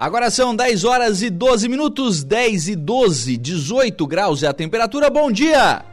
Agora 0.00 0.30
são 0.30 0.56
10 0.56 0.84
horas 0.84 1.20
e 1.20 1.28
12 1.28 1.68
minutos, 1.68 2.24
10 2.24 2.68
e 2.68 2.74
12, 2.74 3.36
18 3.36 4.06
graus 4.06 4.42
é 4.42 4.46
a 4.46 4.52
temperatura. 4.54 5.10
Bom 5.10 5.30
dia! 5.30 5.84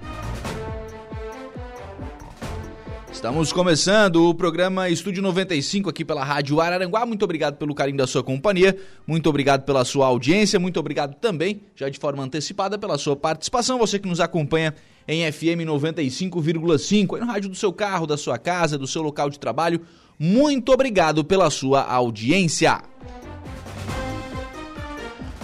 Estamos 3.12 3.52
começando 3.52 4.30
o 4.30 4.34
programa 4.34 4.90
Estúdio 4.90 5.22
95 5.22 5.90
aqui 5.90 6.06
pela 6.06 6.24
Rádio 6.24 6.62
Araranguá. 6.62 7.06
Muito 7.06 7.24
obrigado 7.24 7.58
pelo 7.58 7.76
carinho 7.76 7.98
da 7.98 8.08
sua 8.08 8.24
companhia, 8.24 8.78
muito 9.06 9.28
obrigado 9.28 9.66
pela 9.66 9.84
sua 9.84 10.08
audiência, 10.08 10.58
muito 10.58 10.80
obrigado 10.80 11.14
também, 11.16 11.60
já 11.76 11.90
de 11.90 12.00
forma 12.00 12.24
antecipada, 12.24 12.78
pela 12.78 12.98
sua 12.98 13.18
participação. 13.18 13.78
Você 13.78 14.00
que 14.00 14.08
nos 14.08 14.22
acompanha 14.22 14.74
em 15.06 15.30
FM 15.30 15.68
95,5, 15.68 17.16
aí 17.16 17.20
no 17.20 17.28
rádio 17.28 17.50
do 17.50 17.58
seu 17.58 17.74
carro, 17.74 18.08
da 18.08 18.16
sua 18.16 18.38
casa, 18.38 18.78
do 18.78 18.88
seu 18.88 19.02
local 19.02 19.30
de 19.30 19.38
trabalho. 19.38 19.82
Muito 20.18 20.72
obrigado 20.72 21.26
pela 21.26 21.50
sua 21.50 21.82
audiência. 21.82 22.82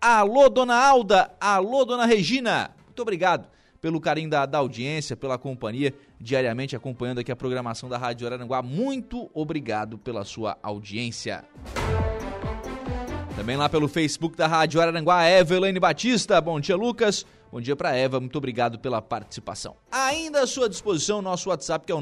Alô, 0.00 0.48
Dona 0.48 0.82
Alda. 0.82 1.30
Alô, 1.38 1.84
Dona 1.84 2.06
Regina. 2.06 2.70
Muito 2.86 3.02
obrigado 3.02 3.46
pelo 3.82 4.00
carinho 4.00 4.30
da, 4.30 4.46
da, 4.46 4.58
audiência, 4.58 5.16
pela 5.16 5.36
companhia, 5.36 5.92
diariamente 6.22 6.76
acompanhando 6.76 7.18
aqui 7.18 7.32
a 7.32 7.36
programação 7.36 7.88
da 7.88 7.98
Rádio 7.98 8.24
Araranguá. 8.26 8.62
Muito 8.62 9.28
obrigado 9.34 9.98
pela 9.98 10.24
sua 10.24 10.56
audiência. 10.62 11.44
Também 13.34 13.56
lá 13.56 13.68
pelo 13.68 13.88
Facebook 13.88 14.36
da 14.36 14.46
Rádio 14.46 14.80
Araranguá, 14.80 15.24
Eva 15.24 15.56
Elaine 15.56 15.80
Batista. 15.80 16.40
Bom 16.40 16.60
dia, 16.60 16.76
Lucas. 16.76 17.26
Bom 17.50 17.60
dia 17.60 17.74
para 17.74 17.96
Eva, 17.96 18.20
muito 18.20 18.38
obrigado 18.38 18.78
pela 18.78 19.02
participação. 19.02 19.74
Ainda 19.90 20.42
à 20.42 20.46
sua 20.46 20.68
disposição, 20.68 21.20
nosso 21.20 21.50
WhatsApp 21.50 21.84
que 21.84 21.92
é 21.92 21.94
o 21.94 22.00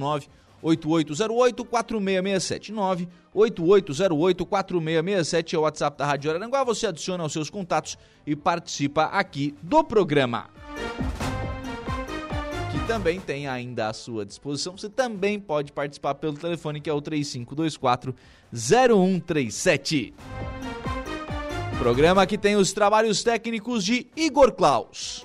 98808-4667. 0.62 3.08
98808-4667 3.34 5.54
é 5.54 5.58
o 5.58 5.62
WhatsApp 5.62 5.96
da 5.96 6.04
Rádio 6.06 6.30
Araranguá. 6.30 6.62
Você 6.62 6.86
adiciona 6.86 7.24
os 7.24 7.32
seus 7.32 7.48
contatos 7.48 7.96
e 8.26 8.36
participa 8.36 9.04
aqui 9.04 9.54
do 9.62 9.82
programa 9.82 10.50
também 12.90 13.20
tem 13.20 13.46
ainda 13.46 13.86
à 13.86 13.92
sua 13.92 14.26
disposição. 14.26 14.76
Você 14.76 14.88
também 14.88 15.38
pode 15.38 15.70
participar 15.70 16.16
pelo 16.16 16.36
telefone 16.36 16.80
que 16.80 16.90
é 16.90 16.92
o 16.92 17.00
3524 17.00 18.12
0137. 18.52 20.12
Programa 21.78 22.26
que 22.26 22.36
tem 22.36 22.56
os 22.56 22.72
trabalhos 22.72 23.22
técnicos 23.22 23.84
de 23.84 24.08
Igor 24.16 24.50
Klaus. 24.50 25.24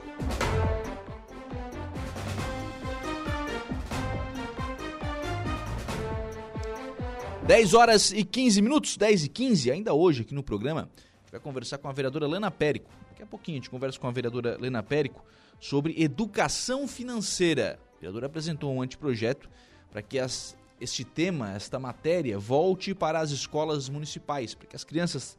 Dez 7.48 7.74
horas 7.74 8.12
e 8.12 8.24
15 8.24 8.62
minutos, 8.62 8.96
10 8.96 9.24
e 9.24 9.30
15, 9.30 9.72
ainda 9.72 9.92
hoje 9.92 10.22
aqui 10.22 10.36
no 10.36 10.44
programa, 10.44 10.88
vai 11.31 11.40
conversar 11.40 11.80
com 11.80 11.88
a 11.88 11.92
vereadora 11.92 12.28
Lena 12.28 12.52
Périco. 12.52 12.92
Daqui 13.09 13.24
a 13.24 13.25
pouquinho 13.25 13.56
a 13.56 13.59
gente 13.59 13.72
conversa 13.72 14.00
com 14.00 14.08
a 14.08 14.12
vereadora 14.12 14.56
Lena 14.62 14.84
Périco 14.84 15.25
sobre 15.60 16.02
educação 16.02 16.88
financeira. 16.88 17.80
O 17.96 18.00
vereador 18.00 18.26
apresentou 18.26 18.74
um 18.74 18.82
anteprojeto 18.82 19.50
para 19.90 20.02
que 20.02 20.20
as, 20.20 20.58
este 20.80 21.04
tema, 21.04 21.54
esta 21.54 21.80
matéria, 21.80 22.38
volte 22.38 22.94
para 22.94 23.20
as 23.20 23.32
escolas 23.32 23.90
municipais, 23.90 24.54
para 24.54 24.68
que 24.68 24.76
as 24.76 24.84
crianças 24.84 25.38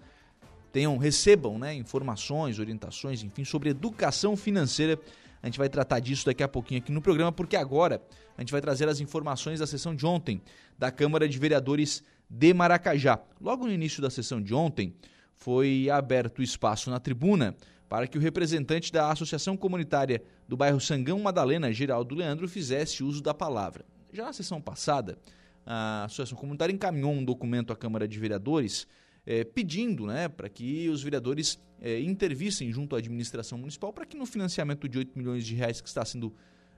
tenham, 0.72 0.96
recebam 0.98 1.58
né, 1.58 1.74
informações, 1.74 2.58
orientações, 2.58 3.22
enfim, 3.22 3.44
sobre 3.44 3.70
educação 3.70 4.36
financeira. 4.36 4.98
A 5.42 5.46
gente 5.46 5.58
vai 5.58 5.68
tratar 5.68 6.00
disso 6.00 6.26
daqui 6.26 6.42
a 6.42 6.48
pouquinho 6.48 6.80
aqui 6.80 6.90
no 6.90 7.00
programa, 7.00 7.30
porque 7.30 7.56
agora 7.56 8.02
a 8.36 8.40
gente 8.40 8.52
vai 8.52 8.60
trazer 8.60 8.88
as 8.88 9.00
informações 9.00 9.60
da 9.60 9.66
sessão 9.66 9.94
de 9.94 10.04
ontem 10.04 10.42
da 10.78 10.90
Câmara 10.90 11.28
de 11.28 11.38
Vereadores 11.38 12.02
de 12.28 12.52
Maracajá. 12.52 13.18
Logo 13.40 13.66
no 13.66 13.72
início 13.72 14.02
da 14.02 14.10
sessão 14.10 14.42
de 14.42 14.52
ontem, 14.52 14.94
foi 15.36 15.88
aberto 15.90 16.42
espaço 16.42 16.90
na 16.90 16.98
tribuna 16.98 17.54
para 17.88 18.06
que 18.06 18.18
o 18.18 18.20
representante 18.20 18.92
da 18.92 19.10
Associação 19.10 19.56
Comunitária 19.56 20.22
do 20.48 20.56
bairro 20.56 20.80
Sangão 20.80 21.20
Madalena, 21.20 21.72
Geraldo 21.72 22.14
Leandro, 22.14 22.48
fizesse 22.48 23.04
uso 23.04 23.22
da 23.22 23.32
palavra. 23.32 23.84
Já 24.12 24.24
na 24.24 24.32
sessão 24.32 24.60
passada, 24.60 25.18
a 25.64 26.04
Associação 26.04 26.38
Comunitária 26.38 26.72
encaminhou 26.72 27.12
um 27.12 27.24
documento 27.24 27.72
à 27.72 27.76
Câmara 27.76 28.06
de 28.06 28.18
Vereadores 28.18 28.86
eh, 29.26 29.44
pedindo 29.44 30.06
né, 30.06 30.28
para 30.28 30.48
que 30.48 30.88
os 30.88 31.02
vereadores 31.02 31.58
eh, 31.80 32.00
intervissem 32.00 32.70
junto 32.72 32.94
à 32.94 32.98
administração 32.98 33.58
municipal 33.58 33.92
para 33.92 34.06
que 34.06 34.16
no 34.16 34.24
financiamento 34.24 34.88
de 34.88 34.98
8 34.98 35.18
milhões 35.18 35.44
de 35.44 35.54
reais 35.54 35.80
que 35.80 35.88
está 35.88 36.04
sendo 36.04 36.32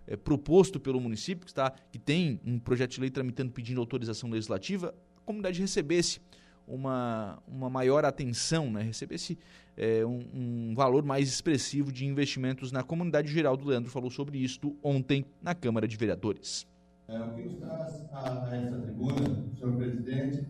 eh, 0.06 0.16
proposto 0.16 0.80
pelo 0.80 0.98
município, 0.98 1.44
que, 1.44 1.50
está, 1.50 1.70
que 1.70 1.98
tem 1.98 2.40
um 2.44 2.58
projeto 2.58 2.92
de 2.92 3.00
lei 3.00 3.10
tramitando 3.10 3.52
pedindo 3.52 3.80
autorização 3.80 4.30
legislativa, 4.30 4.94
a 5.16 5.20
comunidade 5.20 5.60
recebesse 5.60 6.20
uma, 6.66 7.42
uma 7.46 7.68
maior 7.68 8.04
atenção, 8.04 8.70
né? 8.70 8.82
recebesse 8.82 9.38
é, 9.78 10.04
um, 10.04 10.20
um, 10.34 10.74
valor 10.74 11.04
mais 11.04 11.28
expressivo 11.28 11.92
de 11.92 12.04
investimentos 12.04 12.72
na 12.72 12.82
comunidade 12.82 13.32
geral. 13.32 13.56
Do 13.56 13.68
Leandro 13.68 13.88
falou 13.88 14.10
sobre 14.10 14.38
isto 14.38 14.76
ontem 14.82 15.24
na 15.40 15.54
Câmara 15.54 15.86
de 15.86 15.96
Vereadores. 15.96 16.66
É, 17.06 17.16
o 17.20 17.30
que 17.32 17.42
nos 17.42 17.54
traz 17.60 18.04
a, 18.12 18.48
a 18.48 18.56
essa 18.56 18.76
tribuna, 18.76 19.44
senhor 19.56 19.76
presidente, 19.76 20.44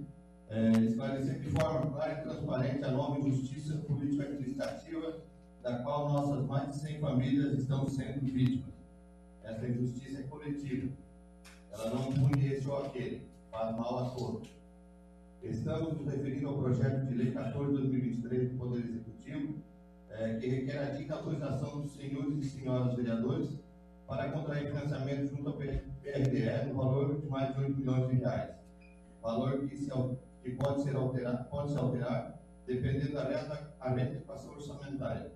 é, 0.49 0.71
esclarecer 0.81 1.41
de 1.41 1.51
forma 1.51 1.91
clara 1.91 2.13
e 2.13 2.23
transparente 2.23 2.85
a 2.85 2.91
nova 2.91 3.21
injustiça 3.21 3.77
política 3.77 4.25
administrativa 4.25 5.19
da 5.63 5.79
qual 5.83 6.09
nossas 6.09 6.47
mais 6.47 6.71
de 6.71 6.77
100 6.79 7.01
famílias 7.01 7.59
estão 7.59 7.87
sendo 7.87 8.25
vítimas. 8.25 8.73
Essa 9.45 9.69
injustiça 9.69 10.21
é 10.21 10.23
coletiva. 10.23 10.89
Ela 11.71 11.91
não 11.91 12.13
pune 12.13 12.47
esse 12.47 12.67
ou 12.67 12.87
aquele, 12.87 13.23
faz 13.51 13.77
mal 13.77 13.99
a 13.99 14.11
todos. 14.11 14.49
Estamos 15.43 15.99
nos 15.99 16.07
referindo 16.07 16.49
ao 16.49 16.59
projeto 16.59 17.07
de 17.07 17.15
lei 17.15 17.31
14 17.31 17.71
de 17.71 17.77
2023 17.77 18.51
do 18.51 18.59
Poder 18.59 18.79
Executivo, 18.81 19.08
é, 20.11 20.35
que 20.35 20.47
requer 20.49 20.79
a 20.79 20.91
dica 20.91 21.15
autorização 21.15 21.81
dos 21.81 21.93
senhores 21.93 22.39
e 22.39 22.51
senhoras 22.51 22.95
vereadores 22.95 23.59
para 24.07 24.31
contrair 24.33 24.69
financiamento 24.69 25.29
junto 25.29 25.49
ao 25.49 25.57
PRDE 25.57 26.67
no 26.67 26.75
valor 26.75 27.21
de 27.21 27.29
mais 27.29 27.55
de 27.55 27.61
8 27.61 27.77
milhões 27.77 28.09
de 28.09 28.17
reais. 28.17 28.55
Valor 29.23 29.69
que, 29.69 29.77
se, 29.77 29.91
que 30.43 30.51
pode, 30.53 30.83
ser 30.83 30.97
alterado, 30.97 31.49
pode 31.51 31.73
se 31.73 31.79
alterar 31.79 32.41
dependendo 32.67 33.13
da 33.13 33.69
adequação 33.81 34.53
orçamentária. 34.53 35.33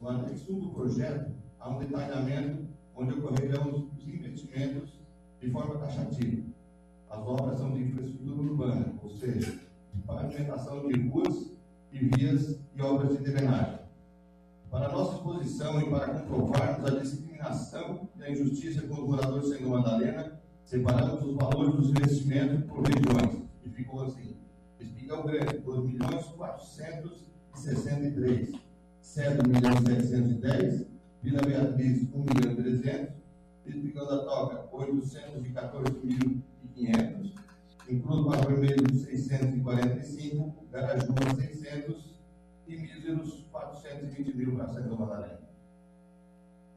No 0.00 0.08
anexo 0.08 0.52
do 0.52 0.70
projeto, 0.70 1.32
há 1.58 1.68
um 1.70 1.78
detalhamento 1.78 2.66
onde 2.94 3.14
ocorrerão 3.14 3.90
os 3.96 4.08
investimentos 4.08 4.98
de 5.40 5.50
forma 5.50 5.78
taxativa. 5.78 6.42
As 7.10 7.20
obras 7.20 7.58
são 7.58 7.72
de 7.72 7.82
infraestrutura 7.82 8.40
urbana, 8.40 8.94
ou 9.02 9.10
seja, 9.10 9.58
de 9.94 10.02
pavimentação 10.02 10.86
de 10.86 11.08
ruas 11.08 11.57
e 11.92 11.98
vias 11.98 12.58
e 12.74 12.82
obras 12.82 13.18
de 13.18 13.24
drenagem. 13.24 13.78
Para 14.70 14.92
nossa 14.92 15.16
exposição 15.16 15.80
e 15.80 15.88
para 15.88 16.20
comprovarmos 16.20 16.84
a 16.84 17.00
discriminação 17.00 18.06
e 18.16 18.22
a 18.22 18.30
injustiça 18.30 18.82
com 18.82 18.92
os 18.94 19.08
moradores 19.08 19.48
de 19.48 19.56
Senhor 19.56 19.70
Madalena, 19.70 20.38
separamos 20.64 21.24
os 21.24 21.34
valores 21.34 21.74
dos 21.74 21.88
investimentos 21.90 22.64
por 22.66 22.86
regiões, 22.86 23.42
e 23.64 23.70
ficou 23.70 24.02
assim. 24.02 24.36
Espigão 24.78 25.24
Grande, 25.24 25.58
2 25.58 25.84
milhões 25.84 26.26
463. 26.26 28.52
Cedro, 29.00 29.48
1 29.48 29.52
milhão 29.52 29.72
710. 29.72 30.86
Vila 31.22 31.40
Beatriz, 31.42 32.06
1 32.12 32.18
milhão 32.18 32.54
300. 32.54 33.14
Espigão 33.64 34.06
da 34.06 34.18
Toca, 34.24 34.68
814.500. 34.76 37.32
Incluso 37.88 38.28
Barro 38.28 38.48
Vermelho, 38.48 38.94
645. 38.94 40.66
Garajuma, 40.70 41.34
600. 41.34 42.18
E 42.66 42.76
míseros 42.76 43.46
420 43.50 44.36
mil 44.36 44.56
para 44.56 44.68
Santa 44.68 44.94
Madalena. 44.94 45.40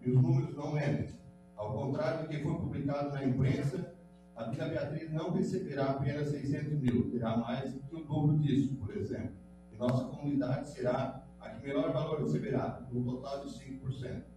E 0.01 0.09
os 0.09 0.21
números 0.21 0.55
não 0.55 0.71
mentem. 0.71 1.09
Ao 1.57 1.73
contrário 1.73 2.23
do 2.23 2.29
que 2.29 2.41
foi 2.41 2.55
publicado 2.55 3.11
na 3.11 3.25
imprensa, 3.25 3.93
a 4.35 4.45
Vila 4.45 4.69
Beatriz 4.69 5.11
não 5.11 5.31
receberá 5.31 5.91
apenas 5.91 6.29
600 6.29 6.79
mil, 6.79 7.11
terá 7.11 7.35
mais 7.35 7.73
que 7.73 7.95
o 7.95 8.05
dobro 8.05 8.39
disso, 8.39 8.75
por 8.77 8.95
exemplo. 8.95 9.35
E 9.73 9.77
nossa 9.77 10.05
comunidade 10.05 10.69
será 10.69 11.23
a 11.41 11.49
que 11.49 11.67
melhor 11.67 11.91
valor 11.91 12.23
receberá, 12.23 12.81
no 12.89 13.03
total 13.03 13.45
de 13.45 13.51
5%. 13.51 14.30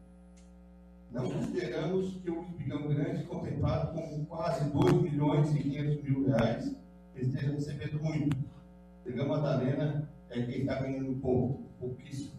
Não 1.15 1.31
consideramos 1.31 2.17
que 2.17 2.29
o 2.29 2.43
Espigão 2.43 2.89
Grande, 2.89 3.23
contemplado 3.23 3.93
com 3.95 4.25
quase 4.25 4.69
2 4.69 4.95
milhões 5.03 5.55
e 5.55 5.59
500 5.61 6.03
mil 6.03 6.27
reais, 6.27 6.75
esteja 7.15 7.53
recebendo 7.53 8.03
muito. 8.03 8.37
Pegamos 9.05 9.29
Madalena 9.29 10.09
é 10.29 10.43
quem 10.43 10.63
está 10.63 10.75
ganhando 10.81 11.15
pouco, 11.21 11.63
pouquíssimo. 11.79 12.33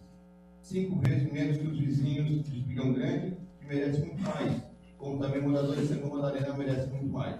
Cinco 0.62 1.00
vezes 1.00 1.32
menos 1.32 1.58
que 1.58 1.68
os 1.68 1.80
vizinhos 1.80 2.44
de 2.44 2.58
Espigão 2.60 2.92
Grande, 2.92 3.38
que 3.62 3.66
merecem 3.66 4.08
muito 4.08 4.22
mais. 4.22 4.62
Como 4.98 5.22
também 5.22 5.42
moradores 5.42 5.88
de 5.88 5.96
Santa 5.96 6.08
Madalena 6.08 6.54
merecem 6.58 6.90
muito 6.90 7.14
mais. 7.14 7.40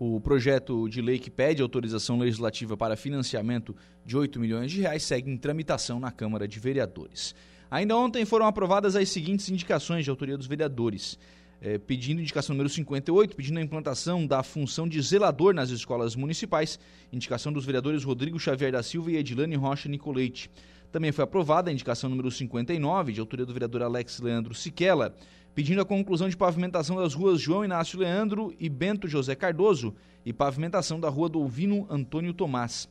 O 0.00 0.20
projeto 0.20 0.88
de 0.88 1.00
lei 1.00 1.20
que 1.20 1.30
pede 1.30 1.62
autorização 1.62 2.18
legislativa 2.18 2.76
para 2.76 2.96
financiamento 2.96 3.76
de 4.04 4.16
8 4.16 4.40
milhões 4.40 4.72
de 4.72 4.80
reais 4.80 5.04
segue 5.04 5.30
em 5.30 5.36
tramitação 5.36 6.00
na 6.00 6.10
Câmara 6.10 6.48
de 6.48 6.58
Vereadores. 6.58 7.36
Ainda 7.72 7.96
ontem 7.96 8.26
foram 8.26 8.44
aprovadas 8.44 8.94
as 8.96 9.08
seguintes 9.08 9.48
indicações 9.48 10.04
de 10.04 10.10
autoria 10.10 10.36
dos 10.36 10.46
vereadores. 10.46 11.18
É, 11.58 11.78
pedindo 11.78 12.20
indicação 12.20 12.52
número 12.52 12.68
58, 12.68 13.34
pedindo 13.34 13.58
a 13.58 13.62
implantação 13.62 14.26
da 14.26 14.42
função 14.42 14.86
de 14.86 15.00
zelador 15.00 15.54
nas 15.54 15.70
escolas 15.70 16.14
municipais, 16.14 16.78
indicação 17.10 17.50
dos 17.50 17.64
vereadores 17.64 18.04
Rodrigo 18.04 18.38
Xavier 18.38 18.72
da 18.72 18.82
Silva 18.82 19.12
e 19.12 19.16
Edilane 19.16 19.56
Rocha 19.56 19.88
Nicoleite. 19.88 20.50
Também 20.90 21.12
foi 21.12 21.24
aprovada 21.24 21.70
a 21.70 21.72
indicação 21.72 22.10
número 22.10 22.30
59, 22.30 23.10
de 23.10 23.20
autoria 23.20 23.46
do 23.46 23.54
vereador 23.54 23.80
Alex 23.84 24.20
Leandro 24.20 24.52
Siquela, 24.52 25.16
pedindo 25.54 25.80
a 25.80 25.86
conclusão 25.86 26.28
de 26.28 26.36
pavimentação 26.36 26.96
das 26.96 27.14
ruas 27.14 27.40
João 27.40 27.64
Inácio 27.64 27.98
Leandro 27.98 28.54
e 28.60 28.68
Bento 28.68 29.08
José 29.08 29.34
Cardoso 29.34 29.94
e 30.26 30.32
pavimentação 30.32 31.00
da 31.00 31.08
rua 31.08 31.30
Dolvino 31.30 31.86
Antônio 31.88 32.34
Tomás. 32.34 32.86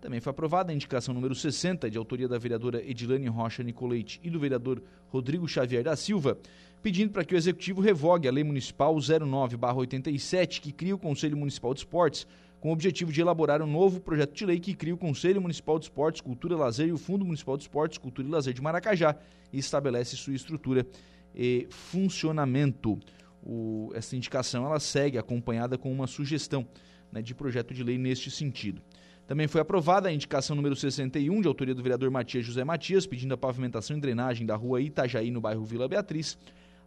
Também 0.00 0.20
foi 0.20 0.30
aprovada 0.30 0.70
a 0.70 0.74
indicação 0.74 1.14
número 1.14 1.34
60, 1.34 1.90
de 1.90 1.98
autoria 1.98 2.28
da 2.28 2.38
vereadora 2.38 2.82
Edilane 2.84 3.26
Rocha 3.28 3.62
Nicoleite 3.62 4.20
e 4.22 4.30
do 4.30 4.38
vereador 4.38 4.82
Rodrigo 5.08 5.48
Xavier 5.48 5.82
da 5.82 5.96
Silva, 5.96 6.38
pedindo 6.82 7.12
para 7.12 7.24
que 7.24 7.34
o 7.34 7.36
Executivo 7.36 7.80
revogue 7.80 8.28
a 8.28 8.32
Lei 8.32 8.44
Municipal 8.44 8.94
09-87, 8.94 10.60
que 10.60 10.72
cria 10.72 10.94
o 10.94 10.98
Conselho 10.98 11.36
Municipal 11.36 11.72
de 11.72 11.80
Esportes, 11.80 12.26
com 12.60 12.70
o 12.70 12.72
objetivo 12.72 13.12
de 13.12 13.20
elaborar 13.20 13.62
um 13.62 13.66
novo 13.66 14.00
projeto 14.00 14.34
de 14.34 14.46
lei 14.46 14.58
que 14.58 14.74
cria 14.74 14.94
o 14.94 14.98
Conselho 14.98 15.40
Municipal 15.40 15.78
de 15.78 15.86
Esportes, 15.86 16.20
Cultura, 16.20 16.56
Lazer 16.56 16.88
e 16.88 16.92
o 16.92 16.98
Fundo 16.98 17.24
Municipal 17.24 17.56
de 17.56 17.64
Esportes, 17.64 17.98
Cultura 17.98 18.26
e 18.26 18.30
Lazer 18.30 18.54
de 18.54 18.62
Maracajá 18.62 19.16
e 19.52 19.58
estabelece 19.58 20.16
sua 20.16 20.34
estrutura 20.34 20.86
e 21.34 21.66
funcionamento. 21.70 22.98
O, 23.42 23.92
essa 23.94 24.16
indicação 24.16 24.64
ela 24.64 24.80
segue 24.80 25.18
acompanhada 25.18 25.78
com 25.78 25.92
uma 25.92 26.06
sugestão 26.06 26.66
né, 27.12 27.22
de 27.22 27.34
projeto 27.34 27.72
de 27.72 27.84
lei 27.84 27.98
neste 27.98 28.30
sentido. 28.30 28.82
Também 29.26 29.48
foi 29.48 29.60
aprovada 29.60 30.08
a 30.08 30.12
indicação 30.12 30.54
número 30.54 30.76
61, 30.76 31.40
de 31.40 31.48
autoria 31.48 31.74
do 31.74 31.82
vereador 31.82 32.08
Matias 32.12 32.46
José 32.46 32.62
Matias, 32.62 33.06
pedindo 33.08 33.34
a 33.34 33.36
pavimentação 33.36 33.96
e 33.96 34.00
drenagem 34.00 34.46
da 34.46 34.54
rua 34.54 34.80
Itajaí, 34.80 35.32
no 35.32 35.40
bairro 35.40 35.64
Vila 35.64 35.88
Beatriz. 35.88 36.38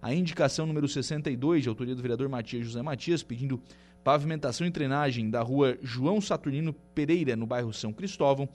A 0.02 0.14
indicação 0.14 0.66
número 0.66 0.88
62, 0.88 1.64
de 1.64 1.70
autoria 1.70 1.94
do 1.94 2.02
vereador 2.02 2.30
Matias 2.30 2.66
José 2.66 2.82
Matias, 2.82 3.22
pedindo 3.22 3.62
pavimentação 4.06 4.66
e 4.66 4.70
drenagem 4.70 5.30
da 5.30 5.42
rua 5.42 5.78
João 5.82 6.22
Saturnino 6.22 6.72
Pereira, 6.96 7.36
no 7.36 7.46
bairro 7.46 7.74
São 7.74 7.92
Cristóvão. 7.92 8.48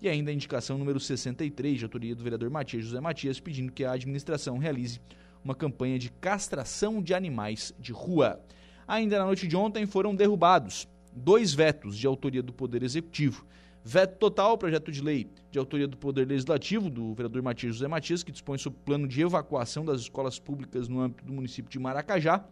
E 0.00 0.08
ainda 0.08 0.30
a 0.30 0.34
indicação 0.34 0.78
número 0.78 1.00
63, 1.00 1.78
de 1.78 1.84
autoria 1.84 2.14
do 2.14 2.22
vereador 2.22 2.48
Matias 2.48 2.84
José 2.84 3.00
Matias, 3.00 3.40
pedindo 3.40 3.72
que 3.72 3.84
a 3.84 3.90
administração 3.90 4.56
realize 4.56 5.00
uma 5.44 5.56
campanha 5.56 5.98
de 5.98 6.12
castração 6.12 7.02
de 7.02 7.12
animais 7.12 7.74
de 7.76 7.92
rua. 7.92 8.40
Ainda 8.86 9.18
na 9.18 9.24
noite 9.24 9.48
de 9.48 9.56
ontem 9.56 9.84
foram 9.84 10.14
derrubados 10.14 10.86
dois 11.14 11.52
vetos 11.52 11.96
de 11.96 12.06
autoria 12.06 12.42
do 12.42 12.52
Poder 12.52 12.82
Executivo. 12.82 13.46
Veto 13.84 14.16
total, 14.16 14.56
projeto 14.56 14.92
de 14.92 15.02
lei 15.02 15.28
de 15.50 15.58
autoria 15.58 15.88
do 15.88 15.96
Poder 15.96 16.26
Legislativo, 16.26 16.88
do 16.88 17.12
vereador 17.14 17.42
Matias 17.42 17.74
José 17.74 17.88
Matias, 17.88 18.22
que 18.22 18.30
dispõe 18.30 18.56
sobre 18.56 18.78
o 18.78 18.82
plano 18.82 19.08
de 19.08 19.20
evacuação 19.20 19.84
das 19.84 20.00
escolas 20.00 20.38
públicas 20.38 20.88
no 20.88 21.00
âmbito 21.00 21.24
do 21.24 21.32
município 21.32 21.70
de 21.70 21.78
Maracajá. 21.78 22.44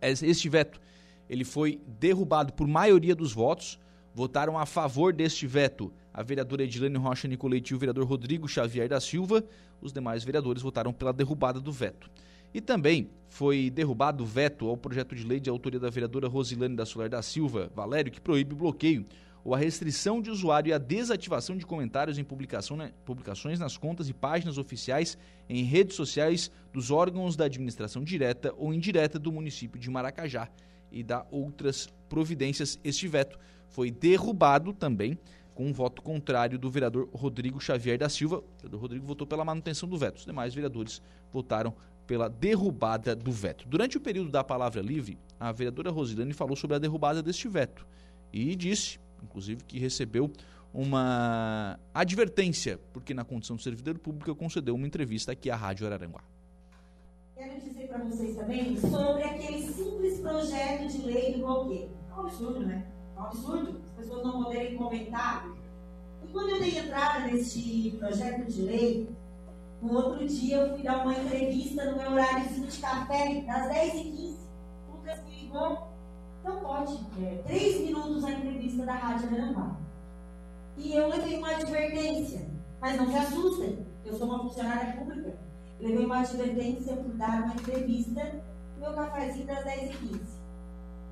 Este 0.00 0.48
veto 0.48 0.80
ele 1.28 1.44
foi 1.44 1.80
derrubado 1.98 2.52
por 2.52 2.68
maioria 2.68 3.14
dos 3.14 3.32
votos. 3.32 3.78
Votaram 4.14 4.56
a 4.56 4.64
favor 4.64 5.12
deste 5.12 5.46
veto 5.46 5.92
a 6.14 6.22
vereadora 6.22 6.62
Edilene 6.62 6.96
Rocha 6.96 7.28
Nicolete 7.28 7.72
e 7.72 7.76
o 7.76 7.78
vereador 7.78 8.04
Rodrigo 8.04 8.48
Xavier 8.48 8.88
da 8.88 9.00
Silva. 9.00 9.44
Os 9.80 9.92
demais 9.92 10.24
vereadores 10.24 10.62
votaram 10.62 10.92
pela 10.92 11.12
derrubada 11.12 11.60
do 11.60 11.70
veto. 11.70 12.10
E 12.52 12.60
também 12.60 13.10
foi 13.28 13.70
derrubado 13.70 14.24
o 14.24 14.26
veto 14.26 14.68
ao 14.68 14.76
projeto 14.76 15.14
de 15.14 15.24
lei 15.24 15.38
de 15.38 15.50
autoria 15.50 15.78
da 15.78 15.90
vereadora 15.90 16.28
Rosilane 16.28 16.74
da 16.74 16.86
Solar 16.86 17.08
da 17.08 17.22
Silva 17.22 17.70
Valério, 17.74 18.10
que 18.10 18.20
proíbe 18.20 18.54
o 18.54 18.56
bloqueio 18.56 19.06
ou 19.44 19.54
a 19.54 19.58
restrição 19.58 20.20
de 20.20 20.30
usuário 20.30 20.70
e 20.70 20.72
a 20.72 20.78
desativação 20.78 21.56
de 21.56 21.64
comentários 21.64 22.18
em 22.18 22.26
né, 22.76 22.92
publicações 23.04 23.58
nas 23.58 23.76
contas 23.76 24.08
e 24.08 24.12
páginas 24.12 24.58
oficiais 24.58 25.16
em 25.48 25.62
redes 25.62 25.96
sociais 25.96 26.50
dos 26.72 26.90
órgãos 26.90 27.36
da 27.36 27.44
administração 27.44 28.02
direta 28.02 28.52
ou 28.56 28.74
indireta 28.74 29.18
do 29.18 29.32
município 29.32 29.80
de 29.80 29.88
Maracajá 29.88 30.48
e 30.90 31.02
da 31.02 31.26
outras 31.30 31.88
providências. 32.08 32.78
Este 32.82 33.06
veto 33.08 33.38
foi 33.68 33.90
derrubado 33.90 34.72
também 34.72 35.18
com 35.54 35.66
um 35.66 35.72
voto 35.72 36.02
contrário 36.02 36.58
do 36.58 36.70
vereador 36.70 37.08
Rodrigo 37.12 37.60
Xavier 37.60 37.98
da 37.98 38.08
Silva. 38.08 38.38
O 38.38 38.44
vereador 38.56 38.80
Rodrigo 38.80 39.06
votou 39.06 39.26
pela 39.26 39.44
manutenção 39.44 39.88
do 39.88 39.96
veto. 39.96 40.18
Os 40.18 40.24
demais 40.24 40.54
vereadores 40.54 41.02
votaram 41.32 41.74
pela 42.08 42.28
derrubada 42.28 43.14
do 43.14 43.30
veto. 43.30 43.68
Durante 43.68 43.98
o 43.98 44.00
período 44.00 44.30
da 44.30 44.42
palavra 44.42 44.80
livre, 44.80 45.18
a 45.38 45.52
vereadora 45.52 45.90
Rosilane 45.90 46.32
falou 46.32 46.56
sobre 46.56 46.74
a 46.74 46.78
derrubada 46.78 47.22
deste 47.22 47.46
veto 47.46 47.86
e 48.32 48.56
disse, 48.56 48.98
inclusive, 49.22 49.62
que 49.62 49.78
recebeu 49.78 50.32
uma 50.72 51.78
advertência, 51.92 52.80
porque 52.94 53.12
na 53.12 53.24
condição 53.24 53.56
de 53.56 53.62
servidor 53.62 53.98
público 53.98 54.34
concedeu 54.34 54.74
uma 54.74 54.86
entrevista 54.86 55.32
aqui 55.32 55.50
à 55.50 55.56
Rádio 55.56 55.86
Araranguá. 55.86 56.22
Quero 57.36 57.60
dizer 57.60 57.88
para 57.88 57.98
vocês 58.04 58.36
também 58.36 58.76
sobre 58.80 59.22
aquele 59.22 59.62
simples 59.68 60.18
projeto 60.20 60.88
de 60.90 61.02
lei 61.02 61.34
do 61.34 61.40
bloqueio. 61.40 61.90
É 62.10 62.14
um 62.14 62.20
absurdo, 62.20 62.60
né? 62.60 62.86
É 63.16 63.20
um 63.20 63.24
absurdo 63.24 63.80
as 63.84 63.92
pessoas 63.92 64.24
não 64.24 64.44
poderem 64.44 64.76
comentar. 64.76 65.46
E 66.24 66.28
quando 66.28 66.50
eu 66.50 66.58
dei 66.58 66.78
entrada 66.78 67.26
neste 67.26 67.94
projeto 67.98 68.50
de 68.50 68.62
lei, 68.62 69.08
no 69.80 69.94
outro 69.94 70.26
dia 70.26 70.56
eu 70.56 70.74
fui 70.74 70.82
dar 70.82 71.04
uma 71.04 71.12
entrevista 71.12 71.84
no 71.84 71.96
meu 71.96 72.12
horário 72.12 72.48
de 72.48 72.78
café, 72.80 73.42
das 73.42 73.66
10h15. 73.68 74.36
O 74.88 74.96
Lucas 74.96 75.22
me 75.24 75.40
ligou. 75.42 75.88
Não 76.44 76.60
pode, 76.60 76.98
é, 77.22 77.42
três 77.46 77.80
minutos 77.80 78.24
a 78.24 78.30
entrevista 78.30 78.86
da 78.86 78.94
Rádio 78.94 79.28
Aranguá. 79.28 79.76
E 80.76 80.94
eu 80.94 81.08
levei 81.08 81.36
uma 81.36 81.50
advertência. 81.50 82.48
Mas 82.80 82.96
não 82.96 83.10
se 83.10 83.16
assustem, 83.16 83.86
eu 84.04 84.14
sou 84.14 84.28
uma 84.28 84.38
funcionária 84.38 84.96
pública. 84.96 85.36
Levei 85.80 86.06
uma 86.06 86.20
advertência 86.20 86.96
por 86.96 87.12
dar 87.14 87.42
uma 87.42 87.54
entrevista 87.54 88.42
no 88.76 88.80
meu 88.80 88.92
cafezinho 88.94 89.46
das 89.46 89.64
10h15. 89.64 90.20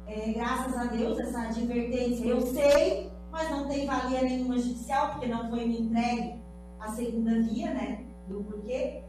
É, 0.06 0.32
graças 0.32 0.76
a 0.76 0.84
Deus, 0.84 1.18
essa 1.18 1.42
advertência 1.42 2.24
eu 2.24 2.40
sei, 2.40 3.10
mas 3.30 3.50
não 3.50 3.68
tem 3.68 3.86
valia 3.86 4.22
nenhuma 4.22 4.58
judicial, 4.58 5.10
porque 5.10 5.26
não 5.26 5.50
foi 5.50 5.66
me 5.66 5.80
entregue 5.80 6.36
a 6.78 6.88
segunda 6.88 7.42
via, 7.42 7.74
né? 7.74 8.05
Do 8.28 8.42
porquê. 8.44 9.02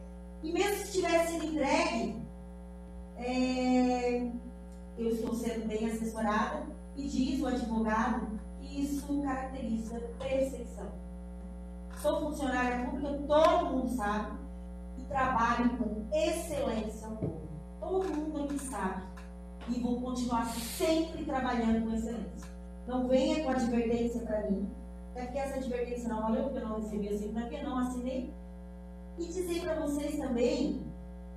E 0.44 0.52
mesmo 0.52 0.86
se 0.86 0.94
tivesse 0.94 1.34
sido 1.34 1.46
entregue, 1.46 2.22
é, 3.18 4.32
eu 4.98 5.10
estou 5.10 5.34
sendo 5.34 5.68
bem 5.68 5.90
assessorada 5.90 6.68
e 6.96 7.08
diz 7.08 7.42
o 7.42 7.48
advogado 7.48 8.40
que 8.60 8.82
isso 8.82 9.22
caracteriza 9.24 10.00
perseguição. 10.20 10.92
Sou 12.02 12.22
funcionária 12.22 12.86
pública, 12.86 13.20
todo 13.28 13.66
mundo 13.66 13.90
sabe, 13.90 14.38
e 15.00 15.04
trabalho 15.06 15.78
com 15.78 16.06
excelência. 16.16 17.08
Todo 17.80 18.16
mundo 18.16 18.44
aqui 18.44 18.60
sabe. 18.60 19.04
E 19.70 19.80
vou 19.82 20.00
continuar 20.00 20.46
sempre 20.46 21.26
trabalhando 21.26 21.86
com 21.86 21.96
excelência. 21.96 22.48
Não 22.88 23.08
venha 23.08 23.44
com 23.44 23.50
advertência 23.50 24.22
para 24.22 24.50
mim, 24.50 24.70
até 25.12 25.26
porque 25.26 25.40
essa 25.40 25.56
advertência 25.56 26.08
não 26.08 26.22
valeu, 26.22 26.44
porque 26.44 26.60
eu 26.60 26.68
não 26.70 26.76
recebi 26.78 27.10
assim, 27.10 27.34
porque 27.34 27.62
não 27.62 27.78
assinei. 27.80 28.34
E 29.18 29.26
dizer 29.26 29.62
para 29.62 29.76
vocês 29.76 30.18
também, 30.18 30.82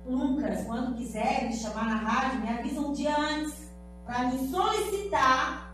Lucas, 0.05 0.63
quando 0.65 0.95
quiser 0.95 1.47
me 1.47 1.55
chamar 1.55 1.85
na 1.85 1.95
rádio, 1.95 2.41
me 2.41 2.49
avisa 2.49 2.79
um 2.79 2.93
dia 2.93 3.15
antes, 3.17 3.71
para 4.05 4.25
me 4.25 4.47
solicitar 4.49 5.73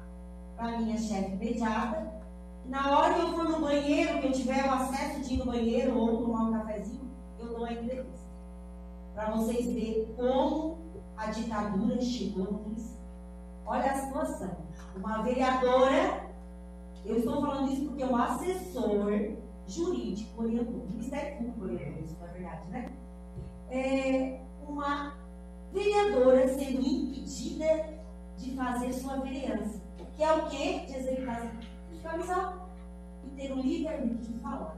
para 0.55 0.79
minha 0.79 0.97
chefe 0.97 1.33
imediata 1.33 2.17
na 2.67 2.97
hora 2.97 3.13
que 3.13 3.21
eu 3.21 3.33
for 3.33 3.45
no 3.45 3.61
banheiro, 3.61 4.19
que 4.19 4.27
eu 4.27 4.31
tiver 4.31 4.65
o 4.65 4.73
acesso 4.73 5.21
de 5.21 5.35
ir 5.35 5.37
no 5.37 5.45
banheiro 5.45 5.97
ou 5.97 6.17
tomar 6.17 6.43
um 6.43 6.53
cafezinho, 6.53 7.09
eu 7.39 7.47
dou 7.47 7.65
a 7.65 7.71
entrevista. 7.71 8.27
Para 9.13 9.31
vocês 9.31 9.65
verem 9.65 10.05
como 10.17 10.77
a 11.15 11.27
ditadura 11.27 12.01
chegou 12.01 12.43
no. 12.43 12.75
Olha 13.65 13.91
a 13.91 13.95
situação. 13.95 14.57
Uma 14.95 15.23
vereadora, 15.23 16.25
eu 17.05 17.17
estou 17.17 17.41
falando 17.41 17.71
isso 17.71 17.85
porque 17.85 18.03
o 18.03 18.15
assessor 18.15 19.31
jurídico 19.67 20.43
orientou, 20.43 20.81
o 20.81 20.89
Ministério 20.89 21.37
Público 21.37 21.63
orientou 21.65 22.03
isso, 22.03 22.17
na 22.19 22.27
verdade, 22.27 22.67
né? 22.69 22.91
É 23.69 24.39
uma 24.67 25.13
vereadora 25.73 26.47
sendo 26.47 26.85
impedida 26.85 27.97
de 28.37 28.55
fazer 28.55 28.93
sua 28.93 29.17
vereança. 29.17 29.81
Que 30.15 30.23
é 30.23 30.33
o 30.33 30.49
quê? 30.49 30.85
De 30.87 30.95
executar 30.95 31.51
fiscalizar 31.91 32.67
e 33.25 33.29
ter 33.35 33.53
um 33.53 33.61
livre-arbítrio 33.61 34.33
de 34.33 34.39
falar. 34.39 34.77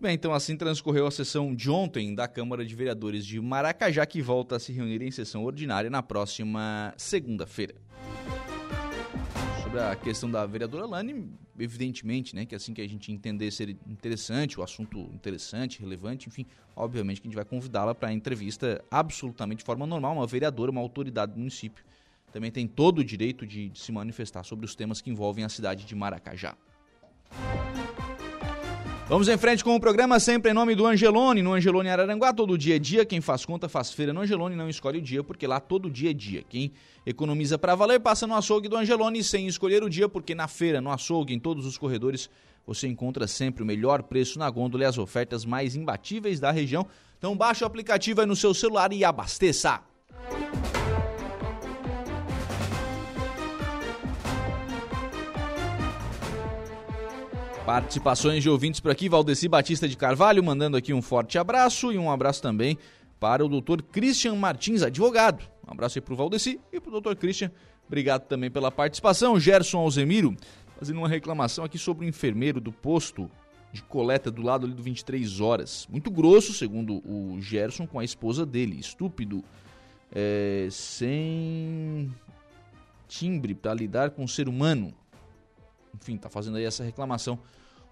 Bem, 0.00 0.14
então 0.14 0.32
assim 0.32 0.56
transcorreu 0.56 1.06
a 1.06 1.10
sessão 1.12 1.54
de 1.54 1.70
ontem 1.70 2.12
da 2.12 2.26
Câmara 2.26 2.64
de 2.64 2.74
Vereadores 2.74 3.24
de 3.24 3.40
Maracajá, 3.40 4.04
que 4.04 4.20
volta 4.20 4.56
a 4.56 4.58
se 4.58 4.72
reunir 4.72 5.00
em 5.00 5.12
sessão 5.12 5.44
ordinária 5.44 5.88
na 5.88 6.02
próxima 6.02 6.92
segunda-feira. 6.96 7.76
Sobre 9.62 9.78
a 9.80 9.94
questão 9.94 10.28
da 10.28 10.44
vereadora 10.44 10.86
Lani, 10.86 11.30
evidentemente, 11.62 12.34
né, 12.34 12.44
que 12.44 12.54
assim 12.54 12.74
que 12.74 12.80
a 12.80 12.88
gente 12.88 13.12
entender 13.12 13.50
ser 13.50 13.70
interessante, 13.86 14.58
o 14.58 14.62
assunto 14.62 14.98
interessante, 15.14 15.80
relevante, 15.80 16.28
enfim, 16.28 16.46
obviamente 16.74 17.20
que 17.20 17.26
a 17.26 17.30
gente 17.30 17.36
vai 17.36 17.44
convidá-la 17.44 17.94
para 17.94 18.08
a 18.08 18.12
entrevista 18.12 18.84
absolutamente 18.90 19.58
de 19.58 19.64
forma 19.64 19.86
normal, 19.86 20.14
uma 20.14 20.26
vereadora, 20.26 20.70
uma 20.70 20.80
autoridade 20.80 21.32
do 21.32 21.38
município 21.38 21.84
também 22.32 22.50
tem 22.50 22.66
todo 22.66 23.00
o 23.00 23.04
direito 23.04 23.46
de, 23.46 23.68
de 23.68 23.78
se 23.78 23.92
manifestar 23.92 24.42
sobre 24.42 24.64
os 24.64 24.74
temas 24.74 25.00
que 25.00 25.10
envolvem 25.10 25.44
a 25.44 25.48
cidade 25.48 25.84
de 25.84 25.94
Maracajá. 25.94 26.56
Vamos 29.12 29.28
em 29.28 29.36
frente 29.36 29.62
com 29.62 29.76
o 29.76 29.78
programa 29.78 30.18
sempre 30.18 30.52
em 30.52 30.54
nome 30.54 30.74
do 30.74 30.86
Angelone, 30.86 31.42
no 31.42 31.52
Angelone 31.52 31.90
Araranguá, 31.90 32.32
todo 32.32 32.56
dia 32.56 32.76
é 32.76 32.78
dia, 32.78 33.04
quem 33.04 33.20
faz 33.20 33.44
conta 33.44 33.68
faz 33.68 33.92
feira 33.92 34.10
no 34.10 34.22
Angelone, 34.22 34.56
não 34.56 34.70
escolhe 34.70 35.00
o 35.00 35.02
dia, 35.02 35.22
porque 35.22 35.46
lá 35.46 35.60
todo 35.60 35.90
dia 35.90 36.12
é 36.12 36.14
dia. 36.14 36.42
Quem 36.48 36.72
economiza 37.04 37.58
para 37.58 37.74
valer 37.74 38.00
passa 38.00 38.26
no 38.26 38.34
açougue 38.34 38.70
do 38.70 38.76
Angelone 38.78 39.22
sem 39.22 39.46
escolher 39.46 39.82
o 39.82 39.90
dia, 39.90 40.08
porque 40.08 40.34
na 40.34 40.48
feira, 40.48 40.80
no 40.80 40.90
açougue, 40.90 41.34
em 41.34 41.38
todos 41.38 41.66
os 41.66 41.76
corredores, 41.76 42.30
você 42.66 42.88
encontra 42.88 43.26
sempre 43.26 43.62
o 43.62 43.66
melhor 43.66 44.02
preço 44.02 44.38
na 44.38 44.48
gôndola 44.48 44.84
e 44.84 44.86
as 44.86 44.96
ofertas 44.96 45.44
mais 45.44 45.76
imbatíveis 45.76 46.40
da 46.40 46.50
região. 46.50 46.86
Então 47.18 47.36
baixe 47.36 47.62
o 47.64 47.66
aplicativo 47.66 48.22
aí 48.22 48.26
no 48.26 48.34
seu 48.34 48.54
celular 48.54 48.94
e 48.94 49.04
abasteça. 49.04 49.82
Participações 57.64 58.42
de 58.42 58.50
ouvintes 58.50 58.80
por 58.80 58.90
aqui, 58.90 59.08
Valdeci 59.08 59.46
Batista 59.46 59.88
de 59.88 59.96
Carvalho, 59.96 60.42
mandando 60.42 60.76
aqui 60.76 60.92
um 60.92 61.00
forte 61.00 61.38
abraço 61.38 61.92
e 61.92 61.98
um 61.98 62.10
abraço 62.10 62.42
também 62.42 62.76
para 63.20 63.44
o 63.44 63.48
doutor 63.48 63.80
Christian 63.82 64.34
Martins, 64.34 64.82
advogado. 64.82 65.44
Um 65.66 65.70
abraço 65.70 65.96
aí 65.96 66.02
para 66.02 66.12
o 66.12 66.16
Valdeci 66.16 66.60
e 66.72 66.80
para 66.80 66.88
o 66.88 66.92
doutor 66.92 67.14
Christian. 67.14 67.52
Obrigado 67.86 68.26
também 68.26 68.50
pela 68.50 68.72
participação. 68.72 69.38
Gerson 69.38 69.78
Alzemiro, 69.78 70.36
fazendo 70.76 70.96
uma 70.98 71.08
reclamação 71.08 71.64
aqui 71.64 71.78
sobre 71.78 72.04
o 72.04 72.08
enfermeiro 72.08 72.60
do 72.60 72.72
posto 72.72 73.30
de 73.72 73.80
coleta 73.80 74.28
do 74.28 74.42
lado 74.42 74.66
ali 74.66 74.74
do 74.74 74.82
23 74.82 75.40
horas. 75.40 75.86
Muito 75.88 76.10
grosso, 76.10 76.52
segundo 76.52 76.96
o 77.08 77.40
Gerson, 77.40 77.86
com 77.86 78.00
a 78.00 78.04
esposa 78.04 78.44
dele. 78.44 78.80
Estúpido, 78.80 79.44
é, 80.12 80.66
sem 80.68 82.12
timbre 83.06 83.54
para 83.54 83.72
lidar 83.72 84.10
com 84.10 84.24
o 84.24 84.28
ser 84.28 84.48
humano 84.48 84.92
enfim, 85.94 86.16
tá 86.16 86.28
fazendo 86.28 86.56
aí 86.56 86.64
essa 86.64 86.82
reclamação. 86.84 87.38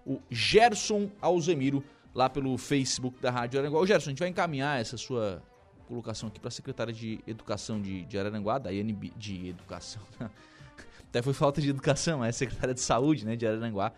O 0.05 0.19
Gerson 0.29 1.09
Alzemiro, 1.21 1.83
lá 2.13 2.29
pelo 2.29 2.57
Facebook 2.57 3.21
da 3.21 3.31
Rádio 3.31 3.59
Araranguá. 3.59 3.79
Ô 3.79 3.85
Gerson, 3.85 4.09
a 4.09 4.11
gente 4.11 4.19
vai 4.19 4.29
encaminhar 4.29 4.79
essa 4.79 4.97
sua 4.97 5.41
colocação 5.87 6.29
aqui 6.29 6.39
para 6.39 6.47
a 6.47 6.51
secretária 6.51 6.93
de 6.93 7.19
Educação 7.27 7.81
de, 7.81 8.05
de 8.05 8.17
Araranguá, 8.17 8.57
da 8.57 8.73
INB, 8.73 9.11
de 9.15 9.49
Educação. 9.49 10.01
Até 11.09 11.21
foi 11.21 11.33
falta 11.33 11.59
de 11.59 11.69
educação, 11.69 12.19
mas 12.19 12.29
é 12.29 12.31
secretária 12.31 12.73
de 12.73 12.79
Saúde, 12.79 13.25
né, 13.25 13.35
de 13.35 13.45
Araranguá, 13.45 13.91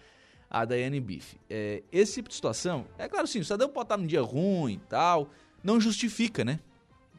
a 0.50 0.65
Daiane 0.65 1.00
Bife. 1.00 1.39
É, 1.48 1.83
esse 1.91 2.15
tipo 2.15 2.29
de 2.29 2.36
situação, 2.36 2.88
é 2.98 3.07
claro 3.07 3.27
sim, 3.27 3.39
o 3.39 3.43
cidadão 3.43 3.69
pode 3.69 3.86
estar 3.86 3.98
num 3.98 4.07
dia 4.07 4.22
ruim 4.22 4.74
e 4.74 4.79
tal, 4.79 5.29
não 5.63 5.79
justifica, 5.79 6.43
né? 6.43 6.60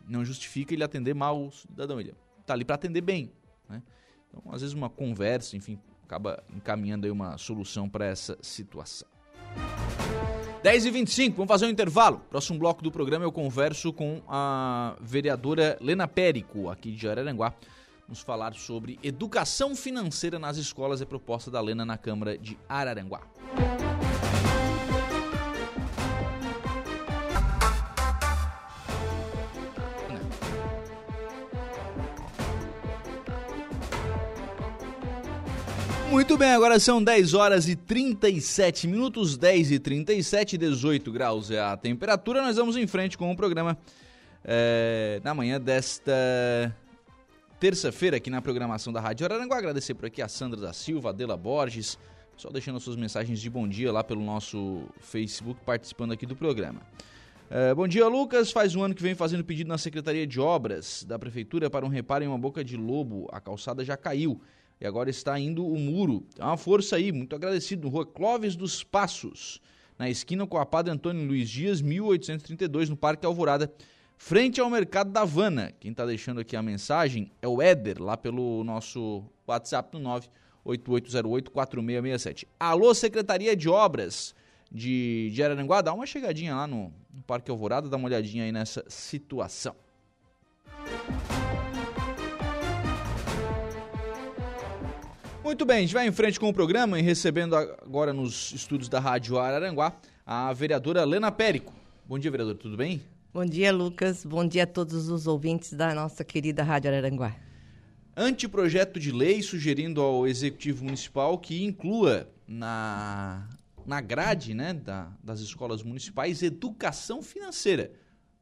Não 0.08 0.24
justifica 0.24 0.74
ele 0.74 0.82
atender 0.82 1.14
mal 1.14 1.46
o 1.46 1.52
cidadão, 1.52 2.00
ele 2.00 2.12
tá 2.44 2.54
ali 2.54 2.64
para 2.64 2.74
atender 2.74 3.00
bem, 3.00 3.30
né? 3.68 3.80
Então, 4.28 4.52
às 4.52 4.62
vezes 4.62 4.74
uma 4.74 4.90
conversa, 4.90 5.56
enfim, 5.56 5.78
acaba 6.04 6.42
encaminhando 6.54 7.06
aí 7.06 7.10
uma 7.10 7.36
solução 7.38 7.88
para 7.88 8.06
essa 8.06 8.38
situação. 8.40 9.08
10 10.62 10.86
e 10.86 10.90
25 10.90 11.36
vamos 11.36 11.48
fazer 11.48 11.66
um 11.66 11.70
intervalo. 11.70 12.20
Próximo 12.30 12.58
bloco 12.58 12.82
do 12.82 12.90
programa 12.90 13.24
eu 13.24 13.32
converso 13.32 13.92
com 13.92 14.22
a 14.28 14.96
vereadora 15.00 15.76
Lena 15.80 16.08
Périco, 16.08 16.70
aqui 16.70 16.92
de 16.92 17.08
Araranguá. 17.08 17.52
Vamos 18.06 18.20
falar 18.20 18.54
sobre 18.54 18.98
educação 19.02 19.74
financeira 19.74 20.38
nas 20.38 20.56
escolas, 20.56 21.00
é 21.00 21.04
proposta 21.04 21.50
da 21.50 21.60
Lena 21.60 21.84
na 21.84 21.98
Câmara 21.98 22.36
de 22.38 22.56
Araranguá. 22.68 23.22
Muito 36.24 36.38
bem, 36.38 36.52
agora 36.52 36.80
são 36.80 37.04
10 37.04 37.34
horas 37.34 37.68
e 37.68 37.76
37 37.76 38.88
minutos, 38.88 39.36
10 39.36 39.72
e 39.72 39.78
37, 39.78 40.56
18 40.56 41.12
graus 41.12 41.50
é 41.50 41.60
a 41.60 41.76
temperatura. 41.76 42.40
Nós 42.40 42.56
vamos 42.56 42.78
em 42.78 42.86
frente 42.86 43.18
com 43.18 43.30
o 43.30 43.36
programa 43.36 43.76
é, 44.42 45.20
na 45.22 45.34
manhã 45.34 45.60
desta 45.60 46.74
terça-feira 47.60 48.16
aqui 48.16 48.30
na 48.30 48.40
programação 48.40 48.90
da 48.90 49.02
Rádio 49.02 49.26
Araranguá. 49.26 49.58
Agradecer 49.58 49.92
por 49.92 50.06
aqui 50.06 50.22
a 50.22 50.26
Sandra 50.26 50.58
da 50.58 50.72
Silva, 50.72 51.10
Adela 51.10 51.36
Borges, 51.36 51.98
só 52.38 52.48
deixando 52.48 52.80
suas 52.80 52.96
mensagens 52.96 53.38
de 53.38 53.50
bom 53.50 53.68
dia 53.68 53.92
lá 53.92 54.02
pelo 54.02 54.22
nosso 54.22 54.82
Facebook, 55.00 55.60
participando 55.62 56.12
aqui 56.12 56.24
do 56.24 56.34
programa. 56.34 56.80
É, 57.50 57.74
bom 57.74 57.86
dia, 57.86 58.08
Lucas. 58.08 58.50
Faz 58.50 58.74
um 58.74 58.82
ano 58.82 58.94
que 58.94 59.02
vem 59.02 59.14
fazendo 59.14 59.44
pedido 59.44 59.68
na 59.68 59.76
Secretaria 59.76 60.26
de 60.26 60.40
Obras 60.40 61.04
da 61.06 61.18
Prefeitura 61.18 61.68
para 61.68 61.84
um 61.84 61.90
reparo 61.90 62.24
em 62.24 62.28
uma 62.28 62.38
boca 62.38 62.64
de 62.64 62.78
lobo. 62.78 63.28
A 63.30 63.42
calçada 63.42 63.84
já 63.84 63.94
caiu 63.94 64.40
e 64.80 64.86
agora 64.86 65.10
está 65.10 65.38
indo 65.38 65.66
o 65.66 65.78
muro. 65.78 66.26
É 66.38 66.44
uma 66.44 66.56
força 66.56 66.96
aí, 66.96 67.12
muito 67.12 67.34
agradecido. 67.34 67.88
Rua 67.88 68.06
Clóvis 68.06 68.56
dos 68.56 68.82
Passos, 68.82 69.60
na 69.98 70.10
esquina 70.10 70.46
com 70.46 70.58
a 70.58 70.66
Padre 70.66 70.92
Antônio 70.92 71.26
Luiz 71.26 71.48
Dias, 71.48 71.80
1832, 71.80 72.88
no 72.88 72.96
Parque 72.96 73.24
Alvorada, 73.24 73.72
frente 74.16 74.60
ao 74.60 74.68
Mercado 74.70 75.10
da 75.10 75.22
Havana. 75.22 75.72
Quem 75.78 75.90
está 75.90 76.04
deixando 76.04 76.40
aqui 76.40 76.56
a 76.56 76.62
mensagem 76.62 77.30
é 77.40 77.48
o 77.48 77.62
Éder, 77.62 78.02
lá 78.02 78.16
pelo 78.16 78.64
nosso 78.64 79.24
WhatsApp 79.46 79.96
no 79.98 80.08
8808-4667. 80.66 82.46
Alô, 82.58 82.94
Secretaria 82.94 83.54
de 83.54 83.68
Obras 83.68 84.34
de, 84.70 85.30
de 85.32 85.42
Araranguá, 85.42 85.80
dá 85.80 85.92
uma 85.92 86.06
chegadinha 86.06 86.54
lá 86.54 86.66
no, 86.66 86.92
no 87.12 87.22
Parque 87.26 87.50
Alvorada, 87.50 87.88
dá 87.88 87.96
uma 87.96 88.06
olhadinha 88.06 88.44
aí 88.44 88.52
nessa 88.52 88.84
situação. 88.88 89.74
Muito 95.44 95.66
bem, 95.66 95.76
a 95.76 95.80
gente 95.82 95.92
vai 95.92 96.08
em 96.08 96.10
frente 96.10 96.40
com 96.40 96.48
o 96.48 96.54
programa 96.54 96.98
e 96.98 97.02
recebendo 97.02 97.54
agora 97.54 98.14
nos 98.14 98.50
estúdios 98.54 98.88
da 98.88 98.98
Rádio 98.98 99.38
Araranguá 99.38 99.94
a 100.24 100.50
vereadora 100.54 101.04
Lena 101.04 101.30
Périco. 101.30 101.70
Bom 102.06 102.18
dia, 102.18 102.30
vereadora, 102.30 102.56
tudo 102.56 102.78
bem? 102.78 103.02
Bom 103.30 103.44
dia, 103.44 103.70
Lucas. 103.70 104.24
Bom 104.24 104.48
dia 104.48 104.62
a 104.62 104.66
todos 104.66 105.10
os 105.10 105.26
ouvintes 105.26 105.74
da 105.74 105.94
nossa 105.94 106.24
querida 106.24 106.62
Rádio 106.62 106.90
Araranguá. 106.90 107.36
Anteprojeto 108.16 108.98
de 108.98 109.12
lei 109.12 109.42
sugerindo 109.42 110.00
ao 110.00 110.26
Executivo 110.26 110.82
Municipal 110.82 111.36
que 111.36 111.62
inclua 111.62 112.26
na, 112.48 113.46
na 113.84 114.00
grade 114.00 114.54
né, 114.54 114.72
da, 114.72 115.12
das 115.22 115.40
escolas 115.40 115.82
municipais 115.82 116.42
educação 116.42 117.22
financeira. 117.22 117.92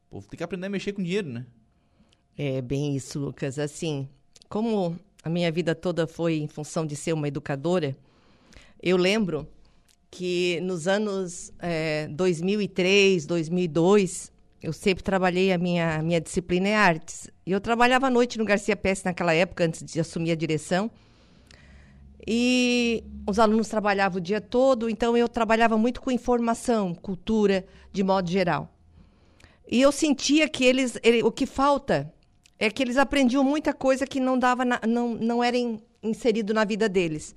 O 0.09 0.15
povo 0.15 0.29
tem 0.29 0.37
que 0.37 0.43
aprender 0.43 0.67
a 0.67 0.69
mexer 0.69 0.93
com 0.93 1.03
dinheiro, 1.03 1.27
né? 1.27 1.45
É 2.37 2.61
bem 2.61 2.95
isso, 2.95 3.19
Lucas. 3.19 3.59
Assim, 3.59 4.07
como 4.47 4.97
a 5.23 5.29
minha 5.29 5.51
vida 5.51 5.73
toda 5.73 6.05
foi 6.05 6.37
em 6.37 6.47
função 6.47 6.85
de 6.85 6.95
ser 6.95 7.13
uma 7.13 7.27
educadora, 7.27 7.95
eu 8.81 8.97
lembro 8.97 9.47
que 10.11 10.59
nos 10.61 10.87
anos 10.87 11.51
é, 11.59 12.07
2003, 12.09 13.25
2002, 13.25 14.31
eu 14.61 14.71
sempre 14.71 15.03
trabalhei 15.03 15.51
a 15.51 15.57
minha, 15.57 16.03
minha 16.03 16.21
disciplina 16.21 16.67
é 16.67 16.75
artes. 16.75 17.29
E 17.45 17.51
eu 17.51 17.59
trabalhava 17.59 18.07
à 18.07 18.09
noite 18.09 18.37
no 18.37 18.45
Garcia 18.45 18.75
Pérez 18.75 19.03
naquela 19.03 19.33
época, 19.33 19.65
antes 19.65 19.83
de 19.83 19.99
assumir 19.99 20.31
a 20.31 20.35
direção. 20.35 20.91
E 22.27 23.03
os 23.27 23.39
alunos 23.39 23.67
trabalhavam 23.67 24.19
o 24.19 24.21
dia 24.21 24.39
todo, 24.39 24.89
então 24.89 25.17
eu 25.17 25.27
trabalhava 25.27 25.77
muito 25.77 26.01
com 26.01 26.11
informação, 26.11 26.93
cultura, 26.93 27.65
de 27.91 28.03
modo 28.03 28.29
geral. 28.29 28.69
E 29.69 29.81
eu 29.81 29.91
sentia 29.91 30.47
que 30.47 30.63
eles, 30.63 30.97
ele, 31.03 31.23
o 31.23 31.31
que 31.31 31.45
falta 31.45 32.13
é 32.59 32.69
que 32.69 32.81
eles 32.81 32.97
aprendiam 32.97 33.43
muita 33.43 33.73
coisa 33.73 34.05
que 34.05 34.19
não 34.19 34.37
dava 34.37 34.63
na, 34.63 34.79
não, 34.87 35.15
não 35.15 35.43
era 35.43 35.57
in, 35.57 35.79
inserido 36.01 36.53
na 36.53 36.63
vida 36.63 36.87
deles. 36.87 37.35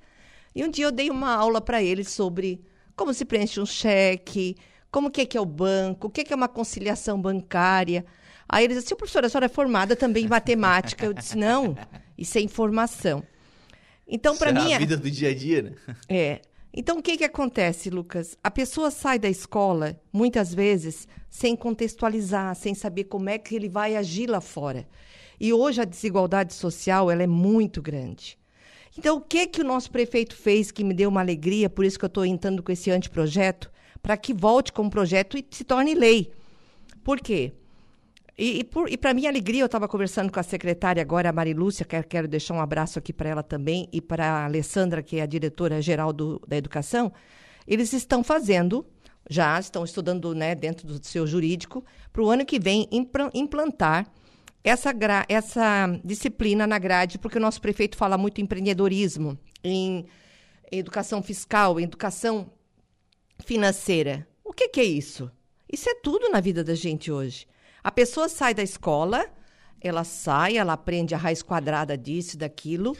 E 0.55 0.63
um 0.63 0.69
dia 0.69 0.85
eu 0.85 0.91
dei 0.91 1.09
uma 1.09 1.33
aula 1.33 1.61
para 1.61 1.83
eles 1.83 2.09
sobre 2.09 2.61
como 2.95 3.13
se 3.13 3.25
preenche 3.25 3.59
um 3.59 3.65
cheque, 3.65 4.55
como 4.91 5.11
que 5.11 5.21
é, 5.21 5.25
que 5.25 5.37
é 5.37 5.41
o 5.41 5.45
banco, 5.45 6.07
o 6.07 6.09
que 6.09 6.21
é, 6.21 6.23
que 6.23 6.33
é 6.33 6.35
uma 6.35 6.47
conciliação 6.47 7.21
bancária. 7.21 8.05
Aí 8.49 8.63
eles 8.63 8.77
disseram, 8.77 8.97
professora, 8.97 9.27
a 9.27 9.29
senhora 9.29 9.45
é 9.45 9.49
formada 9.49 9.95
também 9.95 10.25
em 10.25 10.27
matemática. 10.27 11.05
Eu 11.05 11.13
disse, 11.13 11.37
não, 11.37 11.75
isso 12.17 12.37
é 12.37 12.41
informação. 12.41 13.21
Então, 14.07 14.37
para 14.37 14.53
mim... 14.53 14.71
É 14.71 14.75
a 14.75 14.79
vida 14.79 14.95
do 14.95 15.11
dia 15.11 15.29
a 15.29 15.35
dia, 15.35 15.61
né? 15.61 15.71
É. 16.07 16.41
Então, 16.73 16.99
o 16.99 17.01
que, 17.01 17.17
que 17.17 17.23
acontece, 17.23 17.89
Lucas? 17.89 18.37
A 18.43 18.51
pessoa 18.51 18.91
sai 18.91 19.17
da 19.17 19.29
escola, 19.29 19.99
muitas 20.11 20.53
vezes, 20.53 21.07
sem 21.29 21.55
contextualizar, 21.55 22.55
sem 22.55 22.73
saber 22.73 23.05
como 23.05 23.29
é 23.29 23.37
que 23.37 23.55
ele 23.55 23.69
vai 23.69 23.95
agir 23.95 24.29
lá 24.29 24.41
fora. 24.41 24.87
E 25.39 25.53
hoje 25.53 25.81
a 25.81 25.85
desigualdade 25.85 26.53
social 26.53 27.09
ela 27.09 27.23
é 27.23 27.27
muito 27.27 27.81
grande. 27.81 28.37
Então, 28.97 29.17
o 29.17 29.21
que 29.21 29.47
que 29.47 29.61
o 29.61 29.65
nosso 29.65 29.91
prefeito 29.91 30.35
fez 30.35 30.71
que 30.71 30.83
me 30.83 30.93
deu 30.93 31.09
uma 31.09 31.21
alegria, 31.21 31.69
por 31.69 31.85
isso 31.85 31.99
que 31.99 32.05
eu 32.05 32.07
estou 32.07 32.25
entrando 32.25 32.63
com 32.63 32.71
esse 32.71 32.89
anteprojeto, 32.89 33.71
para 34.01 34.17
que 34.17 34.33
volte 34.33 34.73
como 34.73 34.89
projeto 34.89 35.37
e 35.37 35.45
se 35.51 35.63
torne 35.63 35.93
lei. 35.93 36.31
Por 37.03 37.19
quê? 37.19 37.53
E, 38.37 38.61
e, 38.61 38.69
e 38.89 38.97
para 38.97 39.13
minha 39.15 39.29
alegria, 39.29 39.61
eu 39.63 39.65
estava 39.65 39.87
conversando 39.87 40.31
com 40.31 40.39
a 40.39 40.43
secretária 40.43 41.01
agora, 41.01 41.29
a 41.29 41.33
Marilúcia, 41.33 41.83
quero, 41.83 42.07
quero 42.07 42.27
deixar 42.27 42.53
um 42.53 42.61
abraço 42.61 42.99
aqui 42.99 43.11
para 43.11 43.29
ela 43.29 43.41
também, 43.41 43.89
e 43.91 43.99
para 43.99 44.25
a 44.25 44.45
Alessandra, 44.45 45.01
que 45.01 45.17
é 45.17 45.23
a 45.23 45.25
diretora-geral 45.25 46.13
da 46.13 46.55
Educação. 46.55 47.11
Eles 47.67 47.93
estão 47.93 48.23
fazendo, 48.23 48.85
já 49.27 49.59
estão 49.59 49.83
estudando 49.83 50.35
né, 50.35 50.53
dentro 50.53 50.85
do 50.85 51.03
seu 51.03 51.25
jurídico, 51.25 51.83
para 52.13 52.21
o 52.21 52.29
ano 52.29 52.45
que 52.45 52.59
vem 52.59 52.87
implantar 53.33 54.07
essa, 54.63 54.93
essa 55.27 55.99
disciplina 56.03 56.67
na 56.67 56.77
grade, 56.77 57.17
porque 57.17 57.39
o 57.39 57.41
nosso 57.41 57.59
prefeito 57.59 57.97
fala 57.97 58.19
muito 58.19 58.39
em 58.39 58.43
empreendedorismo, 58.43 59.35
em 59.63 60.05
educação 60.71 61.23
fiscal, 61.23 61.79
em 61.79 61.85
educação 61.85 62.51
financeira. 63.43 64.27
O 64.43 64.53
que, 64.53 64.69
que 64.69 64.79
é 64.79 64.85
isso? 64.85 65.31
Isso 65.71 65.89
é 65.89 65.95
tudo 65.95 66.29
na 66.29 66.39
vida 66.39 66.63
da 66.63 66.75
gente 66.75 67.11
hoje. 67.11 67.47
A 67.83 67.91
pessoa 67.91 68.27
sai 68.27 68.53
da 68.53 68.63
escola, 68.63 69.25
ela 69.79 70.03
sai, 70.03 70.57
ela 70.57 70.73
aprende 70.73 71.13
a 71.13 71.17
raiz 71.17 71.41
quadrada 71.41 71.97
disso, 71.97 72.37
daquilo, 72.37 72.95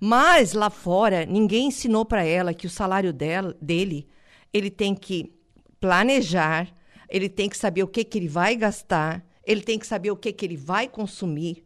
mas 0.00 0.52
lá 0.52 0.70
fora 0.70 1.24
ninguém 1.26 1.68
ensinou 1.68 2.04
para 2.04 2.24
ela 2.24 2.54
que 2.54 2.66
o 2.66 2.70
salário 2.70 3.12
dela, 3.12 3.56
dele, 3.60 4.08
ele 4.52 4.70
tem 4.70 4.94
que 4.94 5.32
planejar, 5.80 6.72
ele 7.08 7.28
tem 7.28 7.48
que 7.48 7.56
saber 7.56 7.82
o 7.82 7.88
que, 7.88 8.04
que 8.04 8.18
ele 8.18 8.28
vai 8.28 8.56
gastar, 8.56 9.24
ele 9.44 9.60
tem 9.60 9.78
que 9.78 9.86
saber 9.86 10.10
o 10.10 10.16
que, 10.16 10.32
que 10.32 10.44
ele 10.44 10.56
vai 10.56 10.88
consumir. 10.88 11.64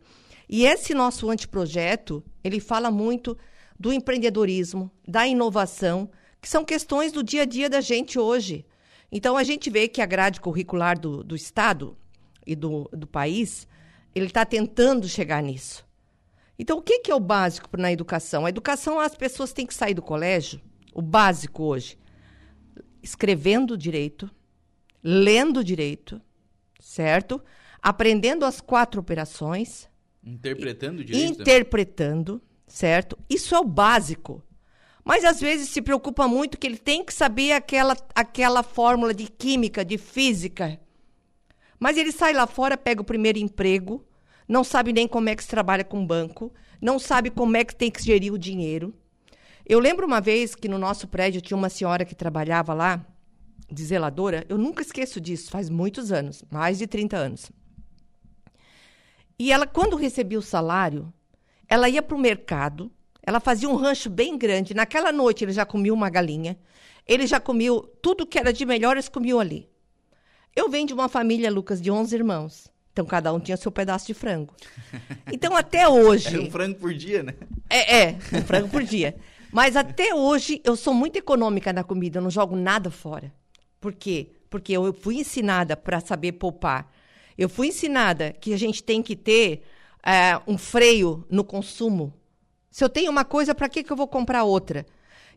E 0.49 0.64
esse 0.64 0.94
nosso 0.94 1.31
anteprojeto, 1.31 2.25
ele 2.42 2.59
fala 2.59 2.90
muito 2.90 3.37
do 3.79 3.92
empreendedorismo, 3.92 4.90
da 5.07 5.27
inovação, 5.27 6.11
que 6.40 6.49
são 6.49 6.64
questões 6.64 7.12
do 7.12 7.23
dia 7.23 7.42
a 7.42 7.44
dia 7.44 7.68
da 7.68 7.81
gente 7.81 8.18
hoje. 8.18 8.66
Então, 9.11 9.37
a 9.37 9.44
gente 9.44 9.71
vê 9.71 9.88
que 9.88 10.03
a 10.03 10.07
grade 10.07 10.40
curricular 10.40 10.99
do, 10.99 11.23
do 11.23 11.37
Estado 11.37 11.97
e 12.49 12.57
do, 12.57 12.89
do 12.93 13.07
país, 13.07 13.69
ele 14.15 14.27
está 14.27 14.45
tentando 14.45 15.09
chegar 15.09 15.41
nisso. 15.43 15.87
Então, 16.59 16.79
o 16.79 16.83
que, 16.83 16.99
que 16.99 17.11
é 17.11 17.15
o 17.15 17.21
básico 17.21 17.69
na 17.77 17.93
educação? 17.93 18.45
A 18.45 18.49
educação, 18.49 18.99
as 18.99 19.15
pessoas 19.15 19.53
têm 19.53 19.67
que 19.67 19.75
sair 19.75 19.95
do 19.95 20.03
colégio, 20.03 20.61
o 20.93 21.01
básico 21.01 21.63
hoje, 21.63 21.97
escrevendo 23.01 23.79
direito, 23.79 24.29
lendo 25.05 25.63
direito, 25.63 26.21
certo? 26.81 27.41
aprendendo 27.83 28.45
as 28.45 28.61
quatro 28.61 29.01
operações. 29.01 29.89
Interpretando 30.23 31.05
direito. 31.05 31.41
Interpretando, 31.41 32.43
certo? 32.67 33.19
Isso 33.29 33.55
é 33.55 33.59
o 33.59 33.65
básico. 33.65 34.43
Mas 35.05 35.25
às 35.25 35.41
vezes 35.41 35.71
se 35.71 35.81
preocupa 35.81 36.29
muito 36.29 36.59
que 36.59 36.67
ele 36.67 36.77
tem 36.77 37.03
que 37.03 37.15
saber 37.15 37.53
aquela, 37.53 37.97
aquela 38.15 38.63
fórmula 38.63 39.15
de 39.15 39.27
química, 39.27 39.85
de 39.85 39.97
física. 39.97 40.79
Mas 41.79 41.97
ele 41.97 42.12
sai 42.12 42.33
lá 42.33 42.47
fora, 42.47 42.77
pega 42.77 43.01
o 43.01 43.05
primeiro 43.05 43.38
emprego, 43.38 44.05
não 44.47 44.64
sabe 44.64 44.93
nem 44.93 45.07
como 45.07 45.29
é 45.29 45.37
que 45.37 45.43
se 45.43 45.49
trabalha 45.49 45.85
com 45.85 46.07
banco, 46.07 46.53
não 46.81 46.99
sabe 46.99 47.31
como 47.31 47.57
é 47.57 47.64
que 47.64 47.75
tem 47.75 47.91
que 47.91 48.03
gerir 48.03 48.33
o 48.33 48.38
dinheiro. 48.38 48.95
Eu 49.67 49.79
lembro 49.79 50.07
uma 50.07 50.21
vez 50.21 50.55
que 50.55 50.69
no 50.69 50.79
nosso 50.79 51.07
prédio 51.07 51.41
tinha 51.41 51.57
uma 51.57 51.69
senhora 51.69 52.05
que 52.05 52.14
trabalhava 52.14 52.73
lá, 52.73 53.05
de 53.71 53.85
zeladora, 53.85 54.47
eu 54.49 54.57
nunca 54.57 54.83
esqueço 54.83 55.21
disso, 55.21 55.51
faz 55.51 55.69
muitos 55.69 56.11
anos, 56.11 56.43
mais 56.51 56.79
de 56.79 56.87
30 56.87 57.17
anos. 57.17 57.53
E 59.38 59.53
ela, 59.53 59.67
quando 59.67 59.95
recebia 59.95 60.38
o 60.38 60.43
salário, 60.43 61.12
ela 61.69 61.88
ia 61.88 62.03
para 62.03 62.17
o 62.17 62.21
mercado, 62.21 62.91
ela 63.23 63.41
fazia 63.41 63.69
um 63.69 63.77
rancho 63.77 64.09
bem 64.09 64.38
grande. 64.38 64.73
Naquela 64.73 65.12
noite 65.12 65.45
ele 65.45 65.53
já 65.53 65.67
comia 65.67 65.93
uma 65.93 66.09
galinha, 66.09 66.59
ele 67.07 67.27
já 67.27 67.38
comia 67.38 67.71
tudo 68.01 68.27
que 68.27 68.38
era 68.38 68.53
de 68.53 68.64
melhor, 68.64 68.97
eles 68.97 69.09
comiam 69.09 69.38
ali. 69.38 69.69
Eu 70.59 70.68
venho 70.68 70.88
de 70.88 70.92
uma 70.92 71.09
família, 71.09 71.53
Lucas, 71.53 71.81
de 71.81 71.88
11 71.88 72.16
irmãos. 72.16 72.68
Então 72.92 73.07
cada 73.07 73.33
um 73.33 73.38
tinha 73.38 73.57
seu 73.57 73.71
pedaço 73.71 74.09
de 74.09 74.14
frango. 74.14 74.53
Então 75.33 75.55
até 75.55 75.87
hoje. 75.87 76.35
Era 76.35 76.40
um 76.40 76.51
frango 76.51 76.79
por 76.81 76.92
dia, 76.92 77.23
né? 77.23 77.35
É, 77.71 77.99
é, 78.01 78.18
um 78.33 78.42
frango 78.42 78.68
por 78.68 78.83
dia. 78.83 79.14
Mas 79.53 79.77
até 79.77 80.12
hoje 80.12 80.61
eu 80.64 80.75
sou 80.75 80.92
muito 80.92 81.16
econômica 81.16 81.73
na 81.73 81.85
comida, 81.85 82.18
eu 82.18 82.23
não 82.23 82.31
jogo 82.31 82.57
nada 82.57 82.90
fora. 82.90 83.33
Por 83.81 83.92
quê? 83.92 84.33
Porque 84.51 84.73
eu 84.73 84.92
fui 84.92 85.18
ensinada 85.18 85.77
para 85.77 86.01
saber 86.01 86.33
poupar. 86.33 86.90
Eu 87.37 87.49
fui 87.49 87.68
ensinada 87.68 88.33
que 88.33 88.53
a 88.53 88.57
gente 88.57 88.83
tem 88.83 89.01
que 89.01 89.14
ter 89.14 89.62
é, 90.05 90.40
um 90.44 90.59
freio 90.59 91.25
no 91.31 91.44
consumo. 91.44 92.12
Se 92.68 92.83
eu 92.83 92.88
tenho 92.88 93.12
uma 93.12 93.25
coisa, 93.25 93.55
para 93.55 93.68
que, 93.68 93.85
que 93.85 93.92
eu 93.92 93.97
vou 93.97 94.09
comprar 94.09 94.42
outra? 94.42 94.85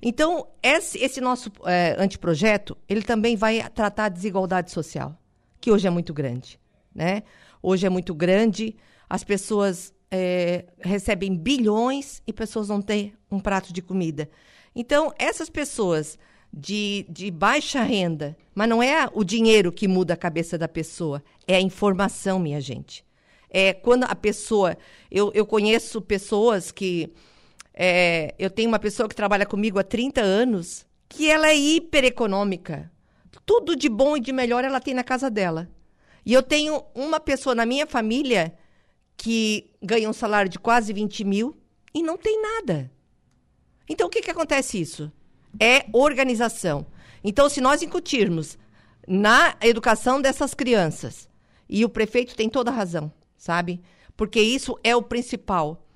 Então, 0.02 0.48
esse, 0.64 0.98
esse 0.98 1.22
nosso 1.22 1.52
é, 1.66 1.96
anteprojeto, 2.00 2.76
ele 2.90 3.02
também 3.02 3.36
vai 3.36 3.70
tratar 3.70 4.06
a 4.06 4.10
desigualdade 4.10 4.72
social, 4.72 5.16
que 5.60 5.72
hoje 5.72 5.88
é 5.88 5.92
muito 5.92 6.14
grande. 6.14 6.60
Né? 6.94 7.24
Hoje 7.62 7.86
é 7.86 7.90
muito 7.90 8.14
grande, 8.16 8.76
as 9.08 9.24
pessoas 9.24 9.94
é, 10.10 10.66
recebem 10.80 11.36
bilhões 11.36 12.22
e 12.26 12.34
pessoas 12.34 12.68
não 12.68 12.82
têm 12.82 13.14
um 13.30 13.40
prato 13.40 13.72
de 13.72 13.82
comida. 13.82 14.30
Então, 14.76 15.14
essas 15.20 15.50
pessoas 15.50 16.18
de, 16.54 17.06
de 17.10 17.32
baixa 17.32 17.82
renda, 17.82 18.36
mas 18.54 18.68
não 18.68 18.84
é 18.84 19.10
o 19.14 19.24
dinheiro 19.24 19.72
que 19.72 19.88
muda 19.88 20.14
a 20.14 20.18
cabeça 20.18 20.58
da 20.58 20.68
pessoa, 20.68 21.24
é 21.48 21.56
a 21.56 21.62
informação, 21.62 22.40
minha 22.40 22.60
gente. 22.60 23.06
É 23.50 23.74
quando 23.74 24.06
a 24.06 24.16
pessoa. 24.16 24.78
Eu, 25.10 25.32
eu 25.34 25.46
conheço 25.46 26.02
pessoas 26.02 26.72
que. 26.72 27.12
É, 27.74 28.36
eu 28.38 28.50
tenho 28.50 28.70
uma 28.70 28.80
pessoa 28.80 29.08
que 29.08 29.16
trabalha 29.16 29.46
comigo 29.46 29.80
há 29.80 29.84
30 29.84 30.22
anos, 30.22 30.86
que 31.08 31.30
ela 31.30 31.48
é 31.48 31.56
hiper 31.56 32.04
econômica. 32.04 32.92
Tudo 33.46 33.76
de 33.76 33.90
bom 33.90 34.16
e 34.16 34.20
de 34.20 34.32
melhor 34.32 34.64
ela 34.64 34.80
tem 34.80 34.94
na 34.94 35.04
casa 35.04 35.30
dela. 35.30 35.70
E 36.26 36.34
eu 36.34 36.44
tenho 36.44 36.84
uma 36.94 37.20
pessoa 37.20 37.56
na 37.56 37.66
minha 37.66 37.88
família 37.88 38.54
que 39.18 39.72
ganha 39.82 40.10
um 40.10 40.14
salário 40.14 40.50
de 40.50 40.60
quase 40.60 40.94
20 40.94 41.24
mil 41.24 41.58
e 41.94 42.02
não 42.02 42.18
tem 42.18 42.42
nada. 42.42 42.92
Então, 43.90 44.08
o 44.08 44.10
que, 44.10 44.22
que 44.22 44.32
acontece 44.32 44.80
isso? 44.80 45.12
É 45.60 45.86
organização. 45.92 46.86
Então, 47.24 47.50
se 47.50 47.60
nós 47.60 47.82
incutirmos 47.82 48.58
na 49.08 49.56
educação 49.62 50.22
dessas 50.22 50.54
crianças, 50.54 51.28
e 51.72 51.86
o 51.86 51.90
prefeito 51.90 52.36
tem 52.36 52.50
toda 52.50 52.70
a 52.70 52.74
razão, 52.74 53.12
sabe? 53.38 53.82
Porque 54.18 54.42
isso 54.42 54.78
é 54.84 54.94
o 54.94 55.02
principal. 55.02 55.88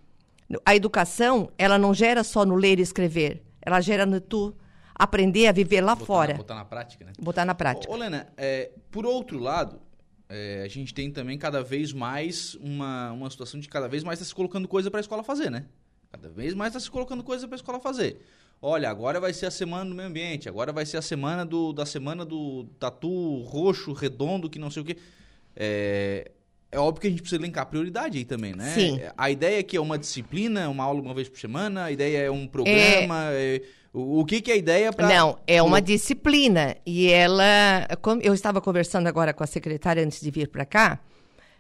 A 0.66 0.76
educação, 0.76 1.52
ela 1.58 1.78
não 1.78 1.94
gera 1.94 2.24
só 2.24 2.46
no 2.46 2.56
ler 2.56 2.80
e 2.80 2.82
escrever, 2.82 3.44
ela 3.62 3.82
gera 3.82 4.06
no 4.06 4.22
tu 4.22 4.56
aprender 4.94 5.48
a 5.48 5.52
viver 5.52 5.82
lá 5.82 5.96
botar, 5.96 6.06
fora. 6.06 6.34
Botar 6.36 6.56
na 6.56 6.66
prática, 6.66 7.06
né? 7.06 7.12
Botar 7.20 7.46
na 7.46 7.54
prática. 7.54 7.92
Ô, 7.92 7.96
Lena, 7.96 8.28
é, 8.38 8.72
por 8.90 9.06
outro 9.06 9.40
lado, 9.40 9.82
é, 10.30 10.64
a 10.64 10.68
gente 10.68 10.94
tem 10.94 11.12
também 11.12 11.38
cada 11.38 11.62
vez 11.62 11.92
mais 11.92 12.56
uma, 12.56 13.12
uma 13.12 13.30
situação 13.30 13.60
de 13.60 13.68
cada 13.68 13.88
vez 13.88 14.04
mais 14.04 14.20
está 14.20 14.28
se 14.28 14.34
colocando 14.34 14.68
coisa 14.68 14.90
para 14.90 15.00
a 15.00 15.02
escola 15.02 15.24
fazer, 15.24 15.52
né? 15.52 15.66
Cada 16.12 16.30
vez 16.30 16.54
mais 16.54 16.70
está 16.70 16.80
se 16.80 16.90
colocando 16.90 17.24
coisa 17.24 17.48
para 17.48 17.56
a 17.56 17.58
escola 17.58 17.80
fazer. 17.80 18.22
Olha, 18.62 18.90
agora 18.90 19.20
vai 19.20 19.34
ser 19.34 19.48
a 19.48 19.52
semana 19.52 19.90
do 19.90 19.96
meio 19.96 20.08
ambiente, 20.08 20.48
agora 20.48 20.72
vai 20.72 20.86
ser 20.86 20.98
a 20.98 21.02
semana 21.02 21.46
do, 21.46 21.74
da 21.74 21.86
semana 21.86 22.24
do 22.24 22.64
tatu 22.80 23.42
roxo, 23.42 23.92
redondo, 23.92 24.50
que 24.50 24.58
não 24.58 24.72
sei 24.72 24.82
o 24.82 24.86
quê. 24.86 24.98
É, 25.56 26.32
é 26.72 26.80
óbvio 26.80 27.02
que 27.02 27.08
a 27.08 27.10
gente 27.10 27.22
precisa 27.22 27.42
elencar 27.42 27.66
prioridade 27.68 28.18
aí 28.18 28.26
também, 28.26 28.54
né? 28.54 28.74
Sim. 28.74 29.00
A 29.18 29.30
ideia 29.32 29.60
é 29.60 29.64
que 29.64 29.78
é 29.78 29.82
uma 29.82 29.98
disciplina, 29.98 30.68
uma 30.70 30.84
aula 30.84 31.02
uma 31.02 31.14
vez 31.14 31.30
por 31.30 31.40
semana, 31.40 31.86
a 31.86 31.92
ideia 31.92 32.20
é 32.26 32.32
um 32.32 32.48
programa. 32.48 33.30
é- 33.32 33.62
o, 33.94 34.20
o 34.20 34.26
que, 34.26 34.42
que 34.42 34.52
é 34.52 34.56
a 34.56 34.58
ideia 34.58 34.92
para. 34.92 35.08
Não, 35.08 35.40
é 35.48 35.64
uma 35.64 35.82
disciplina. 35.82 36.76
E 36.86 37.10
ela. 37.10 37.88
Eu 38.22 38.34
estava 38.34 38.60
conversando 38.60 39.08
agora 39.08 39.34
com 39.34 39.44
a 39.44 39.48
secretária 39.48 40.04
antes 40.04 40.20
de 40.20 40.30
vir 40.30 40.50
para 40.50 40.66
cá. 40.66 41.00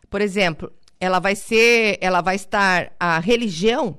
Por 0.10 0.20
exemplo, 0.20 0.70
ela 1.00 1.20
vai 1.20 1.34
ser. 1.34 1.98
Ela 2.02 2.20
vai 2.20 2.36
estar. 2.36 2.92
A 3.00 3.20
religião, 3.20 3.98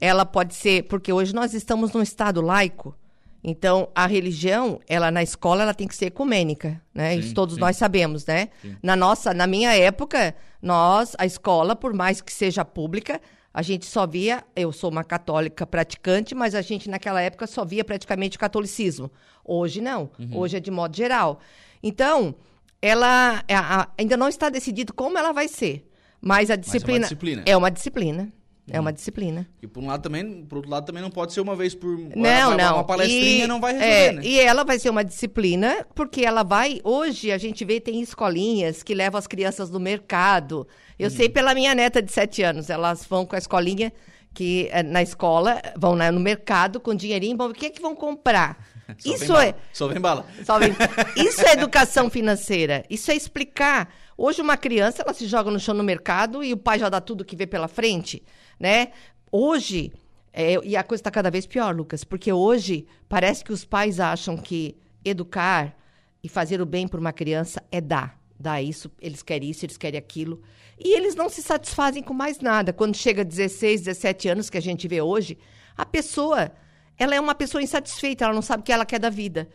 ela 0.00 0.24
pode 0.24 0.54
ser. 0.54 0.84
Porque 0.84 1.12
hoje 1.12 1.34
nós 1.34 1.54
estamos 1.54 1.92
num 1.92 2.02
Estado 2.02 2.40
laico. 2.40 2.96
Então, 3.44 3.88
a 3.94 4.06
religião, 4.06 4.78
ela 4.88 5.10
na 5.10 5.22
escola, 5.22 5.62
ela 5.62 5.74
tem 5.74 5.88
que 5.88 5.96
ser 5.96 6.06
ecumênica, 6.06 6.80
né? 6.94 7.14
Sim, 7.14 7.18
Isso 7.20 7.34
todos 7.34 7.54
sim. 7.56 7.60
nós 7.60 7.76
sabemos, 7.76 8.24
né? 8.24 8.50
Na 8.82 8.94
nossa, 8.94 9.34
na 9.34 9.46
minha 9.48 9.74
época, 9.76 10.34
nós, 10.60 11.16
a 11.18 11.26
escola, 11.26 11.74
por 11.74 11.92
mais 11.92 12.20
que 12.20 12.32
seja 12.32 12.64
pública, 12.64 13.20
a 13.52 13.60
gente 13.60 13.84
só 13.84 14.06
via, 14.06 14.44
eu 14.54 14.70
sou 14.72 14.88
uma 14.90 15.02
católica 15.02 15.66
praticante, 15.66 16.34
mas 16.34 16.54
a 16.54 16.62
gente 16.62 16.88
naquela 16.88 17.20
época 17.20 17.46
só 17.48 17.64
via 17.64 17.84
praticamente 17.84 18.36
o 18.36 18.40
catolicismo. 18.40 19.10
Hoje 19.44 19.80
não, 19.80 20.08
Uhum. 20.18 20.38
hoje 20.38 20.56
é 20.56 20.60
de 20.60 20.70
modo 20.70 20.96
geral. 20.96 21.40
Então, 21.82 22.34
ela 22.80 23.42
a- 23.48 23.80
a- 23.82 23.88
ainda 23.98 24.16
não 24.16 24.28
está 24.28 24.48
decidido 24.50 24.94
como 24.94 25.18
ela 25.18 25.32
vai 25.32 25.48
ser, 25.48 25.88
mas 26.20 26.48
a 26.50 26.56
disciplina 26.56 27.00
disciplina. 27.00 27.42
é 27.44 27.56
uma 27.56 27.70
disciplina. 27.70 28.32
É 28.70 28.78
uma 28.78 28.92
disciplina. 28.92 29.48
E 29.60 29.66
por 29.66 29.82
um 29.82 29.88
lado 29.88 30.02
também, 30.02 30.44
por 30.44 30.56
outro 30.56 30.70
lado 30.70 30.86
também 30.86 31.02
não 31.02 31.10
pode 31.10 31.32
ser 31.32 31.40
uma 31.40 31.56
vez 31.56 31.74
por 31.74 31.98
Não, 31.98 32.48
uma, 32.50 32.56
não. 32.56 32.74
Uma 32.76 32.84
palestrinha 32.84 33.44
E- 33.44 33.48
não 33.48 33.60
vai 33.60 33.72
resolver, 33.72 33.92
é, 33.92 34.12
né? 34.12 34.22
E 34.24 34.38
ela 34.38 34.62
vai 34.64 34.78
ser 34.78 34.88
uma 34.88 35.04
disciplina, 35.04 35.84
porque 35.96 36.24
ela 36.24 36.44
vai. 36.44 36.80
Hoje 36.84 37.32
a 37.32 37.38
gente 37.38 37.64
vê, 37.64 37.80
tem 37.80 38.00
escolinhas 38.00 38.82
que 38.82 38.94
levam 38.94 39.18
as 39.18 39.26
crianças 39.26 39.68
no 39.68 39.80
mercado. 39.80 40.66
Eu 40.98 41.10
Uhum. 41.10 41.16
sei 41.16 41.28
pela 41.28 41.54
minha 41.54 41.74
neta 41.74 42.00
de 42.00 42.12
sete 42.12 42.42
anos, 42.42 42.70
elas 42.70 43.04
vão 43.04 43.26
com 43.26 43.34
a 43.34 43.38
escolinha 43.38 43.92
que 44.32 44.68
eh, 44.70 44.82
na 44.82 45.02
escola, 45.02 45.60
vão 45.76 45.94
no 45.96 46.20
mercado 46.20 46.78
com 46.80 46.94
dinheirinho, 46.94 47.36
vão 47.36 47.48
ver 47.48 47.54
o 47.54 47.56
que 47.58 47.66
é 47.66 47.70
que 47.70 47.82
vão 47.82 47.94
comprar. 47.96 48.64
Só 48.98 49.14
Isso 49.14 49.26
bala, 49.28 49.44
é. 49.46 49.54
Só 49.72 49.88
vem 49.88 50.00
bala. 50.00 50.24
Só 50.44 50.58
vem- 50.58 50.72
Isso 51.16 51.42
é 51.46 51.52
educação 51.54 52.08
financeira. 52.08 52.84
Isso 52.88 53.10
é 53.10 53.14
explicar. 53.16 53.92
Hoje 54.16 54.40
uma 54.40 54.56
criança, 54.56 55.02
ela 55.02 55.12
se 55.12 55.26
joga 55.26 55.50
no 55.50 55.58
chão 55.58 55.74
no 55.74 55.82
mercado 55.82 56.44
e 56.44 56.52
o 56.52 56.56
pai 56.56 56.78
já 56.78 56.88
dá 56.88 57.00
tudo 57.00 57.24
que 57.24 57.34
vê 57.34 57.46
pela 57.46 57.66
frente, 57.68 58.22
né? 58.62 58.92
Hoje, 59.32 59.92
é, 60.32 60.54
e 60.62 60.76
a 60.76 60.84
coisa 60.84 61.00
está 61.00 61.10
cada 61.10 61.32
vez 61.32 61.46
pior, 61.46 61.74
Lucas, 61.74 62.04
porque 62.04 62.32
hoje 62.32 62.86
parece 63.08 63.42
que 63.42 63.52
os 63.52 63.64
pais 63.64 63.98
acham 63.98 64.36
que 64.36 64.76
educar 65.04 65.76
e 66.22 66.28
fazer 66.28 66.60
o 66.60 66.66
bem 66.66 66.86
por 66.86 67.00
uma 67.00 67.12
criança 67.12 67.60
é 67.72 67.80
dar. 67.80 68.16
Dar 68.38 68.62
isso, 68.62 68.90
eles 69.00 69.20
querem 69.20 69.50
isso, 69.50 69.66
eles 69.66 69.76
querem 69.76 69.98
aquilo. 69.98 70.40
E 70.78 70.96
eles 70.96 71.16
não 71.16 71.28
se 71.28 71.42
satisfazem 71.42 72.04
com 72.04 72.14
mais 72.14 72.38
nada. 72.38 72.72
Quando 72.72 72.96
chega 72.96 73.24
16, 73.24 73.82
17 73.82 74.28
anos, 74.28 74.48
que 74.48 74.58
a 74.58 74.62
gente 74.62 74.86
vê 74.86 75.00
hoje, 75.00 75.36
a 75.76 75.84
pessoa, 75.84 76.52
ela 76.96 77.16
é 77.16 77.20
uma 77.20 77.34
pessoa 77.34 77.62
insatisfeita, 77.62 78.24
ela 78.24 78.34
não 78.34 78.42
sabe 78.42 78.60
o 78.60 78.64
que 78.64 78.72
ela 78.72 78.86
quer 78.86 79.00
da 79.00 79.10
vida. 79.10 79.48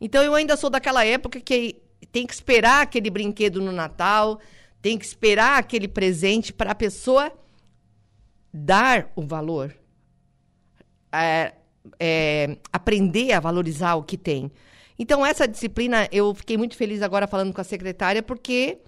Então 0.00 0.22
eu 0.22 0.34
ainda 0.34 0.56
sou 0.56 0.70
daquela 0.70 1.04
época 1.04 1.38
que 1.38 1.82
tem 2.10 2.26
que 2.26 2.32
esperar 2.34 2.82
aquele 2.82 3.10
brinquedo 3.10 3.60
no 3.60 3.72
Natal, 3.72 4.40
tem 4.80 4.96
que 4.96 5.04
esperar 5.04 5.58
aquele 5.58 5.88
presente 5.88 6.50
para 6.50 6.72
a 6.72 6.74
pessoa 6.74 7.30
dar 8.54 9.10
o 9.16 9.22
valor. 9.22 9.74
É, 11.12 11.54
é, 11.98 12.56
aprender 12.72 13.32
a 13.32 13.40
valorizar 13.40 13.96
o 13.96 14.04
que 14.04 14.16
tem. 14.16 14.50
Então, 14.96 15.26
essa 15.26 15.46
disciplina, 15.46 16.08
eu 16.12 16.32
fiquei 16.34 16.56
muito 16.56 16.76
feliz 16.76 17.02
agora 17.02 17.26
falando 17.26 17.52
com 17.52 17.60
a 17.60 17.64
secretária, 17.64 18.22
porque 18.22 18.78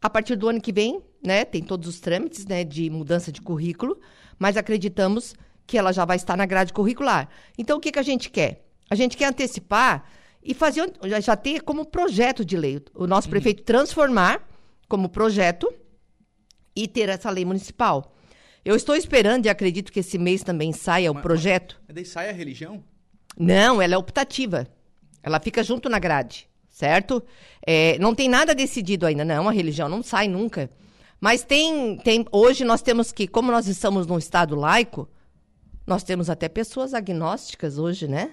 a 0.00 0.08
partir 0.08 0.36
do 0.36 0.48
ano 0.48 0.60
que 0.60 0.72
vem, 0.72 1.02
né, 1.22 1.44
tem 1.44 1.62
todos 1.62 1.88
os 1.88 2.00
trâmites 2.00 2.46
né, 2.46 2.64
de 2.64 2.88
mudança 2.88 3.30
de 3.30 3.42
currículo, 3.42 4.00
mas 4.38 4.56
acreditamos 4.56 5.34
que 5.66 5.76
ela 5.76 5.92
já 5.92 6.04
vai 6.04 6.16
estar 6.16 6.36
na 6.36 6.46
grade 6.46 6.72
curricular. 6.72 7.28
Então, 7.58 7.76
o 7.76 7.80
que, 7.80 7.92
que 7.92 7.98
a 7.98 8.02
gente 8.02 8.30
quer? 8.30 8.66
A 8.90 8.94
gente 8.94 9.16
quer 9.16 9.26
antecipar 9.26 10.04
e 10.42 10.54
fazer, 10.54 10.90
já, 11.04 11.20
já 11.20 11.36
ter 11.36 11.62
como 11.62 11.86
projeto 11.86 12.44
de 12.44 12.56
lei, 12.56 12.82
o 12.94 13.06
nosso 13.06 13.28
prefeito 13.28 13.62
transformar 13.62 14.46
como 14.88 15.08
projeto 15.08 15.72
e 16.76 16.86
ter 16.88 17.08
essa 17.08 17.30
lei 17.30 17.44
municipal. 17.44 18.13
Eu 18.64 18.74
estou 18.74 18.96
esperando 18.96 19.46
e 19.46 19.48
acredito 19.48 19.92
que 19.92 20.00
esse 20.00 20.16
mês 20.16 20.42
também 20.42 20.72
saia 20.72 21.10
o 21.10 21.14
Mas- 21.14 21.22
projeto. 21.22 21.80
Mas 21.86 21.94
daí 21.94 22.04
sai 22.04 22.30
a 22.30 22.32
religião? 22.32 22.82
Não, 23.38 23.82
ela 23.82 23.94
é 23.94 23.98
optativa. 23.98 24.66
Ela 25.22 25.40
fica 25.40 25.62
junto 25.62 25.88
na 25.88 25.98
grade, 25.98 26.48
certo? 26.70 27.22
É, 27.66 27.98
não 27.98 28.14
tem 28.14 28.28
nada 28.28 28.54
decidido 28.54 29.06
ainda, 29.06 29.24
não. 29.24 29.48
A 29.48 29.52
religião 29.52 29.88
não 29.88 30.02
sai 30.02 30.28
nunca. 30.28 30.70
Mas 31.20 31.42
tem, 31.44 31.96
tem. 31.98 32.24
Hoje 32.30 32.64
nós 32.64 32.80
temos 32.82 33.12
que, 33.12 33.26
como 33.26 33.50
nós 33.50 33.66
estamos 33.66 34.06
num 34.06 34.18
estado 34.18 34.54
laico, 34.54 35.08
nós 35.86 36.02
temos 36.02 36.30
até 36.30 36.48
pessoas 36.48 36.94
agnósticas 36.94 37.78
hoje, 37.78 38.06
né? 38.08 38.32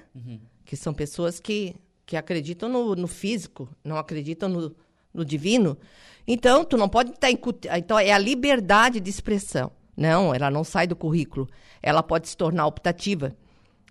Que 0.66 0.76
são 0.76 0.94
pessoas 0.94 1.40
que, 1.40 1.76
que 2.06 2.16
acreditam 2.16 2.70
no, 2.70 2.96
no 2.96 3.08
físico, 3.08 3.68
não 3.84 3.98
acreditam 3.98 4.48
no, 4.50 4.76
no 5.14 5.26
divino. 5.26 5.78
Então, 6.28 6.64
tu 6.64 6.78
não 6.78 6.88
pode 6.88 7.12
estar. 7.12 7.30
Então, 7.78 7.98
é 8.00 8.12
a 8.12 8.18
liberdade 8.18 9.00
de 9.00 9.10
expressão. 9.10 9.72
Não, 9.96 10.34
ela 10.34 10.50
não 10.50 10.64
sai 10.64 10.88
do 10.88 10.96
currículo. 10.96 11.48
Ela 11.82 12.02
pode 12.02 12.28
se 12.30 12.36
tornar 12.38 12.66
optativa. 12.66 13.36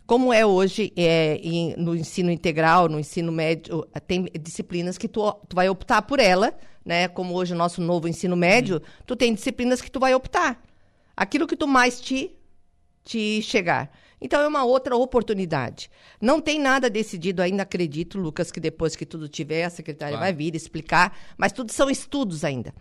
Como 0.07 0.33
é 0.33 0.45
hoje 0.45 0.93
é, 0.97 1.37
em- 1.43 1.75
no 1.77 1.95
ensino 1.95 2.31
integral, 2.31 2.89
no 2.89 2.99
ensino 2.99 3.31
médio, 3.31 3.87
tem 4.07 4.27
disciplinas 4.41 4.99
que 4.99 5.07
tu, 5.07 5.31
tu 5.49 5.55
vai 5.55 5.69
optar 5.69 6.03
por 6.03 6.19
ela, 6.19 6.53
né? 6.85 7.07
Como 7.07 7.35
hoje 7.35 7.53
o 7.55 7.57
nosso 7.57 7.81
novo 7.81 8.09
ensino 8.09 8.35
médio, 8.37 8.83
tu 9.07 9.15
tem 9.15 9.33
disciplinas 9.33 9.81
que 9.81 9.91
tu 9.91 10.01
vai 10.01 10.13
optar. 10.15 10.61
Aquilo 11.17 11.47
que 11.47 11.55
tu 11.57 11.69
mais 11.69 12.01
te, 12.01 12.33
te 13.05 13.41
chegar. 13.43 13.91
Então 14.21 14.41
é 14.41 14.49
uma 14.49 14.65
outra 14.65 14.97
oportunidade. 14.97 15.89
Não 16.21 16.41
tem 16.41 16.59
nada 16.59 16.91
decidido 16.91 17.41
ainda, 17.41 17.63
acredito, 17.63 18.19
Lucas, 18.19 18.51
que 18.51 18.59
depois 18.61 18.97
que 18.97 19.07
tudo 19.07 19.29
tiver, 19.29 19.65
a 19.65 19.71
secretária 19.71 20.17
Claro. 20.17 20.25
vai 20.27 20.33
vir 20.33 20.55
explicar, 20.57 21.17
mas 21.39 21.53
tudo 21.53 21.73
são 21.73 21.89
estudos 21.89 22.45
ainda. 22.45 22.75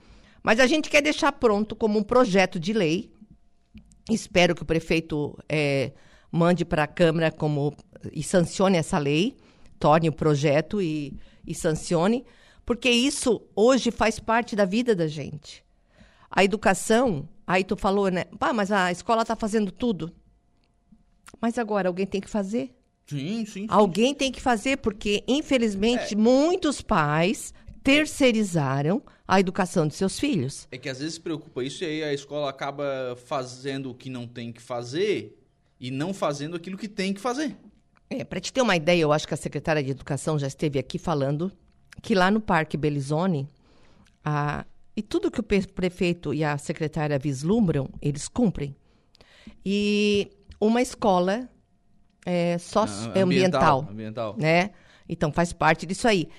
Mas 0.44 0.60
a 0.60 0.68
gente 0.68 0.90
quer 0.90 1.02
deixar 1.02 1.32
pronto 1.32 1.76
como 1.76 2.00
um 2.00 2.04
projeto 2.04 2.60
de 2.60 2.74
lei 2.74 3.12
Espero 4.10 4.56
que 4.56 4.64
o 4.64 4.66
prefeito 4.66 5.38
eh, 5.48 5.92
mande 6.32 6.66
para 6.66 6.84
a 6.84 6.88
Câmara 6.88 7.32
como 7.32 7.76
e 8.12 8.24
sancione 8.24 8.78
essa 8.78 8.98
lei, 8.98 9.38
torne 9.78 10.10
o 10.10 10.14
projeto 10.14 10.82
e, 10.82 11.16
e 11.46 11.54
sancione, 11.54 12.26
porque 12.66 12.90
isso 12.90 13.42
hoje 13.56 13.92
faz 13.92 14.20
parte 14.20 14.56
da 14.56 14.66
vida 14.66 14.96
da 14.96 15.08
gente. 15.08 15.64
A 16.30 16.44
educação, 16.44 17.28
aí 17.46 17.64
tu 17.64 17.76
falou, 17.76 18.10
né? 18.10 18.26
Pá, 18.40 18.52
mas 18.52 18.72
a 18.72 18.92
escola 18.92 19.22
está 19.22 19.36
fazendo 19.36 19.72
tudo. 19.72 20.12
Mas 21.40 21.58
agora 21.58 21.88
alguém 21.88 22.06
tem 22.06 22.22
que 22.22 22.30
fazer. 22.30 22.76
Sim, 23.08 23.46
sim. 23.46 23.62
sim. 23.62 23.68
Alguém 23.70 24.14
tem 24.14 24.32
que 24.32 24.42
fazer, 24.42 24.78
porque, 24.78 25.24
infelizmente, 25.28 26.16
muitos 26.16 26.82
pais 26.82 27.54
terceirizaram 27.84 29.02
a 29.28 29.40
educação 29.40 29.88
de 29.88 29.94
seus 29.94 30.20
filhos. 30.20 30.68
É 30.72 30.78
que 30.78 30.90
às 30.90 31.00
vezes 31.00 31.20
preocupa 31.20 31.64
isso 31.64 31.84
e 31.84 31.88
aí 31.88 32.04
a 32.04 32.14
escola 32.14 32.50
acaba 32.50 33.18
fazendo 33.26 33.92
o 33.92 33.94
que 33.94 34.10
não 34.10 34.28
tem 34.28 34.52
que 34.52 34.62
fazer 34.62 35.38
e 35.80 35.92
não 35.92 36.14
fazendo 36.14 36.56
aquilo 36.56 36.78
que 36.78 36.88
tem 36.88 37.14
que 37.14 37.22
fazer. 37.22 37.56
É, 38.10 38.24
para 38.24 38.40
te 38.40 38.52
ter 38.52 38.62
uma 38.62 38.76
ideia, 38.76 39.02
eu 39.02 39.14
acho 39.14 39.28
que 39.28 39.34
a 39.34 39.38
secretária 39.38 39.84
de 39.84 39.92
Educação 39.92 40.40
já 40.40 40.48
esteve 40.48 40.80
aqui 40.80 40.98
falando 40.98 41.52
que 42.02 42.16
lá 42.16 42.32
no 42.32 42.42
Parque 42.42 42.76
Belizone, 42.76 43.48
a, 44.26 44.66
e 44.96 45.02
tudo 45.02 45.30
que 45.30 45.40
o 45.40 45.44
prefeito 45.44 46.34
e 46.34 46.44
a 46.44 46.58
secretária 46.58 47.20
vislumbram, 47.20 47.88
eles 48.02 48.28
cumprem. 48.28 48.76
E 49.64 50.32
uma 50.60 50.82
escola 50.82 51.48
é, 52.26 52.58
socioambiental, 52.58 53.88
Ambiental. 53.90 54.36
né? 54.38 54.72
Então 55.08 55.32
faz 55.32 55.54
parte 55.54 55.86
disso 55.86 56.08
aí. 56.08 56.30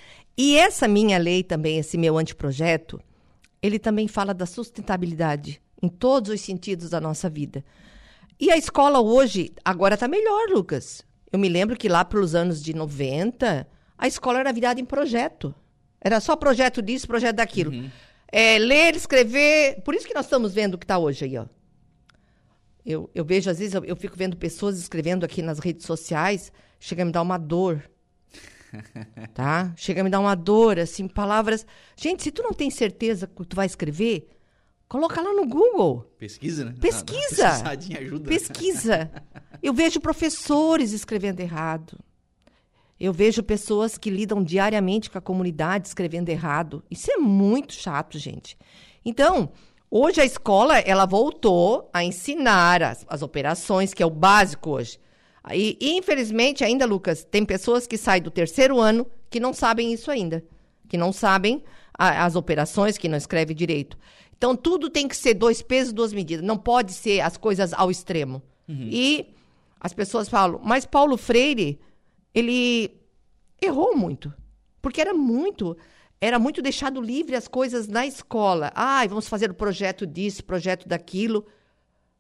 E 0.43 0.57
essa 0.57 0.89
minha 0.89 1.19
lei 1.19 1.43
também, 1.43 1.77
esse 1.77 1.99
meu 1.99 2.17
anteprojeto, 2.17 2.99
ele 3.61 3.79
também 3.79 4.09
fala 4.09 4.33
da 4.33 4.47
sustentabilidade 4.47 5.61
em 5.83 5.87
todos 5.87 6.31
os 6.31 6.41
sentidos 6.41 6.89
da 6.89 6.99
nossa 6.99 7.29
vida. 7.29 7.63
E 8.41 8.51
a 8.51 8.57
escola 8.57 9.03
hoje, 9.03 9.53
agora 9.63 9.97
está 9.97 10.09
melhor, 10.09 10.49
Lucas. 10.49 11.05
Eu 11.31 11.39
me 11.39 11.47
lembro 11.47 11.77
que 11.77 11.91
lá 11.91 12.07
pelos 12.07 12.35
anos 12.35 12.63
de 12.63 12.73
90, 12.73 13.69
a 13.99 14.09
escola 14.09 14.41
era 14.41 14.51
virada 14.51 14.81
em 14.81 14.85
projeto. 14.87 15.55
Era 16.01 16.21
só 16.21 16.35
projeto 16.35 16.81
disso, 16.81 17.07
projeto 17.07 17.37
daquilo. 17.37 17.73
Uhum. 17.73 17.91
É, 18.33 18.59
ler, 18.59 18.97
escrever. 18.97 19.83
Por 19.83 19.95
isso 19.95 20.09
que 20.09 20.15
nós 20.15 20.25
estamos 20.25 20.55
vendo 20.55 20.73
o 20.73 20.79
que 20.79 20.85
está 20.85 20.99
hoje 20.99 21.27
aí, 21.27 21.37
ó. 21.37 21.45
Eu, 22.83 23.11
eu 23.15 23.27
vejo, 23.27 23.51
às 23.51 23.59
vezes, 23.59 23.75
eu, 23.75 23.85
eu 23.85 23.95
fico 23.95 24.17
vendo 24.17 24.39
pessoas 24.39 24.79
escrevendo 24.79 25.23
aqui 25.23 25.43
nas 25.43 25.59
redes 25.59 25.85
sociais, 25.85 26.51
chega 26.79 27.03
a 27.03 27.05
me 27.05 27.13
dar 27.13 27.21
uma 27.21 27.37
dor. 27.37 27.85
Tá? 29.35 29.73
Chega 29.77 30.01
a 30.01 30.05
me 30.05 30.11
dar 30.11 30.21
uma 30.21 30.35
dor, 30.35 30.79
assim, 30.79 31.09
palavras. 31.09 31.67
Gente, 31.97 32.23
se 32.23 32.31
tu 32.31 32.43
não 32.43 32.53
tem 32.53 32.71
certeza 32.71 33.27
que 33.27 33.45
tu 33.45 33.57
vai 33.57 33.67
escrever, 33.67 34.29
coloca 34.89 35.21
lá 35.21 35.33
no 35.33 35.47
Google. 35.47 36.11
Pesquisa, 36.19 36.65
né? 36.65 36.75
Pesquisa. 36.81 37.49
Pesquisadinha 37.49 37.99
ajuda. 38.01 38.29
Pesquisa. 38.29 39.11
Eu 39.63 39.73
vejo 39.73 40.01
professores 40.01 40.93
escrevendo 40.93 41.41
errado. 41.41 41.99
Eu 42.99 43.13
vejo 43.15 43.43
pessoas 43.43 43.97
que 43.97 44.11
lidam 44.11 44.45
diariamente 44.45 45.09
com 45.09 45.17
a 45.17 45.23
comunidade 45.23 45.89
escrevendo 45.89 46.29
errado. 46.29 46.85
Isso 46.91 47.11
é 47.11 47.17
muito 47.17 47.73
chato, 47.73 48.19
gente. 48.19 48.59
Então, 49.03 49.51
hoje 49.91 50.21
a 50.21 50.25
escola 50.25 50.79
ela 50.79 51.07
voltou 51.07 51.89
a 51.95 52.05
ensinar 52.05 52.83
as, 52.83 53.07
as 53.09 53.23
operações, 53.23 53.95
que 53.95 54.03
é 54.03 54.07
o 54.07 54.11
básico 54.11 54.71
hoje. 54.71 54.99
E, 55.53 55.79
infelizmente, 55.81 56.63
ainda, 56.63 56.85
Lucas, 56.85 57.25
tem 57.25 57.45
pessoas 57.45 57.87
que 57.87 57.97
saem 57.97 58.23
do 58.23 58.31
terceiro 58.31 58.79
ano 58.79 59.07
que 59.31 59.41
não 59.41 59.53
sabem 59.53 59.93
isso 59.93 60.11
ainda. 60.11 60.45
Que 60.89 60.97
não 60.97 61.13
sabem 61.13 61.63
a, 61.97 62.25
as 62.25 62.37
operações, 62.37 62.99
que 62.99 63.09
não 63.09 63.17
escrevem 63.17 63.57
direito. 63.57 63.97
Então, 64.37 64.55
tudo 64.57 64.91
tem 64.91 65.09
que 65.09 65.17
ser 65.17 65.35
dois 65.35 65.63
pesos, 65.63 65.93
duas 65.93 66.13
medidas. 66.13 66.45
Não 66.45 66.57
pode 66.57 66.93
ser 66.93 67.21
as 67.21 67.37
coisas 67.37 67.73
ao 67.73 67.91
extremo. 67.91 68.43
E 68.91 69.35
as 69.81 69.93
pessoas 69.93 70.29
falam, 70.29 70.61
mas 70.63 70.85
Paulo 70.87 71.17
Freire, 71.17 71.81
ele 72.35 72.91
errou 73.61 73.97
muito. 73.97 74.33
Porque 74.81 75.01
era 75.01 75.13
muito, 75.13 75.77
era 76.21 76.39
muito 76.39 76.63
deixado 76.63 77.01
livre 77.01 77.35
as 77.35 77.49
coisas 77.49 77.89
na 77.89 78.07
escola. 78.07 78.71
Ai, 78.75 79.09
vamos 79.09 79.29
fazer 79.29 79.51
o 79.51 79.55
projeto 79.55 80.07
disso, 80.07 80.45
projeto 80.45 80.89
daquilo. 80.89 81.47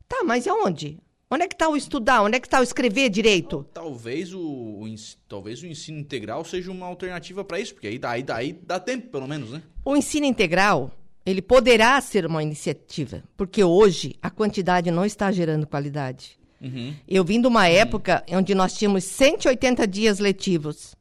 Tá, 0.08 0.24
mas 0.24 0.46
e 0.46 0.50
onde? 0.50 0.98
Onde 1.32 1.44
é 1.44 1.48
que 1.48 1.54
está 1.54 1.68
o 1.68 1.76
estudar? 1.76 2.22
Onde 2.22 2.36
é 2.36 2.40
que 2.40 2.46
está 2.48 2.58
o 2.58 2.62
escrever 2.64 3.08
direito? 3.08 3.64
Talvez 3.72 4.34
o, 4.34 4.40
o 4.40 4.94
talvez 5.28 5.62
o 5.62 5.66
ensino 5.66 5.98
integral 6.00 6.44
seja 6.44 6.72
uma 6.72 6.86
alternativa 6.86 7.44
para 7.44 7.60
isso, 7.60 7.72
porque 7.72 7.86
aí, 7.86 7.98
dá- 7.98 8.10
aí, 8.10 8.22
dá- 8.22 8.32
dá 8.52 8.80
tempo, 8.80 9.08
pelo 9.10 9.28
menos, 9.28 9.50
né? 9.52 9.62
O 9.84 9.96
ensino 9.96 10.26
integral, 10.26 10.90
ele 11.24 11.40
poderá 11.40 12.00
ser 12.00 12.26
uma 12.26 12.42
iniciativa, 12.42 13.22
porque 13.36 13.62
hoje 13.62 14.16
a 14.20 14.28
quantidade 14.28 14.90
não 14.90 15.04
está 15.04 15.30
gerando 15.30 15.68
qualidade. 15.68 16.36
Uhum. 16.60 16.94
Eu 17.06 17.24
vim 17.24 17.40
de 17.40 17.46
uma 17.46 17.68
época 17.68 18.24
onde 18.32 18.52
nós 18.52 18.74
tínhamos 18.74 19.04
180 19.04 19.86
dias 19.86 20.18
letivos 20.18 20.96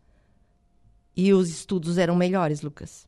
e 1.18 1.34
os 1.34 1.50
estudos 1.50 1.98
eram 1.98 2.16
melhores, 2.16 2.62
Lucas. 2.62 3.08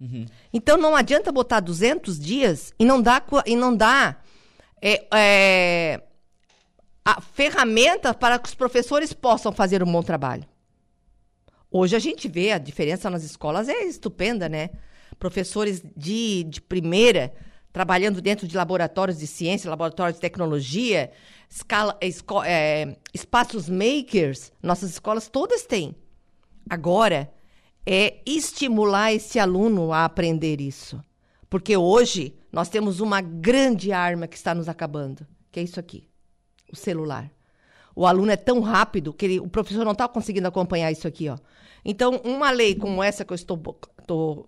Uhum. 0.00 0.26
Então 0.52 0.76
não 0.76 0.96
adianta 0.96 1.30
botar 1.30 1.60
200 1.60 2.18
dias 2.18 2.74
e 2.76 2.84
não 2.84 3.00
co- 3.20 3.42
e 3.46 3.54
não 3.54 3.74
dar 3.74 4.26
é, 4.82 5.06
é, 5.14 6.02
a 7.12 7.20
ferramenta 7.20 8.12
para 8.14 8.38
que 8.38 8.48
os 8.48 8.54
professores 8.54 9.12
possam 9.12 9.52
fazer 9.52 9.82
um 9.82 9.90
bom 9.90 10.02
trabalho. 10.02 10.44
Hoje 11.70 11.94
a 11.94 11.98
gente 11.98 12.28
vê 12.28 12.52
a 12.52 12.58
diferença 12.58 13.08
nas 13.08 13.22
escolas 13.22 13.68
é 13.68 13.82
estupenda, 13.84 14.48
né? 14.48 14.70
Professores 15.18 15.82
de, 15.96 16.44
de 16.44 16.60
primeira 16.60 17.32
trabalhando 17.72 18.20
dentro 18.20 18.48
de 18.48 18.56
laboratórios 18.56 19.18
de 19.18 19.26
ciência, 19.28 19.70
laboratórios 19.70 20.16
de 20.16 20.20
tecnologia, 20.20 21.12
escala, 21.48 21.96
esco- 22.00 22.42
é, 22.42 22.96
espaços 23.14 23.68
makers, 23.68 24.52
nossas 24.60 24.90
escolas 24.90 25.28
todas 25.28 25.62
têm. 25.62 25.94
Agora, 26.68 27.32
é 27.86 28.20
estimular 28.26 29.12
esse 29.12 29.38
aluno 29.38 29.92
a 29.92 30.04
aprender 30.04 30.60
isso. 30.60 31.00
Porque 31.48 31.76
hoje 31.76 32.34
nós 32.50 32.68
temos 32.68 32.98
uma 32.98 33.20
grande 33.20 33.92
arma 33.92 34.26
que 34.26 34.36
está 34.36 34.52
nos 34.52 34.68
acabando, 34.68 35.24
que 35.52 35.60
é 35.60 35.62
isso 35.62 35.78
aqui, 35.78 36.08
o 36.72 36.76
celular. 36.76 37.30
O 37.94 38.06
aluno 38.06 38.30
é 38.30 38.36
tão 38.36 38.60
rápido 38.60 39.12
que 39.12 39.24
ele- 39.26 39.40
o 39.40 39.48
professor 39.48 39.84
não 39.84 39.92
está 39.92 40.06
conseguindo 40.08 40.46
acompanhar 40.48 40.90
isso 40.92 41.06
aqui. 41.08 41.28
Ó. 41.28 41.36
Então, 41.84 42.20
uma 42.24 42.50
lei 42.50 42.74
como 42.74 43.02
essa 43.02 43.24
que 43.24 43.32
eu 43.32 43.34
estou, 43.34 43.58
tô, 44.06 44.46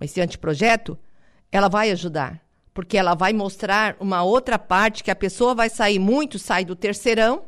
esse 0.00 0.20
anteprojeto, 0.20 0.98
ela 1.50 1.68
vai 1.68 1.90
ajudar. 1.90 2.40
Porque 2.74 2.96
ela 2.96 3.14
vai 3.14 3.32
mostrar 3.32 3.96
uma 4.00 4.22
outra 4.22 4.58
parte 4.58 5.04
que 5.04 5.10
a 5.10 5.16
pessoa 5.16 5.54
vai 5.54 5.68
sair 5.68 5.98
muito, 5.98 6.38
sai 6.38 6.64
do 6.64 6.74
terceirão, 6.74 7.42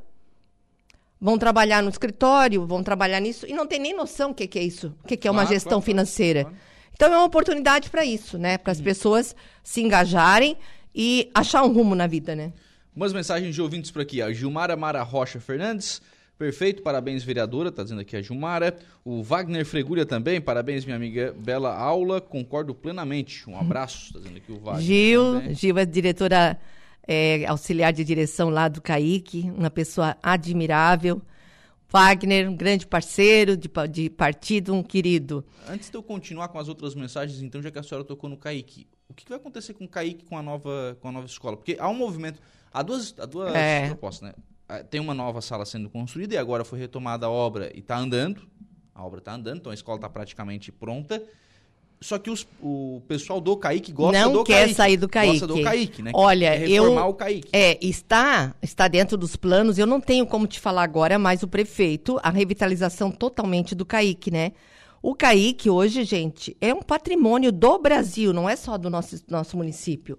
vão 1.21 1.39
trabalhar 1.39 1.83
no 1.83 1.89
escritório, 1.89 2.67
vão 2.67 2.83
trabalhar 2.83 3.21
nisso, 3.21 3.47
e 3.47 3.55
não 3.55 3.67
tem 3.67 3.79
nem 3.81 3.97
noção 3.97 4.31
o 4.33 4.35
que, 4.35 4.47
que 4.47 4.59
é 4.59 4.63
isso, 4.63 4.95
o 5.03 5.07
que, 5.07 5.17
que 5.17 5.27
é 5.27 5.31
uma 5.31 5.43
Claro, 5.43 5.55
gestão 5.55 5.71
claro, 5.71 5.83
claro, 5.83 5.87
financeira. 5.87 6.43
claro. 6.45 6.57
Então 6.93 7.13
é 7.13 7.17
uma 7.17 7.25
oportunidade 7.25 7.89
para 7.91 8.05
isso, 8.05 8.37
né? 8.39 8.59
Para 8.59 8.73
as 8.73 8.81
pessoas 8.81 9.35
se 9.63 9.81
engajarem 9.81 10.57
e 10.95 11.31
achar 11.35 11.65
um 11.65 11.73
rumo 11.73 11.95
na 11.95 12.07
vida, 12.07 12.37
né? 12.37 12.53
Umas 12.95 13.13
mensagens 13.13 13.55
de 13.55 13.61
ouvintes 13.61 13.91
por 13.91 14.03
aqui. 14.03 14.23
A 14.23 14.33
Gilmara 14.33 14.77
Mara 14.77 15.03
Rocha 15.03 15.41
Fernandes. 15.41 16.01
Perfeito, 16.39 16.83
parabéns, 16.83 17.23
vereadora. 17.23 17.71
Tá 17.71 17.83
dizendo 17.83 18.01
aqui 18.01 18.17
a 18.17 18.23
Gilmara. 18.23 18.77
O 19.05 19.23
Wagner 19.23 19.65
Fregulha 19.65 20.05
também. 20.05 20.41
Parabéns, 20.41 20.85
minha 20.85 20.97
amiga. 20.97 21.35
Bela 21.39 21.77
aula. 21.77 22.21
Concordo 22.21 22.75
plenamente. 22.75 23.49
Um 23.49 23.59
abraço. 23.59 24.13
Tá 24.13 24.19
dizendo 24.19 24.37
aqui 24.37 24.53
o 24.53 24.61
Wagner. 24.61 24.83
Gil, 24.83 25.25
também. 25.35 25.55
Gil 25.55 25.79
é 25.79 25.85
diretora 25.85 26.59
é, 27.07 27.45
auxiliar 27.47 27.93
de 27.93 28.05
direção 28.05 28.49
lá 28.49 28.69
do 28.69 28.81
CAIC, 28.81 29.51
uma 29.57 29.71
pessoa 29.71 30.17
admirável. 30.23 31.21
Wagner, 31.89 32.51
um 32.51 32.57
grande 32.57 32.87
parceiro 32.87 33.57
de, 33.57 33.71
de 33.91 34.11
partido, 34.11 34.75
um 34.75 34.83
querido. 34.83 35.45
Antes 35.69 35.91
de 35.91 35.97
eu 35.97 36.03
continuar 36.03 36.49
com 36.49 36.59
as 36.59 36.67
outras 36.67 36.95
mensagens, 36.95 37.41
então, 37.41 37.63
já 37.63 37.71
que 37.71 37.79
a 37.79 37.83
senhora 37.85 38.05
tocou 38.05 38.29
no 38.29 38.37
Kaique, 38.37 38.89
o 39.09 39.15
que 39.15 39.25
que 39.25 39.31
vai 39.31 39.39
acontecer 39.39 39.75
com 39.75 39.85
o 39.85 39.89
Kaique 39.89 40.25
com 40.25 40.37
a 40.37 40.43
nova, 40.43 40.97
com 41.01 41.09
a 41.09 41.13
nova 41.13 41.27
escola? 41.27 41.57
Porque 41.57 41.77
há 41.79 41.89
um 41.89 41.95
movimento. 41.95 42.41
Há 42.75 42.83
duas, 42.83 43.15
há 43.19 43.25
duas 43.25 43.55
É. 43.55 43.87
propostas, 43.87 44.29
né? 44.29 44.35
Ah, 44.69 44.83
Tem 44.83 45.01
uma 45.01 45.15
nova 45.15 45.41
sala 45.41 45.65
sendo 45.65 45.89
construída 45.89 46.35
e 46.35 46.39
agora 46.39 46.65
foi 46.65 46.79
retomada 46.79 47.27
a 47.27 47.31
obra 47.31 47.71
e 47.75 47.79
está 47.79 47.97
andando. 47.97 48.43
A 48.95 49.05
obra 49.05 49.21
está 49.21 49.33
andando, 49.33 49.59
então 49.59 49.71
a 49.71 49.75
escola 49.75 49.97
está 49.97 50.09
praticamente 50.09 50.73
pronta. 50.73 51.23
Só 52.01 52.19
que 52.19 52.29
os- 52.31 52.47
o 52.61 53.01
pessoal 53.09 53.41
do 53.41 53.57
Kaique 53.57 53.93
gosta 53.93 54.21
Não 54.21 54.33
do 54.33 54.45
quer 54.45 54.69
sair 54.75 54.97
do 54.97 55.09
Kaique. 55.09 55.39
Gosta 55.39 55.47
do 55.47 55.63
Kaique, 55.63 56.03
né? 56.03 56.11
Olha, 56.15 56.51
Quer 56.51 56.67
reformar 56.69 57.01
eu- 57.03 57.09
o 57.09 57.15
Kaique. 57.15 57.49
É, 57.53 57.79
está, 57.87 58.55
está 58.61 58.89
dentro 58.89 59.17
dos 59.17 59.37
planos. 59.37 59.79
Eu 59.79 59.87
não 59.87 60.01
tenho 60.01 60.27
como 60.27 60.47
te 60.47 60.59
falar 60.61 60.83
agora, 60.83 61.19
mas 61.19 61.43
o 61.43 61.49
prefeito, 61.49 62.19
a 62.23 62.29
revitalização 62.31 63.11
totalmente 63.11 63.75
do 63.75 63.87
CAIC, 63.87 64.31
né? 64.31 64.53
O 65.01 65.15
CAIC 65.15 65.71
hoje, 65.71 66.03
gente, 66.05 66.57
é 66.61 66.75
um 66.75 66.83
patrimônio 66.83 67.51
do 67.53 67.79
Brasil, 67.79 68.33
não 68.33 68.49
é 68.49 68.57
só 68.57 68.77
do 68.77 68.91
nosso, 68.91 69.17
nosso 69.29 69.57
município. 69.57 70.19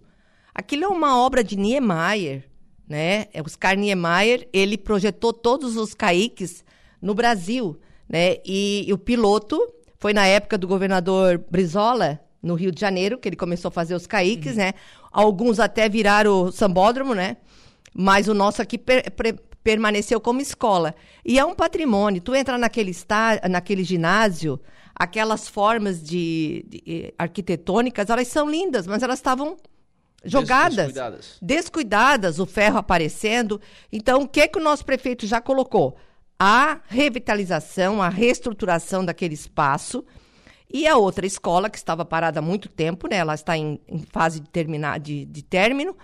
Aquilo 0.55 0.85
é 0.85 0.87
uma 0.87 1.19
obra 1.19 1.43
de 1.43 1.57
Niemeyer, 1.57 2.45
né? 2.87 3.25
É, 3.33 3.41
Oscar 3.41 3.75
Niemeyer, 3.75 4.47
ele 4.53 4.77
projetou 4.77 5.33
todos 5.33 5.75
os 5.75 5.93
CAICs 5.93 6.63
no 7.01 7.13
Brasil, 7.13 7.77
né? 8.07 8.37
E, 8.45 8.85
e 8.87 8.93
o 8.93 8.97
piloto 8.97 9.59
foi 9.99 10.13
na 10.13 10.25
época 10.25 10.57
do 10.57 10.65
governador 10.67 11.43
Brizola, 11.51 12.21
no 12.41 12.53
Rio 12.55 12.71
de 12.71 12.79
Janeiro, 12.79 13.17
que 13.17 13.27
ele 13.27 13.35
começou 13.35 13.69
a 13.69 13.71
fazer 13.71 13.95
os 13.95 14.07
CAICs, 14.07 14.55
né? 14.55 14.73
Alguns 15.11 15.59
até 15.59 15.89
viraram 15.89 16.43
o 16.43 16.51
sambódromo, 16.51 17.13
né? 17.13 17.37
Mas 17.93 18.27
o 18.27 18.33
nosso 18.33 18.61
aqui 18.61 18.77
per- 18.77 19.11
pre- 19.11 19.39
permaneceu 19.63 20.21
como 20.21 20.39
escola. 20.39 20.93
E 21.25 21.39
é 21.39 21.43
um 21.43 21.55
patrimônio. 21.55 22.21
Tu 22.21 22.35
entra 22.35 22.57
naquele, 22.57 22.91
está, 22.91 23.41
naquele 23.49 23.83
ginásio, 23.83 24.59
aquelas 24.93 25.47
formas 25.49 26.01
de, 26.03 26.65
de, 26.69 26.83
eh, 26.87 27.13
arquitetônicas, 27.17 28.09
elas 28.09 28.27
são 28.27 28.49
lindas, 28.49 28.85
mas 28.85 29.01
elas 29.01 29.17
estavam 29.19 29.57
jogadas 30.25 30.75
Descuidadas. 30.75 31.37
descuidadas, 31.41 32.39
o 32.39 32.45
ferro 32.45 32.77
aparecendo. 32.77 33.61
Então, 33.91 34.23
o 34.23 34.27
que, 34.27 34.47
que 34.47 34.59
o 34.59 34.63
nosso 34.63 34.83
prefeito 34.85 35.25
já 35.27 35.39
colocou? 35.39 35.95
A 36.39 36.81
revitalização, 36.87 38.01
a 38.01 38.09
reestruturação 38.09 39.05
daquele 39.05 39.33
espaço. 39.33 40.03
E 40.71 40.87
a 40.87 40.97
outra 40.97 41.25
escola, 41.25 41.69
que 41.69 41.77
estava 41.77 42.03
parada 42.03 42.39
há 42.39 42.41
muito 42.41 42.67
tempo, 42.67 43.07
né? 43.07 43.17
ela 43.17 43.33
está 43.35 43.55
em, 43.57 43.79
em 43.87 43.99
fase 44.11 44.39
de, 44.39 44.49
terminar, 44.49 44.99
de, 44.99 45.23
de 45.25 45.41
término. 45.43 45.95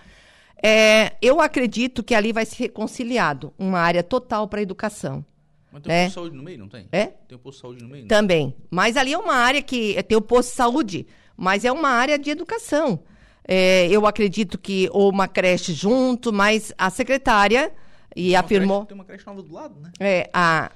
É, 0.62 1.16
eu 1.20 1.40
acredito 1.40 2.02
que 2.02 2.14
ali 2.14 2.32
vai 2.32 2.46
ser 2.46 2.56
reconciliado 2.64 3.52
uma 3.58 3.80
área 3.80 4.02
total 4.02 4.46
para 4.48 4.60
a 4.60 4.62
educação. 4.62 5.24
Mas 5.72 5.82
tem 5.82 5.92
um 5.92 5.96
É. 5.96 6.04
posto 6.04 6.08
de 6.08 6.14
saúde 6.14 6.36
no 6.36 6.42
meio, 6.42 6.58
não 6.58 6.68
tem? 6.68 6.86
É? 6.92 7.06
Tem 7.06 7.36
um 7.36 7.40
posto 7.40 7.56
de 7.56 7.62
saúde 7.62 7.82
no 7.82 7.88
meio? 7.90 8.02
não? 8.02 8.08
Também. 8.08 8.54
Mas 8.70 8.96
ali 8.96 9.12
é 9.12 9.18
uma 9.18 9.34
área 9.34 9.60
que 9.60 10.00
tem 10.04 10.16
o 10.16 10.22
posto 10.22 10.50
de 10.50 10.56
saúde, 10.56 11.06
mas 11.36 11.64
é 11.64 11.72
uma 11.72 11.88
área 11.88 12.18
de 12.18 12.30
educação. 12.30 13.00
É, 13.46 13.88
eu 13.88 14.06
acredito 14.06 14.56
que 14.58 14.88
ou 14.92 15.10
uma 15.10 15.26
creche 15.28 15.72
junto, 15.72 16.32
mas 16.32 16.72
a 16.78 16.90
secretária 16.90 17.72
e 18.14 18.28
Tem 18.28 18.36
afirmou. 18.36 18.78
creche- 18.80 18.88
Tem 18.88 18.94
uma 18.98 19.04
creche 19.04 19.26
nova 19.26 19.42
do 19.42 19.52
lado, 19.52 19.80
né? 19.80 19.90
É, 19.98 20.30
a, 20.32 20.70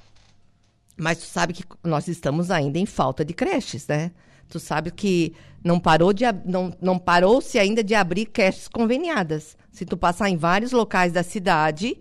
Mas 0.97 1.19
tu 1.19 1.25
sabe 1.27 1.53
que 1.53 1.63
nós 1.85 2.09
estamos 2.09 2.51
ainda 2.51 2.79
em 2.79 2.87
falta 2.87 3.25
de 3.25 3.35
creches, 3.35 3.87
né? 3.87 4.11
Tu 4.49 4.59
sabe 4.59 4.91
que 4.91 5.35
não 5.63 5.79
parou 5.79 6.13
de 6.13 6.25
não, 6.45 6.75
não 6.81 6.99
parou-se 6.99 7.59
ainda 7.59 7.85
de 7.85 7.95
abrir 7.95 8.27
creches 8.27 8.67
conveniadas. 8.69 9.57
Se 9.71 9.85
tu 9.85 9.97
passar 9.97 10.31
em 10.31 10.37
vários 10.37 10.73
locais 10.73 11.13
da 11.13 11.23
cidade, 11.23 12.01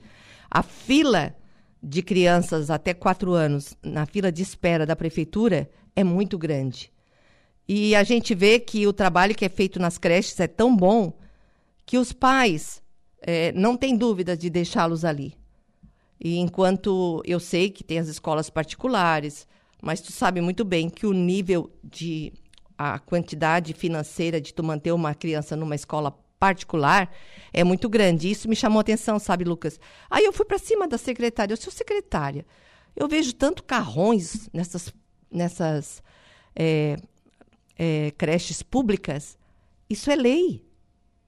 a 0.50 0.64
fila 0.64 1.36
de 1.84 2.02
crianças 2.02 2.70
até 2.70 2.94
quatro 2.94 3.34
anos 3.34 3.76
na 3.84 4.06
fila 4.06 4.32
de 4.32 4.42
espera 4.42 4.86
da 4.86 4.96
prefeitura 4.96 5.70
é 5.96 6.04
muito 6.04 6.38
grande. 6.38 6.92
E 7.68 7.96
a 7.96 8.04
gente 8.04 8.36
vê 8.36 8.60
que 8.60 8.86
o 8.86 8.94
trabalho 8.94 9.36
que 9.36 9.46
é 9.46 9.50
feito 9.50 9.80
nas 9.80 9.98
creches 9.98 10.40
é 10.40 10.48
tão 10.48 10.76
bom 10.76 11.14
que 11.86 11.98
os 11.98 12.14
pais 12.14 12.82
é, 13.22 13.52
não 13.54 13.76
têm 13.76 13.98
dúvida 13.98 14.38
de 14.38 14.50
deixá-los 14.50 15.04
ali. 15.04 15.36
E 16.20 16.38
enquanto 16.38 17.22
eu 17.26 17.40
sei 17.40 17.70
que 17.70 17.84
tem 17.84 18.00
as 18.00 18.08
escolas 18.08 18.50
particulares, 18.50 19.48
mas 19.82 20.02
tu 20.02 20.12
sabe 20.12 20.42
muito 20.42 20.64
bem 20.64 20.90
que 20.90 21.06
o 21.06 21.14
nível 21.14 21.72
de 21.84 22.34
a 22.78 23.00
quantidade 23.00 23.74
financeira 23.74 24.40
de 24.40 24.54
tu 24.54 24.64
manter 24.64 24.92
uma 24.92 25.14
criança 25.14 25.56
numa 25.56 25.76
escola 25.76 26.12
particular 26.40 27.12
é 27.54 27.64
muito 27.64 27.88
grande. 27.90 28.30
Isso 28.30 28.50
me 28.50 28.56
chamou 28.56 28.80
atenção, 28.80 29.18
sabe, 29.18 29.44
Lucas? 29.44 29.80
Aí 30.10 30.26
eu 30.26 30.34
fui 30.34 30.46
para 30.46 30.58
cima 30.58 30.88
da 30.88 30.98
secretária. 30.98 31.54
Eu 31.54 31.58
sou 31.58 31.72
secretária. 31.72 32.46
Eu 32.96 33.08
vejo 33.08 33.34
tanto 33.34 33.64
carrões 33.64 34.50
nessas, 34.54 34.94
nessas 35.32 36.04
é, 36.56 36.98
é, 37.78 38.12
creches 38.18 38.62
públicas. 38.64 39.38
Isso 39.90 40.10
é 40.10 40.16
lei. 40.16 40.64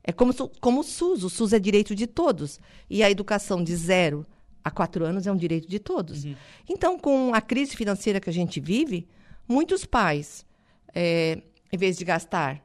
É 0.03 0.11
como, 0.11 0.33
como 0.61 0.81
o 0.81 0.83
SUS. 0.83 1.23
O 1.23 1.29
SUS 1.29 1.53
é 1.53 1.59
direito 1.59 1.93
de 1.93 2.07
todos. 2.07 2.59
E 2.89 3.03
a 3.03 3.11
educação 3.11 3.63
de 3.63 3.75
zero 3.75 4.25
a 4.63 4.71
quatro 4.71 5.05
anos 5.05 5.25
é 5.25 5.31
um 5.31 5.37
direito 5.37 5.67
de 5.67 5.79
todos. 5.79 6.25
Uhum. 6.25 6.35
Então, 6.69 6.99
com 6.99 7.33
a 7.33 7.41
crise 7.41 7.75
financeira 7.75 8.19
que 8.19 8.29
a 8.29 8.33
gente 8.33 8.59
vive, 8.59 9.07
muitos 9.47 9.85
pais, 9.85 10.45
é, 10.93 11.41
em 11.71 11.77
vez 11.77 11.97
de 11.97 12.03
gastar. 12.03 12.61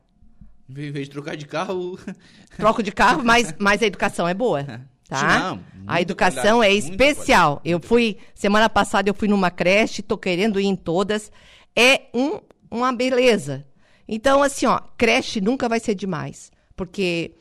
Em 0.69 0.91
vez 0.91 1.07
de 1.07 1.11
trocar 1.11 1.37
de 1.37 1.47
carro. 1.47 1.99
Troco 2.57 2.83
de 2.83 2.91
carro, 2.93 3.25
mas, 3.25 3.55
mas 3.59 3.83
a 3.83 3.87
educação 3.87 4.27
é 4.27 4.35
boa. 4.35 4.65
Tá? 5.13 5.39
Não, 5.39 5.61
a 5.87 6.01
educação 6.01 6.63
é 6.63 6.73
especial. 6.73 7.61
Eu 7.67 7.79
fui, 7.79 8.17
semana 8.35 8.71
passada, 8.71 9.11
eu 9.11 9.15
fui 9.15 9.29
numa 9.29 9.51
creche, 9.51 10.01
tô 10.01 10.17
querendo 10.17 10.59
ir 10.59 10.65
em 10.65 10.75
todas. 10.75 11.31
É 11.77 12.05
um, 12.15 12.41
uma 12.71 12.95
beleza. 12.95 13.67
Então, 14.07 14.43
assim, 14.43 14.67
ó, 14.67 14.81
creche 14.97 15.41
nunca 15.41 15.69
vai 15.69 15.81
ser 15.81 15.95
demais. 15.95 16.51
Porque 16.77 17.33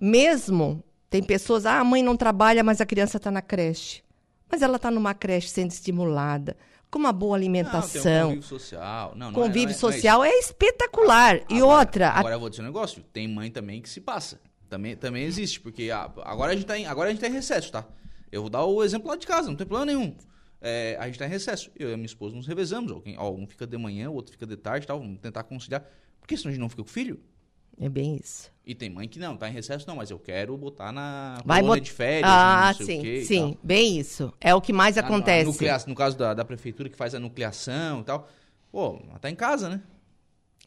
mesmo 0.00 0.82
tem 1.08 1.22
pessoas, 1.22 1.66
ah, 1.66 1.80
a 1.80 1.84
mãe 1.84 2.02
não 2.02 2.16
trabalha, 2.16 2.62
mas 2.62 2.80
a 2.80 2.86
criança 2.86 3.16
está 3.16 3.30
na 3.30 3.42
creche. 3.42 4.02
Mas 4.50 4.62
ela 4.62 4.76
está 4.76 4.90
numa 4.90 5.14
creche 5.14 5.48
sendo 5.48 5.70
estimulada, 5.70 6.56
com 6.90 6.98
uma 6.98 7.12
boa 7.12 7.36
alimentação. 7.36 8.02
Não, 8.04 8.28
convívio 8.28 8.42
social. 8.42 9.12
Não, 9.16 9.26
não 9.26 9.32
convívio 9.32 9.62
é, 9.62 9.66
não 9.66 9.70
é, 9.72 9.74
social 9.74 10.24
é, 10.24 10.28
é, 10.28 10.38
espetacular. 10.38 11.40
e 11.48 11.60
outra. 11.62 12.10
Agora 12.10 12.34
a... 12.34 12.36
eu 12.36 12.40
vou 12.40 12.48
dizer 12.48 12.62
um 12.62 12.66
negócio: 12.66 13.02
tem 13.12 13.26
mãe 13.26 13.50
também 13.50 13.80
que 13.80 13.88
se 13.88 14.00
passa. 14.00 14.40
Também, 14.68 14.96
também 14.96 15.24
existe, 15.24 15.60
porque 15.60 15.90
agora 15.92 16.50
a 16.50 16.54
gente 16.54 16.64
está 16.64 16.76
em, 16.76 16.86
agora 16.86 17.08
a 17.08 17.12
gente 17.12 17.20
tá 17.20 17.28
em 17.28 17.32
recesso, 17.32 17.70
tá? 17.70 17.84
Eu 18.32 18.42
vou 18.42 18.50
dar 18.50 18.64
o 18.64 18.82
exemplo 18.82 19.08
lá 19.08 19.16
de 19.16 19.26
casa, 19.26 19.48
não 19.48 19.56
tem 19.56 19.66
problema 19.66 19.86
nenhum. 19.86 20.14
É, 20.68 20.96
a 20.98 21.04
gente 21.04 21.14
está 21.14 21.26
em 21.26 21.30
recesso. 21.30 21.70
Eu 21.76 21.90
e 21.90 21.92
a 21.94 21.96
minha 21.96 22.06
esposa 22.06 22.34
nos 22.34 22.46
revezamos. 22.46 22.90
Alguém, 22.90 23.16
ó, 23.16 23.30
um 23.30 23.46
fica 23.46 23.66
de 23.66 23.78
manhã, 23.78 24.10
o 24.10 24.14
outro 24.14 24.32
fica 24.32 24.44
de 24.44 24.56
tarde 24.56 24.84
tal. 24.86 24.98
Vamos 24.98 25.20
tentar 25.20 25.44
conciliar. 25.44 25.84
Porque 26.20 26.36
senão 26.36 26.50
a 26.50 26.52
gente 26.52 26.60
não 26.60 26.68
fica 26.68 26.82
com 26.82 26.88
o 26.88 26.92
filho. 26.92 27.20
É 27.78 27.88
bem 27.88 28.16
isso. 28.16 28.50
E 28.64 28.74
tem 28.74 28.90
mãe 28.90 29.06
que 29.06 29.18
não, 29.18 29.36
tá 29.36 29.48
em 29.48 29.52
recesso, 29.52 29.86
não, 29.86 29.96
mas 29.96 30.10
eu 30.10 30.18
quero 30.18 30.56
botar 30.56 30.90
na 30.90 31.40
Vai 31.44 31.62
bot... 31.62 31.80
de 31.80 31.90
férias, 31.90 32.24
ah, 32.24 32.74
sim, 32.74 33.02
quê, 33.02 33.22
sim, 33.22 33.56
bem 33.62 33.98
isso. 33.98 34.32
É 34.40 34.54
o 34.54 34.60
que 34.60 34.72
mais 34.72 34.96
acontece. 34.98 35.40
A, 35.40 35.50
a 35.50 35.52
nuclea... 35.52 35.78
No 35.86 35.94
caso 35.94 36.16
da, 36.16 36.34
da 36.34 36.44
prefeitura 36.44 36.88
que 36.88 36.96
faz 36.96 37.14
a 37.14 37.20
nucleação 37.20 38.00
e 38.00 38.04
tal. 38.04 38.28
Pô, 38.72 38.98
tá 39.20 39.30
em 39.30 39.34
casa, 39.36 39.68
né? 39.68 39.82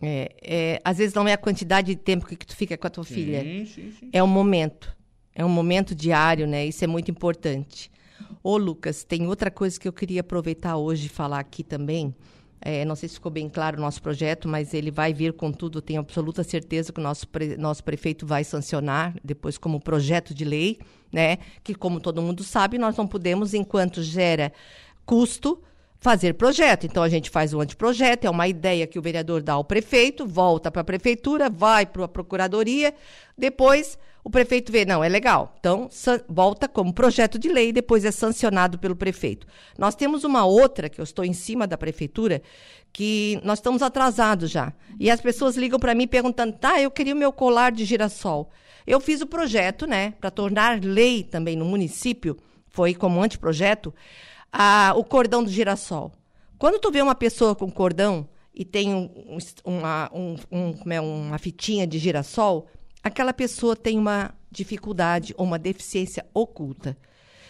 É, 0.01 0.31
é, 0.41 0.81
às 0.85 0.97
vezes 0.97 1.13
não 1.13 1.27
é 1.27 1.33
a 1.33 1.37
quantidade 1.37 1.93
de 1.93 1.95
tempo 1.99 2.25
que 2.25 2.37
tu 2.37 2.55
fica 2.55 2.77
com 2.77 2.87
a 2.87 2.89
tua 2.89 3.03
sim, 3.03 3.13
filha. 3.15 3.41
Sim, 3.43 3.65
sim. 3.65 4.09
É 4.13 4.23
um 4.23 4.27
momento. 4.27 4.95
É 5.35 5.43
um 5.43 5.49
momento 5.49 5.93
diário, 5.93 6.47
né? 6.47 6.65
Isso 6.65 6.83
é 6.83 6.87
muito 6.87 7.11
importante. 7.11 7.91
Ô, 8.41 8.57
Lucas, 8.57 9.03
tem 9.03 9.27
outra 9.27 9.51
coisa 9.51 9.79
que 9.79 9.87
eu 9.87 9.93
queria 9.93 10.21
aproveitar 10.21 10.77
hoje 10.77 11.07
e 11.07 11.09
falar 11.09 11.39
aqui 11.39 11.63
também. 11.63 12.15
É, 12.61 12.83
não 12.83 12.95
sei 12.95 13.07
se 13.07 13.15
ficou 13.15 13.31
bem 13.31 13.47
claro 13.49 13.77
o 13.77 13.81
nosso 13.81 14.01
projeto, 14.01 14.47
mas 14.47 14.73
ele 14.73 14.91
vai 14.91 15.13
vir 15.13 15.33
com 15.33 15.51
tudo. 15.51 15.81
Tenho 15.81 15.99
absoluta 15.99 16.43
certeza 16.43 16.91
que 16.91 16.99
o 16.99 17.03
nosso, 17.03 17.27
pre, 17.27 17.57
nosso 17.57 17.83
prefeito 17.83 18.25
vai 18.25 18.43
sancionar 18.43 19.15
depois 19.23 19.57
como 19.57 19.79
projeto 19.79 20.33
de 20.33 20.43
lei, 20.43 20.79
né? 21.11 21.37
Que, 21.63 21.73
como 21.73 21.99
todo 21.99 22.21
mundo 22.21 22.43
sabe, 22.43 22.77
nós 22.77 22.97
não 22.97 23.07
podemos, 23.07 23.53
enquanto 23.53 24.01
gera 24.03 24.51
custo, 25.05 25.61
fazer 25.99 26.33
projeto. 26.33 26.85
Então, 26.85 27.03
a 27.03 27.09
gente 27.09 27.29
faz 27.29 27.53
o 27.53 27.59
anteprojeto, 27.59 28.25
é 28.25 28.29
uma 28.29 28.47
ideia 28.47 28.87
que 28.87 28.97
o 28.97 29.01
vereador 29.01 29.41
dá 29.41 29.53
ao 29.53 29.63
prefeito, 29.63 30.25
volta 30.25 30.71
para 30.71 30.81
a 30.81 30.85
prefeitura, 30.85 31.49
vai 31.49 31.85
para 31.85 32.05
a 32.05 32.07
procuradoria, 32.07 32.93
depois 33.37 33.97
o 34.23 34.29
prefeito 34.29 34.71
vê, 34.71 34.85
não, 34.85 35.03
é 35.03 35.09
legal. 35.09 35.55
Então, 35.59 35.89
volta 36.27 36.67
como 36.67 36.93
projeto 36.93 37.39
de 37.39 37.49
lei 37.49 37.71
depois 37.71 38.05
é 38.05 38.11
sancionado 38.11 38.77
pelo 38.77 38.95
prefeito. 38.95 39.47
Nós 39.77 39.95
temos 39.95 40.23
uma 40.23 40.45
outra, 40.45 40.89
que 40.89 40.99
eu 40.99 41.03
estou 41.03 41.23
em 41.23 41.33
cima 41.33 41.65
da 41.65 41.77
prefeitura, 41.77 42.41
que 42.91 43.39
nós 43.43 43.59
estamos 43.59 43.81
atrasados 43.81 44.51
já. 44.51 44.73
E 44.99 45.09
as 45.09 45.21
pessoas 45.21 45.55
ligam 45.55 45.79
para 45.79 45.95
mim 45.95 46.07
perguntando, 46.07 46.53
tá, 46.53 46.79
eu 46.81 46.91
queria 46.91 47.13
o 47.13 47.17
meu 47.17 47.31
colar 47.31 47.71
de 47.71 47.85
girassol. 47.85 48.51
Eu 48.85 48.99
fiz 48.99 49.21
o 49.21 49.27
projeto, 49.27 49.85
né, 49.85 50.13
para 50.19 50.31
tornar 50.31 50.83
lei 50.83 51.23
também 51.23 51.55
no 51.55 51.65
município, 51.65 52.37
foi 52.67 52.93
como 52.93 53.21
anteprojeto, 53.21 53.93
a, 54.51 54.93
o 54.95 55.03
cordão 55.03 55.43
do 55.43 55.49
girassol. 55.49 56.11
Quando 56.57 56.79
tu 56.79 56.91
vê 56.91 57.01
uma 57.01 57.15
pessoa 57.15 57.55
com 57.55 57.71
cordão 57.71 58.27
e 58.53 58.65
tem 58.65 58.93
um, 58.93 59.09
uma, 59.63 60.11
um, 60.13 60.35
um, 60.51 60.91
é, 60.91 60.99
uma 60.99 61.37
fitinha 61.37 61.87
de 61.87 61.97
girassol, 61.97 62.67
aquela 63.01 63.33
pessoa 63.33 63.75
tem 63.75 63.97
uma 63.97 64.33
dificuldade 64.51 65.33
ou 65.37 65.45
uma 65.45 65.59
deficiência 65.59 66.25
oculta. 66.33 66.97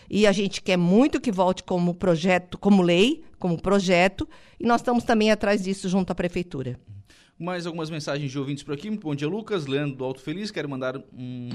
E 0.10 0.26
a 0.26 0.32
gente 0.32 0.62
quer 0.62 0.78
muito 0.78 1.22
que 1.22 1.32
volte 1.32 1.64
como 1.64 1.94
projeto, 1.94 2.58
como 2.58 2.82
lei, 2.82 3.24
como 3.38 3.62
projeto, 3.62 4.28
e 4.60 4.66
nós 4.66 4.82
estamos 4.82 5.04
também 5.04 5.32
atrás 5.32 5.64
disso 5.64 5.88
junto 5.88 6.12
à 6.12 6.16
prefeitura. 6.16 6.80
Mais 7.38 7.66
algumas 7.66 7.90
mensagens 7.90 8.30
de 8.30 8.38
ouvintes 8.38 8.64
por 8.64 8.74
aqui. 8.74 8.90
Bom 8.90 9.16
dia, 9.16 9.28
Lucas. 9.28 9.66
Leandro 9.66 9.96
do 9.96 10.04
Alto 10.04 10.20
Feliz. 10.20 10.52
Quero 10.52 10.68
mandar 10.68 10.98
um, 10.98 11.50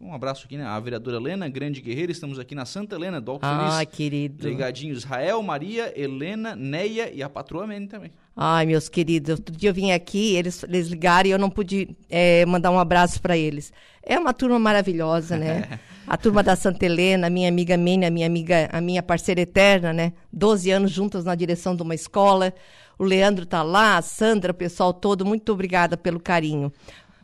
um 0.00 0.14
abraço 0.14 0.46
aqui, 0.46 0.56
né? 0.56 0.64
A 0.64 0.78
vereadora 0.80 1.16
Helena, 1.16 1.48
grande 1.48 1.80
guerreira. 1.80 2.10
Estamos 2.10 2.38
aqui 2.38 2.54
na 2.54 2.64
Santa 2.64 2.96
Helena 2.96 3.20
do 3.20 3.30
Alto 3.30 3.46
Feliz. 3.46 3.74
Ah, 3.74 3.84
querido. 3.84 4.48
Ligadinho 4.48 4.92
Israel, 4.92 5.42
Maria, 5.42 5.92
Helena, 5.98 6.56
Neia 6.56 7.10
e 7.12 7.22
a 7.22 7.28
patroa 7.28 7.66
Mene 7.66 7.86
também. 7.86 8.12
Ai, 8.36 8.64
meus 8.64 8.88
queridos, 8.88 9.38
outro 9.38 9.54
dia 9.54 9.68
eu 9.68 9.74
vim 9.74 9.92
aqui, 9.92 10.34
eles, 10.36 10.62
eles 10.62 10.88
ligaram 10.88 11.28
e 11.28 11.32
eu 11.32 11.38
não 11.38 11.50
pude 11.50 11.94
é, 12.08 12.46
mandar 12.46 12.70
um 12.70 12.78
abraço 12.78 13.20
para 13.20 13.36
eles. 13.36 13.72
É 14.02 14.18
uma 14.18 14.32
turma 14.32 14.58
maravilhosa, 14.58 15.36
né? 15.36 15.78
a 16.06 16.16
turma 16.16 16.42
da 16.42 16.56
Santa 16.56 16.84
Helena, 16.86 17.28
minha 17.28 17.48
amiga 17.48 17.76
Mene, 17.76 18.06
a 18.06 18.10
minha 18.10 18.26
amiga, 18.26 18.68
a 18.72 18.80
minha 18.80 19.02
parceira 19.02 19.42
eterna, 19.42 19.92
né? 19.92 20.12
Doze 20.32 20.70
anos 20.70 20.90
juntas 20.90 21.24
na 21.24 21.34
direção 21.34 21.76
de 21.76 21.82
uma 21.82 21.94
escola. 21.94 22.54
O 22.98 23.04
Leandro 23.04 23.44
tá 23.44 23.62
lá, 23.62 23.96
a 23.96 24.02
Sandra, 24.02 24.52
o 24.52 24.54
pessoal 24.54 24.94
todo, 24.94 25.26
muito 25.26 25.52
obrigada 25.52 25.96
pelo 25.96 26.20
carinho. 26.20 26.72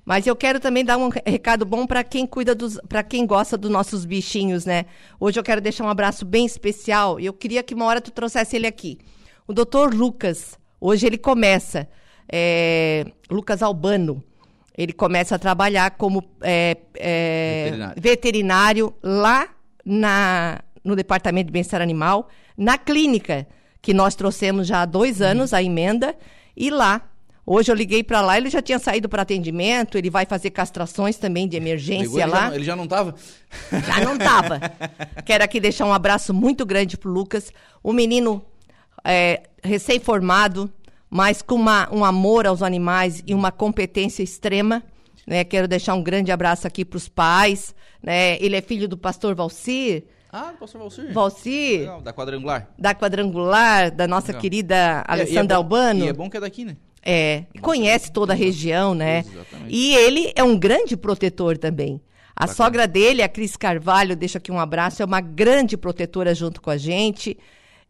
Mas 0.08 0.26
eu 0.26 0.34
quero 0.34 0.58
também 0.58 0.82
dar 0.82 0.96
um 0.96 1.10
recado 1.26 1.66
bom 1.66 1.86
para 1.86 2.02
quem 2.02 2.26
cuida 2.26 2.54
dos, 2.54 2.80
para 2.88 3.02
quem 3.02 3.26
gosta 3.26 3.58
dos 3.58 3.70
nossos 3.70 4.06
bichinhos, 4.06 4.64
né? 4.64 4.86
Hoje 5.20 5.38
eu 5.38 5.44
quero 5.44 5.60
deixar 5.60 5.84
um 5.84 5.90
abraço 5.90 6.24
bem 6.24 6.46
especial 6.46 7.20
e 7.20 7.26
eu 7.26 7.32
queria 7.34 7.62
que 7.62 7.74
uma 7.74 7.84
hora 7.84 8.00
tu 8.00 8.10
trouxesse 8.10 8.56
ele 8.56 8.66
aqui. 8.66 8.98
O 9.46 9.52
doutor 9.52 9.92
Lucas, 9.92 10.58
Hoje 10.80 11.06
ele 11.06 11.18
começa, 11.18 11.88
é, 12.30 13.04
Lucas 13.28 13.62
Albano, 13.62 14.22
ele 14.76 14.92
começa 14.92 15.34
a 15.34 15.38
trabalhar 15.38 15.90
como 15.92 16.22
é, 16.40 16.76
é, 16.94 17.64
veterinário. 17.64 18.02
veterinário. 18.02 18.94
lá 19.02 19.48
na, 19.84 20.60
no 20.84 20.94
Departamento 20.94 21.46
de 21.46 21.52
Bem-Estar 21.52 21.82
Animal, 21.82 22.28
na 22.56 22.78
clínica, 22.78 23.46
que 23.82 23.92
nós 23.92 24.14
trouxemos 24.14 24.68
já 24.68 24.82
há 24.82 24.86
dois 24.86 25.20
uhum. 25.20 25.26
anos, 25.26 25.52
a 25.52 25.62
emenda, 25.62 26.14
e 26.56 26.70
lá 26.70 27.02
Hoje 27.50 27.72
eu 27.72 27.74
liguei 27.74 28.04
para 28.04 28.20
lá, 28.20 28.36
ele 28.36 28.50
já 28.50 28.60
tinha 28.60 28.78
saído 28.78 29.08
para 29.08 29.22
atendimento, 29.22 29.96
ele 29.96 30.10
vai 30.10 30.26
fazer 30.26 30.50
castrações 30.50 31.16
também 31.16 31.48
de 31.48 31.56
emergência 31.56 32.02
Ligou, 32.02 32.20
ele 32.20 32.30
lá. 32.30 32.50
Já, 32.50 32.54
ele 32.54 32.64
já 32.64 32.76
não 32.76 32.84
estava? 32.84 33.14
Já 33.72 34.04
não 34.04 34.16
estava. 34.16 34.60
Quero 35.24 35.42
aqui 35.42 35.58
deixar 35.58 35.86
um 35.86 35.92
abraço 35.94 36.34
muito 36.34 36.66
grande 36.66 36.98
pro 36.98 37.10
Lucas. 37.10 37.50
O 37.82 37.90
menino 37.90 38.44
é, 39.02 39.44
recém-formado, 39.62 40.70
mas 41.08 41.40
com 41.40 41.54
uma, 41.54 41.88
um 41.90 42.04
amor 42.04 42.46
aos 42.46 42.62
animais 42.62 43.22
e 43.26 43.32
uma 43.32 43.50
competência 43.50 44.22
extrema. 44.22 44.82
Né? 45.26 45.42
Quero 45.42 45.66
deixar 45.66 45.94
um 45.94 46.02
grande 46.02 46.30
abraço 46.30 46.66
aqui 46.66 46.84
para 46.84 46.98
os 46.98 47.08
pais. 47.08 47.74
Né? 48.02 48.36
Ele 48.42 48.56
é 48.56 48.60
filho 48.60 48.86
do 48.86 48.98
pastor 48.98 49.34
Valcir. 49.34 50.04
Ah, 50.30 50.52
do 50.52 50.58
pastor 50.58 50.82
Valcir. 50.82 51.14
Valcir. 51.14 51.80
Legal, 51.80 52.02
da 52.02 52.12
Quadrangular. 52.12 52.68
Da 52.78 52.94
Quadrangular, 52.94 53.90
da 53.90 54.06
nossa 54.06 54.26
Legal. 54.26 54.42
querida 54.42 55.02
Alessandra 55.08 55.54
é, 55.54 55.56
e 55.56 55.56
é 55.56 55.56
Albano. 55.56 56.04
E 56.04 56.08
é 56.08 56.12
bom 56.12 56.28
que 56.28 56.36
é 56.36 56.40
daqui, 56.40 56.66
né? 56.66 56.76
É, 57.02 57.44
conhece 57.60 58.12
toda 58.12 58.32
a 58.32 58.36
região, 58.36 58.94
né? 58.94 59.20
Exatamente. 59.20 59.74
E 59.74 59.94
ele 59.94 60.32
é 60.34 60.42
um 60.42 60.58
grande 60.58 60.96
protetor 60.96 61.56
também. 61.56 62.00
A 62.34 62.46
Bacana. 62.46 62.54
sogra 62.54 62.86
dele, 62.86 63.22
a 63.22 63.28
Cris 63.28 63.56
Carvalho, 63.56 64.14
deixa 64.14 64.38
aqui 64.38 64.52
um 64.52 64.60
abraço, 64.60 65.02
é 65.02 65.04
uma 65.04 65.20
grande 65.20 65.76
protetora 65.76 66.34
junto 66.34 66.60
com 66.60 66.70
a 66.70 66.76
gente. 66.76 67.36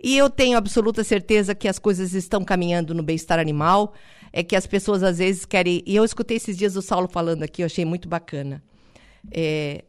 E 0.02 0.16
eu 0.16 0.30
tenho 0.30 0.56
absoluta 0.56 1.02
certeza 1.02 1.54
que 1.54 1.68
as 1.68 1.78
coisas 1.78 2.14
estão 2.14 2.44
caminhando 2.44 2.94
no 2.94 3.02
bem-estar 3.02 3.38
animal. 3.38 3.92
É 4.32 4.42
que 4.42 4.54
as 4.54 4.66
pessoas 4.66 5.02
às 5.02 5.18
vezes 5.18 5.44
querem. 5.44 5.82
E 5.86 5.96
eu 5.96 6.04
escutei 6.04 6.36
esses 6.36 6.56
dias 6.56 6.76
o 6.76 6.82
Saulo 6.82 7.08
falando 7.08 7.42
aqui, 7.42 7.62
eu 7.62 7.66
achei 7.66 7.84
muito 7.84 8.08
bacana. 8.08 8.62
É, 9.30 9.84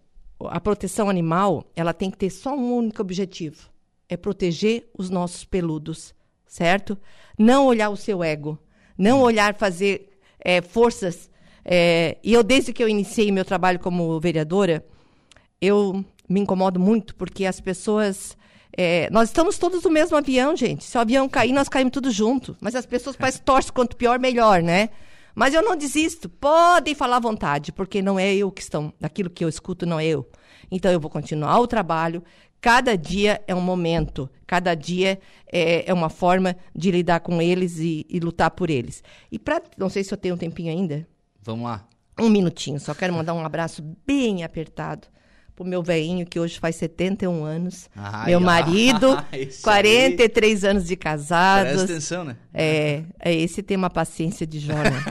a 0.45 0.59
proteção 0.59 1.09
animal, 1.09 1.69
ela 1.75 1.93
tem 1.93 2.09
que 2.09 2.17
ter 2.17 2.29
só 2.29 2.55
um 2.55 2.73
único 2.77 3.01
objetivo: 3.01 3.69
é 4.07 4.17
proteger 4.17 4.89
os 4.97 5.09
nossos 5.09 5.43
peludos, 5.43 6.15
certo? 6.47 6.97
Não 7.37 7.65
olhar 7.65 7.89
o 7.89 7.97
seu 7.97 8.23
ego, 8.23 8.57
não 8.99 9.21
olhar 9.21 9.55
fazer 9.55 10.09
é, 10.39 10.61
forças. 10.61 11.31
É, 11.63 12.17
e 12.21 12.33
eu, 12.33 12.43
desde 12.43 12.73
que 12.73 12.83
eu 12.83 12.89
iniciei 12.89 13.31
meu 13.31 13.45
trabalho 13.45 13.79
como 13.79 14.19
vereadora, 14.19 14.85
eu 15.61 16.03
me 16.27 16.41
incomodo 16.41 16.79
muito 16.79 17.15
porque 17.15 17.45
as 17.45 17.59
pessoas 17.61 18.37
é, 18.77 19.09
nós 19.11 19.29
estamos 19.29 19.57
todos 19.57 19.83
no 19.83 19.89
mesmo 19.89 20.15
avião, 20.15 20.55
gente. 20.55 20.83
Se 20.83 20.97
o 20.97 21.01
avião 21.01 21.27
cair, 21.27 21.51
nós 21.51 21.67
caímos 21.67 21.91
tudo 21.91 22.11
junto. 22.11 22.55
Mas 22.61 22.75
as 22.75 22.85
pessoas 22.85 23.15
parecem 23.15 23.41
torcem 23.43 23.73
quanto 23.73 23.95
pior, 23.95 24.19
melhor, 24.19 24.61
né? 24.61 24.89
Mas 25.33 25.53
eu 25.53 25.61
não 25.61 25.75
desisto. 25.75 26.29
Podem 26.29 26.93
falar 26.93 27.17
à 27.17 27.19
vontade, 27.19 27.71
porque 27.71 28.01
não 28.01 28.19
é 28.19 28.33
eu 28.33 28.51
que 28.51 28.61
estão. 28.61 28.93
Daquilo 28.99 29.29
que 29.29 29.43
eu 29.43 29.49
escuto, 29.49 29.85
não 29.85 29.99
é 29.99 30.05
eu. 30.05 30.29
Então 30.71 30.91
eu 30.91 30.99
vou 30.99 31.09
continuar 31.09 31.59
o 31.59 31.67
trabalho. 31.67 32.23
Cada 32.61 32.97
dia 32.97 33.41
é 33.47 33.55
um 33.55 33.61
momento, 33.61 34.29
cada 34.45 34.75
dia 34.75 35.19
é, 35.51 35.89
é 35.89 35.93
uma 35.93 36.09
forma 36.09 36.55
de 36.75 36.91
lidar 36.91 37.21
com 37.21 37.41
eles 37.41 37.77
e, 37.77 38.05
e 38.09 38.19
lutar 38.19 38.51
por 38.51 38.69
eles. 38.69 39.01
E 39.31 39.39
para, 39.39 39.61
não 39.77 39.89
sei 39.89 40.03
se 40.03 40.13
eu 40.13 40.17
tenho 40.17 40.35
um 40.35 40.37
tempinho 40.37 40.71
ainda. 40.71 41.07
Vamos 41.41 41.65
lá. 41.65 41.87
Um 42.19 42.29
minutinho, 42.29 42.79
só 42.79 42.93
quero 42.93 43.13
mandar 43.13 43.33
um 43.33 43.45
abraço 43.45 43.81
bem 44.05 44.43
apertado 44.43 45.07
pro 45.55 45.65
meu 45.65 45.81
veinho, 45.81 46.25
que 46.25 46.39
hoje 46.39 46.59
faz 46.59 46.75
71 46.77 47.43
anos. 47.43 47.89
Ai, 47.95 48.27
meu 48.27 48.39
marido, 48.39 49.17
43 49.61 50.63
aí. 50.63 50.69
anos 50.69 50.85
de 50.85 50.95
casados. 50.95 51.73
Presta 51.73 51.91
atenção, 51.93 52.23
né? 52.23 52.37
É, 52.53 53.03
é 53.19 53.33
esse 53.33 53.61
tem 53.61 53.75
uma 53.75 53.89
paciência 53.89 54.47
de 54.47 54.59
Jó, 54.59 54.73
né? 54.73 55.03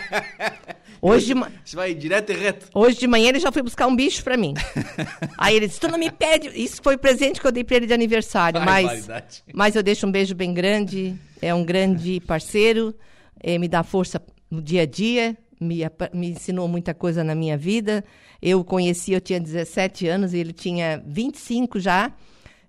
Hoje 1.06 1.26
de 1.26 1.34
ma... 1.34 1.50
Você 1.64 1.76
vai 1.76 1.94
direto 1.94 2.32
e 2.32 2.34
reto. 2.34 2.68
Hoje 2.74 2.98
de 2.98 3.06
manhã 3.06 3.28
ele 3.28 3.38
já 3.38 3.52
foi 3.52 3.62
buscar 3.62 3.86
um 3.86 3.94
bicho 3.94 4.24
para 4.24 4.36
mim. 4.36 4.54
Aí 5.38 5.56
ele 5.56 5.68
disse: 5.68 5.80
Tu 5.80 5.88
não 5.88 5.98
me 5.98 6.10
pede. 6.10 6.48
Isso 6.54 6.80
foi 6.82 6.96
o 6.96 6.98
presente 6.98 7.40
que 7.40 7.46
eu 7.46 7.52
dei 7.52 7.62
para 7.62 7.76
ele 7.76 7.86
de 7.86 7.92
aniversário. 7.92 8.60
Ai, 8.60 8.84
mas, 8.84 9.42
mas 9.54 9.76
eu 9.76 9.82
deixo 9.82 10.06
um 10.06 10.10
beijo 10.10 10.34
bem 10.34 10.52
grande. 10.52 11.14
É 11.40 11.54
um 11.54 11.64
grande 11.64 12.20
parceiro. 12.20 12.94
É, 13.40 13.56
me 13.58 13.68
dá 13.68 13.82
força 13.82 14.20
no 14.50 14.60
dia 14.60 14.82
a 14.82 14.86
dia. 14.86 15.36
Me, 15.60 15.80
me 16.12 16.30
ensinou 16.30 16.66
muita 16.66 16.92
coisa 16.92 17.22
na 17.22 17.34
minha 17.34 17.56
vida. 17.56 18.04
Eu 18.42 18.64
conheci, 18.64 19.12
eu 19.12 19.20
tinha 19.20 19.40
17 19.40 20.06
anos 20.08 20.34
e 20.34 20.38
ele 20.38 20.52
tinha 20.52 21.02
25 21.06 21.78
já. 21.78 22.12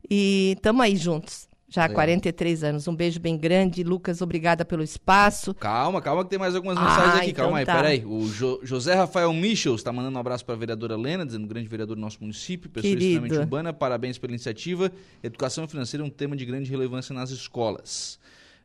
E 0.09 0.53
estamos 0.55 0.81
aí 0.81 0.95
juntos. 0.95 1.46
Já 1.69 1.83
há 1.83 1.89
43 1.89 2.63
anos. 2.63 2.87
Um 2.87 2.95
beijo 2.95 3.19
bem 3.19 3.37
grande. 3.37 3.83
Lucas, 3.83 4.21
obrigada 4.21 4.63
pelo 4.63 4.81
espaço. 4.81 5.53
Calma, 5.53 6.01
calma, 6.01 6.23
que 6.23 6.29
tem 6.29 6.39
mais 6.39 6.55
algumas 6.55 6.77
mensagens 6.79 7.13
ah, 7.13 7.17
aqui. 7.17 7.31
Então 7.31 7.45
calma 7.45 7.57
aí, 7.59 7.65
tá. 7.65 7.75
peraí. 7.75 8.05
O 8.05 8.25
jo 8.27 8.61
José 8.63 8.93
Rafael 8.93 9.33
Michel 9.33 9.75
está 9.75 9.91
mandando 9.91 10.15
um 10.15 10.19
abraço 10.19 10.45
para 10.45 10.55
a 10.55 10.57
vereadora 10.57 10.95
Lena, 10.95 11.25
dizendo 11.25 11.45
grande 11.45 11.67
vereador 11.67 11.97
do 11.97 12.01
nosso 12.01 12.19
município, 12.21 12.69
pessoa 12.69 12.89
Querido. 12.89 13.05
extremamente 13.05 13.37
urbana. 13.37 13.73
Parabéns 13.73 14.17
pela 14.17 14.31
iniciativa. 14.31 14.89
Educação 15.21 15.67
financeira 15.67 16.05
é 16.05 16.07
um 16.07 16.09
tema 16.09 16.37
de 16.37 16.45
grande 16.45 16.71
relevância 16.71 17.13
nas 17.13 17.31
escolas. 17.31 18.17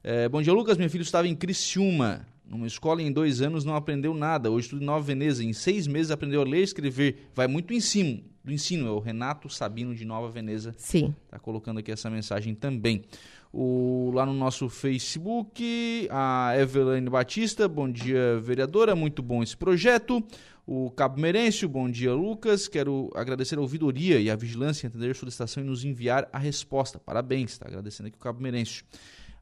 É, 0.05 0.29
bom 0.29 0.41
dia, 0.41 0.53
Lucas. 0.53 0.77
Meu 0.77 0.89
filho 0.89 1.03
estava 1.03 1.27
em 1.27 1.35
Criciúma. 1.35 2.25
Numa 2.49 2.69
escola 2.69 3.03
em 3.03 3.11
dois 3.11 3.43
anos 3.43 3.65
não 3.65 3.75
aprendeu 3.75 4.15
nada. 4.15 4.49
Hoje 4.49 4.67
estuda 4.67 4.83
em 4.83 4.87
Nova 4.87 5.05
Veneza. 5.05 5.43
Em 5.43 5.53
seis 5.53 5.89
meses 5.89 6.13
aprendeu 6.13 6.41
a 6.41 6.45
ler 6.45 6.61
e 6.61 6.65
escrever. 6.65 7.31
Vai 7.35 7.49
muito 7.49 7.75
em 7.75 7.81
cima 7.81 8.32
do 8.45 8.53
ensino. 8.53 8.87
É 8.87 8.91
o 8.91 8.99
Renato 8.99 9.49
Sabino 9.49 9.95
de 9.95 10.05
Nova 10.05 10.31
Veneza. 10.31 10.75
Sim. 10.77 11.15
Está 11.25 11.39
colocando 11.39 11.79
aqui 11.79 11.93
essa 11.93 12.11
mensagem 12.11 12.55
também. 12.55 13.05
O, 13.53 14.11
lá 14.15 14.25
no 14.25 14.33
nosso 14.33 14.69
Facebook, 14.69 16.09
a 16.11 16.55
Eveline 16.57 17.11
Batista, 17.11 17.69
bom 17.69 17.91
dia, 17.91 18.41
vereadora, 18.41 18.95
muito 18.97 19.23
bom 19.23 19.43
esse 19.43 19.57
projeto. 19.57 20.25
O 20.67 20.91
Cabo 20.91 21.21
Merêncio, 21.21 21.69
bom 21.69 21.91
dia, 21.91 22.15
Lucas. 22.15 22.67
Quero 22.67 23.11
agradecer 23.15 23.59
a 23.59 23.61
ouvidoria 23.61 24.19
e 24.21 24.31
a 24.31 24.37
vigilância, 24.37 24.87
entender 24.87 25.11
a 25.11 25.15
solicitação 25.15 25.63
e 25.63 25.67
nos 25.67 25.85
enviar 25.85 26.29
a 26.33 26.39
resposta. 26.39 26.99
Parabéns, 26.99 27.53
está 27.53 27.67
agradecendo 27.67 28.07
aqui 28.07 28.17
o 28.17 28.21
Cabo 28.21 28.41
Merêncio. 28.41 28.85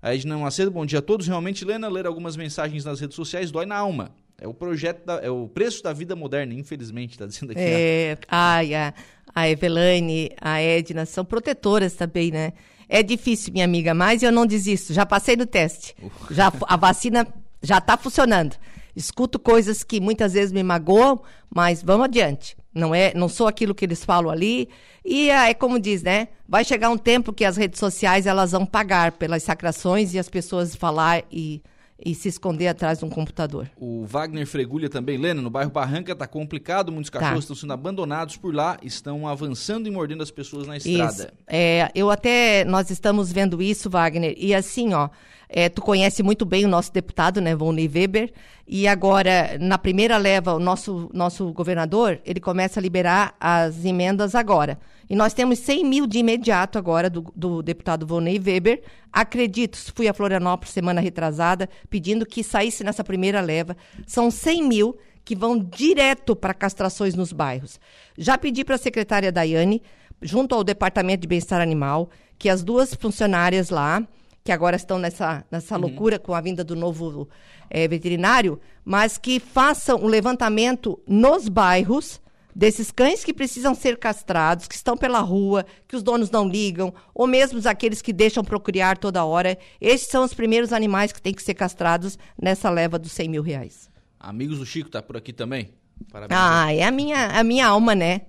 A 0.02 0.14
Edna 0.14 0.38
Macedo, 0.38 0.70
bom 0.70 0.86
dia 0.86 0.98
a 0.98 1.02
todos. 1.02 1.26
Realmente, 1.28 1.62
Lena, 1.62 1.86
ler 1.86 2.06
algumas 2.06 2.36
mensagens 2.36 2.86
nas 2.86 2.98
redes 2.98 3.14
sociais 3.14 3.50
dói 3.50 3.66
na 3.66 3.76
alma. 3.76 4.12
É 4.40 4.48
o 4.48 4.54
projeto, 4.54 5.04
da, 5.04 5.16
é 5.16 5.28
o 5.30 5.46
preço 5.46 5.82
da 5.82 5.92
vida 5.92 6.16
moderna, 6.16 6.54
infelizmente, 6.54 7.10
está 7.10 7.26
dizendo 7.26 7.52
aqui. 7.52 7.60
É, 7.60 8.16
ai, 8.26 8.74
a, 8.74 8.94
a 9.34 9.48
Evelane, 9.48 10.30
a 10.40 10.60
Edna, 10.60 11.04
são 11.04 11.24
protetoras 11.24 11.92
também, 11.92 12.30
né? 12.30 12.54
É 12.88 13.02
difícil, 13.02 13.52
minha 13.52 13.66
amiga, 13.66 13.92
mas 13.92 14.22
eu 14.22 14.32
não 14.32 14.46
desisto. 14.46 14.94
Já 14.94 15.04
passei 15.04 15.36
no 15.36 15.46
teste. 15.46 15.94
Já, 16.30 16.52
a 16.66 16.76
vacina 16.76 17.26
já 17.62 17.78
está 17.78 17.96
funcionando. 17.96 18.56
Escuto 18.96 19.38
coisas 19.38 19.84
que 19.84 20.00
muitas 20.00 20.32
vezes 20.32 20.52
me 20.52 20.62
magoam, 20.62 21.20
mas 21.54 21.82
vamos 21.82 22.06
adiante. 22.06 22.56
Não 22.74 22.94
é, 22.94 23.12
não 23.14 23.28
sou 23.28 23.46
aquilo 23.46 23.74
que 23.74 23.84
eles 23.84 24.04
falam 24.04 24.30
ali. 24.30 24.68
E 25.04 25.30
é, 25.30 25.50
é 25.50 25.54
como 25.54 25.78
diz, 25.78 26.02
né? 26.02 26.28
Vai 26.48 26.64
chegar 26.64 26.88
um 26.88 26.98
tempo 26.98 27.32
que 27.32 27.44
as 27.44 27.56
redes 27.56 27.78
sociais 27.78 28.26
elas 28.26 28.52
vão 28.52 28.64
pagar 28.64 29.12
pelas 29.12 29.42
sacrações 29.42 30.14
e 30.14 30.18
as 30.18 30.28
pessoas 30.28 30.74
falar 30.74 31.22
e 31.30 31.62
e 32.04 32.14
se 32.14 32.28
esconder 32.28 32.68
atrás 32.68 32.98
de 32.98 33.04
um 33.04 33.10
computador. 33.10 33.70
O 33.76 34.04
Wagner 34.06 34.46
Fregulha 34.46 34.88
também, 34.88 35.18
Lena, 35.18 35.42
no 35.42 35.50
bairro 35.50 35.70
Barranca 35.70 36.12
está 36.12 36.26
complicado, 36.26 36.90
muitos 36.90 37.10
cachorros 37.10 37.34
tá. 37.34 37.40
estão 37.40 37.56
sendo 37.56 37.72
abandonados 37.72 38.36
por 38.36 38.54
lá, 38.54 38.78
estão 38.82 39.26
avançando 39.28 39.86
e 39.86 39.90
mordendo 39.90 40.22
as 40.22 40.30
pessoas 40.30 40.66
na 40.66 40.76
estrada. 40.76 41.12
Isso. 41.12 41.28
É, 41.46 41.90
eu 41.94 42.10
até, 42.10 42.64
nós 42.64 42.90
estamos 42.90 43.32
vendo 43.32 43.60
isso, 43.62 43.90
Wagner, 43.90 44.34
e 44.36 44.54
assim, 44.54 44.94
ó, 44.94 45.08
é, 45.48 45.68
tu 45.68 45.82
conhece 45.82 46.22
muito 46.22 46.44
bem 46.44 46.64
o 46.64 46.68
nosso 46.68 46.92
deputado, 46.92 47.40
né, 47.40 47.54
Volney 47.54 47.90
Weber, 47.92 48.32
e 48.66 48.86
agora, 48.86 49.58
na 49.58 49.76
primeira 49.76 50.16
leva, 50.16 50.54
o 50.54 50.60
nosso, 50.60 51.10
nosso 51.12 51.52
governador, 51.52 52.20
ele 52.24 52.38
começa 52.38 52.78
a 52.78 52.82
liberar 52.82 53.34
as 53.40 53.84
emendas 53.84 54.34
agora. 54.34 54.78
E 55.10 55.16
nós 55.16 55.34
temos 55.34 55.58
100 55.58 55.84
mil 55.84 56.06
de 56.06 56.18
imediato 56.18 56.78
agora 56.78 57.10
do, 57.10 57.32
do 57.34 57.62
deputado 57.62 58.06
Volney 58.06 58.38
Weber. 58.38 58.80
Acredito, 59.12 59.76
fui 59.92 60.06
a 60.06 60.14
Florianópolis 60.14 60.72
semana 60.72 61.00
retrasada, 61.00 61.68
pedindo 61.90 62.24
que 62.24 62.44
saísse 62.44 62.84
nessa 62.84 63.02
primeira 63.02 63.40
leva. 63.40 63.76
São 64.06 64.30
100 64.30 64.62
mil 64.62 64.96
que 65.24 65.34
vão 65.34 65.58
direto 65.58 66.36
para 66.36 66.54
castrações 66.54 67.16
nos 67.16 67.32
bairros. 67.32 67.80
Já 68.16 68.38
pedi 68.38 68.64
para 68.64 68.76
a 68.76 68.78
secretária 68.78 69.32
Daiane, 69.32 69.82
junto 70.22 70.54
ao 70.54 70.62
Departamento 70.62 71.22
de 71.22 71.28
Bem-Estar 71.28 71.60
Animal, 71.60 72.08
que 72.38 72.48
as 72.48 72.62
duas 72.62 72.94
funcionárias 72.94 73.68
lá, 73.68 74.06
que 74.44 74.52
agora 74.52 74.76
estão 74.76 74.96
nessa, 74.96 75.44
nessa 75.50 75.74
uhum. 75.74 75.80
loucura 75.80 76.20
com 76.20 76.34
a 76.34 76.40
vinda 76.40 76.62
do 76.62 76.76
novo 76.76 77.28
é, 77.68 77.88
veterinário, 77.88 78.60
mas 78.84 79.18
que 79.18 79.40
façam 79.40 79.98
um 79.98 80.06
levantamento 80.06 81.00
nos 81.04 81.48
bairros 81.48 82.20
desses 82.54 82.90
cães 82.90 83.24
que 83.24 83.32
precisam 83.32 83.74
ser 83.74 83.98
castrados, 83.98 84.66
que 84.66 84.74
estão 84.74 84.96
pela 84.96 85.20
rua, 85.20 85.64
que 85.86 85.96
os 85.96 86.02
donos 86.02 86.30
não 86.30 86.48
ligam, 86.48 86.92
ou 87.14 87.26
mesmo 87.26 87.60
aqueles 87.68 88.02
que 88.02 88.12
deixam 88.12 88.44
procriar 88.44 88.98
toda 88.98 89.24
hora. 89.24 89.58
Estes 89.80 90.10
são 90.10 90.24
os 90.24 90.34
primeiros 90.34 90.72
animais 90.72 91.12
que 91.12 91.22
têm 91.22 91.34
que 91.34 91.42
ser 91.42 91.54
castrados 91.54 92.18
nessa 92.40 92.70
leva 92.70 92.98
dos 92.98 93.12
100 93.12 93.28
mil 93.28 93.42
reais. 93.42 93.90
Amigos 94.18 94.58
do 94.58 94.66
Chico 94.66 94.90
tá 94.90 95.00
por 95.00 95.16
aqui 95.16 95.32
também. 95.32 95.70
Parabéns. 96.10 96.38
Ah, 96.40 96.72
é 96.72 96.82
a 96.82 96.90
minha, 96.90 97.26
a 97.26 97.44
minha 97.44 97.66
alma, 97.66 97.94
né? 97.94 98.22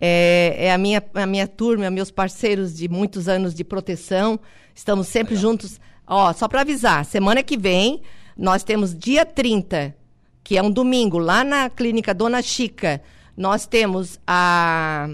É, 0.00 0.54
é, 0.58 0.72
a, 0.72 0.78
minha, 0.78 1.02
a 1.14 1.26
minha 1.26 1.48
turma, 1.48 1.90
meus 1.90 2.10
parceiros 2.10 2.74
de 2.74 2.88
muitos 2.88 3.28
anos 3.28 3.54
de 3.54 3.64
proteção. 3.64 4.38
Estamos 4.74 5.08
sempre 5.08 5.34
Legal. 5.34 5.50
juntos. 5.50 5.80
Ó, 6.06 6.32
só 6.32 6.46
para 6.46 6.60
avisar, 6.60 7.04
semana 7.04 7.42
que 7.42 7.56
vem 7.56 8.02
nós 8.36 8.62
temos 8.62 8.94
dia 8.94 9.24
30, 9.24 9.96
que 10.44 10.58
é 10.58 10.62
um 10.62 10.70
domingo, 10.70 11.18
lá 11.18 11.42
na 11.42 11.70
clínica 11.70 12.12
Dona 12.12 12.42
Chica. 12.42 13.02
Nós 13.36 13.66
temos 13.66 14.18
a, 14.26 15.08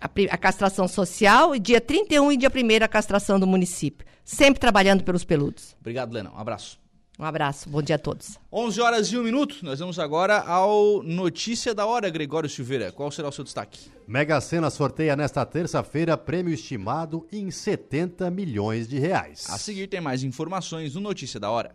a, 0.00 0.08
a 0.30 0.38
castração 0.38 0.88
social 0.88 1.54
e 1.54 1.60
dia 1.60 1.80
31 1.80 2.32
e 2.32 2.36
dia 2.36 2.50
1 2.50 2.84
a 2.84 2.88
castração 2.88 3.38
do 3.38 3.46
município. 3.46 4.06
Sempre 4.24 4.58
trabalhando 4.58 5.04
pelos 5.04 5.24
peludos. 5.24 5.76
Obrigado, 5.80 6.12
Lena. 6.12 6.32
Um 6.32 6.38
abraço. 6.38 6.78
Um 7.18 7.24
abraço, 7.24 7.70
bom 7.70 7.80
dia 7.80 7.96
a 7.96 7.98
todos. 7.98 8.38
11 8.52 8.80
horas 8.80 9.08
e 9.08 9.16
1 9.16 9.22
minuto, 9.22 9.56
nós 9.62 9.78
vamos 9.78 9.98
agora 9.98 10.38
ao 10.40 11.02
Notícia 11.02 11.74
da 11.74 11.86
Hora, 11.86 12.10
Gregório 12.10 12.48
Silveira. 12.48 12.92
Qual 12.92 13.10
será 13.10 13.28
o 13.28 13.32
seu 13.32 13.42
destaque? 13.42 13.90
Mega 14.06 14.38
Sena 14.38 14.68
sorteia 14.68 15.16
nesta 15.16 15.46
terça-feira 15.46 16.14
prêmio 16.18 16.52
estimado 16.52 17.26
em 17.32 17.50
70 17.50 18.30
milhões 18.30 18.86
de 18.86 18.98
reais. 18.98 19.46
A 19.48 19.56
seguir 19.56 19.86
tem 19.86 20.00
mais 20.00 20.22
informações 20.22 20.94
no 20.94 21.00
Notícia 21.00 21.40
da 21.40 21.50
Hora. 21.50 21.74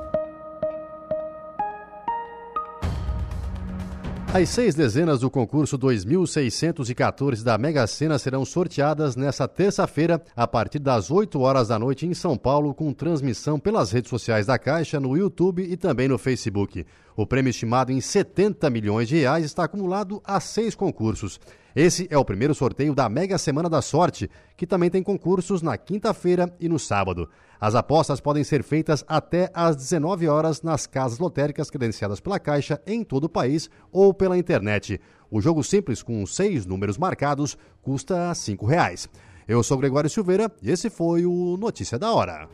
As 4.33 4.47
seis 4.47 4.73
dezenas 4.73 5.19
do 5.19 5.29
concurso 5.29 5.77
2614 5.77 7.43
da 7.43 7.57
Mega 7.57 7.85
Sena 7.85 8.17
serão 8.17 8.45
sorteadas 8.45 9.17
nesta 9.17 9.45
terça-feira, 9.45 10.23
a 10.33 10.47
partir 10.47 10.79
das 10.79 11.11
8 11.11 11.37
horas 11.41 11.67
da 11.67 11.77
noite 11.77 12.05
em 12.05 12.13
São 12.13 12.37
Paulo, 12.37 12.73
com 12.73 12.93
transmissão 12.93 13.59
pelas 13.59 13.91
redes 13.91 14.09
sociais 14.09 14.45
da 14.45 14.57
Caixa, 14.57 15.01
no 15.01 15.17
YouTube 15.17 15.61
e 15.61 15.75
também 15.75 16.07
no 16.07 16.17
Facebook. 16.17 16.85
O 17.13 17.27
prêmio 17.27 17.49
estimado 17.49 17.91
em 17.91 17.99
70 17.99 18.69
milhões 18.69 19.09
de 19.09 19.17
reais 19.17 19.43
está 19.43 19.65
acumulado 19.65 20.21
a 20.23 20.39
seis 20.39 20.75
concursos. 20.75 21.37
Esse 21.75 22.07
é 22.09 22.17
o 22.17 22.25
primeiro 22.25 22.53
sorteio 22.53 22.93
da 22.93 23.07
Mega 23.07 23.37
Semana 23.37 23.69
da 23.69 23.81
Sorte, 23.81 24.29
que 24.57 24.67
também 24.67 24.89
tem 24.89 25.01
concursos 25.01 25.61
na 25.61 25.77
quinta-feira 25.77 26.53
e 26.59 26.67
no 26.67 26.77
sábado. 26.77 27.29
As 27.59 27.75
apostas 27.75 28.19
podem 28.19 28.43
ser 28.43 28.63
feitas 28.63 29.05
até 29.07 29.49
às 29.53 29.75
19 29.75 30.27
horas 30.27 30.61
nas 30.61 30.85
casas 30.85 31.19
lotéricas 31.19 31.69
credenciadas 31.69 32.19
pela 32.19 32.39
Caixa 32.39 32.81
em 32.85 33.03
todo 33.03 33.25
o 33.25 33.29
país 33.29 33.69
ou 33.91 34.13
pela 34.13 34.37
internet. 34.37 34.99
O 35.29 35.39
jogo 35.39 35.63
simples 35.63 36.03
com 36.03 36.25
seis 36.25 36.65
números 36.65 36.97
marcados 36.97 37.57
custa 37.81 38.33
5 38.33 38.65
reais. 38.65 39.07
Eu 39.47 39.63
sou 39.63 39.77
Gregório 39.77 40.09
Silveira 40.09 40.51
e 40.61 40.71
esse 40.71 40.89
foi 40.89 41.25
o 41.25 41.55
Notícia 41.57 41.97
da 41.97 42.11
Hora. 42.11 42.49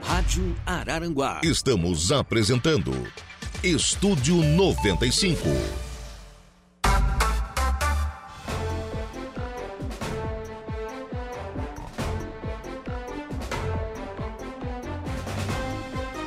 Rádio 0.00 0.54
Araranguá. 0.64 1.40
Estamos 1.42 2.12
apresentando 2.12 2.92
Estúdio 3.64 4.36
95. 4.36 5.48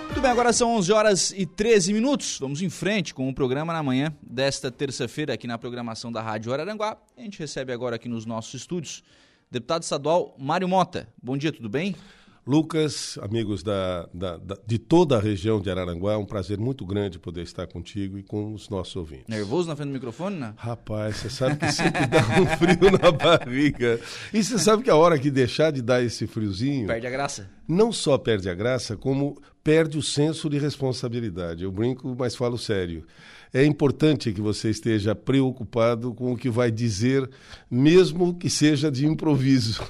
Muito 0.06 0.22
bem, 0.22 0.32
agora 0.32 0.52
são 0.52 0.76
11 0.76 0.92
horas 0.92 1.32
e 1.32 1.46
13 1.46 1.94
minutos. 1.94 2.40
Vamos 2.40 2.62
em 2.62 2.70
frente 2.70 3.14
com 3.14 3.30
o 3.30 3.34
programa 3.34 3.72
na 3.72 3.84
manhã 3.84 4.14
desta 4.22 4.72
terça-feira 4.72 5.34
aqui 5.34 5.46
na 5.46 5.58
programação 5.58 6.12
da 6.12 6.22
Rádio 6.22 6.52
Araranguá. 6.52 6.98
A 7.16 7.22
gente 7.22 7.40
recebe 7.40 7.72
agora 7.72 7.96
aqui 7.96 8.10
nos 8.10 8.26
nossos 8.26 8.56
estúdios 8.56 9.04
deputado 9.52 9.84
estadual 9.84 10.36
Mário 10.38 10.68
Mota. 10.68 11.08
Bom 11.22 11.38
dia, 11.38 11.52
tudo 11.52 11.70
bem? 11.70 11.96
Lucas, 12.50 13.20
amigos 13.22 13.62
da, 13.62 14.10
da, 14.12 14.38
da, 14.38 14.58
de 14.66 14.80
toda 14.80 15.18
a 15.18 15.20
região 15.20 15.62
de 15.62 15.70
Araranguá, 15.70 16.14
é 16.14 16.18
um 16.18 16.26
prazer 16.26 16.58
muito 16.58 16.84
grande 16.84 17.20
poder 17.20 17.44
estar 17.44 17.68
contigo 17.68 18.18
e 18.18 18.24
com 18.24 18.56
os 18.56 18.70
nossos 18.70 18.96
ouvintes. 18.96 19.28
Nervoso 19.28 19.70
na 19.70 19.76
frente 19.76 19.90
do 19.90 19.94
microfone, 19.94 20.38
né? 20.38 20.56
Rapaz, 20.58 21.18
você 21.18 21.30
sabe 21.30 21.58
que 21.58 21.72
sempre 21.72 22.08
dá 22.08 22.18
um 22.42 22.48
frio 22.58 22.90
na 23.00 23.12
barriga. 23.12 24.00
E 24.34 24.44
você 24.44 24.58
sabe 24.58 24.82
que 24.82 24.90
a 24.90 24.96
hora 24.96 25.20
que 25.20 25.30
deixar 25.30 25.72
de 25.72 25.84
dar 25.84 26.02
esse 26.02 26.26
friozinho. 26.26 26.88
Perde 26.88 27.06
a 27.06 27.12
graça. 27.12 27.48
Não 27.68 27.92
só 27.92 28.18
perde 28.18 28.50
a 28.50 28.56
graça, 28.56 28.98
como 28.98 29.40
perde 29.64 30.00
o 30.00 30.02
senso 30.02 30.50
de 30.50 30.58
responsabilidade. 30.58 31.64
Eu 31.64 31.72
brinco, 31.72 32.16
mas 32.18 32.36
falo 32.36 32.58
sério 32.58 33.06
é 33.54 33.66
importante 33.66 34.32
que 34.32 34.42
você 34.42 34.70
esteja 34.70 35.16
preocupado 35.16 36.14
com 36.14 36.34
o 36.34 36.38
que 36.38 36.50
vai 36.50 36.72
dizer, 36.72 37.30
mesmo 37.70 38.36
que 38.36 38.50
seja 38.50 38.92
de 38.92 39.06
improviso, 39.06 39.82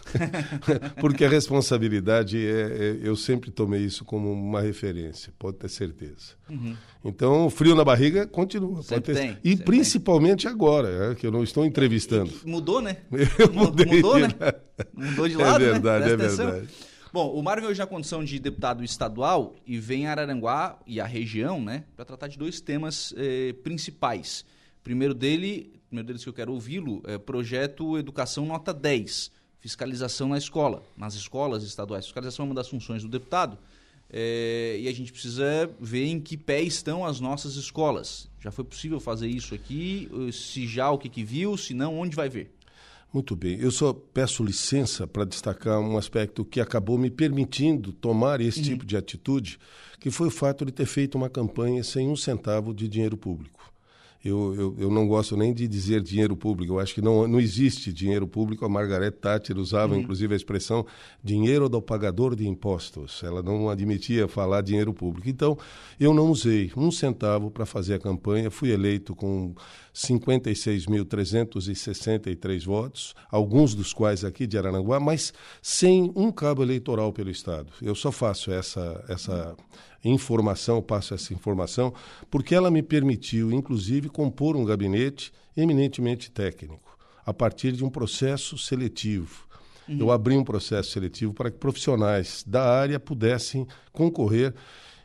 porque 0.99 1.25
a 1.25 1.29
responsabilidade 1.29 2.37
é, 2.37 2.51
é, 2.51 2.99
eu 3.01 3.15
sempre 3.15 3.51
tomei 3.51 3.81
isso 3.81 4.05
como 4.05 4.31
uma 4.31 4.61
referência, 4.61 5.33
pode 5.37 5.57
ter 5.57 5.69
certeza. 5.69 6.39
Uhum. 6.49 6.75
Então, 7.03 7.45
o 7.45 7.49
frio 7.49 7.75
na 7.75 7.83
barriga 7.83 8.25
continua. 8.27 8.81
Sempre 8.81 9.13
ter... 9.13 9.19
tem, 9.19 9.37
e 9.43 9.55
principalmente 9.55 10.43
tem. 10.43 10.51
agora, 10.51 11.11
é, 11.11 11.15
que 11.15 11.25
eu 11.25 11.31
não 11.31 11.43
estou 11.43 11.65
entrevistando. 11.65 12.31
Mudou, 12.45 12.81
né? 12.81 12.97
Eu 13.37 13.53
mudei. 13.53 13.85
Mudou, 13.85 14.19
né? 14.19 14.29
Mudou 14.93 15.27
de 15.27 15.35
lado, 15.35 15.63
é 15.63 15.71
verdade, 15.71 16.05
né? 16.05 16.11
É 16.11 16.17
verdade. 16.17 16.67
Bom, 17.11 17.33
o 17.33 17.41
Mário 17.41 17.63
veio 17.63 17.73
já 17.73 17.87
condição 17.87 18.23
de 18.23 18.37
deputado 18.37 18.83
estadual 18.83 19.55
e 19.65 19.79
vem 19.79 20.05
a 20.05 20.11
Araranguá 20.11 20.77
e 20.85 21.01
a 21.01 21.05
região, 21.07 21.59
né, 21.59 21.83
para 21.95 22.05
tratar 22.05 22.27
de 22.27 22.37
dois 22.37 22.61
temas 22.61 23.15
eh, 23.17 23.53
principais. 23.63 24.45
Primeiro 24.83 25.15
dele, 25.15 25.81
primeiro 25.87 26.05
deles 26.05 26.21
que 26.23 26.29
eu 26.29 26.33
quero 26.33 26.53
ouvi-lo, 26.53 27.01
é 27.07 27.17
projeto 27.17 27.97
Educação 27.97 28.45
Nota 28.45 28.71
10, 28.71 29.31
fiscalização 29.59 30.29
na 30.29 30.37
escola, 30.37 30.83
nas 30.95 31.15
escolas 31.15 31.63
estaduais. 31.63 32.05
Fiscalização 32.05 32.45
é 32.45 32.49
uma 32.49 32.55
das 32.55 32.69
funções 32.69 33.01
do 33.01 33.09
deputado. 33.09 33.57
É, 34.11 34.77
e 34.79 34.87
a 34.87 34.93
gente 34.93 35.11
precisa 35.11 35.69
ver 35.79 36.05
em 36.05 36.19
que 36.19 36.37
pé 36.37 36.61
estão 36.61 37.05
as 37.05 37.19
nossas 37.19 37.55
escolas. 37.55 38.29
Já 38.39 38.51
foi 38.51 38.63
possível 38.63 38.99
fazer 38.99 39.27
isso 39.27 39.53
aqui? 39.55 40.09
Se 40.31 40.67
já, 40.67 40.89
o 40.89 40.97
que, 40.97 41.09
que 41.09 41.23
viu? 41.23 41.57
Se 41.57 41.73
não, 41.73 41.99
onde 41.99 42.15
vai 42.15 42.29
ver? 42.29 42.51
Muito 43.11 43.35
bem. 43.35 43.59
Eu 43.59 43.71
só 43.71 43.91
peço 43.91 44.43
licença 44.43 45.07
para 45.07 45.25
destacar 45.25 45.79
um 45.79 45.97
aspecto 45.97 46.45
que 46.45 46.61
acabou 46.61 46.97
me 46.97 47.09
permitindo 47.09 47.91
tomar 47.91 48.39
esse 48.39 48.59
uhum. 48.59 48.65
tipo 48.65 48.85
de 48.85 48.95
atitude, 48.95 49.59
que 49.99 50.11
foi 50.11 50.27
o 50.27 50.31
fato 50.31 50.63
de 50.63 50.71
ter 50.71 50.85
feito 50.85 51.15
uma 51.15 51.29
campanha 51.29 51.83
sem 51.83 52.07
um 52.07 52.15
centavo 52.15 52.73
de 52.73 52.87
dinheiro 52.87 53.17
público. 53.17 53.68
Eu, 54.23 54.53
eu, 54.53 54.75
eu, 54.77 54.91
não 54.91 55.07
gosto 55.07 55.35
nem 55.37 55.53
de 55.53 55.65
dizer 55.65 56.01
dinheiro 56.01 56.35
público, 56.35 56.73
eu 56.73 56.79
acho 56.79 56.93
que 56.93 57.01
não, 57.01 57.25
não 57.25 57.39
existe 57.39 57.93
dinheiro 57.93 58.27
público. 58.27 58.65
A 58.65 58.69
Margaret 58.69 59.11
Thatcher 59.11 59.57
usava, 59.57 59.93
uhum. 59.93 60.01
inclusive, 60.01 60.33
a 60.33 60.37
expressão 60.37 60.85
dinheiro 61.23 61.69
do 61.69 61.81
pagador 61.81 62.35
de 62.35 62.45
impostos. 62.45 63.23
Ela 63.23 63.41
não 63.41 63.69
admitia 63.69 64.27
falar 64.27 64.61
dinheiro 64.61 64.93
público. 64.93 65.29
Então, 65.29 65.57
eu 65.97 66.13
não 66.13 66.29
usei 66.29 66.69
um 66.75 66.91
centavo 66.91 67.49
para 67.49 67.65
fazer 67.65 67.93
a 67.93 67.99
campanha. 67.99 68.51
Fui 68.51 68.71
eleito 68.71 69.15
com 69.15 69.55
56.363 69.93 72.65
votos, 72.65 73.15
alguns 73.31 73.73
dos 73.73 73.93
quais 73.93 74.25
aqui 74.25 74.45
de 74.45 74.57
Araranguá, 74.57 74.99
mas 74.99 75.31
sem 75.61 76.11
um 76.13 76.29
cabo 76.29 76.61
eleitoral 76.61 77.13
pelo 77.13 77.29
Estado. 77.29 77.71
Eu 77.81 77.95
só 77.95 78.11
faço 78.11 78.51
essa, 78.51 79.01
essa 79.07 79.55
informação, 80.03 80.81
passo 80.81 81.13
essa 81.13 81.33
informação, 81.33 81.93
porque 82.29 82.55
ela 82.55 82.71
me 82.71 82.81
permitiu, 82.81 83.51
inclusive, 83.51 84.09
compor 84.09 84.55
um 84.55 84.63
gabinete 84.63 85.31
eminentemente 85.55 86.31
técnico, 86.31 86.97
a 87.25 87.33
partir 87.33 87.73
de 87.73 87.83
um 87.83 87.89
processo 87.89 88.57
seletivo. 88.57 89.47
Uhum. 89.87 89.97
Eu 89.99 90.11
abri 90.11 90.37
um 90.37 90.43
processo 90.43 90.91
seletivo 90.91 91.33
para 91.33 91.51
que 91.51 91.57
profissionais 91.57 92.43
da 92.47 92.63
área 92.63 92.99
pudessem 92.99 93.67
concorrer 93.91 94.53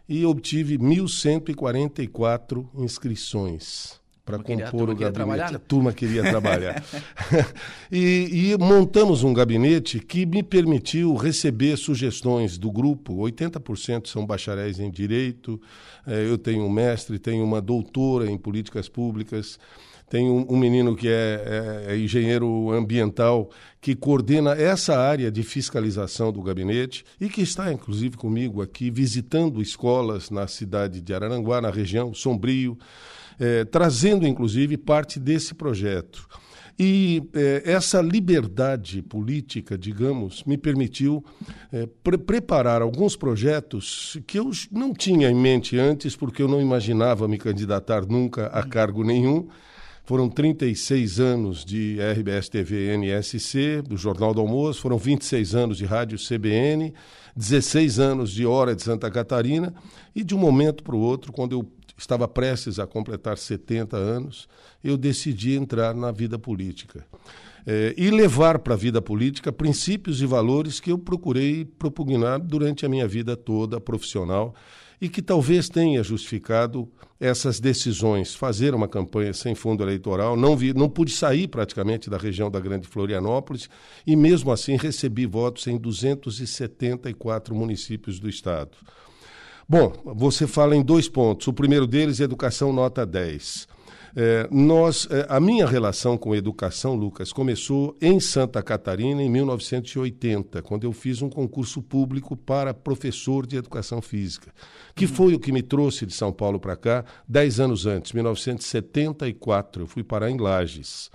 e 0.09 0.25
obtive 0.25 0.79
1.144 0.79 2.69
inscrições 2.75 4.04
para 4.25 4.39
compor 4.39 4.91
o 4.91 4.97
gabinete. 4.97 5.53
Né? 5.53 5.57
A 5.57 5.59
turma 5.61 5.93
queria 5.93 6.23
trabalhar. 6.23 6.83
e, 7.93 8.53
e, 8.53 8.59
montamos 8.59 9.23
um 9.23 9.35
gabinete 9.35 10.01
que 10.01 10.25
me 10.25 10.43
permitiu 10.43 11.15
receber 11.15 11.77
sugestões 11.77 12.57
do 12.57 12.73
grupo. 12.73 13.17
80% 13.17 14.09
são 14.09 14.25
bacharéis 14.25 14.81
em 14.81 14.91
direito, 14.91 15.61
eh, 16.07 16.27
eu 16.29 16.39
tenho 16.39 16.65
um 16.65 16.71
mestre, 16.71 17.19
tenho 17.19 17.45
uma 17.45 17.61
doutora 17.61 18.31
em 18.31 18.39
políticas 18.39 18.89
públicas. 18.89 19.59
Tem 20.09 20.29
um, 20.29 20.47
um 20.49 20.57
menino 20.57 20.95
que 20.95 21.09
é, 21.09 21.85
é, 21.89 21.93
é 21.93 21.99
engenheiro 21.99 22.71
ambiental 22.71 23.51
que 23.81 23.95
coordena 23.95 24.53
essa 24.53 24.97
área 24.97 25.31
de 25.31 25.43
fiscalização 25.43 26.31
do 26.31 26.43
gabinete 26.43 27.05
e 27.21 27.29
que 27.29 27.43
está, 27.43 27.73
inclusive, 27.73 28.17
comigo 28.17 28.63
aqui 28.63 28.91
visitando 28.91 29.61
escolas 29.61 30.31
na 30.31 30.47
cidade 30.47 31.01
de 31.01 31.15
Araranguá, 31.15 31.61
na 31.61 31.71
região, 31.71 32.15
Sombrio, 32.15 32.79
é, 33.39 33.65
trazendo 33.65 34.27
inclusive 34.27 34.77
parte 34.77 35.19
desse 35.19 35.55
projeto. 35.55 36.27
E 36.79 37.23
é, 37.33 37.63
essa 37.67 38.01
liberdade 38.01 39.01
política, 39.01 39.79
digamos, 39.79 40.43
me 40.45 40.59
permitiu 40.59 41.25
é, 41.73 41.87
pre 42.03 42.19
preparar 42.19 42.83
alguns 42.83 43.15
projetos 43.15 44.19
que 44.27 44.39
eu 44.39 44.51
não 44.73 44.93
tinha 44.93 45.31
em 45.31 45.37
mente 45.37 45.79
antes, 45.79 46.17
porque 46.17 46.43
eu 46.43 46.49
não 46.49 46.61
imaginava 46.61 47.29
me 47.29 47.39
candidatar 47.39 48.05
nunca 48.05 48.47
a 48.47 48.65
cargo 48.65 49.05
nenhum. 49.05 49.47
Foram 50.07 50.29
36 50.29 51.21
anos 51.21 51.65
de 51.65 51.97
RBS 51.99 52.49
TV 52.49 52.95
NSC, 52.95 53.81
do 53.81 53.97
Jornal 53.97 54.35
do 54.35 54.41
Almoço, 54.41 54.83
foram 54.83 54.99
26 54.99 55.55
anos 55.55 55.79
de 55.79 55.87
Rádio 55.87 56.19
CBN, 56.19 56.93
16 57.37 57.99
anos 57.99 58.31
de 58.31 58.45
Hora 58.45 58.75
de 58.77 58.83
Santa 58.83 59.11
Catarina, 59.11 59.73
e 60.15 60.23
de 60.23 60.35
um 60.35 60.39
momento 60.39 60.83
para 60.83 60.95
o 60.95 61.01
outro, 61.01 61.33
quando 61.33 61.53
eu 61.53 61.63
estava 61.97 62.27
prestes 62.27 62.79
a 62.79 62.87
completar 62.87 63.39
70 63.39 63.97
anos, 63.97 64.49
eu 64.83 64.97
decidi 64.97 65.55
entrar 65.55 65.95
na 65.95 66.11
vida 66.11 66.39
política. 66.39 67.07
É, 67.67 67.95
e 67.97 68.11
levar 68.11 68.59
para 68.59 68.75
a 68.75 68.77
vida 68.77 69.01
política 69.01 69.51
princípios 69.51 70.21
e 70.21 70.27
valores 70.27 70.81
que 70.81 70.93
eu 70.93 70.99
procurei 70.99 71.65
propugnar 71.65 72.39
durante 72.39 72.85
a 72.85 72.89
minha 72.91 73.09
vida 73.09 73.37
toda 73.37 73.81
profissional 73.81 74.55
e 75.01 75.09
que 75.09 75.23
talvez 75.23 75.69
tenha 75.69 76.03
justificado 76.03 76.91
essas 77.19 77.61
decisões. 77.61 78.35
Fazer 78.35 78.75
uma 78.75 78.89
campanha 78.89 79.33
sem 79.33 79.55
fundo 79.55 79.83
eleitoral, 79.83 80.37
não, 80.37 80.57
vi, 80.57 80.75
não 80.75 80.89
pude 80.89 81.13
sair 81.13 81.49
praticamente 81.49 82.11
da 82.11 82.19
região 82.19 82.51
da 82.51 82.61
Grande 82.61 82.87
Florianópolis 82.87 83.69
e, 84.07 84.15
mesmo 84.15 84.53
assim, 84.53 84.77
recebi 84.77 85.27
votos 85.27 85.67
em 85.67 85.79
274 85.79 87.55
municípios 87.55 88.19
do 88.19 88.29
Estado. 88.29 88.77
Bom, 89.69 89.93
você 90.05 90.47
fala 90.47 90.77
em 90.77 90.83
dois 90.83 91.09
pontos. 91.09 91.47
O 91.49 91.53
primeiro 91.53 91.87
deles, 91.87 92.21
educação 92.21 92.73
nota 92.73 93.07
10. 93.07 93.67
É, 94.17 94.47
nós, 94.51 95.09
é, 95.11 95.27
a 95.29 95.41
minha 95.41 95.67
relação 95.67 96.17
com 96.17 96.37
educação, 96.37 96.95
Lucas, 96.95 97.33
começou 97.33 97.97
em 98.01 98.21
Santa 98.21 98.63
Catarina 98.63 99.21
em 99.21 99.29
1980, 99.29 100.63
quando 100.63 100.85
eu 100.85 100.93
fiz 100.93 101.21
um 101.21 101.29
concurso 101.29 101.83
público 101.83 102.37
para 102.37 102.73
professor 102.73 103.45
de 103.45 103.57
educação 103.57 104.01
física, 104.01 104.53
que 104.95 105.09
foi 105.09 105.35
o 105.35 105.41
que 105.41 105.51
me 105.51 105.63
trouxe 105.63 106.07
de 106.07 106.13
São 106.13 106.33
Paulo 106.33 106.61
para 106.61 106.77
cá 106.77 107.05
dez 107.29 107.59
anos 107.59 107.87
antes, 107.87 108.13
1974. 108.13 109.83
Eu 109.83 109.87
fui 109.89 110.05
parar 110.05 110.31
em 110.31 110.39
Lages. 110.39 111.11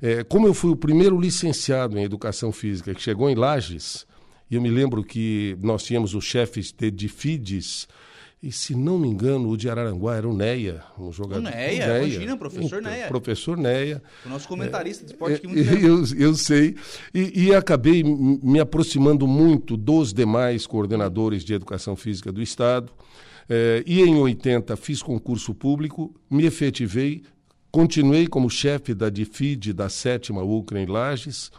É, 0.00 0.24
como 0.24 0.46
eu 0.46 0.54
fui 0.54 0.70
o 0.70 0.76
primeiro 0.76 1.20
licenciado 1.20 1.98
em 1.98 2.02
educação 2.02 2.50
física 2.50 2.94
que 2.94 3.02
chegou 3.02 3.28
em 3.28 3.34
Lages, 3.34 4.06
e 4.52 4.54
eu 4.54 4.60
me 4.60 4.68
lembro 4.68 5.02
que 5.02 5.56
nós 5.62 5.82
tínhamos 5.82 6.14
os 6.14 6.26
chefes 6.26 6.72
de, 6.72 6.90
de 6.90 7.08
FIDES, 7.08 7.88
e 8.42 8.52
se 8.52 8.74
não 8.74 8.98
me 8.98 9.08
engano, 9.08 9.48
o 9.48 9.56
de 9.56 9.70
Araranguá 9.70 10.14
era 10.14 10.28
o 10.28 10.36
Neia, 10.36 10.84
um 10.98 11.10
jogador. 11.10 11.40
O 11.40 11.50
Neia, 11.50 11.86
Neia. 11.86 11.98
imagina, 12.00 12.36
professor 12.36 12.80
então, 12.80 12.92
Neia. 12.92 13.08
Professor 13.08 13.56
Neia. 13.56 14.02
O 14.26 14.28
nosso 14.28 14.46
comentarista 14.46 15.06
de 15.06 15.12
esporte 15.12 15.40
é, 15.42 15.48
muito 15.48 15.72
eu, 15.82 16.04
eu 16.18 16.34
sei. 16.34 16.76
E, 17.14 17.46
e, 17.46 17.54
acabei 17.54 18.04
me 18.04 18.60
aproximando 18.60 19.26
muito 19.26 19.74
dos 19.74 20.12
demais 20.12 20.66
coordenadores 20.66 21.44
de 21.44 21.54
educação 21.54 21.96
física 21.96 22.30
do 22.30 22.42
Estado. 22.42 22.92
É, 23.48 23.82
e 23.86 24.02
em 24.02 24.16
80 24.16 24.76
fiz 24.76 25.02
concurso 25.02 25.54
público, 25.54 26.14
me 26.28 26.44
efetivei, 26.44 27.22
continuei 27.70 28.26
como 28.26 28.50
chefe 28.50 28.92
da 28.92 29.08
DIFID 29.08 29.72
da 29.72 29.88
sétima 29.88 30.42
UCRA 30.42 30.78
em 30.78 30.86
Lages. 30.86 31.50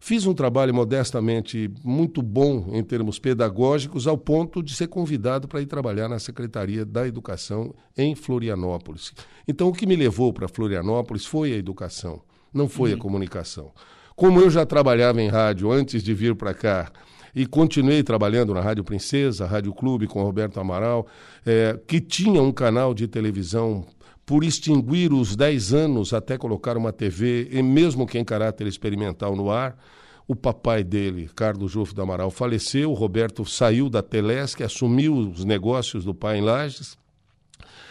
Fiz 0.00 0.26
um 0.26 0.34
trabalho 0.34 0.72
modestamente 0.74 1.70
muito 1.82 2.22
bom 2.22 2.70
em 2.72 2.82
termos 2.82 3.18
pedagógicos, 3.18 4.06
ao 4.06 4.16
ponto 4.16 4.62
de 4.62 4.74
ser 4.74 4.86
convidado 4.88 5.48
para 5.48 5.60
ir 5.60 5.66
trabalhar 5.66 6.08
na 6.08 6.18
Secretaria 6.18 6.84
da 6.84 7.06
Educação 7.06 7.74
em 7.96 8.14
Florianópolis. 8.14 9.12
Então, 9.46 9.68
o 9.68 9.72
que 9.72 9.86
me 9.86 9.96
levou 9.96 10.32
para 10.32 10.48
Florianópolis 10.48 11.26
foi 11.26 11.52
a 11.52 11.56
educação, 11.56 12.22
não 12.52 12.68
foi 12.68 12.92
uhum. 12.92 12.96
a 12.96 13.00
comunicação. 13.00 13.72
Como 14.14 14.40
eu 14.40 14.50
já 14.50 14.64
trabalhava 14.64 15.20
em 15.20 15.28
rádio 15.28 15.70
antes 15.70 16.02
de 16.02 16.14
vir 16.14 16.34
para 16.34 16.54
cá, 16.54 16.92
e 17.34 17.46
continuei 17.46 18.02
trabalhando 18.02 18.52
na 18.54 18.60
Rádio 18.60 18.82
Princesa, 18.82 19.46
Rádio 19.46 19.72
Clube 19.72 20.06
com 20.06 20.22
Roberto 20.22 20.58
Amaral, 20.58 21.06
é, 21.46 21.78
que 21.86 22.00
tinha 22.00 22.42
um 22.42 22.50
canal 22.50 22.92
de 22.92 23.06
televisão 23.06 23.84
por 24.28 24.44
extinguir 24.44 25.10
os 25.10 25.34
10 25.34 25.72
anos 25.72 26.12
até 26.12 26.36
colocar 26.36 26.76
uma 26.76 26.92
TV, 26.92 27.48
e 27.50 27.62
mesmo 27.62 28.06
que 28.06 28.18
em 28.18 28.24
caráter 28.24 28.66
experimental 28.66 29.34
no 29.34 29.50
ar. 29.50 29.78
O 30.26 30.36
papai 30.36 30.84
dele, 30.84 31.30
Carlos 31.34 31.72
Jufo 31.72 31.94
do 31.94 32.02
Amaral, 32.02 32.30
faleceu, 32.30 32.92
Roberto 32.92 33.46
saiu 33.46 33.88
da 33.88 34.02
Telesc, 34.02 34.62
assumiu 34.62 35.16
os 35.16 35.46
negócios 35.46 36.04
do 36.04 36.12
pai 36.12 36.36
em 36.36 36.42
Lages, 36.42 36.98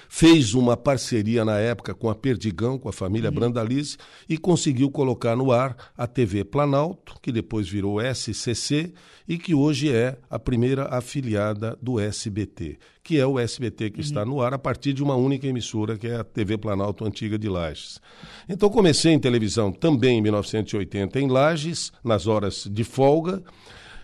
fez 0.09 0.53
uma 0.53 0.77
parceria 0.77 1.43
na 1.43 1.57
época 1.57 1.93
com 1.93 2.09
a 2.09 2.15
Perdigão, 2.15 2.77
com 2.77 2.89
a 2.89 2.93
família 2.93 3.29
uhum. 3.29 3.35
Brandalize, 3.35 3.97
e 4.27 4.37
conseguiu 4.37 4.89
colocar 4.89 5.35
no 5.35 5.51
ar 5.51 5.75
a 5.97 6.07
TV 6.07 6.43
Planalto, 6.43 7.15
que 7.21 7.31
depois 7.31 7.67
virou 7.67 7.99
SCC 8.01 8.93
e 9.27 9.37
que 9.37 9.53
hoje 9.53 9.93
é 9.93 10.17
a 10.29 10.39
primeira 10.39 10.85
afiliada 10.85 11.77
do 11.81 11.99
SBT, 11.99 12.79
que 13.03 13.19
é 13.19 13.25
o 13.25 13.37
SBT 13.37 13.89
que 13.89 13.97
uhum. 13.97 14.05
está 14.05 14.25
no 14.25 14.41
ar 14.41 14.53
a 14.53 14.59
partir 14.59 14.93
de 14.93 15.03
uma 15.03 15.15
única 15.15 15.47
emissora, 15.47 15.97
que 15.97 16.07
é 16.07 16.15
a 16.15 16.23
TV 16.23 16.57
Planalto 16.57 17.05
Antiga 17.05 17.37
de 17.37 17.49
Lages. 17.49 17.99
Então 18.47 18.69
comecei 18.69 19.11
em 19.11 19.19
televisão 19.19 19.71
também 19.71 20.19
em 20.19 20.21
1980 20.21 21.19
em 21.19 21.27
Lages, 21.27 21.91
nas 22.03 22.27
horas 22.27 22.67
de 22.71 22.83
folga. 22.83 23.43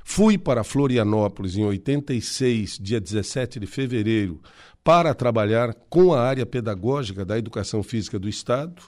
Fui 0.03 0.37
para 0.37 0.65
Florianópolis 0.65 1.55
em 1.55 1.63
86, 1.63 2.77
dia 2.77 2.99
17 2.99 3.57
de 3.57 3.65
fevereiro, 3.65 4.41
para 4.83 5.13
trabalhar 5.13 5.73
com 5.89 6.13
a 6.13 6.21
área 6.21 6.45
pedagógica 6.45 7.23
da 7.23 7.37
educação 7.37 7.81
física 7.81 8.19
do 8.19 8.27
Estado. 8.27 8.81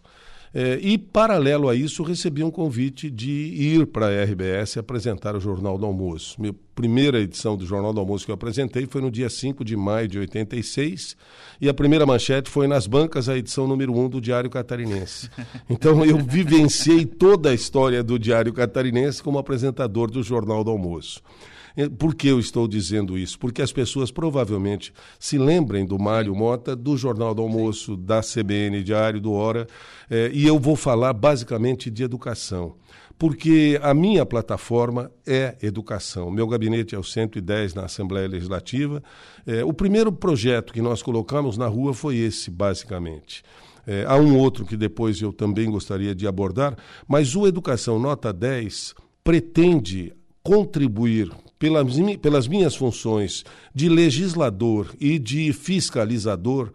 É, 0.57 0.79
e, 0.81 0.97
paralelo 0.97 1.67
a 1.67 1.75
isso, 1.75 2.01
recebi 2.01 2.41
um 2.41 2.49
convite 2.49 3.09
de 3.09 3.29
ir 3.29 3.87
para 3.87 4.07
a 4.07 4.23
RBS 4.23 4.77
apresentar 4.77 5.35
o 5.35 5.39
Jornal 5.39 5.77
do 5.77 5.85
Almoço. 5.85 6.39
Minha 6.39 6.55
primeira 6.73 7.19
edição 7.19 7.57
do 7.57 7.65
Jornal 7.65 7.91
do 7.91 7.99
Almoço 7.99 8.23
que 8.23 8.31
eu 8.31 8.35
apresentei 8.35 8.85
foi 8.85 9.01
no 9.01 9.11
dia 9.11 9.29
5 9.29 9.65
de 9.65 9.75
maio 9.75 10.07
de 10.07 10.17
86, 10.17 11.17
e 11.59 11.67
a 11.67 11.73
primeira 11.73 12.05
manchete 12.05 12.49
foi 12.49 12.67
nas 12.67 12.87
bancas, 12.87 13.27
a 13.27 13.37
edição 13.37 13.67
número 13.67 13.93
1 13.93 14.07
do 14.07 14.21
Diário 14.21 14.49
Catarinense. 14.49 15.29
Então, 15.69 16.05
eu 16.05 16.17
vivenciei 16.19 17.05
toda 17.05 17.49
a 17.49 17.53
história 17.53 18.01
do 18.01 18.17
Diário 18.17 18.53
Catarinense 18.53 19.21
como 19.21 19.37
apresentador 19.37 20.09
do 20.09 20.23
Jornal 20.23 20.63
do 20.63 20.71
Almoço. 20.71 21.21
Por 21.97 22.15
que 22.15 22.27
eu 22.27 22.39
estou 22.39 22.67
dizendo 22.67 23.17
isso? 23.17 23.37
Porque 23.37 23.61
as 23.61 23.71
pessoas 23.71 24.11
provavelmente 24.11 24.93
se 25.19 25.37
lembrem 25.37 25.85
do 25.85 25.99
Mário 25.99 26.33
Mota, 26.33 26.75
do 26.75 26.95
Jornal 26.95 27.35
do 27.35 27.41
Almoço, 27.41 27.97
da 27.97 28.21
CBN 28.21 28.81
Diário, 28.81 29.19
do 29.19 29.33
Hora, 29.33 29.67
eh, 30.09 30.31
e 30.33 30.47
eu 30.47 30.57
vou 30.57 30.75
falar 30.75 31.13
basicamente 31.13 31.91
de 31.91 32.03
educação. 32.03 32.75
Porque 33.17 33.79
a 33.81 33.93
minha 33.93 34.25
plataforma 34.25 35.11
é 35.25 35.55
educação. 35.61 36.29
Meu 36.29 36.47
gabinete 36.47 36.95
é 36.95 36.99
o 36.99 37.03
110 37.03 37.73
na 37.73 37.85
Assembleia 37.85 38.27
Legislativa. 38.27 39.01
Eh, 39.45 39.63
o 39.63 39.73
primeiro 39.73 40.11
projeto 40.11 40.73
que 40.73 40.81
nós 40.81 41.01
colocamos 41.01 41.57
na 41.57 41.67
rua 41.67 41.93
foi 41.93 42.17
esse, 42.17 42.51
basicamente. 42.51 43.43
É, 43.87 44.03
há 44.07 44.15
um 44.15 44.37
outro 44.37 44.65
que 44.65 44.75
depois 44.75 45.21
eu 45.21 45.31
também 45.31 45.69
gostaria 45.69 46.15
de 46.15 46.27
abordar, 46.27 46.75
mas 47.07 47.35
o 47.35 47.45
Educação 47.45 47.99
Nota 47.99 48.33
10 48.33 48.95
pretende 49.23 50.11
contribuir 50.41 51.31
pelas, 51.65 52.17
pelas 52.17 52.47
minhas 52.47 52.75
funções 52.75 53.43
de 53.73 53.89
legislador 53.89 54.93
e 54.99 55.17
de 55.17 55.51
fiscalizador 55.51 56.71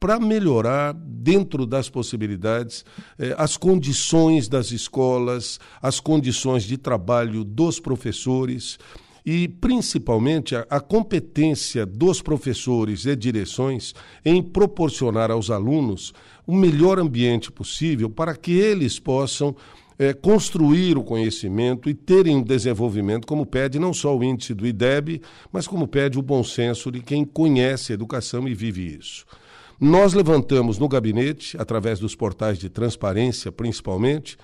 para 0.00 0.18
melhorar, 0.18 0.92
dentro 0.94 1.64
das 1.64 1.88
possibilidades, 1.88 2.84
eh, 3.16 3.36
as 3.38 3.56
condições 3.56 4.48
das 4.48 4.72
escolas, 4.72 5.60
as 5.80 6.00
condições 6.00 6.64
de 6.64 6.76
trabalho 6.76 7.44
dos 7.44 7.78
professores 7.78 8.78
e, 9.24 9.46
principalmente, 9.46 10.56
a, 10.56 10.66
a, 10.68 10.80
competência 10.80 11.86
dos 11.86 12.20
professores 12.20 13.06
e 13.06 13.14
direções 13.14 13.94
em 14.24 14.42
proporcionar 14.42 15.30
aos 15.30 15.50
alunos 15.50 16.12
o 16.44 16.56
melhor 16.56 16.98
ambiente 16.98 17.52
possível 17.52 18.10
para 18.10 18.34
que 18.34 18.50
eles 18.50 18.98
possam 18.98 19.54
é, 20.02 20.12
construir 20.12 20.98
o 20.98 21.04
conhecimento 21.04 21.88
e 21.88 21.94
terem 21.94 22.36
um 22.36 22.42
desenvolvimento, 22.42 23.24
como 23.24 23.46
pede 23.46 23.78
não 23.78 23.94
só 23.94 24.16
o 24.16 24.24
índice 24.24 24.52
do 24.52 24.66
IDEB, 24.66 25.22
mas 25.52 25.68
como 25.68 25.86
pede 25.86 26.18
o 26.18 26.22
bom 26.22 26.42
senso 26.42 26.90
de 26.90 27.00
quem 27.00 27.24
conhece 27.24 27.92
a 27.92 27.94
educação 27.94 28.48
e 28.48 28.54
vive 28.54 28.98
isso. 28.98 29.24
Nós 29.80 30.12
levantamos 30.12 30.76
no 30.76 30.88
gabinete, 30.88 31.56
através 31.56 32.00
dos 32.00 32.16
portais 32.16 32.58
de 32.58 32.68
transparência 32.68 33.52
principalmente, 33.52 34.36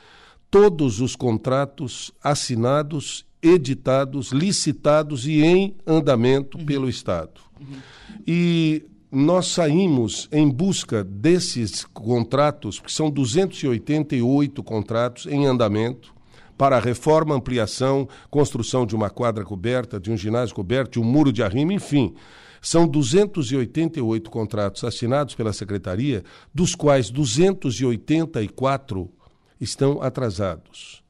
todos 0.48 1.00
os 1.00 1.16
contratos 1.16 2.12
assinados, 2.22 3.26
editados, 3.42 4.30
licitados 4.30 5.26
e 5.26 5.42
em 5.42 5.74
andamento 5.84 6.56
uhum. 6.56 6.66
pelo 6.66 6.88
Estado. 6.88 7.40
Uhum. 7.60 7.76
E 8.24 8.84
nós 9.10 9.46
saímos 9.46 10.28
em 10.30 10.48
busca 10.48 11.02
desses 11.02 11.84
contratos, 11.84 12.78
que 12.78 12.92
são 12.92 13.10
288 13.10 14.62
contratos 14.62 15.26
em 15.26 15.46
andamento, 15.46 16.14
para 16.58 16.78
reforma, 16.80 17.34
ampliação, 17.34 18.06
construção 18.30 18.84
de 18.84 18.94
uma 18.94 19.08
quadra 19.08 19.44
coberta, 19.44 19.98
de 20.00 20.10
um 20.10 20.16
ginásio 20.16 20.54
coberto, 20.54 20.92
de 20.92 21.00
um 21.00 21.04
muro 21.04 21.32
de 21.32 21.42
arrimo, 21.42 21.72
enfim. 21.72 22.14
São 22.60 22.86
288 22.86 24.28
contratos 24.28 24.82
assinados 24.82 25.36
pela 25.36 25.52
Secretaria, 25.52 26.24
dos 26.52 26.74
quais 26.74 27.10
284 27.10 29.08
estão 29.60 30.02
atrasados. 30.02 31.02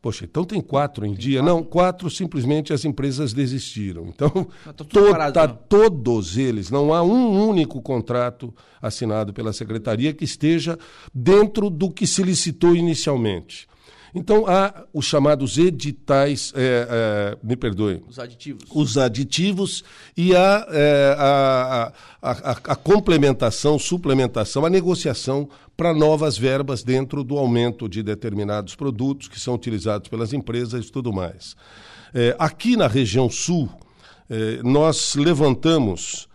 Poxa, 0.00 0.24
então 0.24 0.44
tem 0.44 0.60
quatro 0.60 1.04
em 1.04 1.12
tem 1.12 1.18
dia? 1.18 1.40
Quatro? 1.40 1.54
Não, 1.54 1.62
quatro 1.62 2.10
simplesmente 2.10 2.72
as 2.72 2.84
empresas 2.84 3.32
desistiram. 3.32 4.06
Então, 4.06 4.46
tá 4.64 4.72
to, 4.72 5.32
tá 5.32 5.48
todos 5.48 6.36
eles, 6.36 6.70
não 6.70 6.94
há 6.94 7.02
um 7.02 7.48
único 7.48 7.82
contrato 7.82 8.54
assinado 8.80 9.32
pela 9.32 9.52
secretaria 9.52 10.12
que 10.12 10.24
esteja 10.24 10.78
dentro 11.12 11.68
do 11.68 11.90
que 11.90 12.06
se 12.06 12.22
licitou 12.22 12.74
inicialmente. 12.74 13.67
Então, 14.14 14.46
há 14.46 14.84
os 14.92 15.04
chamados 15.04 15.58
editais, 15.58 16.52
é, 16.56 16.88
é, 16.90 17.38
me 17.42 17.56
perdoe. 17.56 18.02
Os 18.08 18.18
aditivos. 18.18 18.64
Os 18.70 18.98
aditivos 18.98 19.84
e 20.16 20.34
há 20.34 20.66
é, 20.70 21.16
a, 21.18 21.92
a, 22.22 22.30
a, 22.30 22.50
a, 22.50 22.76
complementação, 22.76 23.78
suplementação, 23.78 24.64
a 24.64 24.70
negociação 24.70 25.48
para 25.76 25.94
novas 25.94 26.36
verbas 26.36 26.82
dentro 26.82 27.22
do 27.22 27.38
aumento 27.38 27.88
de 27.88 28.02
determinados 28.02 28.74
produtos 28.74 29.28
que 29.28 29.38
são 29.38 29.54
utilizados 29.54 30.08
pelas 30.08 30.32
empresas 30.32 30.86
e 30.86 30.92
tudo 30.92 31.12
mais. 31.12 31.54
É, 32.14 32.34
aqui 32.38 32.76
na 32.76 32.86
região 32.86 33.28
sul, 33.28 33.68
é, 34.30 34.62
nós 34.62 35.14
levantamos 35.14 36.27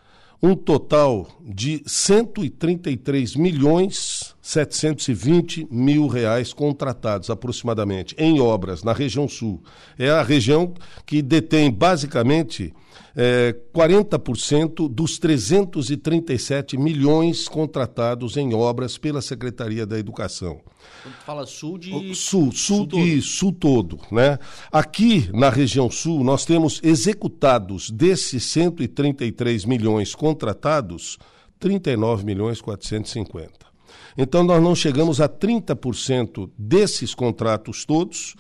um 0.44 0.56
total 0.56 1.26
de 1.40 1.82
133 1.86 3.38
milhões 3.38 4.36
720 4.42 5.70
mil 5.72 6.06
reais 6.08 6.52
contratados 6.52 7.30
aproximadamente 7.30 8.14
em 8.18 8.42
obras 8.42 8.84
na 8.84 8.92
região 8.92 9.26
sul. 9.26 9.64
É 9.98 10.10
a 10.10 10.22
região 10.22 10.74
que 11.06 11.22
detém 11.22 11.72
basicamente 11.72 12.74
é, 13.16 13.56
40% 13.74 14.90
dos 14.90 15.20
337 15.20 16.78
milhões 16.78 17.48
contratados 17.48 18.38
em 18.38 18.54
obras 18.54 18.98
pela 18.98 19.22
Secretaria 19.22 19.86
da 19.86 20.00
Educação. 20.00 20.62
Quando 21.04 21.16
fala 21.16 21.46
sul 21.46 21.78
de. 21.78 21.92
Sul, 22.16 22.52
sul, 22.52 22.52
Sul 22.52 22.88
todo. 22.88 23.00
e 23.00 23.22
sul 23.22 23.54
todo, 23.54 24.00
né? 24.12 24.40
Aqui 24.72 25.30
na 25.34 25.50
região 25.50 25.90
sul 25.90 26.24
nós 26.24 26.46
temos 26.46 26.80
executados 26.84 27.90
desses 27.92 28.44
133 28.46 29.66
milhões 29.66 30.16
contratados, 30.16 31.18
39 31.60 32.26
milhões 32.26 32.62
450. 32.62 33.74
Então 34.18 34.44
nós 34.44 34.62
não 34.62 34.76
chegamos 34.76 35.20
a 35.22 35.28
30% 35.28 36.50
desses 36.58 37.14
contratos 37.14 37.86
todos. 37.86 38.36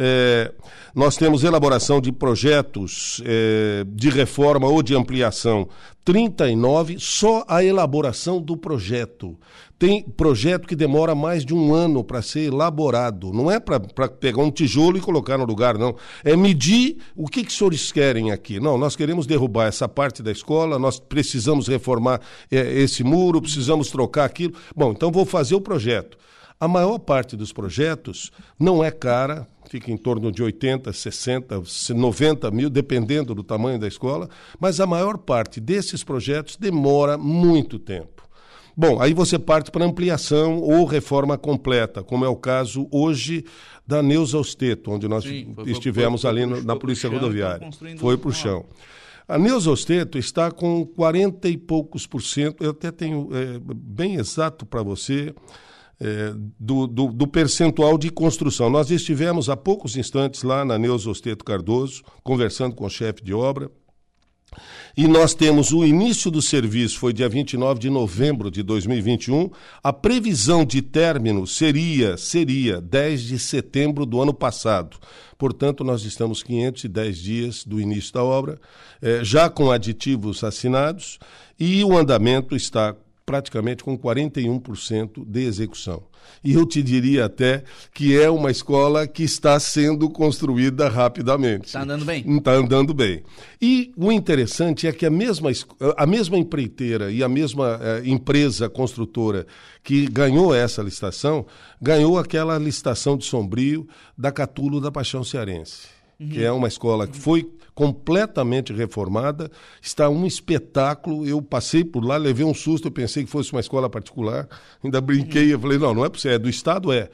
É, 0.00 0.54
nós 0.94 1.16
temos 1.16 1.42
elaboração 1.42 2.00
de 2.00 2.12
projetos 2.12 3.20
é, 3.24 3.84
de 3.88 4.08
reforma 4.08 4.68
ou 4.68 4.80
de 4.80 4.94
ampliação, 4.94 5.68
39, 6.04 6.96
só 6.98 7.44
a 7.48 7.64
elaboração 7.64 8.40
do 8.40 8.56
projeto. 8.56 9.36
Tem 9.78 10.02
projeto 10.02 10.66
que 10.66 10.74
demora 10.74 11.14
mais 11.14 11.44
de 11.44 11.52
um 11.52 11.74
ano 11.74 12.02
para 12.02 12.22
ser 12.22 12.52
elaborado. 12.52 13.32
Não 13.32 13.50
é 13.50 13.60
para 13.60 13.78
pegar 14.08 14.42
um 14.42 14.50
tijolo 14.50 14.96
e 14.96 15.00
colocar 15.00 15.36
no 15.36 15.44
lugar, 15.44 15.76
não. 15.76 15.94
É 16.24 16.36
medir 16.36 16.98
o 17.14 17.26
que, 17.26 17.42
que 17.42 17.50
os 17.50 17.58
senhores 17.58 17.92
querem 17.92 18.30
aqui. 18.30 18.58
Não, 18.58 18.78
nós 18.78 18.96
queremos 18.96 19.26
derrubar 19.26 19.66
essa 19.66 19.88
parte 19.88 20.22
da 20.22 20.32
escola, 20.32 20.78
nós 20.78 20.98
precisamos 20.98 21.68
reformar 21.68 22.20
é, 22.50 22.80
esse 22.80 23.04
muro, 23.04 23.42
precisamos 23.42 23.90
trocar 23.90 24.24
aquilo. 24.24 24.54
Bom, 24.74 24.92
então 24.92 25.12
vou 25.12 25.26
fazer 25.26 25.56
o 25.56 25.60
projeto. 25.60 26.16
A 26.60 26.66
maior 26.66 26.98
parte 26.98 27.36
dos 27.36 27.52
projetos 27.52 28.32
não 28.58 28.82
é 28.82 28.90
cara, 28.90 29.46
fica 29.70 29.92
em 29.92 29.96
torno 29.96 30.32
de 30.32 30.42
80, 30.42 30.92
60, 30.92 31.62
90 31.94 32.50
mil, 32.50 32.68
dependendo 32.68 33.34
do 33.34 33.44
tamanho 33.44 33.78
da 33.78 33.86
escola, 33.86 34.28
mas 34.58 34.80
a 34.80 34.86
maior 34.86 35.18
parte 35.18 35.60
desses 35.60 36.02
projetos 36.02 36.56
demora 36.56 37.16
muito 37.16 37.78
tempo. 37.78 38.26
Bom, 38.76 39.00
aí 39.00 39.12
você 39.12 39.38
parte 39.38 39.70
para 39.70 39.84
ampliação 39.84 40.58
ou 40.60 40.84
reforma 40.84 41.36
completa, 41.36 42.02
como 42.02 42.24
é 42.24 42.28
o 42.28 42.36
caso 42.36 42.88
hoje 42.92 43.44
da 43.86 44.02
Neuza 44.02 44.38
Osteto, 44.38 44.90
onde 44.92 45.08
nós 45.08 45.24
Sim, 45.24 45.52
foi- 45.54 45.70
estivemos 45.70 46.22
foi- 46.22 46.30
ali 46.30 46.42
foi 46.44 46.54
pro- 46.56 46.64
na 46.64 46.72
pro 46.74 46.80
Polícia 46.80 47.08
chão, 47.10 47.18
Rodoviária. 47.18 47.68
Foi 47.98 48.16
para 48.16 48.28
o 48.28 48.32
chão. 48.32 48.64
A 49.26 49.36
Neuza 49.36 49.70
Osteto 49.70 50.16
está 50.16 50.50
com 50.50 50.86
40 50.86 51.48
e 51.48 51.56
poucos 51.56 52.06
por 52.06 52.22
cento, 52.22 52.62
eu 52.64 52.70
até 52.70 52.90
tenho 52.92 53.28
é, 53.32 53.58
bem 53.74 54.14
exato 54.14 54.64
para 54.64 54.82
você, 54.82 55.34
é, 56.00 56.32
do, 56.58 56.86
do, 56.86 57.06
do 57.08 57.26
percentual 57.26 57.98
de 57.98 58.10
construção. 58.10 58.70
Nós 58.70 58.90
estivemos 58.90 59.48
há 59.48 59.56
poucos 59.56 59.96
instantes 59.96 60.42
lá 60.42 60.64
na 60.64 60.78
Neuza 60.78 61.10
Osteto 61.10 61.44
Cardoso, 61.44 62.02
conversando 62.22 62.74
com 62.74 62.86
o 62.86 62.90
chefe 62.90 63.22
de 63.22 63.34
obra, 63.34 63.70
e 64.96 65.06
nós 65.06 65.34
temos 65.34 65.72
o 65.72 65.84
início 65.84 66.30
do 66.30 66.42
serviço, 66.42 66.98
foi 66.98 67.12
dia 67.12 67.28
29 67.28 67.78
de 67.78 67.90
novembro 67.90 68.50
de 68.50 68.62
2021. 68.62 69.50
A 69.82 69.92
previsão 69.92 70.64
de 70.64 70.82
término 70.82 71.46
seria, 71.46 72.16
seria 72.16 72.80
10 72.80 73.22
de 73.22 73.38
setembro 73.38 74.04
do 74.04 74.20
ano 74.20 74.34
passado. 74.34 74.96
Portanto, 75.36 75.84
nós 75.84 76.02
estamos 76.04 76.42
510 76.42 77.18
dias 77.18 77.64
do 77.64 77.80
início 77.80 78.12
da 78.12 78.24
obra, 78.24 78.58
eh, 79.00 79.20
já 79.22 79.48
com 79.48 79.70
aditivos 79.70 80.42
assinados, 80.42 81.18
e 81.60 81.84
o 81.84 81.96
andamento 81.96 82.56
está 82.56 82.96
praticamente 83.28 83.84
com 83.84 83.96
41% 83.98 85.22
de 85.26 85.40
execução. 85.44 86.02
E 86.42 86.54
eu 86.54 86.64
te 86.64 86.82
diria 86.82 87.26
até 87.26 87.62
que 87.92 88.18
é 88.18 88.30
uma 88.30 88.50
escola 88.50 89.06
que 89.06 89.22
está 89.22 89.60
sendo 89.60 90.08
construída 90.08 90.88
rapidamente. 90.88 91.66
Está 91.66 91.82
andando 91.82 92.04
bem? 92.06 92.24
Está 92.38 92.52
andando 92.52 92.94
bem. 92.94 93.22
E 93.60 93.92
o 93.98 94.10
interessante 94.10 94.86
é 94.86 94.92
que 94.92 95.04
a 95.04 95.10
mesma, 95.10 95.50
es- 95.50 95.66
a 95.96 96.06
mesma 96.06 96.38
empreiteira 96.38 97.10
e 97.12 97.22
a 97.22 97.28
mesma 97.28 97.78
eh, 97.82 98.02
empresa 98.06 98.68
construtora 98.68 99.46
que 99.84 100.06
ganhou 100.06 100.54
essa 100.54 100.82
licitação, 100.82 101.44
ganhou 101.82 102.18
aquela 102.18 102.56
licitação 102.58 103.16
de 103.18 103.26
Sombrio 103.26 103.86
da 104.16 104.32
Catulo 104.32 104.80
da 104.80 104.90
Paixão 104.90 105.22
Cearense, 105.22 105.86
que 106.18 106.42
é 106.42 106.50
uma 106.50 106.68
escola 106.68 107.06
que 107.06 107.16
foi 107.18 107.46
completamente 107.78 108.72
reformada, 108.72 109.48
está 109.80 110.08
um 110.10 110.26
espetáculo. 110.26 111.24
Eu 111.24 111.40
passei 111.40 111.84
por 111.84 112.04
lá, 112.04 112.16
levei 112.16 112.44
um 112.44 112.52
susto, 112.52 112.88
eu 112.88 112.90
pensei 112.90 113.22
que 113.22 113.30
fosse 113.30 113.52
uma 113.52 113.60
escola 113.60 113.88
particular, 113.88 114.48
ainda 114.82 115.00
brinquei, 115.00 115.54
eu 115.54 115.60
falei, 115.60 115.78
não, 115.78 115.94
não 115.94 116.04
é 116.04 116.08
para 116.08 116.28
é 116.28 116.36
do 116.36 116.48
Estado, 116.48 116.92
é. 116.92 117.08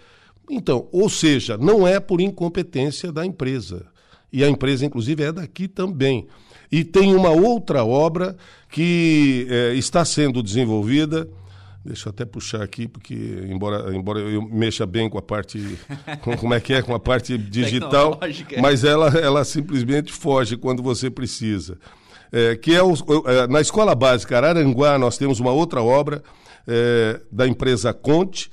Então, 0.51 0.89
ou 0.91 1.11
seja, 1.11 1.59
não 1.59 1.87
é 1.87 2.01
por 2.01 2.19
incompetência 2.19 3.13
da 3.13 3.27
empresa. 3.27 3.85
E 4.33 4.43
a 4.43 4.49
empresa, 4.49 4.87
inclusive, 4.87 5.23
é 5.23 5.33
daqui 5.33 5.69
também. 5.69 6.27
E 6.73 6.83
tem 6.83 7.15
uma 7.15 7.31
outra 7.31 7.85
obra 7.85 8.35
que 8.71 9.47
eh, 9.51 9.75
está 9.75 10.03
sendo 10.03 10.43
desenvolvida. 10.43 11.29
Deixa 11.85 12.09
eu 12.09 12.11
até 12.11 12.25
puxar 12.25 12.63
aqui, 12.63 12.89
porque 12.89 13.15
embora, 13.49 13.95
embora 13.95 14.19
eu 14.21 14.41
mexa 14.41 14.87
bem 14.87 15.09
com 15.11 15.19
a 15.19 15.23
parte. 15.23 15.59
com- 16.23 16.37
como 16.37 16.55
é 16.55 16.61
que 16.61 16.73
é? 16.73 16.81
Com 16.81 16.95
a 16.95 16.99
parte 17.01 17.37
digital, 17.37 18.19
mas 18.63 18.85
ela, 18.85 19.09
ela 19.19 19.45
simplesmente 19.45 20.11
foge 20.13 20.57
quando 20.57 20.83
você 20.83 21.11
precisa. 21.11 21.79
É, 22.33 22.57
que 22.57 22.75
é, 22.75 22.83
o- 22.83 22.93
o- 22.95 23.29
é, 23.29 23.47
na 23.47 23.61
Escola 23.61 23.95
Básica 23.95 24.37
Araranguá, 24.37 24.99
nós 24.99 25.19
temos 25.19 25.41
uma 25.41 25.53
outra 25.53 25.83
obra 25.83 26.23
é, 26.67 27.21
da 27.31 27.47
empresa 27.47 27.93
Conte, 27.93 28.51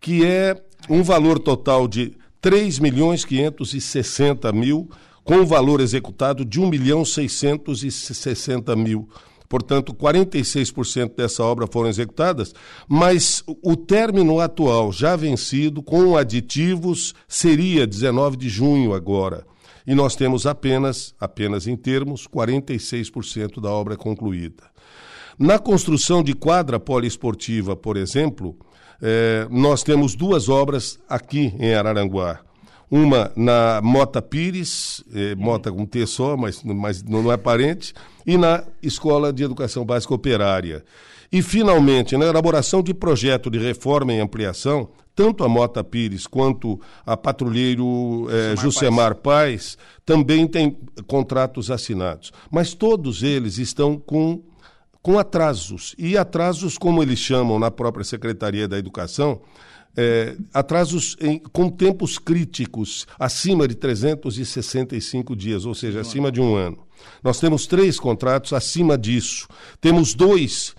que 0.00 0.24
é 0.24 0.56
um 0.88 1.02
valor 1.02 1.38
total 1.38 1.86
de 1.86 2.16
3 2.40 2.78
milhões 2.78 3.24
560 3.26 4.50
mil, 4.52 4.88
com 5.22 5.34
um 5.34 5.44
valor 5.44 5.80
executado 5.82 6.42
de 6.46 6.58
1 6.58 6.66
milhão 6.70 7.04
660 7.04 8.74
mil. 8.74 9.06
Portanto, 9.50 9.92
46% 9.92 11.16
dessa 11.16 11.42
obra 11.42 11.66
foram 11.66 11.88
executadas, 11.88 12.54
mas 12.88 13.42
o 13.46 13.76
término 13.76 14.38
atual, 14.38 14.92
já 14.92 15.16
vencido, 15.16 15.82
com 15.82 16.16
aditivos, 16.16 17.16
seria 17.26 17.84
19 17.84 18.36
de 18.36 18.48
junho 18.48 18.94
agora. 18.94 19.44
E 19.84 19.92
nós 19.92 20.14
temos 20.14 20.46
apenas, 20.46 21.16
apenas 21.18 21.66
em 21.66 21.74
termos, 21.76 22.28
46% 22.28 23.60
da 23.60 23.70
obra 23.70 23.96
concluída. 23.96 24.62
Na 25.36 25.58
construção 25.58 26.22
de 26.22 26.32
quadra 26.32 26.78
poliesportiva, 26.78 27.74
por 27.74 27.96
exemplo, 27.96 28.56
eh, 29.02 29.48
nós 29.50 29.82
temos 29.82 30.14
duas 30.14 30.48
obras 30.48 30.96
aqui 31.08 31.52
em 31.58 31.74
Araranguá. 31.74 32.38
Uma 32.90 33.30
na 33.36 33.80
Mota 33.82 34.20
Pires, 34.20 35.04
eh, 35.14 35.34
Mota 35.36 35.70
com 35.70 35.86
T 35.86 36.06
só, 36.06 36.36
mas, 36.36 36.62
mas 36.64 37.02
não 37.04 37.30
é 37.30 37.36
parente, 37.36 37.94
e 38.26 38.36
na 38.36 38.64
Escola 38.82 39.32
de 39.32 39.44
Educação 39.44 39.84
Básica 39.84 40.12
Operária. 40.12 40.84
E, 41.32 41.40
finalmente, 41.40 42.16
na 42.16 42.26
elaboração 42.26 42.82
de 42.82 42.92
projeto 42.92 43.48
de 43.48 43.58
reforma 43.58 44.12
e 44.12 44.18
ampliação, 44.18 44.88
tanto 45.14 45.44
a 45.44 45.48
Mota 45.48 45.84
Pires 45.84 46.26
quanto 46.26 46.80
a 47.06 47.16
Patrulheiro 47.16 48.26
eh, 48.28 48.56
Jusemar 48.56 49.14
Paz 49.14 49.78
também 50.04 50.46
têm 50.46 50.76
contratos 51.06 51.70
assinados. 51.70 52.32
Mas 52.50 52.74
todos 52.74 53.22
eles 53.22 53.58
estão 53.58 53.96
com 53.96 54.42
com 55.02 55.18
atrasos. 55.18 55.94
E 55.98 56.16
atrasos, 56.16 56.76
como 56.76 57.02
eles 57.02 57.18
chamam 57.18 57.58
na 57.58 57.70
própria 57.70 58.04
Secretaria 58.04 58.68
da 58.68 58.78
Educação, 58.78 59.40
é, 59.96 60.36
atrasos 60.54 61.16
em- 61.20 61.38
com 61.52 61.68
tempos 61.68 62.18
críticos, 62.18 63.06
acima 63.18 63.66
de 63.68 63.74
365 63.74 65.34
dias, 65.36 65.64
ou 65.66 65.74
seja, 65.74 66.00
acima 66.00 66.30
de 66.30 66.40
um 66.40 66.54
ano. 66.54 66.86
Nós 67.22 67.40
temos 67.40 67.66
três 67.66 67.98
contratos 67.98 68.52
acima 68.52 68.96
disso. 68.96 69.48
Temos 69.80 70.14
dois 70.14 70.74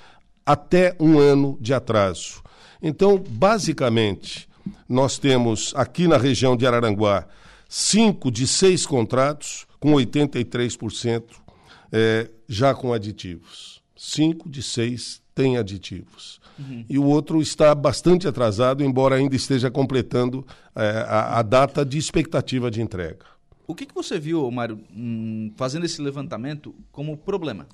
até 0.45 0.95
um 0.99 1.19
ano 1.19 1.57
de 1.61 1.73
atraso. 1.73 2.41
Então, 2.81 3.17
basicamente, 3.17 4.47
nós 4.87 5.17
temos 5.17 5.71
aqui 5.75 6.07
na 6.07 6.17
região 6.17 6.55
de 6.57 6.65
Araranguá 6.65 7.27
cinco 7.69 8.31
de 8.31 8.45
seis 8.47 8.85
contratos, 8.85 9.65
com 9.79 9.93
83% 9.93 11.23
é, 11.91 12.29
já 12.47 12.73
com 12.73 12.91
aditivos. 12.93 13.81
Cinco 13.95 14.49
de 14.49 14.61
seis 14.61 15.21
têm 15.33 15.57
aditivos. 15.57 16.40
E 16.89 16.97
o 16.97 17.03
outro 17.03 17.41
está 17.41 17.73
bastante 17.73 18.27
atrasado, 18.27 18.83
embora 18.83 19.15
ainda 19.15 19.35
esteja 19.35 19.69
completando 19.71 20.45
é, 20.75 21.05
a, 21.07 21.39
a 21.39 21.41
data 21.41 21.85
de 21.85 21.97
expectativa 21.97 22.69
de 22.69 22.81
entrega. 22.81 23.25
O 23.67 23.75
que, 23.75 23.85
que 23.85 23.95
você 23.95 24.19
viu, 24.19 24.49
Mário, 24.51 24.79
hum, 24.93 25.51
fazendo 25.55 25.85
esse 25.85 26.01
levantamento 26.01 26.75
como 26.91 27.15
problema? 27.17 27.67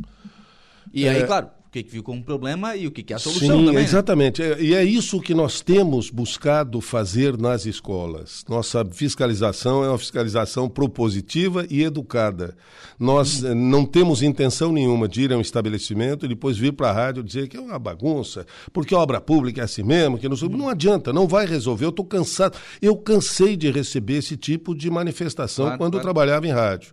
E 0.94 1.08
aí, 1.08 1.26
claro, 1.26 1.50
que, 1.84 1.84
que 1.84 1.92
viu 1.92 2.04
como 2.04 2.24
problema 2.24 2.76
e 2.76 2.88
o 2.88 2.92
que, 2.92 3.04
que 3.04 3.14
é 3.14 3.16
a 3.16 3.20
solução 3.20 3.58
Sim, 3.60 3.66
também. 3.66 3.76
né? 3.76 3.82
exatamente. 3.84 4.42
É, 4.42 4.62
E 4.62 4.74
é 4.74 4.84
isso 4.84 5.20
que 5.22 5.34
nós 5.34 5.62
temos 5.62 6.10
buscado 6.10 6.82
fazer 6.82 7.38
nas 7.38 7.66
escolas. 7.66 8.44
Nossa 8.50 8.84
fiscalização 8.86 9.84
é 9.84 9.90
uma 9.90 9.98
fiscalização 9.98 10.68
propositiva 10.70 11.66
e 11.70 11.84
educada. 11.84 12.56
Nós 13.00 13.44
eh, 13.44 13.54
não 13.54 13.86
temos 13.86 14.22
intenção 14.24 14.72
nenhuma 14.72 15.08
de 15.08 15.22
ir 15.24 15.34
a 15.34 15.38
um 15.38 15.42
estabelecimento 15.42 16.26
e 16.26 16.30
depois 16.30 16.58
vir 16.58 16.74
para 16.74 16.90
a 16.90 16.94
rádio 16.94 17.24
dizer 17.24 17.48
que 17.48 17.58
é 17.58 17.60
uma 17.62 17.78
bagunça, 17.78 18.46
porque 18.74 18.96
a 18.96 18.98
obra 19.00 19.22
pública 19.22 19.62
é 19.62 19.64
assim 19.64 19.84
mesmo, 19.84 20.18
que 20.18 20.28
não, 20.28 20.36
sei- 20.36 20.50
não 20.50 20.70
adianta, 20.70 21.14
não 21.14 21.28
vai 21.28 21.46
resolver. 21.46 21.86
Eu 21.86 21.90
estou 21.90 22.06
cansado. 22.06 22.58
Eu 22.82 22.96
cansei 22.98 23.56
de 23.56 23.70
receber 23.70 24.18
esse 24.18 24.36
tipo 24.36 24.74
de 24.76 24.90
manifestação 24.90 25.66
Claro, 25.66 25.78
quando 25.78 25.94
eu 25.94 26.02
claro. 26.02 26.14
trabalhava 26.14 26.48
em 26.48 26.52
rádio. 26.52 26.92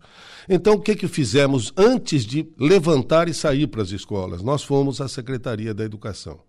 Então, 0.49 0.75
o 0.75 0.81
que, 0.81 0.95
que 0.95 1.09
fizemos 1.09 1.73
antes 1.77 2.25
de 2.25 2.47
levantar 2.59 3.29
e 3.29 3.35
sair 3.35 3.67
para 3.67 3.83
as 3.83 3.91
escolas? 3.91 4.43
Nós 4.43 4.63
fomos 4.63 5.01
à 5.01 5.09
Secretaria 5.09 5.73
da 5.73 5.85
Educação. 5.85 6.41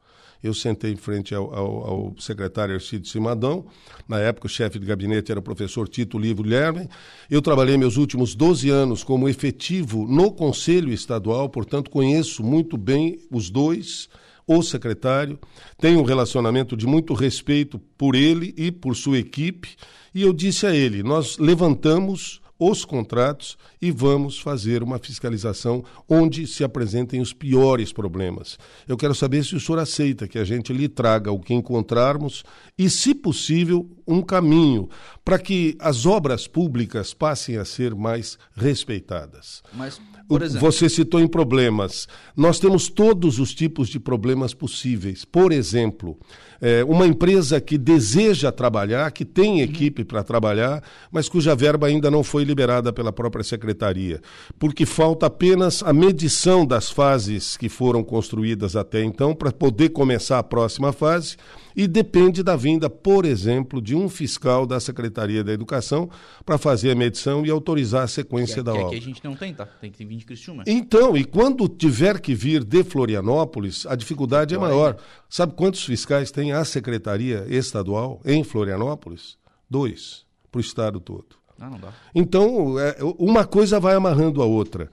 Eu 0.43 0.53
sentei 0.53 0.91
em 0.91 0.95
frente 0.97 1.33
ao, 1.33 1.51
ao- 1.55 1.83
ao 1.89 2.15
secretário 2.19 2.75
Arcides 2.75 3.09
Simadão, 3.09 3.65
na 4.07 4.19
época 4.19 4.45
o 4.45 4.49
chefe 4.49 4.77
de 4.77 4.85
gabinete 4.85 5.31
era 5.31 5.39
o 5.39 5.43
professor 5.43 5.87
Tito 5.87 6.19
Livro 6.19 6.43
Guilherme. 6.43 6.87
Eu 7.31 7.41
trabalhei 7.41 7.77
meus 7.77 7.97
últimos 7.97 8.35
12 8.35 8.69
anos 8.69 9.03
como 9.03 9.27
efetivo 9.29 10.05
no 10.05 10.31
Conselho 10.31 10.91
Estadual, 10.91 11.49
portanto 11.49 11.89
conheço 11.89 12.43
muito 12.43 12.77
bem 12.77 13.17
os 13.31 13.49
dois, 13.49 14.07
o 14.45 14.61
secretário, 14.61 15.39
tenho 15.79 15.99
um 15.99 16.03
relacionamento 16.03 16.77
de 16.77 16.85
muito 16.85 17.15
respeito 17.15 17.79
por 17.97 18.13
ele 18.13 18.53
e 18.55 18.71
por 18.71 18.95
sua 18.95 19.17
equipe, 19.17 19.69
e 20.13 20.21
eu 20.21 20.31
disse 20.31 20.67
a 20.67 20.75
ele: 20.75 21.01
nós 21.01 21.39
levantamos 21.39 22.39
os 22.59 22.85
contratos 22.85 23.57
e 23.81 23.91
vamos 23.91 24.39
fazer 24.39 24.81
uma 24.81 24.97
fiscalização 24.97 25.83
onde 26.09 26.47
se 26.47 26.63
apresentem 26.63 27.19
os 27.19 27.33
piores 27.33 27.91
problemas. 27.91 28.57
Eu 28.87 28.95
quero 28.97 29.13
saber 29.13 29.43
se 29.43 29.55
o 29.55 29.59
senhor 29.59 29.79
aceita 29.79 30.27
que 30.27 30.39
a 30.39 30.43
gente 30.43 30.71
lhe 30.71 30.87
traga 30.87 31.31
o 31.31 31.39
que 31.39 31.53
encontrarmos 31.53 32.43
e, 32.77 32.89
se 32.89 33.13
possível, 33.13 33.89
um 34.07 34.21
caminho 34.21 34.89
para 35.23 35.39
que 35.39 35.75
as 35.79 36.05
obras 36.05 36.47
públicas 36.47 37.13
passem 37.13 37.57
a 37.57 37.65
ser 37.65 37.95
mais 37.95 38.37
respeitadas. 38.55 39.61
Mas, 39.73 39.99
por 40.27 40.41
exemplo, 40.41 40.71
Você 40.71 40.89
citou 40.89 41.19
em 41.19 41.27
problemas. 41.27 42.07
Nós 42.35 42.59
temos 42.59 42.89
todos 42.89 43.39
os 43.39 43.53
tipos 43.53 43.89
de 43.89 43.99
problemas 43.99 44.53
possíveis. 44.53 45.25
Por 45.25 45.51
exemplo, 45.51 46.17
eh, 46.61 46.83
uma 46.85 47.05
empresa 47.07 47.59
que 47.59 47.77
deseja 47.77 48.51
trabalhar, 48.51 49.11
que 49.11 49.25
tem 49.25 49.61
equipe 49.61 50.03
para 50.03 50.23
trabalhar, 50.23 50.83
mas 51.11 51.29
cuja 51.29 51.55
verba 51.55 51.87
ainda 51.87 52.09
não 52.11 52.23
foi 52.23 52.43
liberada 52.43 52.91
pela 52.91 53.11
própria 53.11 53.43
secretaria, 53.43 54.21
porque 54.57 54.85
falta 54.85 55.25
apenas 55.25 55.83
a 55.83 55.93
medição 55.93 56.65
das 56.65 56.89
fases 56.89 57.57
que 57.57 57.69
foram 57.69 58.03
construídas 58.03 58.75
até 58.75 59.03
então 59.03 59.33
para 59.35 59.51
poder 59.51 59.89
começar 59.89 60.39
a 60.39 60.43
próxima 60.43 60.91
fase 60.91 61.37
e 61.75 61.87
depende 61.87 62.41
da 62.41 62.55
vinda, 62.55 62.89
por 62.89 63.25
exemplo, 63.25 63.81
de 63.81 63.93
um 63.93 64.07
fiscal 64.07 64.65
da 64.65 64.79
Secretaria 64.79 65.43
da 65.43 65.51
Educação 65.51 66.09
para 66.45 66.57
fazer 66.57 66.91
a 66.91 66.95
medição 66.95 67.45
e 67.45 67.51
autorizar 67.51 68.03
a 68.03 68.07
sequência 68.07 68.57
que, 68.57 68.63
da 68.63 68.71
que 68.71 68.77
obra. 68.77 68.87
aqui 68.87 68.97
a 68.97 69.01
gente 69.01 69.23
não 69.23 69.35
tem, 69.35 69.53
tá? 69.53 69.65
Tem 69.65 69.91
que 69.91 70.05
vir 70.05 70.17
de 70.17 70.25
Criciúma. 70.25 70.63
Então, 70.65 71.17
e 71.17 71.25
quando 71.25 71.67
tiver 71.67 72.19
que 72.21 72.33
vir 72.33 72.63
de 72.63 72.83
Florianópolis, 72.83 73.85
a 73.85 73.95
dificuldade 73.95 74.55
é 74.55 74.57
maior. 74.57 74.95
Sabe 75.27 75.53
quantos 75.53 75.83
fiscais 75.83 76.31
tem 76.31 76.44
a 76.51 76.63
Secretaria 76.65 77.45
Estadual 77.47 78.21
em 78.25 78.43
Florianópolis? 78.43 79.37
Dois, 79.69 80.25
para 80.51 80.59
o 80.59 80.61
estado 80.61 80.99
todo. 80.99 81.35
Ah, 81.59 81.69
não 81.69 81.79
dá. 81.79 81.93
Então, 82.13 82.77
é, 82.79 82.97
uma 83.17 83.45
coisa 83.45 83.79
vai 83.79 83.95
amarrando 83.95 84.41
a 84.41 84.45
outra. 84.45 84.89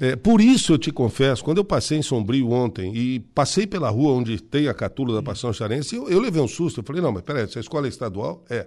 É, 0.00 0.16
por 0.16 0.40
isso 0.40 0.72
eu 0.72 0.78
te 0.78 0.90
confesso, 0.90 1.44
quando 1.44 1.58
eu 1.58 1.64
passei 1.64 1.98
em 1.98 2.02
Sombrio 2.02 2.50
ontem 2.50 2.94
e 2.94 3.20
passei 3.20 3.66
pela 3.66 3.88
rua 3.88 4.12
onde 4.12 4.40
tem 4.40 4.68
a 4.68 4.74
catula 4.74 5.14
da 5.14 5.22
Paixão 5.22 5.52
Charense, 5.52 5.96
eu, 5.96 6.08
eu 6.08 6.20
levei 6.20 6.40
um 6.40 6.48
susto. 6.48 6.80
Eu 6.80 6.84
falei, 6.84 7.02
não, 7.02 7.12
mas 7.12 7.22
peraí, 7.22 7.44
essa 7.44 7.60
escola 7.60 7.86
é 7.86 7.88
estadual? 7.88 8.44
É. 8.48 8.66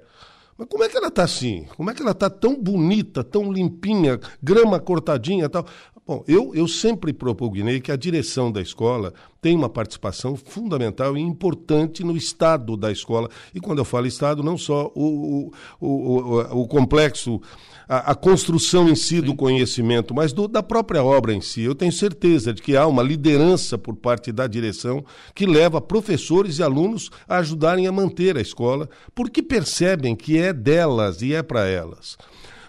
Mas 0.58 0.68
como 0.68 0.84
é 0.84 0.90
que 0.90 0.98
ela 0.98 1.08
está 1.08 1.24
assim? 1.24 1.66
Como 1.78 1.90
é 1.90 1.94
que 1.94 2.02
ela 2.02 2.12
está 2.12 2.30
tão 2.30 2.62
bonita, 2.62 3.24
tão 3.24 3.52
limpinha, 3.52 4.20
grama 4.44 4.80
cortadinha 4.80 5.46
e 5.46 5.50
tal? 5.50 5.66
Bom, 6.10 6.24
eu, 6.28 6.56
eu 6.56 6.68
sempre 6.68 7.14
propugnei 7.14 7.80
que 7.80 7.92
a 7.92 7.96
direção 7.96 8.52
da 8.52 8.60
escola 8.60 9.14
tem 9.40 9.56
uma 9.56 9.70
participação 9.70 10.36
fundamental 10.36 11.16
e 11.16 11.22
importante 11.22 12.04
no 12.04 12.18
estado 12.18 12.76
da 12.76 12.92
escola. 12.92 13.30
E 13.54 13.60
quando 13.60 13.78
eu 13.78 13.86
falo 13.86 14.08
estado, 14.08 14.42
não 14.42 14.58
só 14.58 14.92
o, 14.96 15.52
o, 15.80 15.88
o, 15.88 16.62
o, 16.62 16.68
complexo, 16.68 17.40
a, 17.88 18.10
a, 18.10 18.16
construção 18.16 18.90
em 18.90 18.96
si 18.96 19.22
do 19.22 19.36
conhecimento, 19.36 20.12
mas 20.12 20.34
do, 20.34 20.48
da 20.48 20.64
própria 20.64 21.04
obra 21.04 21.32
em 21.32 21.42
si. 21.42 21.62
Eu 21.62 21.76
tenho 21.76 21.92
certeza 21.92 22.56
de 22.56 22.64
que 22.64 22.76
há 22.76 22.88
uma 22.88 23.04
liderança 23.04 23.78
por 23.78 23.96
parte 23.96 24.32
da 24.32 24.48
direção 24.48 25.06
que 25.36 25.46
leva 25.46 25.80
professores 25.80 26.58
e 26.58 26.64
alunos 26.64 27.12
a 27.28 27.38
ajudarem 27.38 27.86
a 27.86 27.92
manter 27.92 28.36
a 28.36 28.42
escola, 28.42 28.90
porque 29.14 29.44
percebem 29.44 30.16
que 30.16 30.40
é 30.40 30.52
delas 30.52 31.22
e 31.22 31.36
é 31.36 31.44
para 31.44 31.68
elas. 31.68 32.18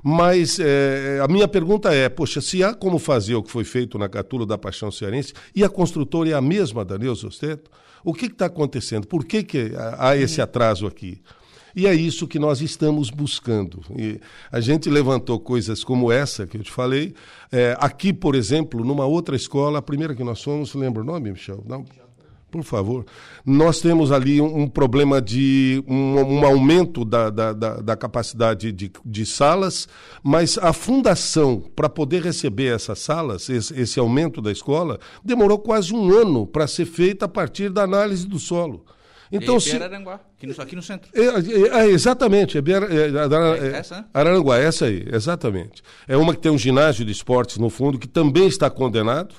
Mas 0.03 0.59
é, 0.59 1.21
a 1.23 1.29
minha 1.29 1.47
pergunta 1.47 1.93
é, 1.93 2.09
poxa, 2.09 2.41
se 2.41 2.63
há 2.65 2.75
como 2.75 2.99
fazer 2.99 3.35
o 3.35 3.43
que 3.43 3.51
foi 3.51 3.65
feito 3.65 3.99
na 3.99 4.09
Catula 4.09 4.47
da 4.47 4.57
Paixão 4.57 4.91
Cearense 4.91 5.33
e 5.55 5.63
a 5.63 5.69
construtora 5.69 6.31
é 6.31 6.35
a 6.35 6.41
mesma 6.41 6.85
da 6.85 6.99
Neuza 6.99 7.27
Osteto, 7.27 7.71
o 8.03 8.15
que 8.15 8.27
está 8.27 8.47
acontecendo? 8.47 9.07
Por 9.07 9.25
que, 9.25 9.43
que 9.43 9.73
há 9.99 10.17
esse 10.17 10.41
atraso 10.41 10.87
aqui? 10.87 11.21
E 11.75 11.87
é 11.87 11.95
isso 11.95 12.27
que 12.27 12.39
nós 12.39 12.61
estamos 12.61 13.11
buscando. 13.11 13.81
E 13.97 14.21
a 14.51 14.61
gente 14.61 14.91
levantou 14.91 15.39
coisas 15.39 15.85
como 15.85 16.11
essa 16.11 16.47
que 16.47 16.57
eu 16.57 16.63
te 16.63 16.71
falei. 16.71 17.15
É, 17.53 17.77
aqui, 17.79 18.13
por 18.13 18.35
exemplo, 18.35 18.85
numa 18.85 19.07
outra 19.07 19.37
escola, 19.37 19.79
a 19.79 19.83
primeira 19.83 20.15
que 20.15 20.25
nós 20.25 20.43
fomos, 20.43 20.75
lembra 20.75 21.03
o 21.03 21.05
nome, 21.05 21.31
Michel? 21.31 21.63
Não? 21.67 21.85
Por 22.51 22.65
favor. 22.65 23.07
Nós 23.47 23.81
temos 23.81 24.11
ali 24.11 24.41
um, 24.41 24.63
um 24.63 24.69
problema 24.69 25.23
de 25.23 25.83
um, 25.87 26.17
um 26.17 26.45
aumento 26.45 27.05
da, 27.05 27.31
da, 27.31 27.53
da, 27.53 27.77
da 27.77 27.97
capacidade 27.97 28.73
de, 28.73 28.91
de, 29.05 29.27
salas, 29.27 29.89
mas 30.23 30.59
a 30.59 30.73
fundação 30.73 31.63
para 31.77 31.89
poder 31.89 32.23
receber 32.23 32.75
essas 32.75 32.99
salas, 32.99 33.49
esse, 33.49 33.81
esse 33.81 34.01
aumento 34.01 34.43
da 34.43 34.51
escola, 34.51 34.99
demorou 35.25 35.59
quase 35.59 35.95
um 35.95 36.11
ano 36.13 36.47
para 36.47 36.67
ser 36.67 36.87
feita 36.87 37.27
a 37.27 37.29
partir 37.29 37.71
da 37.71 37.83
análise 37.83 38.27
do 38.27 38.39
solo. 38.39 38.85
Então, 39.33 39.59
e 39.59 39.61
se... 39.61 39.77
Araranguá, 39.77 40.21
aqui 40.37 40.47
no, 40.47 40.63
aqui 40.63 40.77
no 40.77 40.83
centro. 40.83 41.09
É, 41.15 41.21
é, 41.21 41.85
é, 41.85 41.87
exatamente, 41.87 42.59
é, 42.59 42.61
é, 42.61 43.79
essa, 43.79 43.97
né? 43.99 44.05
Araranguá, 44.13 44.59
essa 44.59 44.87
aí, 44.87 45.07
exatamente. 45.13 45.83
É 46.09 46.17
uma 46.17 46.35
que 46.35 46.41
tem 46.41 46.51
um 46.51 46.59
ginásio 46.59 47.05
de 47.05 47.13
esportes 47.13 47.57
no 47.57 47.71
fundo, 47.71 47.99
que 47.99 48.09
também 48.09 48.49
está 48.49 48.69
condenado. 48.69 49.35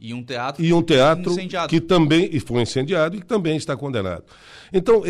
E 0.00 0.14
um 0.14 0.24
teatro, 0.24 0.64
e 0.64 0.72
um 0.72 0.82
teatro 0.82 1.30
incendiado. 1.32 1.68
que 1.68 1.78
também 1.78 2.30
e 2.32 2.40
foi 2.40 2.62
incendiado 2.62 3.16
e 3.16 3.20
que 3.20 3.26
também 3.26 3.56
está 3.56 3.76
condenado. 3.76 4.24
Então, 4.72 5.02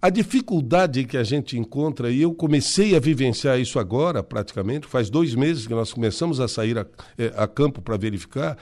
a 0.00 0.08
dificuldade 0.08 1.04
que 1.04 1.18
a 1.18 1.22
gente 1.22 1.58
encontra, 1.58 2.10
e 2.10 2.22
eu 2.22 2.32
comecei 2.32 2.96
a 2.96 3.00
vivenciar 3.00 3.60
isso 3.60 3.78
agora, 3.78 4.22
praticamente, 4.22 4.86
faz 4.86 5.10
dois 5.10 5.34
meses 5.34 5.66
que 5.66 5.74
nós 5.74 5.92
começamos 5.92 6.40
a 6.40 6.48
sair 6.48 6.78
a, 6.78 6.86
a 7.36 7.46
campo 7.46 7.82
para 7.82 7.98
verificar, 7.98 8.56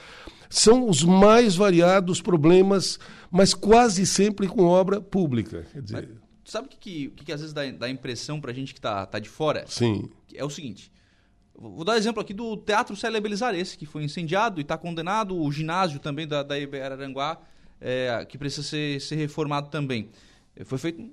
são 0.49 0.89
os 0.89 1.01
mais 1.03 1.55
variados 1.55 2.21
problemas, 2.21 2.99
mas 3.31 3.53
quase 3.53 4.05
sempre 4.05 4.47
com 4.47 4.65
obra 4.65 4.99
pública. 4.99 5.65
Quer 5.71 5.81
dizer, 5.81 6.09
mas, 6.09 6.51
sabe 6.51 6.67
o 6.67 6.69
que, 6.69 7.09
que, 7.09 7.23
que, 7.23 7.31
às 7.31 7.39
vezes 7.39 7.53
dá, 7.53 7.69
dá 7.71 7.89
impressão 7.89 8.41
para 8.41 8.51
a 8.51 8.53
gente 8.53 8.73
que 8.73 8.79
está 8.79 9.05
tá 9.05 9.19
de 9.19 9.29
fora? 9.29 9.63
Sim. 9.67 10.09
É 10.33 10.43
o 10.43 10.49
seguinte. 10.49 10.91
Vou 11.61 11.83
dar 11.83 11.97
exemplo 11.97 12.21
aqui 12.21 12.33
do 12.33 12.55
Teatro 12.55 12.95
Célia 12.95 13.19
Belizares, 13.19 13.75
que 13.75 13.85
foi 13.85 14.03
incendiado 14.03 14.59
e 14.59 14.63
está 14.63 14.77
condenado, 14.77 15.37
o 15.37 15.51
ginásio 15.51 15.99
também 15.99 16.25
da, 16.25 16.41
da 16.41 16.55
Araranguá, 16.55 17.37
é, 17.81 18.25
que 18.27 18.37
precisa 18.37 18.63
ser, 18.63 19.01
ser 19.01 19.15
reformado 19.15 19.69
também. 19.69 20.09
Foi 20.63 20.77
feito. 20.77 21.03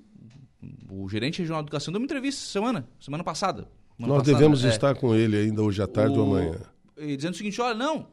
O 0.88 1.08
gerente 1.08 1.40
regional 1.40 1.62
de 1.62 1.66
educação 1.66 1.92
deu 1.92 2.00
uma 2.00 2.04
entrevista 2.04 2.40
semana, 2.48 2.88
semana 3.00 3.24
passada. 3.24 3.68
Semana 3.96 4.14
Nós 4.14 4.22
passada, 4.22 4.38
devemos 4.38 4.64
é, 4.64 4.68
estar 4.68 4.94
com 4.94 5.14
ele 5.14 5.36
ainda 5.36 5.62
hoje 5.62 5.82
à 5.82 5.86
tarde 5.86 6.16
o, 6.16 6.24
ou 6.24 6.36
amanhã. 6.36 6.60
Dizendo 6.96 7.34
o 7.34 7.36
seguinte: 7.36 7.60
olha, 7.60 7.74
não. 7.74 8.06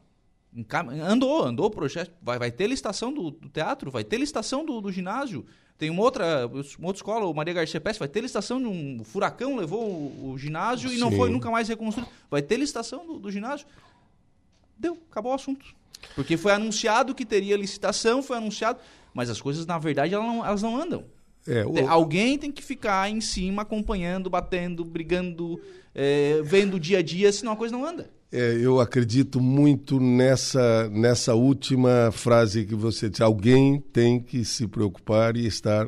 Andou, 1.07 1.43
andou 1.43 1.67
o 1.67 1.71
projeto. 1.71 2.11
Vai, 2.21 2.39
vai 2.39 2.51
ter 2.51 2.67
licitação 2.67 3.13
do, 3.13 3.31
do 3.31 3.49
teatro, 3.49 3.91
vai 3.91 4.03
ter 4.03 4.17
licitação 4.17 4.65
do, 4.65 4.81
do 4.81 4.91
ginásio. 4.91 5.45
Tem 5.83 5.89
uma 5.89 6.01
outra, 6.01 6.47
uma 6.47 6.87
outra 6.87 6.99
escola, 6.99 7.25
o 7.25 7.33
Maria 7.33 7.53
Garcia 7.53 7.81
Pérez, 7.81 7.97
vai 7.97 8.07
ter 8.07 8.21
licitação 8.21 8.57
de 8.57 8.67
um 8.67 9.03
furacão, 9.03 9.57
levou 9.57 9.83
o, 9.83 10.31
o 10.31 10.37
ginásio 10.37 10.89
Sim. 10.89 10.95
e 10.95 10.97
não 10.97 11.11
foi 11.11 11.29
nunca 11.29 11.51
mais 11.51 11.67
reconstruído. 11.67 12.09
Vai 12.31 12.41
ter 12.41 12.55
licitação 12.55 13.05
do, 13.05 13.19
do, 13.19 13.29
ginásio. 13.29 13.67
Deu, 14.79 14.97
acabou 15.11 15.33
o 15.33 15.35
assunto. 15.35 15.65
Porque 16.15 16.37
foi 16.37 16.53
anunciado 16.53 17.13
que 17.13 17.25
teria 17.25 17.57
licitação, 17.57 18.23
foi 18.23 18.37
anunciado, 18.37 18.79
mas 19.13 19.29
as 19.29 19.41
coisas, 19.41 19.65
na 19.65 19.77
verdade, 19.77 20.13
elas 20.13 20.25
não, 20.25 20.45
elas 20.45 20.61
não 20.61 20.77
andam. 20.77 21.03
É, 21.45 21.65
o... 21.65 21.89
Alguém 21.89 22.37
tem 22.37 22.49
que 22.49 22.63
ficar 22.63 23.09
em 23.11 23.19
cima, 23.19 23.63
acompanhando, 23.63 24.29
batendo, 24.29 24.85
brigando, 24.85 25.59
é, 25.93 26.41
vendo 26.45 26.75
o 26.75 26.79
dia 26.79 26.99
a 26.99 27.01
dia, 27.01 27.29
senão 27.33 27.51
a 27.51 27.57
coisa 27.57 27.75
não 27.75 27.85
anda. 27.85 28.09
É, 28.35 28.57
eu 28.59 28.79
acredito 28.79 29.39
muito 29.39 29.99
nessa, 29.99 30.89
nessa 30.89 31.35
última 31.35 32.11
frase 32.11 32.65
que 32.65 32.73
você 32.73 33.07
disse. 33.07 33.21
Alguém 33.21 33.79
tem 33.79 34.19
que 34.19 34.43
se 34.43 34.67
preocupar 34.67 35.37
e 35.37 35.45
estar 35.45 35.87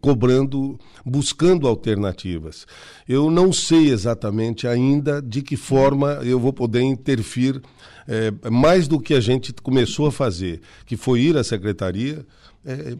cobrando, 0.00 0.76
buscando 1.06 1.68
alternativas. 1.68 2.66
Eu 3.08 3.30
não 3.30 3.52
sei 3.52 3.90
exatamente 3.90 4.66
ainda 4.66 5.22
de 5.22 5.40
que 5.40 5.56
forma 5.56 6.14
eu 6.24 6.40
vou 6.40 6.52
poder 6.52 6.82
intervir 6.82 7.62
é, 8.08 8.50
mais 8.50 8.88
do 8.88 8.98
que 8.98 9.14
a 9.14 9.20
gente 9.20 9.52
começou 9.52 10.06
a 10.06 10.12
fazer, 10.12 10.60
que 10.84 10.96
foi 10.96 11.20
ir 11.20 11.36
à 11.36 11.44
secretaria. 11.44 12.26
É, 12.66 12.96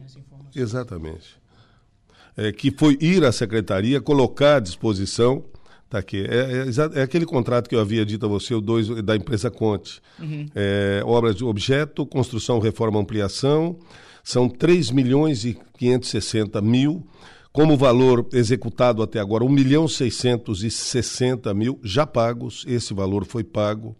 exatamente. 0.55 1.37
É, 2.37 2.53
que 2.53 2.71
foi 2.71 2.97
ir 3.01 3.25
à 3.25 3.31
secretaria, 3.33 3.99
colocar 3.99 4.55
à 4.55 4.59
disposição. 4.61 5.43
Tá 5.89 5.97
aqui. 5.97 6.23
É, 6.23 6.67
é, 6.67 6.99
é, 6.99 7.01
aquele 7.01 7.25
contrato 7.25 7.67
que 7.67 7.75
eu 7.75 7.79
havia 7.79 8.05
dito 8.05 8.23
a 8.25 8.29
você, 8.29 8.53
o 8.53 8.61
dois, 8.61 8.87
da 9.03 9.15
empresa 9.15 9.49
Conte. 9.49 9.99
Uhum. 10.19 10.45
É, 10.53 11.01
obras 11.03 11.35
de 11.35 11.43
objeto, 11.43 12.05
construção, 12.05 12.59
reforma, 12.59 12.99
ampliação. 12.99 13.79
São 14.23 14.47
3 14.47 14.91
milhões 14.91 15.45
e 15.45 15.57
560 15.79 16.61
mil. 16.61 17.07
Como 17.51 17.75
valor 17.75 18.27
executado 18.31 19.01
até 19.01 19.19
agora, 19.19 19.43
1 19.43 19.49
milhão 19.49 19.87
660 19.87 21.51
mil 21.55 21.79
já 21.83 22.05
pagos. 22.05 22.63
Esse 22.67 22.93
valor 22.93 23.25
foi 23.25 23.43
pago. 23.43 23.97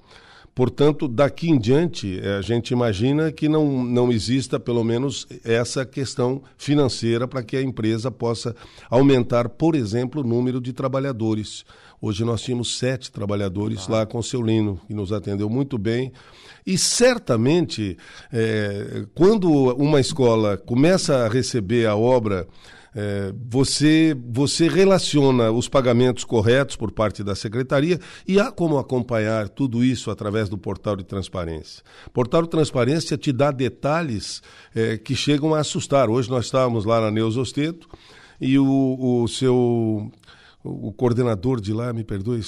Portanto, 0.54 1.08
daqui 1.08 1.50
em 1.50 1.58
diante, 1.58 2.20
eh, 2.20 2.38
a 2.38 2.42
gente 2.42 2.72
imagina 2.72 3.32
que 3.32 3.48
não, 3.48 3.84
não 3.84 4.12
exista, 4.12 4.60
pelo 4.60 4.84
menos, 4.84 5.28
essa 5.44 5.86
questão 5.86 6.42
financeira 6.58 7.28
para 7.28 7.44
que 7.44 7.56
a 7.56 7.62
empresa 7.62 8.12
possa 8.12 8.56
aumentar, 8.90 9.50
por 9.50 9.76
exemplo, 9.76 10.22
o 10.22 10.28
número 10.28 10.60
de 10.60 10.74
trabalhadores. 10.74 11.64
Hoje 12.02 12.24
nós 12.24 12.42
tínhamos 12.42 12.78
sete 12.78 13.12
trabalhadores 13.12 13.86
ah. 13.88 13.92
lá 13.92 14.06
com 14.06 14.20
o 14.20 14.24
seu 14.24 14.42
Lino, 14.42 14.80
que 14.88 14.94
nos 14.94 15.12
atendeu 15.12 15.50
muito 15.50 15.78
bem. 15.78 16.12
E 16.66 16.78
certamente, 16.78 17.98
é, 18.32 19.06
quando 19.16 19.50
uma 19.76 20.00
escola 20.00 20.58
começa 20.58 21.26
a 21.26 21.30
receber 21.30 21.88
a 21.88 21.96
obra 21.96 22.48
é, 22.96 23.34
você, 23.50 24.16
você 24.28 24.68
relaciona 24.68 25.52
os 25.52 25.68
pagamentos 25.68 26.24
corretos 26.24 26.76
por 26.76 26.92
parte 26.92 27.24
da 27.24 27.36
secretaria 27.36 28.00
e 28.28 28.40
há 28.40 28.52
como 28.52 28.78
acompanhar 28.78 29.50
tudo 29.50 29.84
isso 29.84 30.10
através 30.10 30.50
do 30.50 30.58
portal 30.58 30.96
de 30.96 31.04
transparência. 31.04 31.84
O 32.08 32.10
portal 32.12 32.44
de 32.44 32.50
transparência 32.50 33.18
te 33.18 33.32
dá 33.32 33.52
detalhes 33.52 34.42
é, 34.76 34.98
que 34.98 35.16
chegam 35.16 35.54
a 35.54 35.60
assustar. 35.60 36.10
Hoje 36.10 36.30
nós 36.30 36.46
estávamos 36.46 36.86
lá 36.86 37.02
na 37.02 37.12
Neus 37.12 37.38
Osteto 37.38 37.88
e 38.40 38.58
o, 38.58 39.24
o 39.24 39.28
seu 39.28 40.12
o 40.62 40.92
coordenador 40.92 41.62
de 41.62 41.72
lá, 41.72 41.94
me 41.94 42.04
perdoe, 42.04 42.42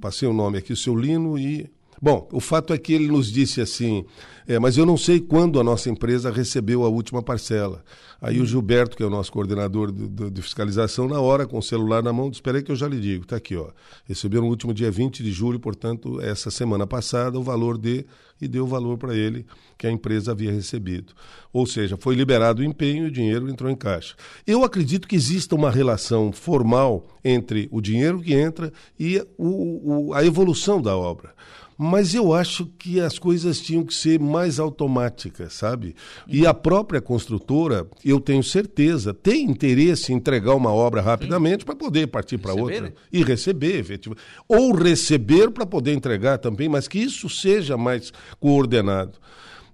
passei 0.00 0.28
o 0.28 0.32
nome 0.32 0.58
aqui, 0.58 0.72
o 0.72 0.76
seu 0.76 0.94
Lino 0.94 1.36
e 1.36 1.68
Bom, 2.00 2.28
o 2.32 2.40
fato 2.40 2.72
é 2.72 2.78
que 2.78 2.92
ele 2.92 3.08
nos 3.08 3.30
disse 3.30 3.60
assim, 3.60 4.04
é, 4.46 4.58
mas 4.58 4.76
eu 4.76 4.86
não 4.86 4.96
sei 4.96 5.20
quando 5.20 5.58
a 5.58 5.64
nossa 5.64 5.90
empresa 5.90 6.30
recebeu 6.30 6.84
a 6.84 6.88
última 6.88 7.22
parcela. 7.22 7.84
Aí 8.20 8.40
o 8.40 8.46
Gilberto, 8.46 8.96
que 8.96 9.02
é 9.02 9.06
o 9.06 9.10
nosso 9.10 9.30
coordenador 9.30 9.92
de, 9.92 10.42
fiscalização, 10.42 11.06
na 11.06 11.20
hora, 11.20 11.46
com 11.46 11.58
o 11.58 11.62
celular 11.62 12.02
na 12.02 12.12
mão, 12.12 12.28
espera 12.30 12.58
aí 12.58 12.64
que 12.64 12.72
eu 12.72 12.76
já 12.76 12.88
lhe 12.88 12.98
digo, 12.98 13.24
está 13.24 13.36
aqui, 13.36 13.54
ó. 13.56 13.68
Recebeu 14.04 14.40
no 14.40 14.48
último 14.48 14.72
dia 14.72 14.90
20 14.90 15.22
de 15.22 15.30
julho, 15.30 15.60
portanto, 15.60 16.20
essa 16.20 16.50
semana 16.50 16.86
passada, 16.86 17.38
o 17.38 17.42
valor 17.42 17.78
de, 17.78 18.06
e 18.40 18.48
deu 18.48 18.64
o 18.64 18.66
valor 18.66 18.96
para 18.96 19.14
ele 19.14 19.46
que 19.76 19.86
a 19.86 19.90
empresa 19.90 20.32
havia 20.32 20.50
recebido. 20.50 21.12
Ou 21.52 21.64
seja, 21.66 21.96
foi 21.96 22.14
liberado 22.14 22.60
o 22.60 22.64
empenho 22.64 23.04
e 23.04 23.08
o 23.08 23.12
dinheiro 23.12 23.48
entrou 23.48 23.70
em 23.70 23.76
caixa. 23.76 24.16
Eu 24.46 24.64
acredito 24.64 25.06
que 25.06 25.14
exista 25.14 25.54
uma 25.54 25.70
relação 25.70 26.32
formal 26.32 27.06
entre 27.22 27.68
o 27.70 27.80
dinheiro 27.80 28.20
que 28.20 28.34
entra 28.34 28.72
e 28.98 29.22
o, 29.36 30.08
o, 30.08 30.14
a 30.14 30.24
evolução 30.24 30.82
da 30.82 30.96
obra 30.96 31.34
mas 31.80 32.12
eu 32.12 32.34
acho 32.34 32.66
que 32.76 33.00
as 33.00 33.20
coisas 33.20 33.60
tinham 33.60 33.84
que 33.84 33.94
ser 33.94 34.18
mais 34.18 34.58
automáticas, 34.58 35.52
sabe? 35.52 35.94
E 36.26 36.44
a 36.44 36.52
própria 36.52 37.00
construtora, 37.00 37.86
eu 38.04 38.20
tenho 38.20 38.42
certeza, 38.42 39.14
tem 39.14 39.44
interesse 39.44 40.12
em 40.12 40.16
entregar 40.16 40.56
uma 40.56 40.72
obra 40.72 41.00
rapidamente 41.00 41.64
para 41.64 41.76
poder 41.76 42.08
partir 42.08 42.36
para 42.36 42.52
outra 42.52 42.80
né? 42.80 42.92
e 43.12 43.22
receber, 43.22 43.78
efetivamente. 43.78 44.24
Ou 44.48 44.72
receber 44.72 45.52
para 45.52 45.64
poder 45.64 45.92
entregar 45.92 46.38
também, 46.38 46.68
mas 46.68 46.88
que 46.88 46.98
isso 46.98 47.28
seja 47.28 47.76
mais 47.76 48.12
coordenado. 48.40 49.12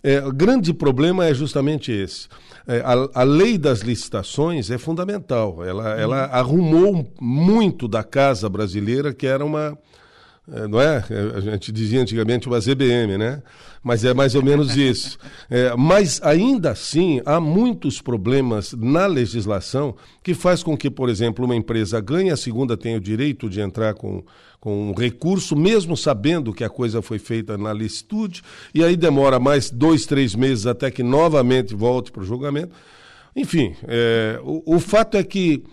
É, 0.03 0.23
o 0.23 0.31
grande 0.31 0.75
problema 0.75 1.25
é 1.25 1.33
justamente 1.33 1.91
esse. 1.91 2.29
É, 2.67 2.81
a, 2.81 3.21
a, 3.21 3.23
lei 3.23 3.57
das 3.57 3.81
licitações 3.81 4.71
é 4.71 4.77
fundamental. 4.77 5.65
Ela, 5.65 5.99
ela 5.99 6.25
arrumou 6.27 7.11
muito 7.19 7.89
da 7.89 8.05
casa 8.05 8.47
brasileira, 8.51 9.15
que 9.15 9.27
era 9.27 9.43
uma, 9.43 9.79
não 10.47 10.81
é? 10.81 11.03
é? 11.11 11.37
A 11.39 11.41
gente 11.41 11.73
dizia 11.73 12.01
antigamente 12.01 12.47
uma 12.47 12.61
ZBM, 12.61 13.17
né? 13.17 13.43
Mas 13.83 14.05
é 14.05 14.13
mais 14.13 14.35
ou 14.35 14.43
menos 14.43 14.77
isso. 14.77 15.19
É, 15.49 15.75
mas 15.77 16.21
ainda 16.23 16.71
assim 16.71 17.23
há 17.25 17.41
muitos 17.41 18.01
problemas 18.01 18.75
na 18.75 19.07
legislação 19.07 19.95
que 20.23 20.35
faz 20.35 20.63
com 20.63 20.77
que, 20.77 20.91
por 20.91 21.09
exemplo, 21.09 21.45
uma 21.45 21.57
empresa 21.57 22.01
ganhe, 22.01 22.31
a 22.31 22.37
segunda 22.37 22.77
tenha 22.77 22.99
o 22.99 23.01
direito 23.01 23.49
de 23.49 23.61
entrar 23.61 23.95
com, 23.95 24.23
com 24.61 24.91
um 24.91 24.95
recurso, 24.95 25.57
mesmo 25.57 25.97
sabendo 25.97 26.53
que 26.53 26.65
a 26.65 26.69
coisa 26.69 27.01
foi 27.01 27.19
feita 27.19 27.57
na 27.57 27.73
licitude, 27.73 28.43
e 28.75 28.85
aí 28.85 28.97
demora 28.97 29.41
mais 29.41 29.71
dois, 29.71 30.05
três 30.05 30.35
meses 30.35 30.67
até 30.67 30.91
que 30.91 31.03
novamente 31.03 31.75
volte 31.75 32.13
para 32.13 32.23
o 32.23 32.27
julgamento. 32.27 32.75
Enfim, 33.35 33.75
é, 33.89 34.39
o, 34.45 34.77
o 34.77 34.79
fato 34.79 35.17
é 35.17 35.23
que 35.23 35.65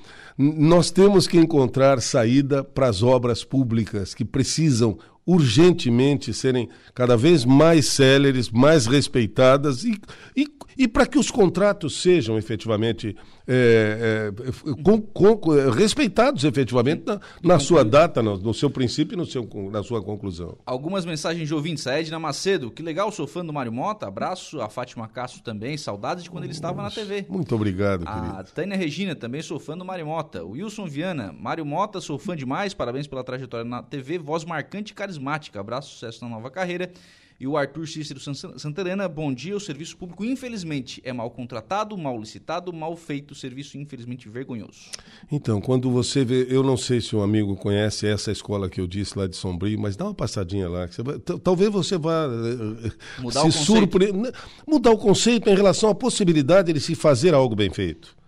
nós 0.42 0.90
temos 0.90 1.28
que 1.28 1.38
encontrar 1.38 2.02
saída 2.02 2.64
para 2.64 2.88
as 2.88 3.04
obras 3.04 3.44
públicas 3.44 4.14
que 4.16 4.26
precisam 4.26 4.98
urgentemente 5.26 6.34
serem 6.34 6.68
cada 6.96 7.16
vez 7.16 7.46
mais 7.46 7.88
céleres, 7.88 8.50
mais 8.50 8.88
respeitadas 8.88 9.84
e, 9.84 10.02
e, 10.36 10.48
e 10.78 10.88
para 10.88 11.06
que 11.06 11.20
os 11.20 11.30
contratos 11.30 12.02
sejam 12.02 12.38
efetivamente 12.38 13.16
é, 13.54 14.32
é, 14.32 14.84
com, 14.84 15.02
com, 15.02 15.50
respeitados 15.72 16.46
efetivamente 16.46 17.04
na, 17.06 17.20
na 17.44 17.60
sua 17.60 17.84
data, 17.84 18.24
no, 18.24 18.38
no, 18.38 18.54
seu 18.54 18.70
princípio 18.70 19.16
e 19.16 19.18
no 19.18 19.26
seu, 19.26 19.48
na 19.70 19.84
sua 19.84 20.02
conclusão. 20.02 20.58
Algumas 20.66 21.06
mensagens 21.06 21.46
de 21.48 21.54
ouvintes. 21.54 21.86
A 21.86 22.00
Edna 22.00 22.18
Macedo, 22.18 22.72
que 22.72 22.82
legal, 22.82 23.12
sou 23.12 23.28
fã 23.28 23.44
do 23.44 23.52
Mário 23.52 23.72
Mota, 23.72 24.08
abraço. 24.08 24.62
A 24.62 24.70
Fátima 24.70 25.08
Castro 25.10 25.42
também, 25.42 25.78
saudades 25.78 26.24
de 26.24 26.30
quando 26.30 26.46
ele 26.46 26.54
estava 26.54 26.82
na 26.82 26.90
TV. 26.90 27.26
Muito 27.28 27.54
obrigado, 27.54 28.08
a 28.08 28.14
querido. 28.14 28.36
A 28.38 28.44
Tânia 28.44 28.78
Regina, 28.78 29.16
também 29.16 29.42
sou 29.42 29.60
fã 29.60 29.78
do 29.78 29.84
Mário 29.84 30.06
Mota. 30.06 30.44
O 30.46 30.52
Wilson 30.52 30.88
Viana, 30.88 31.36
Mário 31.38 31.66
Mota, 31.66 32.00
sou 32.00 32.18
fã 32.18 32.36
demais, 32.36 32.74
parabéns 32.74 33.06
pela 33.06 33.24
trajetória 33.24 33.66
na 33.66 33.84
TV, 33.84 34.18
voz 34.18 34.46
marcante 34.46 34.94
e 34.94 34.96
carismática. 34.96 35.60
Abraço, 35.60 35.92
sucesso 35.92 36.24
na 36.24 36.30
nova 36.30 36.50
carreira. 36.50 36.92
E 37.42 37.48
o 37.48 37.58
Arthur 37.58 37.88
Cícero 37.88 38.20
Santarena, 38.60 39.10
bom 39.10 39.34
dia. 39.34 39.56
O 39.56 39.60
serviço 39.60 39.98
público, 39.98 40.24
infelizmente, 40.24 41.02
é 41.04 41.12
mal 41.12 41.32
contratado, 41.32 41.98
mal 41.98 42.20
licitado, 42.20 42.72
mal 42.72 42.96
feito. 42.96 43.34
Serviço, 43.34 43.80
infelizmente, 43.80 44.30
vergonhoso. 44.30 44.92
Então, 45.32 45.60
quando 45.60 45.90
você 45.90 46.24
vê, 46.24 46.46
eu 46.48 46.62
não 46.62 46.78
sei 46.78 47.02
se 47.02 47.16
um 47.16 47.24
amigo 47.24 47.56
conhece 47.56 48.06
essa 48.06 48.32
escola 48.32 48.70
que 48.70 48.80
eu 48.80 48.86
disse 48.86 49.18
lá 49.18 49.26
de 49.26 49.36
Sombrio, 49.36 49.80
mas 49.80 49.96
dá 49.96 50.06
uma 50.06 50.14
passadinha 50.14 50.70
lá. 50.70 50.88
Vai, 51.00 51.18
talvez 51.18 51.72
você 51.72 51.98
vá 51.98 52.28
eh, 52.28 52.92
mudar 53.18 53.42
se 53.50 53.66
surpreender. 53.66 54.36
Mudar 54.68 54.92
o 54.92 54.98
conceito 55.00 55.50
em 55.50 55.56
relação 55.56 55.90
à 55.90 55.96
possibilidade 55.96 56.72
de 56.72 56.80
se 56.80 56.94
fazer 56.94 57.34
algo 57.34 57.56
bem 57.56 57.72
feito 57.72 58.21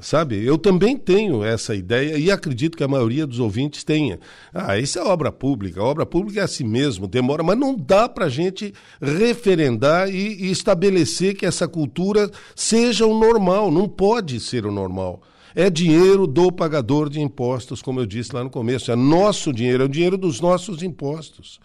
sabe? 0.00 0.44
Eu 0.44 0.56
também 0.56 0.96
tenho 0.96 1.44
essa 1.44 1.74
ideia 1.74 2.16
e 2.16 2.30
acredito 2.30 2.76
que 2.76 2.84
a 2.84 2.88
maioria 2.88 3.26
dos 3.26 3.38
ouvintes 3.38 3.84
tenha. 3.84 4.18
Ah, 4.52 4.78
isso 4.78 4.98
é 4.98 5.02
obra 5.02 5.30
pública. 5.30 5.80
A 5.80 5.84
obra 5.84 6.06
pública 6.06 6.40
é 6.40 6.44
assim 6.44 6.64
mesmo, 6.64 7.06
demora, 7.06 7.42
mas 7.42 7.58
não 7.58 7.76
dá 7.76 8.08
para 8.08 8.26
a 8.26 8.30
gente 8.30 8.72
referendar 9.00 10.08
e, 10.08 10.44
e 10.44 10.50
estabelecer 10.50 11.34
que 11.34 11.46
essa 11.46 11.68
cultura 11.68 12.30
seja 12.54 13.06
o 13.06 13.18
normal. 13.18 13.70
Não 13.70 13.88
pode 13.88 14.40
ser 14.40 14.66
o 14.66 14.72
normal. 14.72 15.22
É 15.54 15.68
dinheiro 15.68 16.26
do 16.26 16.50
pagador 16.50 17.08
de 17.08 17.20
impostos, 17.20 17.82
como 17.82 18.00
eu 18.00 18.06
disse 18.06 18.34
lá 18.34 18.42
no 18.42 18.50
começo. 18.50 18.90
É 18.90 18.96
nosso 18.96 19.52
dinheiro, 19.52 19.82
é 19.82 19.86
o 19.86 19.88
dinheiro 19.88 20.16
dos 20.16 20.40
nossos 20.40 20.82
impostos. 20.82 21.60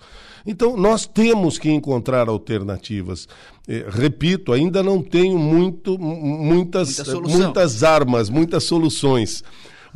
Então, 0.45 0.77
nós 0.77 1.05
temos 1.05 1.57
que 1.57 1.69
encontrar 1.69 2.29
alternativas. 2.29 3.27
Eh, 3.67 3.85
repito, 3.89 4.53
ainda 4.53 4.81
não 4.81 5.01
tenho 5.01 5.37
muito, 5.37 5.99
muitas, 5.99 6.97
muitas 7.27 7.83
armas, 7.83 8.29
muitas 8.29 8.63
soluções 8.63 9.43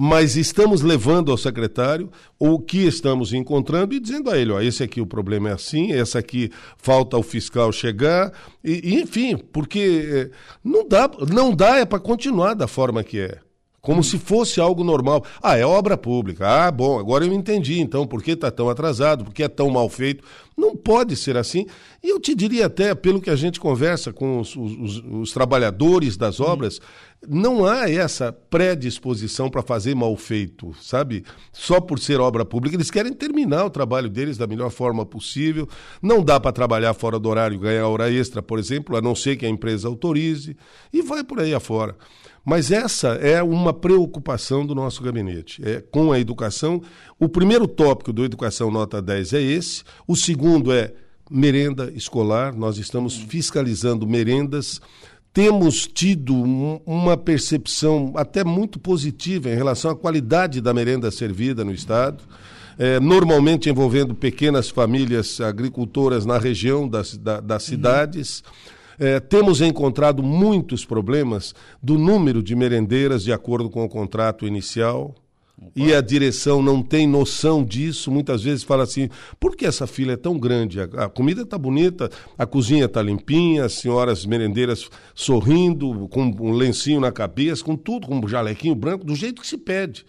mas 0.04 0.36
estamos 0.36 0.82
levando 0.82 1.32
ao 1.32 1.38
secretário 1.38 2.10
o 2.40 2.60
que 2.60 2.88
estamos 2.88 3.34
encontrando 3.34 3.94
e 3.94 4.00
dizendo 4.00 4.32
a 4.32 4.38
ele, 4.38 4.52
ó, 4.52 4.60
esse 4.60 4.82
aqui 4.82 5.00
o 5.00 5.06
problema 5.06 5.50
é 5.50 5.54
assim, 5.54 5.92
esse 5.92 6.18
aqui 6.18 6.50
falta 6.76 7.18
o 7.18 7.22
fiscal 7.22 7.72
chegar, 7.72 8.34
e, 8.64 8.96
e 8.96 9.02
enfim, 9.02 9.38
porque 9.38 10.08
eh, 10.12 10.30
não 10.64 10.88
dá, 10.88 11.08
não 11.32 11.54
dá 11.54 11.78
é 11.78 11.86
para 11.86 12.00
continuar 12.00 12.56
da 12.56 12.68
forma 12.68 13.04
que 13.04 13.20
é. 13.20 13.38
Como 13.82 14.04
se 14.04 14.20
fosse 14.20 14.62
algo 14.62 14.84
normal. 14.84 15.26
Ah, 15.42 15.58
é 15.58 15.66
obra 15.66 15.98
pública. 15.98 16.48
Ah, 16.48 16.72
bom, 16.72 17.00
agora 17.00 17.26
eu 17.26 17.34
entendi, 17.34 17.80
então, 17.80 18.06
por 18.06 18.22
que 18.22 18.32
está 18.32 18.52
tão 18.52 18.70
atrasado, 18.70 19.26
por 19.26 19.34
que 19.34 19.42
é 19.42 19.48
tão 19.48 19.72
mal 19.72 19.90
feito. 19.90 20.24
Não 20.56 20.76
pode 20.76 21.16
ser 21.16 21.36
assim. 21.36 21.66
E 22.04 22.10
eu 22.10 22.20
te 22.20 22.36
diria 22.36 22.68
até, 22.68 22.94
pelo 22.94 23.20
que 23.20 23.30
a 23.32 23.36
gente 23.36 23.60
conversa 23.60 24.14
com 24.14 24.40
os, 24.40 24.56
os, 24.56 25.04
os 25.04 25.32
trabalhadores 25.32 26.16
das 26.16 26.40
obras, 26.40 26.80
não 27.28 27.66
há 27.66 27.90
essa 27.90 28.32
predisposição 28.32 29.50
para 29.50 29.64
fazer 29.64 29.96
mal 29.96 30.16
feito, 30.16 30.76
sabe? 30.80 31.24
Só 31.52 31.80
por 31.80 31.98
ser 31.98 32.20
obra 32.20 32.46
pública. 32.46 32.76
Eles 32.76 32.92
querem 32.92 33.14
terminar 33.14 33.66
o 33.66 33.70
trabalho 33.70 34.10
deles 34.10 34.38
da 34.38 34.46
melhor 34.46 34.70
forma 34.70 35.06
possível. 35.06 35.68
Não 36.02 36.24
dá 36.24 36.40
para 36.40 36.52
trabalhar 36.52 36.94
fora 36.94 37.18
do 37.18 37.30
horário, 37.30 37.60
ganhar 37.60 37.88
hora 37.88 38.12
extra, 38.12 38.42
por 38.44 38.60
exemplo, 38.60 38.96
a 38.96 39.02
não 39.02 39.16
ser 39.16 39.38
que 39.38 39.46
a 39.46 39.50
empresa 39.50 39.88
autorize. 39.88 40.56
E 40.94 41.02
vai 41.02 41.24
por 41.24 41.40
aí 41.40 41.54
afora. 41.54 41.96
Mas 42.44 42.72
essa 42.72 43.10
é 43.10 43.42
uma 43.44 43.72
preocupação 43.72 44.66
do 44.66 44.74
nosso 44.74 45.04
gabinete. 45.04 45.62
É, 45.64 45.80
com 45.80 46.12
a 46.12 46.20
educação, 46.20 46.82
o 47.20 47.30
primeiro 47.30 47.68
tópico 47.68 48.12
do 48.12 48.26
Educação 48.26 48.72
Nota 48.72 49.02
10 49.02 49.34
é 49.34 49.42
esse, 49.42 49.84
o 50.08 50.16
segundo 50.16 50.72
é 50.72 50.94
merenda 51.30 51.92
escolar, 51.96 52.54
nós 52.54 52.78
estamos 52.78 53.16
fiscalizando 53.16 54.06
merendas. 54.06 54.82
Temos 55.34 55.88
tido 55.88 56.36
um, 56.36 56.82
uma 56.86 57.16
percepção 57.16 58.12
até 58.18 58.44
muito 58.44 58.78
positiva 58.78 59.50
em 59.50 59.56
relação 59.56 59.92
à 59.92 59.96
qualidade 59.96 60.60
da 60.60 60.74
merenda 60.74 61.10
servida 61.10 61.64
no 61.64 61.72
Estado. 61.72 62.24
É, 62.78 63.00
normalmente 63.00 63.70
envolvendo 63.70 64.16
pequenas 64.16 64.70
famílias 64.70 65.40
agricultoras 65.40 66.26
na 66.26 66.38
região 66.38 66.88
das, 66.88 67.16
da, 67.16 67.40
das 67.40 67.64
cidades. 67.64 68.44
É, 69.04 69.20
temos 69.20 69.62
encontrado 69.62 70.22
muitos 70.22 70.86
problemas 70.86 71.56
do 71.82 71.98
número 71.98 72.44
de 72.44 72.56
merendeiras 72.56 73.24
de 73.24 73.34
acordo 73.34 73.68
com 73.68 73.84
o 73.84 73.90
contrato 73.90 74.46
inicial. 74.46 75.16
E 75.76 75.92
a 75.92 76.02
direção 76.02 76.62
não 76.62 76.84
tem 76.84 77.08
noção 77.08 77.64
disso, 77.64 78.12
muitas 78.12 78.44
vezes 78.44 78.64
fala 78.64 78.84
assim: 78.84 79.10
por 79.40 79.56
que 79.56 79.66
essa 79.66 79.88
fila 79.88 80.14
é 80.14 80.18
tão 80.18 80.38
grande? 80.38 80.82
A, 80.82 80.84
a 81.06 81.10
comida 81.10 81.42
está 81.42 81.58
bonita, 81.58 82.12
a 82.38 82.46
cozinha 82.46 82.86
está 82.86 83.02
limpinha, 83.02 83.66
as 83.66 83.74
senhoras 83.74 84.24
merendeiras 84.24 84.88
sorrindo, 85.16 86.08
com 86.10 86.26
um 86.40 86.52
lencinho 86.52 87.00
na 87.00 87.12
cabeça, 87.12 87.64
com 87.64 87.76
tudo, 87.76 88.06
com 88.06 88.20
um 88.20 88.28
jalequinho 88.28 88.76
branco, 88.76 89.04
do 89.04 89.16
jeito 89.16 89.42
que 89.42 89.48
se 89.48 89.58
pede. 89.58 90.06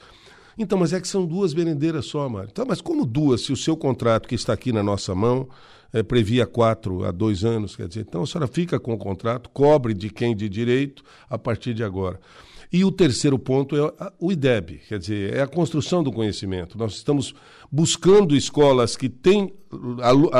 Então, 0.58 0.78
mas 0.78 0.92
é 0.92 1.00
que 1.00 1.08
são 1.08 1.24
duas 1.24 1.54
merendeiras 1.54 2.04
só, 2.06 2.28
Mário. 2.28 2.50
Então, 2.52 2.66
mas 2.68 2.82
como 2.82 3.06
duas, 3.06 3.42
se 3.42 3.52
o 3.52 3.56
seu 3.56 3.74
contrato 3.74 4.28
que 4.28 4.34
está 4.34 4.52
aqui 4.52 4.70
na 4.70 4.82
nossa 4.82 5.14
mão 5.14 5.48
é, 5.92 6.02
previa 6.02 6.46
quatro 6.46 7.04
a 7.04 7.10
dois 7.10 7.44
anos, 7.44 7.76
quer 7.76 7.88
dizer, 7.88 8.00
então 8.00 8.22
a 8.22 8.26
senhora 8.26 8.46
fica 8.46 8.80
com 8.80 8.94
o 8.94 8.98
contrato, 8.98 9.50
cobre 9.50 9.94
de 9.94 10.10
quem 10.10 10.34
de 10.34 10.48
direito 10.48 11.02
a 11.28 11.38
partir 11.38 11.74
de 11.74 11.84
agora. 11.84 12.18
E 12.72 12.86
o 12.86 12.90
terceiro 12.90 13.38
ponto 13.38 13.76
é 13.76 14.12
o 14.18 14.32
IDEB, 14.32 14.80
quer 14.88 14.98
dizer, 14.98 15.34
é 15.34 15.42
a 15.42 15.46
construção 15.46 16.02
do 16.02 16.10
conhecimento. 16.10 16.78
Nós 16.78 16.94
estamos 16.94 17.34
buscando 17.70 18.34
escolas 18.34 18.96
que 18.96 19.10
têm 19.10 19.52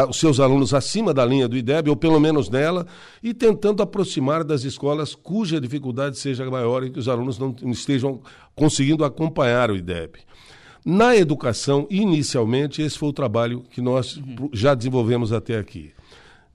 os 0.09 0.19
seus 0.19 0.41
alunos 0.41 0.73
acima 0.73 1.13
da 1.13 1.27
linha 1.27 1.47
do 1.47 1.59
IDEB, 1.59 1.91
ou 1.91 1.97
pelo 1.97 2.19
menos 2.19 2.49
nela, 2.49 2.87
e 3.23 3.35
tentando 3.35 3.83
aproximar 3.83 4.45
das 4.45 4.65
escolas 4.65 5.15
cuja 5.15 5.61
dificuldade 5.61 6.19
seja 6.19 6.51
maior 6.51 6.83
e 6.85 6.91
que 6.91 6.99
os 6.99 7.07
alunos 7.07 7.39
não 7.39 7.55
estejam 7.67 8.23
conseguindo 8.55 9.05
acompanhar 9.05 9.71
o 9.71 9.77
IDEB. 9.77 10.21
Na 10.85 11.15
educação, 11.15 11.87
inicialmente, 11.89 12.83
esse 12.83 12.99
foi 12.99 13.09
o 13.09 13.13
trabalho 13.13 13.63
que 13.71 13.81
nós 13.81 14.17
uhum. 14.17 14.51
já 14.53 14.75
desenvolvemos 14.75 15.33
até 15.33 15.57
aqui. 15.57 15.93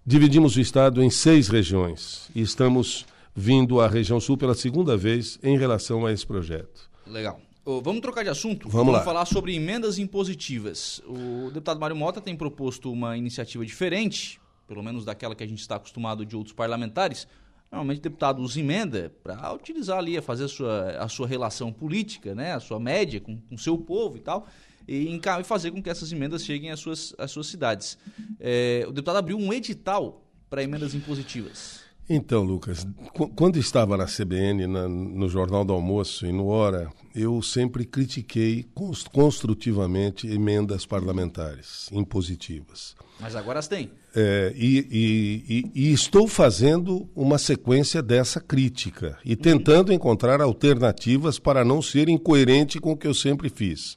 Dividimos 0.06 0.56
o 0.56 0.62
Estado 0.62 1.02
em 1.02 1.10
seis 1.10 1.48
regiões 1.48 2.30
e 2.36 2.42
estamos 2.42 3.06
vindo 3.34 3.80
à 3.80 3.88
região 3.88 4.20
sul 4.20 4.38
pela 4.38 4.56
segunda 4.56 4.98
vez 4.98 5.40
em 5.42 5.58
relação 5.58 6.06
a 6.06 6.12
esse 6.12 6.26
projeto. 6.26 6.90
Legal. 7.06 7.40
vamos 7.66 8.02
trocar 8.02 8.24
de 8.24 8.30
assunto? 8.30 8.68
Vamos, 8.68 8.74
vamos 8.74 8.94
lá. 8.94 9.04
falar 9.04 9.26
sobre 9.26 9.56
emendas 9.56 9.98
impositivas. 9.98 11.02
O 11.06 11.50
deputado 11.52 11.80
Mário 11.80 11.96
Mota 11.96 12.20
tem 12.20 12.36
proposto 12.36 12.92
uma 12.92 13.16
iniciativa 13.16 13.66
diferente, 13.66 14.42
pelo 14.68 14.84
menos 14.84 15.06
daquela 15.06 15.36
que 15.36 15.44
a 15.44 15.48
gente 15.48 15.62
está 15.62 15.76
acostumado 15.78 16.26
de 16.26 16.36
outros 16.36 16.54
parlamentares. 16.54 17.28
Normalmente 17.72 18.00
o 18.00 18.02
deputado 18.02 18.42
usa 18.42 18.60
emenda 18.60 19.12
para 19.24 19.54
utilizar 19.54 19.98
ali, 19.98 20.18
a 20.18 20.22
fazer 20.22 20.46
a 20.46 20.48
sua, 20.48 20.92
a 20.92 21.10
sua 21.10 21.28
relação 21.28 21.72
política, 21.72 22.34
né? 22.34 22.54
a 22.54 22.60
sua 22.60 22.80
média 22.80 23.20
com 23.20 23.40
o 23.52 23.58
seu 23.58 23.78
povo 23.78 24.18
e 24.18 24.22
tal, 24.22 24.48
e, 24.88 25.20
e 25.20 25.44
fazer 25.44 25.72
com 25.72 25.84
que 25.84 25.90
essas 25.90 26.12
emendas 26.12 26.46
cheguem 26.46 26.72
às 26.72 26.80
suas, 26.80 27.14
às 27.18 27.30
suas 27.30 27.48
cidades. 27.48 27.98
É, 28.40 28.86
o 28.88 28.92
deputado 28.92 29.18
abriu 29.18 29.38
um 29.38 29.52
edital 29.52 30.24
para 30.50 30.64
emendas 30.64 30.94
impositivas. 30.94 31.86
Então, 32.10 32.42
Lucas, 32.42 32.88
quando 33.36 33.58
estava 33.58 33.98
na 33.98 34.06
CBN, 34.06 34.66
na, 34.66 34.88
no 34.88 35.28
Jornal 35.28 35.66
do 35.66 35.74
Almoço 35.74 36.26
e 36.26 36.32
no 36.32 36.48
Hora, 36.48 36.90
eu 37.14 37.42
sempre 37.42 37.84
critiquei 37.84 38.66
construtivamente 39.12 40.26
emendas 40.26 40.86
parlamentares 40.86 41.90
impositivas. 41.92 42.96
Mas 43.20 43.36
agora 43.36 43.60
as 43.60 43.68
tem. 43.68 43.92
É, 44.20 44.52
e, 44.56 45.44
e, 45.48 45.72
e, 45.76 45.94
estou 45.94 46.28
fazendo 46.28 47.08
uma 47.16 47.38
sequência 47.38 48.02
dessa 48.02 48.42
crítica 48.42 49.16
e 49.24 49.36
tentando 49.36 49.94
encontrar 49.94 50.42
alternativas 50.42 51.38
para 51.38 51.64
não 51.64 51.84
ser 51.84 52.10
incoerente 52.10 52.80
com 52.80 52.94
o 52.94 52.98
que 52.98 53.06
eu 53.06 53.14
sempre 53.14 53.48
fiz. 53.48 53.96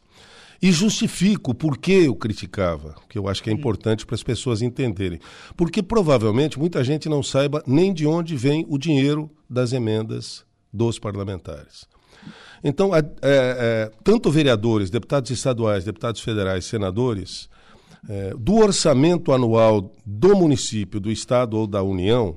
E 0.61 0.71
justifico 0.71 1.55
por 1.55 1.79
que 1.79 2.05
eu 2.05 2.15
criticava, 2.15 2.97
que 3.09 3.17
eu 3.17 3.29
acho 3.29 3.43
que 3.43 3.49
é 3.49 3.53
importante 3.55 4.05
para 4.05 4.15
as 4.15 4.23
pessoas 4.23 4.61
entenderem. 4.61 5.19
Porque 5.57 5.83
provavelmente 5.83 6.59
muita 6.59 6.85
gente 6.85 7.09
não 7.09 7.23
saiba 7.23 7.63
nem 7.67 7.95
de 7.95 8.07
onde 8.07 8.37
vem 8.37 8.67
o 8.69 8.77
dinheiro 8.77 9.31
das 9.49 9.73
emendas 9.73 10.45
dos 10.71 10.99
parlamentares. 10.99 11.89
Então, 12.63 12.95
é, 12.95 13.01
é, 13.23 13.91
tanto 14.05 14.31
vereadores, 14.31 14.91
deputados 14.91 15.31
estaduais, 15.31 15.83
deputados 15.83 16.21
federais, 16.21 16.67
senadores, 16.67 17.49
é, 18.09 18.35
do 18.37 18.57
orçamento 18.57 19.33
anual 19.33 19.95
do 20.05 20.37
município, 20.37 21.01
do 21.01 21.11
estado 21.11 21.57
ou 21.57 21.67
da 21.67 21.83
União, 21.83 22.37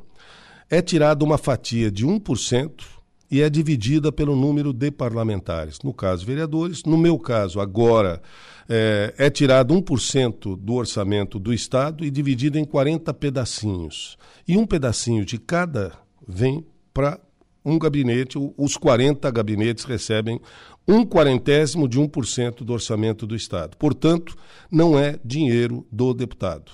é 0.69 0.81
tirada 0.81 1.23
uma 1.23 1.37
fatia 1.37 1.91
de 1.91 2.05
1% 2.05 2.83
e 3.29 3.41
é 3.41 3.49
dividida 3.49 4.11
pelo 4.11 4.35
número 4.35 4.71
de 4.71 4.91
parlamentares. 4.91 5.79
No 5.83 5.93
caso, 5.93 6.25
vereadores. 6.25 6.83
No 6.83 6.97
meu 6.97 7.17
caso, 7.17 7.59
agora, 7.59 8.21
é, 8.69 9.13
é 9.17 9.29
tirado 9.29 9.73
1% 9.73 10.55
do 10.55 10.73
orçamento 10.73 11.39
do 11.39 11.53
Estado 11.53 12.05
e 12.05 12.11
dividido 12.11 12.59
em 12.59 12.65
40 12.65 13.13
pedacinhos. 13.13 14.17
E 14.47 14.57
um 14.57 14.65
pedacinho 14.65 15.25
de 15.25 15.37
cada 15.37 15.93
vem 16.27 16.65
para 16.93 17.19
um 17.65 17.79
gabinete, 17.79 18.37
os 18.57 18.77
40 18.77 19.29
gabinetes 19.31 19.83
recebem 19.85 20.39
um 20.87 21.05
quarentésimo 21.05 21.87
de 21.87 21.99
1% 21.99 22.63
do 22.63 22.73
orçamento 22.73 23.25
do 23.25 23.35
Estado. 23.35 23.77
Portanto, 23.77 24.35
não 24.69 24.99
é 24.99 25.17
dinheiro 25.23 25.85
do 25.91 26.13
deputado 26.13 26.71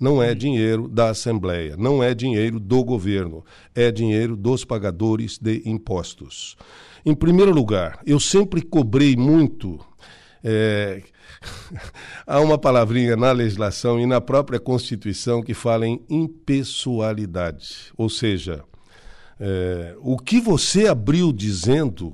não 0.00 0.22
é 0.22 0.34
dinheiro 0.34 0.88
da 0.88 1.10
Assembleia, 1.10 1.76
não 1.76 2.02
é 2.02 2.14
dinheiro 2.14 2.58
do 2.58 2.82
governo, 2.82 3.44
é 3.74 3.90
dinheiro 3.90 4.34
dos 4.34 4.64
pagadores 4.64 5.38
de 5.38 5.62
impostos. 5.66 6.56
Em 7.04 7.14
primeiro 7.14 7.52
lugar, 7.52 8.00
eu 8.06 8.18
sempre 8.18 8.62
cobrei 8.62 9.14
muito. 9.14 9.78
É, 10.42 11.02
há 12.26 12.40
uma 12.40 12.56
palavrinha 12.56 13.14
na 13.14 13.30
legislação 13.30 14.00
e 14.00 14.06
na 14.06 14.22
própria 14.22 14.58
Constituição 14.58 15.42
que 15.42 15.52
fala 15.52 15.86
em 15.86 16.02
impessoalidade, 16.08 17.92
ou 17.94 18.08
seja, 18.08 18.64
é, 19.40 19.96
o 20.00 20.18
que 20.18 20.38
você 20.38 20.86
abriu 20.86 21.32
dizendo 21.32 22.12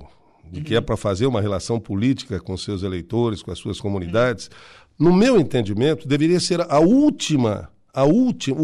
de 0.51 0.61
que 0.61 0.77
é 0.77 0.81
para 0.81 0.97
fazer 0.97 1.27
uma 1.27 1.41
relação 1.41 1.81
política 1.81 2.39
com 2.39 2.57
seus 2.57 2.85
eleitores, 2.85 3.43
com 3.43 3.51
as 3.51 3.59
suas 3.59 3.81
comunidades, 3.81 4.49
no 4.97 5.13
meu 5.13 5.41
entendimento, 5.41 6.07
deveria 6.07 6.39
ser 6.39 6.61
a 6.61 6.79
última 6.79 7.69
a 7.93 8.05
última, 8.05 8.59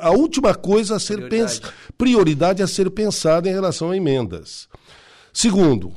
a 0.00 0.10
última 0.10 0.54
coisa 0.54 0.96
a 0.96 0.98
ser 0.98 1.16
prioridade. 1.16 1.60
Pens, 1.60 1.72
prioridade 1.98 2.62
a 2.62 2.66
ser 2.66 2.90
pensada 2.90 3.46
em 3.46 3.52
relação 3.52 3.90
a 3.90 3.96
emendas. 3.96 4.66
Segundo, 5.30 5.92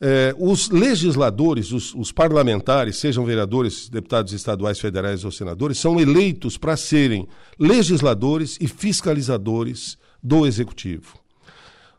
eh, 0.00 0.32
os 0.38 0.70
legisladores, 0.70 1.72
os, 1.72 1.92
os, 1.96 2.12
parlamentares, 2.12 2.96
sejam 2.96 3.24
vereadores, 3.24 3.88
deputados 3.88 4.32
estaduais, 4.32 4.78
federais 4.78 5.24
ou 5.24 5.32
senadores, 5.32 5.78
são 5.78 5.98
eleitos 5.98 6.56
para 6.56 6.76
serem 6.76 7.26
legisladores 7.58 8.56
e 8.60 8.68
fiscalizadores 8.68 9.98
do 10.22 10.46
executivo. 10.46 11.17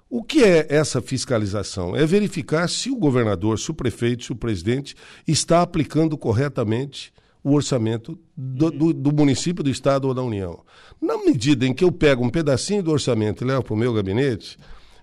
O 0.09 0.23
que 0.23 0.43
é 0.43 0.65
essa 0.69 1.03
fiscalização? 1.03 1.95
É 1.95 2.03
verificar 2.03 2.67
se 2.67 2.89
o 2.89 2.95
governador, 2.95 3.59
se 3.59 3.69
o 3.69 3.75
prefeito, 3.75 4.23
se 4.23 4.31
o 4.31 4.35
presidente 4.35 4.95
está 5.27 5.61
aplicando 5.61 6.17
corretamente 6.17 7.13
o 7.43 7.53
orçamento 7.53 8.19
do, 8.35 8.71
do, 8.71 8.93
do, 8.93 9.11
município, 9.13 9.63
do 9.63 9.69
Estado 9.69 10.07
ou 10.07 10.13
da 10.13 10.23
União. 10.23 10.63
Na 10.99 11.15
medida 11.17 11.65
em 11.65 11.73
que 11.73 11.83
eu 11.83 11.91
pego 11.91 12.25
um 12.25 12.29
pedacinho 12.29 12.81
do 12.81 12.91
orçamento 12.91 13.43
e 13.43 13.47
levo 13.47 13.63
para 13.63 13.73
o 13.73 13.77
meu 13.77 13.93
gabinete, 13.93 14.57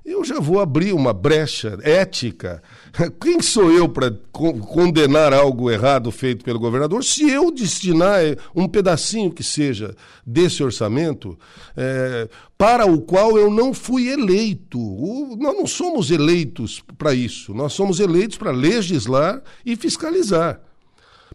eu 0.06 0.24
já 0.24 0.38
vou 0.38 0.60
abrir 0.60 0.92
uma 0.92 1.12
brecha 1.12 1.76
ética. 1.82 2.62
Quem 3.20 3.42
sou 3.42 3.72
eu 3.72 3.88
para 3.88 4.10
condenar 4.32 5.34
algo 5.34 5.70
errado 5.70 6.12
feito 6.12 6.44
pelo 6.44 6.60
governador 6.60 7.02
se 7.02 7.28
eu 7.28 7.50
destinar 7.50 8.20
eh, 8.20 8.36
um 8.54 8.68
pedacinho 8.68 9.32
que 9.32 9.42
seja 9.42 9.94
desse 10.24 10.62
orçamento 10.62 11.36
é, 11.76 12.28
para 12.56 12.86
o 12.86 13.00
qual 13.00 13.36
eu 13.36 13.50
não 13.50 13.74
fui 13.74 14.08
eleito? 14.08 14.78
O, 14.78 15.36
nós 15.36 15.56
não 15.56 15.66
somos 15.66 16.10
eleitos 16.10 16.82
para 16.96 17.12
isso, 17.12 17.52
nós 17.52 17.72
somos 17.72 17.98
eleitos 17.98 18.38
para 18.38 18.52
legislar 18.52 19.42
e 19.64 19.74
fiscalizar. 19.74 20.60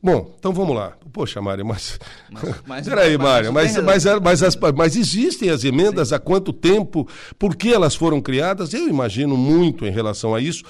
Bom, 0.02 0.34
então 0.40 0.52
vamos 0.52 0.76
lá. 0.76 0.94
Poxa, 1.14 1.42
Mário, 1.42 1.66
mas. 1.66 2.00
mas, 2.32 2.56
mas 2.66 2.88
Peraí, 2.90 3.18
Mário, 3.18 3.54
mas, 3.54 3.76
mas, 3.78 4.06
mas, 4.22 4.44
as, 4.44 4.56
mas 4.76 4.96
existem 4.96 5.50
as 5.50 5.64
emendas 5.64 6.10
Sim. 6.10 6.16
há 6.16 6.20
quanto 6.20 6.54
tempo? 6.54 7.08
Por 7.38 7.56
que 7.56 7.74
elas 7.74 7.96
foram 7.96 8.22
criadas? 8.22 8.74
Eu 8.74 8.88
imagino 8.88 9.38
muito 9.38 9.86
em 9.86 9.92
relação 9.92 10.34
a 10.34 10.42
isso. 10.42 10.64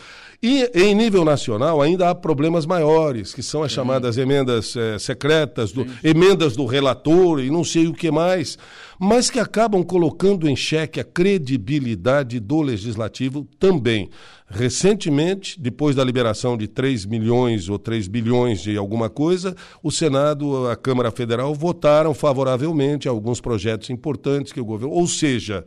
E 0.43 0.71
em 0.73 0.95
nível 0.95 1.23
nacional 1.23 1.83
ainda 1.83 2.09
há 2.09 2.15
problemas 2.15 2.65
maiores, 2.65 3.31
que 3.31 3.43
são 3.43 3.61
as 3.61 3.71
chamadas 3.71 4.17
emendas 4.17 4.75
é, 4.75 4.97
secretas, 4.97 5.71
do, 5.71 5.85
emendas 6.03 6.55
do 6.55 6.65
relator 6.65 7.39
e 7.39 7.51
não 7.51 7.63
sei 7.63 7.85
o 7.85 7.93
que 7.93 8.09
mais. 8.09 8.57
Mas 9.03 9.31
que 9.31 9.39
acabam 9.39 9.81
colocando 9.83 10.47
em 10.47 10.55
xeque 10.55 10.99
a 10.99 11.03
credibilidade 11.03 12.39
do 12.39 12.61
legislativo 12.61 13.47
também. 13.57 14.11
Recentemente, 14.47 15.59
depois 15.59 15.95
da 15.95 16.03
liberação 16.03 16.55
de 16.55 16.67
3 16.67 17.07
milhões 17.07 17.67
ou 17.67 17.79
3 17.79 18.07
bilhões 18.07 18.61
de 18.61 18.77
alguma 18.77 19.09
coisa, 19.09 19.55
o 19.81 19.89
Senado, 19.89 20.67
a 20.67 20.75
Câmara 20.75 21.09
Federal 21.09 21.51
votaram 21.55 22.13
favoravelmente 22.13 23.07
alguns 23.07 23.41
projetos 23.41 23.89
importantes 23.89 24.53
que 24.53 24.61
o 24.61 24.65
governo. 24.65 24.93
Ou 24.93 25.07
seja, 25.07 25.65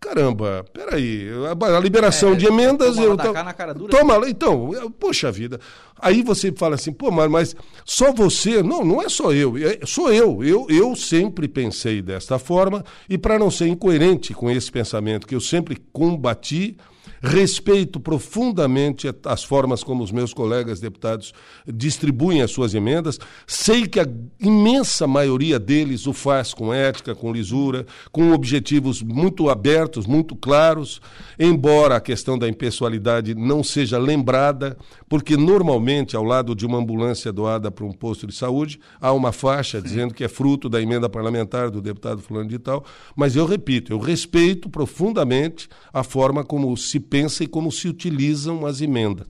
Caramba, 0.00 0.64
peraí, 0.72 1.28
a, 1.76 1.80
liberação 1.80 2.32
é, 2.32 2.36
de 2.36 2.46
emendas. 2.46 2.94
Toma, 2.94 3.06
eu, 3.06 3.16
na 3.16 3.52
cara 3.52 3.74
dura. 3.74 3.90
Toma, 3.90 4.28
então, 4.28 4.70
poxa 4.98 5.30
vida. 5.32 5.58
Aí 6.00 6.22
você 6.22 6.52
fala 6.52 6.76
assim, 6.76 6.92
pô, 6.92 7.10
mas, 7.10 7.28
mas 7.28 7.56
só 7.84 8.12
você. 8.12 8.62
Não, 8.62 8.84
não 8.84 9.02
é 9.02 9.08
só 9.08 9.32
eu, 9.32 9.56
é, 9.58 9.80
sou 9.84 10.12
eu. 10.12 10.42
eu. 10.44 10.66
Eu 10.70 10.94
sempre 10.94 11.48
pensei 11.48 12.00
desta 12.00 12.38
forma, 12.38 12.84
e 13.08 13.18
para 13.18 13.40
não 13.40 13.50
ser 13.50 13.66
incoerente 13.66 14.32
com 14.32 14.48
esse 14.48 14.70
pensamento 14.70 15.26
que 15.26 15.34
eu 15.34 15.40
sempre 15.40 15.76
combati, 15.92 16.76
Respeito 17.22 17.98
profundamente 17.98 19.12
as 19.24 19.42
formas 19.42 19.82
como 19.82 20.02
os 20.02 20.12
meus 20.12 20.32
colegas 20.32 20.80
deputados 20.80 21.32
distribuem 21.66 22.42
as 22.42 22.50
suas 22.50 22.74
emendas. 22.74 23.18
Sei 23.46 23.86
que 23.86 24.00
a 24.00 24.08
imensa 24.40 25.06
maioria 25.06 25.58
deles 25.58 26.06
o 26.06 26.12
faz 26.12 26.54
com 26.54 26.72
ética, 26.72 27.14
com 27.14 27.32
lisura, 27.32 27.86
com 28.12 28.32
objetivos 28.32 29.02
muito 29.02 29.48
abertos, 29.48 30.06
muito 30.06 30.36
claros, 30.36 31.00
embora 31.38 31.96
a 31.96 32.00
questão 32.00 32.38
da 32.38 32.48
impessoalidade 32.48 33.34
não 33.34 33.62
seja 33.64 33.98
lembrada, 33.98 34.76
porque 35.08 35.36
normalmente 35.36 36.16
ao 36.16 36.24
lado 36.24 36.54
de 36.54 36.66
uma 36.66 36.78
ambulância 36.78 37.32
doada 37.32 37.70
para 37.70 37.84
um 37.84 37.92
posto 37.92 38.26
de 38.26 38.34
saúde 38.34 38.78
há 39.00 39.12
uma 39.12 39.32
faixa 39.32 39.80
dizendo 39.80 40.14
que 40.14 40.24
é 40.24 40.28
fruto 40.28 40.68
da 40.68 40.80
emenda 40.80 41.08
parlamentar 41.08 41.70
do 41.70 41.80
deputado 41.80 42.20
fulano 42.20 42.48
de 42.48 42.58
tal, 42.58 42.84
mas 43.16 43.36
eu 43.36 43.46
repito, 43.46 43.92
eu 43.92 43.98
respeito 43.98 44.68
profundamente 44.68 45.68
a 45.92 46.02
forma 46.02 46.44
como 46.44 46.76
se 46.76 47.00
pensa 47.08 47.44
e 47.44 47.46
como 47.46 47.72
se 47.72 47.88
utilizam 47.88 48.66
as 48.66 48.80
emendas. 48.80 49.26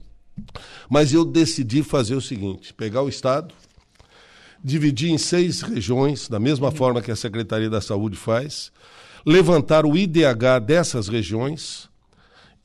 Mas 0.89 1.13
eu 1.13 1.25
decidi 1.25 1.83
fazer 1.83 2.15
o 2.15 2.21
seguinte: 2.21 2.73
pegar 2.73 3.01
o 3.01 3.09
Estado, 3.09 3.53
dividir 4.63 5.11
em 5.11 5.17
seis 5.17 5.61
regiões, 5.61 6.27
da 6.27 6.39
mesma 6.39 6.71
forma 6.71 7.01
que 7.01 7.11
a 7.11 7.15
Secretaria 7.15 7.69
da 7.69 7.81
Saúde 7.81 8.17
faz, 8.17 8.71
levantar 9.25 9.85
o 9.85 9.97
IDH 9.97 10.59
dessas 10.65 11.07
regiões 11.07 11.89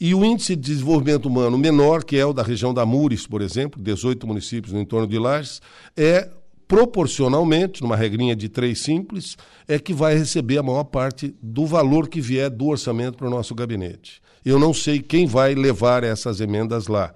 e 0.01 0.15
o 0.15 0.24
índice 0.24 0.57
de 0.57 0.62
desenvolvimento 0.62 1.27
humano 1.27 1.57
menor, 1.57 2.05
que 2.05 2.16
é 2.16 2.27
o 2.27 2.32
da 2.32 2.43
região 2.43 2.74
da 2.74 2.85
Mures, 2.85 3.27
por 3.27 3.41
exemplo, 3.41 3.81
18 3.81 4.27
municípios 4.27 4.73
no 4.73 4.81
entorno 4.81 5.07
de 5.07 5.19
Lages, 5.19 5.62
é 5.97 6.28
proporcionalmente, 6.66 7.82
numa 7.82 7.95
regrinha 7.95 8.35
de 8.35 8.49
três 8.49 8.81
simples, 8.81 9.36
é 9.69 9.78
que 9.78 9.93
vai 9.93 10.16
receber 10.16 10.59
a 10.59 10.62
maior 10.62 10.85
parte 10.85 11.35
do 11.41 11.66
valor 11.66 12.09
que 12.09 12.20
vier 12.20 12.51
do 12.51 12.66
orçamento 12.66 13.19
para 13.19 13.27
o 13.27 13.31
nosso 13.31 13.55
gabinete. 13.55 14.23
Eu 14.45 14.59
não 14.59 14.75
sei 14.75 15.01
quem 15.01 15.27
vai 15.27 15.55
levar 15.55 16.05
essas 16.05 16.41
emendas 16.41 16.87
lá. 16.87 17.15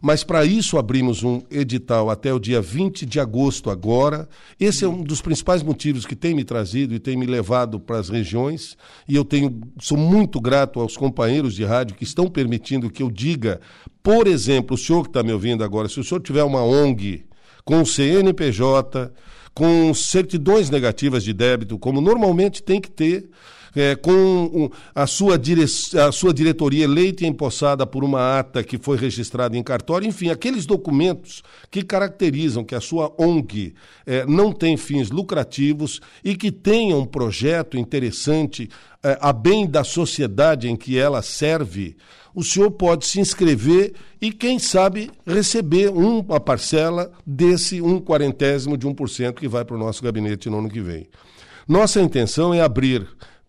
Mas 0.00 0.24
para 0.24 0.46
isso 0.46 0.78
abrimos 0.78 1.22
um 1.22 1.42
edital 1.50 2.08
até 2.08 2.32
o 2.32 2.38
dia 2.38 2.60
20 2.62 3.04
de 3.04 3.20
agosto 3.20 3.68
agora. 3.68 4.26
Esse 4.58 4.84
é 4.84 4.88
um 4.88 5.02
dos 5.02 5.20
principais 5.20 5.62
motivos 5.62 6.06
que 6.06 6.16
tem 6.16 6.34
me 6.34 6.42
trazido 6.42 6.94
e 6.94 6.98
tem 6.98 7.18
me 7.18 7.26
levado 7.26 7.78
para 7.78 7.98
as 7.98 8.08
regiões. 8.08 8.78
E 9.06 9.14
eu 9.14 9.24
tenho, 9.26 9.60
sou 9.78 9.98
muito 9.98 10.40
grato 10.40 10.80
aos 10.80 10.96
companheiros 10.96 11.54
de 11.54 11.64
rádio 11.64 11.96
que 11.96 12.04
estão 12.04 12.28
permitindo 12.28 12.88
que 12.88 13.02
eu 13.02 13.10
diga, 13.10 13.60
por 14.02 14.26
exemplo, 14.26 14.74
o 14.74 14.78
senhor 14.78 15.02
que 15.02 15.10
está 15.10 15.22
me 15.22 15.32
ouvindo 15.32 15.62
agora, 15.62 15.86
se 15.86 16.00
o 16.00 16.04
senhor 16.04 16.20
tiver 16.20 16.44
uma 16.44 16.62
ONG 16.62 17.26
com 17.62 17.84
CNPJ, 17.84 19.12
com 19.52 19.92
certidões 19.92 20.70
negativas 20.70 21.22
de 21.22 21.34
débito, 21.34 21.78
como 21.78 22.00
normalmente 22.00 22.62
tem 22.62 22.80
que 22.80 22.90
ter, 22.90 23.28
é, 23.74 23.94
com 23.94 24.70
a 24.94 25.06
sua, 25.06 25.38
dire... 25.38 25.64
a 25.64 26.12
sua 26.12 26.32
diretoria 26.32 26.84
eleita 26.84 27.24
e 27.24 27.26
empossada 27.26 27.86
por 27.86 28.04
uma 28.04 28.38
ata 28.38 28.62
que 28.62 28.78
foi 28.78 28.96
registrada 28.96 29.56
em 29.56 29.62
cartório, 29.62 30.08
enfim, 30.08 30.30
aqueles 30.30 30.66
documentos 30.66 31.42
que 31.70 31.82
caracterizam 31.82 32.64
que 32.64 32.74
a 32.74 32.80
sua 32.80 33.12
ONG 33.18 33.74
é, 34.06 34.24
não 34.26 34.52
tem 34.52 34.76
fins 34.76 35.10
lucrativos 35.10 36.00
e 36.24 36.36
que 36.36 36.50
tenha 36.50 36.96
um 36.96 37.06
projeto 37.06 37.76
interessante 37.76 38.68
é, 39.02 39.18
a 39.20 39.32
bem 39.32 39.66
da 39.66 39.82
sociedade 39.82 40.68
em 40.68 40.76
que 40.76 40.98
ela 40.98 41.22
serve, 41.22 41.96
o 42.34 42.44
senhor 42.44 42.70
pode 42.70 43.06
se 43.06 43.20
inscrever 43.20 43.94
e, 44.20 44.30
quem 44.30 44.58
sabe, 44.58 45.10
receber 45.26 45.88
uma 45.88 46.38
parcela 46.38 47.10
desse 47.26 47.80
um 47.80 48.00
quarentésimo 48.00 48.76
de 48.76 48.86
1% 48.86 49.34
que 49.34 49.48
vai 49.48 49.64
para 49.64 49.76
o 49.76 49.78
nosso 49.78 50.02
gabinete 50.02 50.48
no 50.48 50.58
ano 50.58 50.68
que 50.68 50.80
vem. 50.80 51.08
Nossa 51.66 52.00
intenção 52.00 52.52
é 52.52 52.60
abrir 52.60 53.06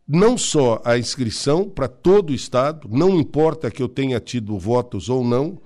não 0.08 0.38
só 0.38 0.82
a 0.84 0.98
inscrição 0.98 1.70
para 1.70 1.88
todo 1.88 2.32
o 2.32 2.36
Estado, 2.36 2.88
não 2.92 3.20
importa 3.20 3.72
que 3.72 3.82
eu 3.82 3.88
tenha 3.88 4.20
tido 4.20 4.58
votos 4.58 5.10
ou 5.10 5.24
não, 5.24 5.60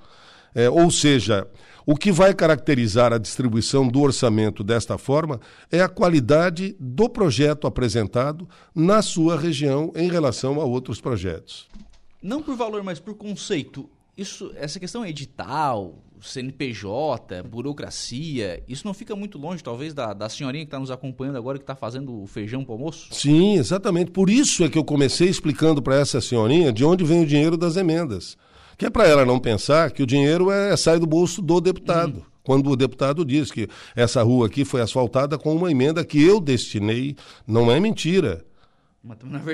é, 0.53 0.69
ou 0.69 0.89
seja, 0.91 1.47
o 1.85 1.95
que 1.95 2.11
vai 2.11 2.33
caracterizar 2.33 3.13
a 3.13 3.17
distribuição 3.17 3.87
do 3.87 4.01
orçamento 4.01 4.63
desta 4.63 4.97
forma 4.97 5.39
é 5.71 5.81
a 5.81 5.89
qualidade 5.89 6.75
do 6.79 7.07
projeto 7.07 7.67
apresentado 7.67 8.47
na 8.73 9.01
sua 9.01 9.37
região 9.37 9.91
em 9.95 10.09
relação 10.09 10.59
a 10.59 10.63
outros 10.63 10.99
projetos. 10.99 11.67
Não 12.21 12.41
por 12.41 12.55
valor, 12.55 12.83
mas 12.83 12.99
por 12.99 13.13
conceito. 13.13 13.87
Isso, 14.17 14.51
essa 14.55 14.79
questão 14.79 15.03
é 15.03 15.09
edital, 15.09 16.01
CNPJ, 16.21 17.43
burocracia, 17.43 18.63
isso 18.67 18.87
não 18.87 18.93
fica 18.93 19.15
muito 19.15 19.37
longe, 19.37 19.63
talvez, 19.63 19.93
da, 19.93 20.13
da 20.13 20.29
senhorinha 20.29 20.63
que 20.63 20.69
está 20.69 20.79
nos 20.79 20.89
acompanhando 20.89 21.37
agora, 21.37 21.57
que 21.57 21.63
está 21.63 21.75
fazendo 21.75 22.21
o 22.21 22.25
feijão 22.25 22.63
para 22.63 22.71
o 22.71 22.75
almoço? 22.75 23.07
Sim, 23.11 23.57
exatamente. 23.57 24.11
Por 24.11 24.29
isso 24.29 24.63
é 24.63 24.69
que 24.69 24.77
eu 24.77 24.83
comecei 24.83 25.27
explicando 25.27 25.81
para 25.81 25.95
essa 25.95 26.21
senhorinha 26.21 26.71
de 26.71 26.85
onde 26.85 27.03
vem 27.03 27.23
o 27.23 27.27
dinheiro 27.27 27.57
das 27.57 27.75
emendas. 27.75 28.37
Que 28.77 28.85
é 28.85 28.89
para 28.89 29.07
ela 29.07 29.25
não 29.25 29.39
pensar 29.39 29.91
que 29.91 30.03
o 30.03 30.07
dinheiro 30.07 30.51
é, 30.51 30.75
sai 30.75 30.99
do 30.99 31.05
bolso 31.05 31.41
do 31.41 31.61
deputado. 31.61 32.17
Uhum. 32.17 32.23
Quando 32.43 32.69
o 32.69 32.75
deputado 32.75 33.25
diz 33.25 33.51
que 33.51 33.67
essa 33.95 34.21
rua 34.21 34.47
aqui 34.47 34.63
foi 34.63 34.81
asfaltada 34.81 35.37
com 35.37 35.55
uma 35.55 35.71
emenda 35.71 36.05
que 36.05 36.21
eu 36.21 36.39
destinei, 36.39 37.15
não 37.47 37.71
é 37.71 37.79
mentira. 37.79 38.45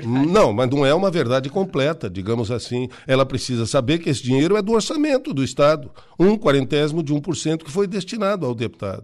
Não, 0.07 0.53
mas 0.53 0.69
não 0.69 0.86
é 0.86 0.94
uma 0.94 1.11
verdade 1.11 1.49
completa, 1.49 2.10
digamos 2.10 2.49
assim. 2.49 2.88
Ela 3.06 3.26
precisa 3.26 3.65
saber 3.65 3.99
que 3.99 4.10
esse 4.10 4.23
dinheiro 4.23 4.56
é 4.56 4.61
do 4.61 4.72
orçamento 4.72 5.34
do 5.34 5.44
Estado. 5.44 5.91
Um 6.18 6.38
quarentésimo 6.38 7.03
de 7.03 7.14
1% 7.14 7.64
que 7.64 7.69
foi 7.69 7.86
destinado 7.86 8.45
ao 8.45 8.56
deputado. 8.56 9.03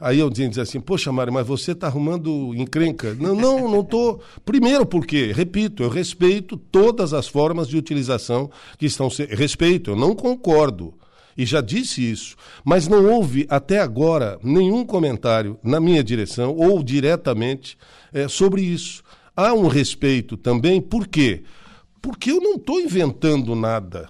Aí 0.00 0.18
eu 0.18 0.30
dizia 0.30 0.62
assim, 0.62 0.80
poxa, 0.80 1.12
Mário, 1.12 1.32
mas 1.32 1.46
você 1.46 1.72
está 1.72 1.86
arrumando 1.86 2.54
encrenca. 2.54 3.14
Não, 3.14 3.34
não, 3.34 3.68
não 3.68 3.80
estou. 3.80 4.22
Primeiro 4.44 4.86
porque, 4.86 5.32
repito, 5.32 5.82
eu 5.82 5.90
respeito 5.90 6.56
todas 6.56 7.12
as 7.12 7.28
formas 7.28 7.68
de 7.68 7.76
utilização 7.76 8.50
que 8.78 8.86
estão 8.86 9.10
sendo. 9.10 9.34
Respeito, 9.34 9.90
eu 9.90 9.96
não 9.96 10.14
concordo. 10.14 10.94
E 11.36 11.44
já 11.44 11.60
disse 11.60 12.10
isso. 12.10 12.34
Mas 12.64 12.88
não 12.88 13.10
houve 13.10 13.46
até 13.50 13.80
agora 13.80 14.38
nenhum 14.42 14.86
comentário 14.86 15.58
na 15.62 15.78
minha 15.78 16.02
direção 16.02 16.54
ou 16.56 16.82
diretamente 16.82 17.76
é, 18.12 18.26
sobre 18.26 18.62
isso 18.62 19.04
há 19.36 19.52
um 19.52 19.68
respeito 19.68 20.36
também, 20.36 20.80
por 20.80 21.06
quê? 21.06 21.42
Porque 22.00 22.30
eu 22.30 22.40
não 22.40 22.54
estou 22.54 22.80
inventando 22.80 23.54
nada, 23.54 24.08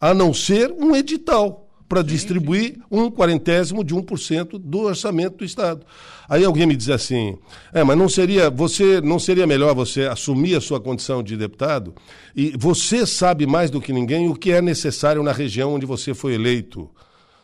a 0.00 0.12
não 0.12 0.34
ser 0.34 0.70
um 0.72 0.94
edital 0.94 1.64
para 1.88 2.02
distribuir 2.02 2.78
um 2.90 3.10
quarentésimo 3.10 3.82
de 3.82 3.94
1% 3.94 4.58
do 4.58 4.80
orçamento 4.80 5.38
do 5.38 5.44
Estado. 5.44 5.86
Aí 6.28 6.44
alguém 6.44 6.66
me 6.66 6.76
diz 6.76 6.90
assim: 6.90 7.38
"É, 7.72 7.82
mas 7.82 7.96
não 7.96 8.08
seria, 8.08 8.50
você 8.50 9.00
não 9.00 9.18
seria 9.18 9.46
melhor 9.46 9.74
você 9.74 10.02
assumir 10.02 10.54
a 10.54 10.60
sua 10.60 10.78
condição 10.78 11.22
de 11.22 11.36
deputado 11.36 11.94
e 12.36 12.52
você 12.58 13.06
sabe 13.06 13.46
mais 13.46 13.70
do 13.70 13.80
que 13.80 13.92
ninguém 13.92 14.28
o 14.28 14.34
que 14.34 14.52
é 14.52 14.60
necessário 14.60 15.22
na 15.22 15.32
região 15.32 15.74
onde 15.74 15.86
você 15.86 16.12
foi 16.12 16.34
eleito?" 16.34 16.90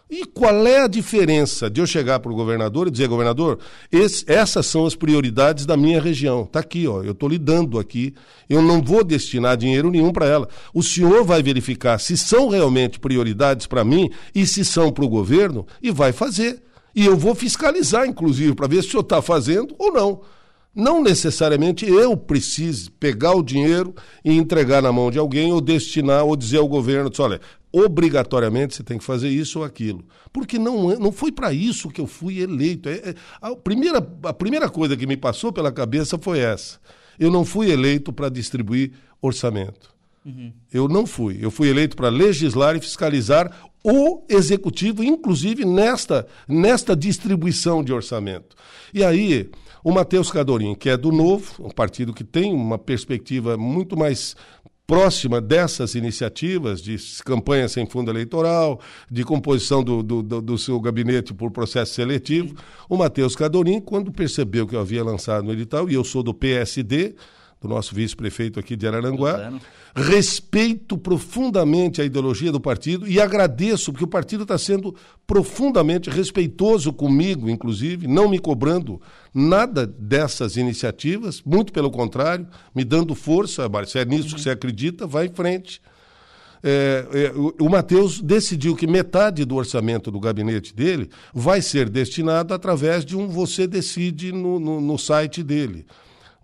E 0.08 0.26
qual 0.26 0.66
é 0.66 0.82
a 0.82 0.86
diferença 0.86 1.70
de 1.70 1.80
eu 1.80 1.86
chegar 1.86 2.20
para 2.20 2.30
o 2.30 2.34
governador 2.34 2.86
e 2.86 2.90
dizer, 2.90 3.08
governador, 3.08 3.58
esse, 3.90 4.24
essas 4.30 4.66
são 4.66 4.84
as 4.84 4.94
prioridades 4.94 5.64
da 5.64 5.78
minha 5.78 6.00
região. 6.00 6.42
Está 6.42 6.60
aqui, 6.60 6.86
ó, 6.86 7.02
eu 7.02 7.12
estou 7.12 7.28
lhe 7.28 7.38
dando 7.38 7.78
aqui. 7.78 8.14
Eu 8.48 8.60
não 8.60 8.82
vou 8.82 9.02
destinar 9.02 9.56
dinheiro 9.56 9.90
nenhum 9.90 10.12
para 10.12 10.26
ela. 10.26 10.48
O 10.74 10.82
senhor 10.82 11.24
vai 11.24 11.42
verificar 11.42 11.98
se 11.98 12.18
são 12.18 12.48
realmente 12.48 13.00
prioridades 13.00 13.66
para 13.66 13.82
mim 13.82 14.10
e 14.34 14.46
se 14.46 14.62
são 14.62 14.92
para 14.92 15.04
o 15.04 15.08
governo 15.08 15.66
e 15.82 15.90
vai 15.90 16.12
fazer. 16.12 16.62
E 16.94 17.06
eu 17.06 17.16
vou 17.16 17.34
fiscalizar, 17.34 18.06
inclusive, 18.06 18.54
para 18.54 18.68
ver 18.68 18.82
se 18.82 18.88
o 18.88 18.90
senhor 18.92 19.02
está 19.02 19.22
fazendo 19.22 19.74
ou 19.78 19.90
não. 19.90 20.20
Não 20.74 21.02
necessariamente 21.02 21.88
eu 21.88 22.16
preciso 22.16 22.90
pegar 22.92 23.34
o 23.34 23.42
dinheiro 23.42 23.94
e 24.24 24.32
entregar 24.32 24.82
na 24.82 24.92
mão 24.92 25.10
de 25.10 25.18
alguém 25.18 25.52
ou 25.52 25.60
destinar 25.60 26.24
ou 26.24 26.36
dizer 26.36 26.58
ao 26.58 26.68
governo, 26.68 27.10
olha, 27.18 27.40
obrigatoriamente 27.74 28.76
você 28.76 28.84
tem 28.84 28.98
que 28.98 29.04
fazer 29.04 29.28
isso 29.28 29.58
ou 29.58 29.64
aquilo. 29.64 30.04
Porque 30.32 30.58
não, 30.60 30.92
é, 30.92 30.96
não 30.96 31.10
foi 31.10 31.32
para 31.32 31.52
isso 31.52 31.90
que 31.90 32.00
eu 32.00 32.06
fui 32.06 32.38
eleito. 32.38 32.88
É, 32.88 32.92
é, 32.92 33.14
a, 33.42 33.56
primeira, 33.56 33.98
a 34.22 34.32
primeira 34.32 34.70
coisa 34.70 34.96
que 34.96 35.08
me 35.08 35.16
passou 35.16 35.52
pela 35.52 35.72
cabeça 35.72 36.16
foi 36.16 36.38
essa. 36.38 36.78
Eu 37.18 37.32
não 37.32 37.44
fui 37.44 37.70
eleito 37.70 38.12
para 38.12 38.28
distribuir 38.28 38.92
orçamento. 39.20 39.92
Uhum. 40.24 40.52
Eu 40.72 40.86
não 40.86 41.04
fui. 41.04 41.38
Eu 41.40 41.50
fui 41.50 41.68
eleito 41.68 41.96
para 41.96 42.08
legislar 42.08 42.76
e 42.76 42.80
fiscalizar 42.80 43.52
o 43.82 44.22
executivo, 44.28 45.02
inclusive 45.02 45.64
nesta, 45.64 46.26
nesta 46.48 46.94
distribuição 46.94 47.82
de 47.82 47.92
orçamento. 47.92 48.56
E 48.94 49.02
aí, 49.04 49.50
o 49.82 49.90
Matheus 49.90 50.30
Cadorim, 50.30 50.76
que 50.76 50.88
é 50.88 50.96
do 50.96 51.10
Novo, 51.10 51.66
um 51.66 51.70
partido 51.70 52.14
que 52.14 52.24
tem 52.24 52.54
uma 52.54 52.78
perspectiva 52.78 53.56
muito 53.56 53.96
mais 53.96 54.36
próxima 54.86 55.40
dessas 55.40 55.94
iniciativas 55.94 56.82
de 56.82 56.96
campanha 57.24 57.68
sem 57.68 57.86
fundo 57.86 58.10
eleitoral, 58.10 58.80
de 59.10 59.24
composição 59.24 59.82
do, 59.82 60.02
do, 60.02 60.22
do 60.22 60.58
seu 60.58 60.78
gabinete 60.78 61.32
por 61.32 61.50
processo 61.50 61.94
seletivo, 61.94 62.54
o 62.88 62.96
Matheus 62.96 63.34
Cadorim, 63.34 63.80
quando 63.80 64.12
percebeu 64.12 64.66
que 64.66 64.76
eu 64.76 64.80
havia 64.80 65.02
lançado 65.02 65.44
no 65.44 65.52
edital, 65.52 65.88
e 65.88 65.94
eu 65.94 66.04
sou 66.04 66.22
do 66.22 66.34
PSD, 66.34 67.14
do 67.60 67.68
nosso 67.68 67.94
vice-prefeito 67.94 68.60
aqui 68.60 68.76
de 68.76 68.86
Araranguá. 68.86 69.52
Respeito 69.96 70.98
profundamente 70.98 72.02
a 72.02 72.04
ideologia 72.04 72.52
do 72.52 72.60
partido 72.60 73.08
e 73.08 73.20
agradeço, 73.20 73.92
porque 73.92 74.04
o 74.04 74.08
partido 74.08 74.42
está 74.42 74.58
sendo 74.58 74.94
profundamente 75.26 76.10
respeitoso 76.10 76.92
comigo, 76.92 77.48
inclusive, 77.48 78.06
não 78.06 78.28
me 78.28 78.38
cobrando 78.38 79.00
nada 79.32 79.86
dessas 79.86 80.56
iniciativas, 80.56 81.42
muito 81.44 81.72
pelo 81.72 81.90
contrário, 81.90 82.46
me 82.74 82.84
dando 82.84 83.14
força. 83.14 83.70
Se 83.86 83.98
é 83.98 84.04
nisso 84.04 84.28
uhum. 84.28 84.34
que 84.34 84.40
você 84.42 84.50
acredita, 84.50 85.06
vai 85.06 85.26
em 85.26 85.32
frente. 85.32 85.80
É, 86.66 87.06
é, 87.12 87.32
o, 87.38 87.54
o 87.66 87.68
Matheus 87.70 88.22
decidiu 88.22 88.74
que 88.74 88.86
metade 88.86 89.44
do 89.44 89.54
orçamento 89.54 90.10
do 90.10 90.18
gabinete 90.18 90.74
dele 90.74 91.10
vai 91.32 91.60
ser 91.60 91.90
destinado 91.90 92.54
através 92.54 93.04
de 93.04 93.14
um 93.14 93.28
você 93.28 93.66
decide 93.66 94.32
no, 94.32 94.58
no, 94.58 94.80
no 94.80 94.98
site 94.98 95.42
dele 95.42 95.84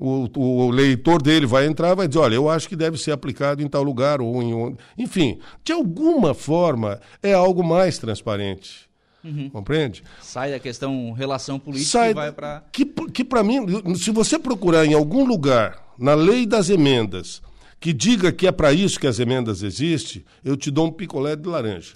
o, 0.00 0.28
o, 0.34 0.70
leitor 0.70 1.20
dele 1.20 1.44
vai 1.44 1.66
entrar 1.66 1.94
vai 1.94 2.08
dizer, 2.08 2.20
olha, 2.20 2.34
eu 2.34 2.48
acho 2.48 2.66
que 2.66 2.74
deve 2.74 2.96
ser 2.96 3.12
aplicado 3.12 3.62
em 3.62 3.68
tal 3.68 3.82
lugar 3.82 4.22
ou 4.22 4.42
em 4.42 4.76
enfim, 4.96 5.38
de 5.62 5.72
alguma 5.72 6.32
forma 6.32 6.98
é 7.22 7.34
algo 7.34 7.62
mais 7.62 7.98
transparente. 7.98 8.88
Uhum. 9.22 9.50
Compreende? 9.50 10.02
Sai 10.22 10.50
da 10.50 10.58
questão 10.58 11.12
relação 11.12 11.58
política 11.58 11.90
Sai, 11.90 12.10
e 12.12 12.14
vai 12.14 12.32
para 12.32 12.64
que 12.72 12.86
que 12.86 13.22
para 13.22 13.42
mim, 13.42 13.66
se 13.94 14.10
você 14.10 14.38
procurar 14.38 14.86
em 14.86 14.94
algum 14.94 15.26
lugar 15.26 15.94
na 15.98 16.14
lei 16.14 16.46
das 16.46 16.70
emendas 16.70 17.42
que 17.78 17.92
diga 17.94 18.30
que 18.30 18.46
é 18.46 18.52
para 18.52 18.72
isso 18.72 19.00
que 19.00 19.06
as 19.06 19.18
emendas 19.18 19.62
existem, 19.62 20.22
eu 20.44 20.54
te 20.54 20.70
dou 20.70 20.86
um 20.86 20.92
picolé 20.92 21.34
de 21.34 21.48
laranja. 21.48 21.94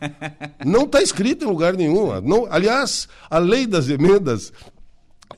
não 0.64 0.82
está 0.82 1.00
escrito 1.00 1.46
em 1.46 1.48
lugar 1.48 1.74
nenhum. 1.74 2.20
Não, 2.20 2.46
aliás, 2.50 3.08
a 3.30 3.38
lei 3.38 3.66
das 3.66 3.88
emendas 3.88 4.52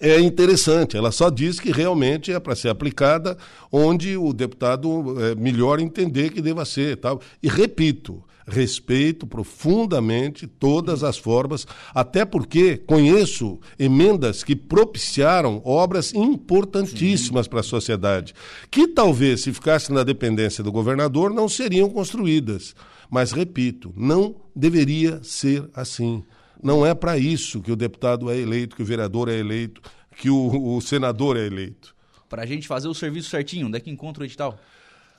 é 0.01 0.20
interessante. 0.20 0.97
Ela 0.97 1.12
só 1.12 1.31
diz 1.31 1.60
que 1.60 1.70
realmente 1.70 2.32
é 2.32 2.40
para 2.40 2.56
ser 2.56 2.68
aplicada 2.68 3.36
onde 3.70 4.16
o 4.16 4.32
deputado 4.32 5.20
é, 5.20 5.35
melhor 5.35 5.81
entender 5.81 6.31
que 6.31 6.40
deva 6.40 6.64
ser. 6.64 6.97
Tal. 6.97 7.20
E 7.43 7.48
repito, 7.48 8.23
respeito 8.47 9.27
profundamente 9.27 10.47
todas 10.47 11.02
as 11.02 11.18
formas, 11.18 11.66
até 11.94 12.24
porque 12.24 12.77
conheço 12.77 13.59
emendas 13.78 14.44
que 14.44 14.55
propiciaram 14.55 15.60
obras 15.64 16.14
importantíssimas 16.14 17.48
para 17.48 17.60
a 17.60 17.64
sociedade, 17.64 18.35
que 18.70 18.86
talvez, 18.86 19.43
se 19.43 19.52
ficassem 19.52 19.94
na 19.94 20.05
dependência 20.05 20.62
do 20.62 20.70
governador, 20.70 21.32
não 21.32 21.48
seriam 21.48 21.90
construídas. 21.90 22.74
Mas, 23.10 23.32
repito, 23.32 23.93
não 23.97 24.35
deveria 24.55 25.20
ser 25.23 25.68
assim. 25.74 26.24
Não 26.62 26.87
é 26.87 26.95
para 26.95 27.19
isso 27.19 27.61
que 27.61 27.73
o 27.73 27.77
deputado 27.77 28.31
é 28.31 28.39
eleito, 28.39 28.77
que 28.77 28.83
o 28.83 28.87
vereador 28.87 29.28
é 29.28 29.39
eleito, 29.39 29.81
que 30.16 30.31
o, 30.31 30.77
o 30.77 30.81
senador 30.81 31.37
é 31.37 31.47
eleito. 31.47 31.95
Para 32.28 32.43
a 32.43 32.47
gente 32.47 32.66
fazer 32.66 32.89
o 32.89 32.95
serviço 32.95 33.31
certinho, 33.31 33.69
onde 33.69 33.77
é 33.77 33.81
que 33.81 33.91
encontra 33.91 34.23
o 34.23 34.27
edital? 34.27 34.59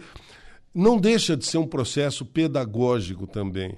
não 0.75 0.99
deixa 0.99 1.35
de 1.35 1.43
ser 1.43 1.57
um 1.57 1.65
processo 1.65 2.23
pedagógico 2.23 3.25
também 3.25 3.75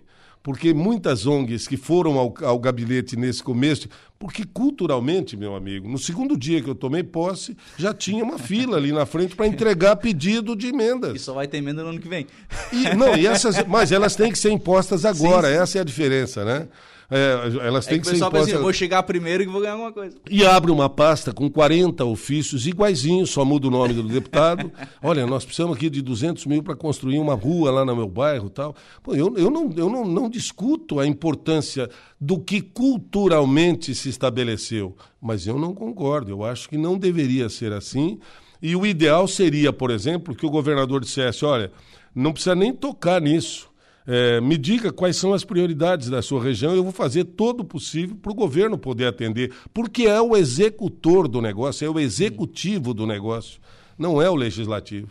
porque 0.47 0.73
muitas 0.73 1.27
ONGs 1.27 1.67
que 1.67 1.75
foram 1.75 2.17
ao, 2.17 2.33
ao, 2.41 2.57
gabinete 2.57 3.17
nesse 3.17 3.43
começo, 3.43 3.89
porque 4.17 4.45
culturalmente, 4.45 5.35
meu 5.35 5.53
amigo, 5.53 5.89
no 5.89 5.97
segundo 5.97 6.37
dia 6.37 6.61
que 6.61 6.69
eu 6.69 6.73
tomei 6.73 7.03
posse, 7.03 7.57
já 7.77 7.93
tinha 7.93 8.23
uma 8.23 8.39
fila 8.39 8.77
ali 8.77 8.93
na 8.93 9.05
frente 9.05 9.35
para 9.35 9.45
entregar 9.45 9.97
pedido 9.97 10.55
de 10.55 10.67
emendas. 10.67 11.17
E 11.17 11.19
só 11.19 11.33
vai 11.33 11.49
ter 11.49 11.57
emenda 11.57 11.83
no 11.83 11.89
ano 11.89 11.99
que 11.99 12.07
vem. 12.07 12.27
E, 12.71 12.95
não, 12.95 13.13
e 13.17 13.27
essas, 13.27 13.61
mas 13.67 13.91
elas 13.91 14.15
têm 14.15 14.31
que 14.31 14.39
ser 14.39 14.51
impostas 14.51 15.03
agora, 15.03 15.49
sim, 15.49 15.53
sim. 15.53 15.61
essa 15.61 15.77
é 15.79 15.81
a 15.81 15.83
diferença, 15.83 16.45
né? 16.45 16.69
É, 17.09 17.65
elas 17.65 17.87
é 17.87 17.89
têm 17.89 17.97
é 17.97 18.01
que, 18.01 18.09
que 18.09 18.17
ser 18.17 18.17
impostas. 18.17 18.45
Pensa, 18.47 18.59
vou 18.59 18.73
chegar 18.73 19.01
primeiro 19.03 19.41
e 19.41 19.45
vou 19.45 19.61
ganhar 19.61 19.73
alguma 19.73 19.93
coisa. 19.93 20.17
E 20.29 20.45
abre 20.45 20.71
uma 20.71 20.89
pasta 20.89 21.31
com 21.31 21.49
40 21.49 22.03
ofícios 22.03 22.67
iguaizinhos, 22.67 23.29
só 23.29 23.45
muda 23.45 23.67
o 23.67 23.71
nome 23.71 23.93
do 23.93 24.03
deputado. 24.03 24.69
Olha, 25.01 25.25
nós 25.25 25.45
precisamos 25.45 25.77
aqui 25.77 25.89
de 25.89 26.01
200 26.01 26.45
mil 26.45 26.61
para 26.61 26.75
construir 26.75 27.17
uma 27.19 27.33
rua 27.33 27.71
lá 27.71 27.85
no 27.85 27.95
meu 27.95 28.09
bairro 28.09 28.49
tal. 28.49 28.75
Pô, 29.01 29.15
eu, 29.15 29.33
eu, 29.37 29.49
não, 29.49 29.71
eu 29.77 29.89
não, 29.89 30.05
não 30.05 30.29
discuto 30.29 30.99
a 30.99 31.07
importância 31.07 31.89
do 32.19 32.39
que 32.39 32.59
culturalmente 32.61 33.95
se 33.95 34.09
estabeleceu, 34.09 34.95
mas 35.21 35.47
eu 35.47 35.57
não 35.57 35.73
concordo. 35.73 36.31
Eu 36.31 36.43
acho 36.43 36.67
que 36.67 36.77
não 36.77 36.97
deveria 36.97 37.47
ser 37.47 37.71
assim. 37.71 38.19
E 38.61 38.75
o 38.75 38.85
ideal 38.85 39.27
seria, 39.27 39.71
por 39.71 39.91
exemplo, 39.91 40.35
que 40.35 40.45
o 40.45 40.49
governador 40.49 40.99
dissesse: 40.99 41.45
olha, 41.45 41.71
não 42.13 42.33
precisa 42.33 42.55
nem 42.55 42.73
tocar 42.73 43.21
nisso. 43.21 43.69
É, 44.07 44.39
me 44.39 44.57
diga 44.57 44.91
quais 44.91 45.17
são 45.17 45.33
as 45.33 45.43
prioridades 45.43 46.09
da 46.09 46.21
sua 46.21 46.41
região 46.41 46.73
e 46.73 46.77
eu 46.77 46.83
vou 46.83 46.93
fazer 46.93 47.25
todo 47.25 47.59
o 47.59 47.65
possível 47.65 48.15
para 48.15 48.31
o 48.31 48.35
governo 48.35 48.77
poder 48.77 49.05
atender, 49.05 49.53
porque 49.73 50.03
é 50.03 50.21
o 50.21 50.35
executor 50.37 51.27
do 51.27 51.41
negócio, 51.41 51.85
é 51.85 51.89
o 51.89 51.99
executivo 51.99 52.93
do 52.93 53.05
negócio, 53.05 53.59
não 53.97 54.21
é 54.21 54.29
o 54.29 54.35
legislativo. 54.35 55.09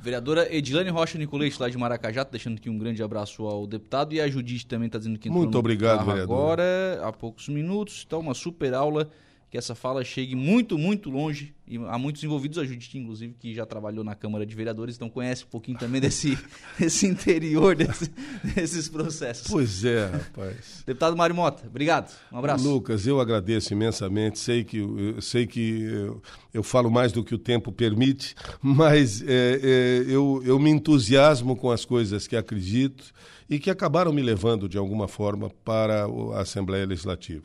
Vereadora 0.00 0.54
Edilane 0.54 0.90
Rocha 0.90 1.18
Nicolete, 1.18 1.60
lá 1.60 1.68
de 1.68 1.76
Maracajá, 1.76 2.24
tá 2.24 2.30
deixando 2.30 2.58
aqui 2.58 2.70
um 2.70 2.78
grande 2.78 3.02
abraço 3.02 3.44
ao 3.44 3.66
deputado. 3.66 4.14
E 4.14 4.20
a 4.20 4.28
Judite 4.28 4.64
também 4.64 4.86
está 4.86 4.98
dizendo 4.98 5.18
que 5.18 5.28
entrou 5.28 5.42
Muito 5.42 5.58
obrigado, 5.58 6.06
vereador. 6.06 6.36
agora, 6.36 7.00
há 7.02 7.12
poucos 7.12 7.48
minutos. 7.48 8.04
Então, 8.06 8.20
uma 8.20 8.34
super 8.34 8.74
aula 8.74 9.10
que 9.50 9.56
essa 9.56 9.74
fala 9.74 10.04
chegue 10.04 10.34
muito, 10.34 10.76
muito 10.76 11.08
longe. 11.08 11.54
E 11.66 11.76
há 11.76 11.98
muitos 11.98 12.22
envolvidos, 12.22 12.58
a 12.58 12.64
Judite, 12.64 12.98
inclusive, 12.98 13.34
que 13.38 13.54
já 13.54 13.64
trabalhou 13.64 14.02
na 14.02 14.14
Câmara 14.14 14.44
de 14.44 14.54
Vereadores, 14.54 14.96
então 14.96 15.08
conhece 15.08 15.44
um 15.44 15.48
pouquinho 15.48 15.78
também 15.78 16.00
desse, 16.00 16.38
desse 16.78 17.06
interior 17.06 17.76
desse, 17.76 18.10
desses 18.54 18.88
processos. 18.88 19.46
Pois 19.50 19.84
é, 19.84 20.06
rapaz. 20.06 20.82
Deputado 20.86 21.16
Mário 21.16 21.34
Mota, 21.34 21.66
obrigado. 21.66 22.14
Um 22.32 22.38
abraço. 22.38 22.68
Lucas, 22.68 23.06
eu 23.06 23.20
agradeço 23.20 23.72
imensamente. 23.72 24.38
Sei 24.38 24.64
que, 24.64 24.78
eu, 24.78 25.20
sei 25.20 25.46
que 25.46 25.82
eu, 25.82 26.22
eu 26.52 26.62
falo 26.62 26.90
mais 26.90 27.12
do 27.12 27.24
que 27.24 27.34
o 27.34 27.38
tempo 27.38 27.72
permite, 27.72 28.34
mas 28.60 29.22
é, 29.22 29.60
é, 29.62 30.04
eu, 30.06 30.42
eu 30.44 30.58
me 30.58 30.70
entusiasmo 30.70 31.56
com 31.56 31.70
as 31.70 31.84
coisas 31.84 32.26
que 32.26 32.36
acredito 32.36 33.12
e 33.48 33.58
que 33.58 33.70
acabaram 33.70 34.12
me 34.12 34.22
levando, 34.22 34.68
de 34.68 34.76
alguma 34.76 35.08
forma, 35.08 35.50
para 35.64 36.04
a 36.34 36.40
Assembleia 36.40 36.84
Legislativa. 36.86 37.44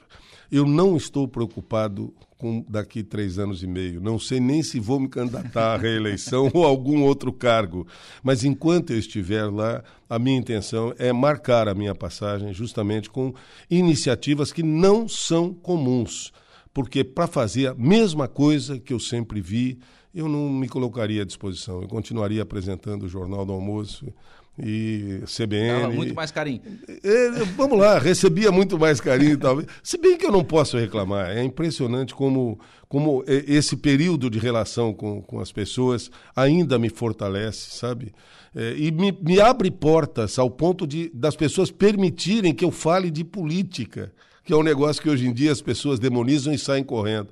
Eu 0.53 0.67
não 0.67 0.95
estou 0.95 1.27
preocupado 1.27 2.13
com 2.38 2.63
daqui 2.69 3.01
três 3.01 3.39
anos 3.39 3.63
e 3.63 3.67
meio. 3.67 3.99
Não 3.99 4.19
sei 4.19 4.39
nem 4.39 4.61
se 4.61 4.80
vou 4.80 4.99
me 4.99 5.09
candidatar 5.09 5.73
à 5.73 5.77
reeleição 5.77 6.47
ou 6.53 6.63
algum 6.63 7.01
outro 7.01 7.34
cargo. 7.34 7.88
Mas 8.21 8.43
enquanto 8.43 8.93
eu 8.93 8.99
estiver 8.99 9.45
lá, 9.45 9.84
a 10.07 10.19
minha 10.19 10.38
intenção 10.38 10.93
é 10.99 11.11
marcar 11.11 11.67
a 11.67 11.73
minha 11.73 11.95
passagem 11.95 12.53
justamente 12.53 13.09
com 13.09 13.34
iniciativas 13.67 14.53
que 14.53 14.61
não 14.61 15.07
são 15.07 15.51
comuns. 15.51 16.31
Porque 16.71 17.03
para 17.03 17.25
fazer 17.25 17.69
a 17.69 17.73
mesma 17.73 18.27
coisa 18.27 18.80
que 18.80 18.93
eu 18.93 18.99
sempre 18.99 19.41
vi, 19.41 19.80
eu 20.13 20.30
não 20.30 20.51
me 20.51 20.69
colocaria 20.69 21.23
à 21.23 21.25
disposição. 21.25 21.81
Eu 21.81 21.88
continuaria 21.88 22.43
apresentando 22.43 23.07
o 23.07 23.09
Jornal 23.09 23.43
do 23.43 23.53
Almoço 23.53 24.13
e 24.57 25.21
CBN. 25.25 25.81
Dava 25.81 25.93
muito 25.93 26.13
mais 26.13 26.31
carinho. 26.31 26.61
É, 27.03 27.30
vamos 27.57 27.77
lá, 27.77 27.97
recebia 27.97 28.51
muito 28.51 28.77
mais 28.77 29.01
carinho, 29.01 29.38
talvez. 29.38 29.67
Se 29.81 29.97
bem 29.97 30.17
que 30.17 30.25
eu 30.25 30.31
não 30.31 30.43
posso 30.43 30.77
reclamar. 30.77 31.31
É 31.31 31.43
impressionante 31.43 32.13
como, 32.13 32.59
como 32.88 33.23
esse 33.27 33.75
período 33.75 34.30
de 34.30 34.38
relação 34.38 34.93
com, 34.93 35.21
com 35.21 35.39
as 35.39 35.51
pessoas 35.51 36.11
ainda 36.35 36.77
me 36.77 36.89
fortalece, 36.89 37.71
sabe? 37.71 38.13
É, 38.55 38.75
e 38.77 38.91
me, 38.91 39.11
me 39.21 39.41
abre 39.41 39.71
portas 39.71 40.38
ao 40.38 40.49
ponto 40.49 40.85
de 40.85 41.09
das 41.13 41.35
pessoas 41.35 41.71
permitirem 41.71 42.53
que 42.53 42.63
eu 42.63 42.69
fale 42.69 43.09
de 43.09 43.23
política, 43.23 44.13
que 44.45 44.53
é 44.53 44.55
um 44.55 44.61
negócio 44.61 45.01
que 45.01 45.09
hoje 45.09 45.27
em 45.27 45.34
dia 45.34 45.51
as 45.51 45.61
pessoas 45.61 45.99
demonizam 45.99 46.53
e 46.53 46.59
saem 46.59 46.84
correndo. 46.84 47.30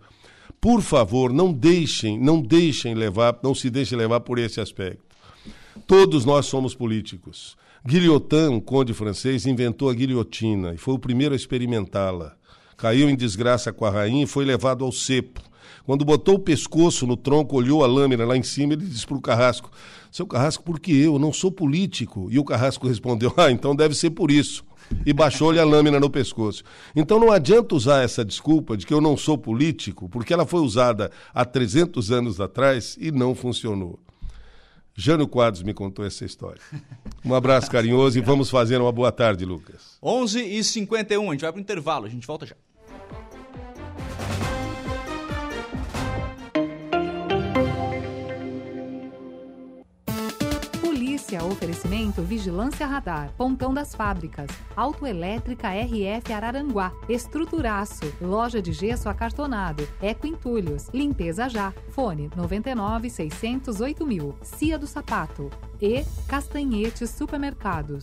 Por 0.59 0.81
favor, 0.81 1.31
não 1.31 1.53
deixem, 1.53 2.19
não 2.19 2.41
deixem 2.41 2.95
levar, 2.95 3.37
não 3.43 3.53
se 3.53 3.69
deixem 3.69 3.97
levar 3.97 4.21
por 4.21 4.39
esse 4.39 4.59
aspecto. 4.59 5.10
Todos 5.87 6.25
nós 6.25 6.45
somos 6.45 6.75
políticos. 6.75 7.57
Guillotin, 7.85 8.47
um 8.49 8.59
conde 8.59 8.93
francês, 8.93 9.45
inventou 9.45 9.89
a 9.89 9.93
guilhotina 9.93 10.73
e 10.73 10.77
foi 10.77 10.93
o 10.93 10.99
primeiro 10.99 11.33
a 11.33 11.35
experimentá-la. 11.35 12.35
Caiu 12.77 13.09
em 13.09 13.15
desgraça 13.15 13.73
com 13.73 13.85
a 13.85 13.89
rainha 13.89 14.23
e 14.23 14.27
foi 14.27 14.45
levado 14.45 14.83
ao 14.83 14.91
cepo. 14.91 15.41
Quando 15.85 16.05
botou 16.05 16.35
o 16.35 16.39
pescoço 16.39 17.07
no 17.07 17.17
tronco, 17.17 17.55
olhou 17.55 17.83
a 17.83 17.87
lâmina 17.87 18.25
lá 18.25 18.37
em 18.37 18.43
cima, 18.43 18.73
ele 18.73 18.85
disse 18.85 19.05
para 19.05 19.17
o 19.17 19.21
Carrasco: 19.21 19.71
Seu 20.11 20.27
Carrasco, 20.27 20.63
por 20.63 20.79
que 20.79 20.95
eu? 20.95 21.17
Não 21.17 21.33
sou 21.33 21.51
político. 21.51 22.27
E 22.31 22.37
o 22.37 22.43
Carrasco 22.43 22.87
respondeu: 22.87 23.33
Ah, 23.37 23.51
então 23.51 23.75
deve 23.75 23.95
ser 23.95 24.11
por 24.11 24.29
isso. 24.29 24.63
E 25.05 25.13
baixou-lhe 25.13 25.59
a 25.59 25.65
lâmina 25.65 25.99
no 25.99 26.09
pescoço. 26.09 26.63
Então 26.95 27.19
não 27.19 27.31
adianta 27.31 27.75
usar 27.75 28.03
essa 28.03 28.25
desculpa 28.25 28.75
de 28.75 28.85
que 28.85 28.93
eu 28.93 29.01
não 29.01 29.15
sou 29.15 29.37
político, 29.37 30.09
porque 30.09 30.33
ela 30.33 30.45
foi 30.45 30.61
usada 30.61 31.11
há 31.33 31.45
300 31.45 32.11
anos 32.11 32.41
atrás 32.41 32.97
e 32.99 33.11
não 33.11 33.33
funcionou. 33.33 33.99
Jânio 34.95 35.27
Quadros 35.27 35.63
me 35.63 35.73
contou 35.73 36.05
essa 36.05 36.25
história. 36.25 36.61
Um 37.23 37.33
abraço 37.33 37.69
carinhoso 37.69 38.17
e 38.17 38.21
vamos 38.21 38.49
fazer 38.49 38.81
uma 38.81 38.91
boa 38.91 39.11
tarde, 39.11 39.45
Lucas. 39.45 39.97
11h51, 40.03 41.27
a 41.27 41.31
gente 41.31 41.41
vai 41.41 41.51
para 41.51 41.59
o 41.59 41.61
intervalo, 41.61 42.05
a 42.05 42.09
gente 42.09 42.25
volta 42.27 42.45
já. 42.45 42.55
Polícia, 51.01 51.43
oferecimento 51.43 52.21
Vigilância 52.21 52.85
Radar, 52.85 53.33
Pontão 53.35 53.73
das 53.73 53.95
Fábricas, 53.95 54.51
Autoelétrica 54.75 55.69
RF 55.69 56.31
Araranguá, 56.31 56.93
Estruturaço, 57.09 58.13
Loja 58.21 58.61
de 58.61 58.71
Gesso 58.71 59.09
Acartonado, 59.09 59.89
Eco 59.99 60.27
Entulhos, 60.27 60.89
Limpeza 60.93 61.49
Já, 61.49 61.73
Fone 61.89 62.29
99 62.35 63.09
608 63.09 64.05
mil, 64.05 64.35
Cia 64.43 64.77
do 64.77 64.85
Sapato 64.85 65.49
e 65.81 66.05
Castanhetes 66.27 67.09
Supermercados. 67.09 67.99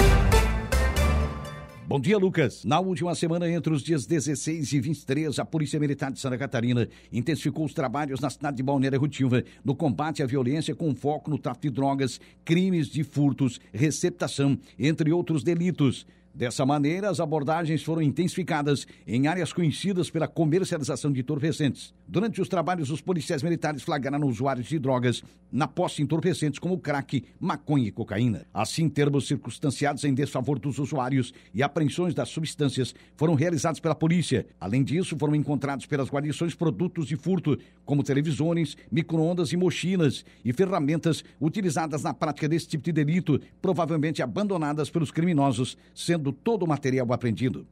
Bom 1.89 1.99
dia, 1.99 2.19
Lucas. 2.19 2.67
Na 2.67 2.79
última 2.81 3.15
semana, 3.15 3.51
entre 3.51 3.73
os 3.73 3.83
dias 3.83 4.05
16 4.05 4.75
e 4.75 4.79
23, 4.79 5.39
a 5.39 5.45
Polícia 5.47 5.81
Militar 5.81 6.13
de 6.13 6.21
Santa 6.21 6.37
Catarina 6.37 6.87
intensificou 7.11 7.65
os 7.65 7.73
trabalhos 7.73 8.21
na 8.21 8.29
cidade 8.29 8.59
de 8.59 8.63
Balneário 8.63 9.01
Rutilva 9.01 9.43
no 9.65 9.75
combate 9.75 10.23
à 10.23 10.27
violência 10.27 10.75
com 10.75 10.95
foco 10.95 11.31
no 11.31 11.39
tráfico 11.39 11.69
de 11.69 11.71
drogas, 11.71 12.21
crimes 12.45 12.89
de 12.89 13.03
furtos, 13.03 13.59
receptação, 13.73 14.59
entre 14.79 15.11
outros 15.11 15.43
delitos. 15.43 16.07
Dessa 16.39 16.65
maneira, 16.65 17.11
as 17.11 17.19
abordagens 17.19 17.83
foram 17.83 18.01
intensificadas 18.01 18.87
em 19.05 19.27
áreas 19.27 19.53
conhecidas 19.53 20.09
pela 20.09 20.29
comercialização 20.29 21.11
de 21.11 21.19
entorpecentes. 21.19 21.93
Durante 22.07 22.41
os 22.41 22.49
trabalhos, 22.49 22.91
os 22.93 23.01
policiais 23.01 23.43
militares 23.43 23.83
flagraram 23.83 24.25
usuários 24.25 24.69
de 24.69 24.79
drogas 24.79 25.21
na 25.51 25.67
posse 25.67 25.97
de 25.97 26.03
entorpecentes 26.05 26.61
como 26.61 26.79
crack, 26.79 27.25
maconha 27.41 27.89
e 27.89 27.91
cocaína. 27.91 28.47
Assim, 28.55 28.89
termos 28.89 29.27
circunstanciados 29.27 30.05
em 30.05 30.15
desfavor 30.15 30.61
dos 30.61 30.79
usuários 30.79 31.35
e 31.53 31.61
apreensões 31.61 32.15
das 32.15 32.29
substâncias 32.29 32.95
foram 33.17 33.35
realizados 33.35 33.81
pela 33.81 33.97
polícia. 33.97 34.47
Além 34.61 34.85
disso, 34.85 35.19
foram 35.19 35.35
encontrados 35.35 35.87
pelas 35.87 36.09
guarnições 36.09 36.55
produtos 36.55 37.09
de 37.09 37.17
furto, 37.17 37.59
como 37.85 38.05
televisões, 38.05 38.77
microondas 38.93 39.53
e 39.53 39.57
mochilas 39.57 40.25
e 40.45 40.53
ferramentas 40.53 41.25
utilizadas 41.41 42.05
na 42.05 42.15
prática 42.15 42.49
desse 42.49 42.69
tipo 42.69 42.85
de 42.85 42.93
delito, 42.93 43.41
provavelmente 43.61 44.23
abandonadas 44.23 44.89
pelos 44.89 45.11
criminosos, 45.11 45.77
sendo 45.93 46.28
todo 46.33 46.65
o 46.65 46.69
material 46.69 47.13
apreendido. 47.13 47.67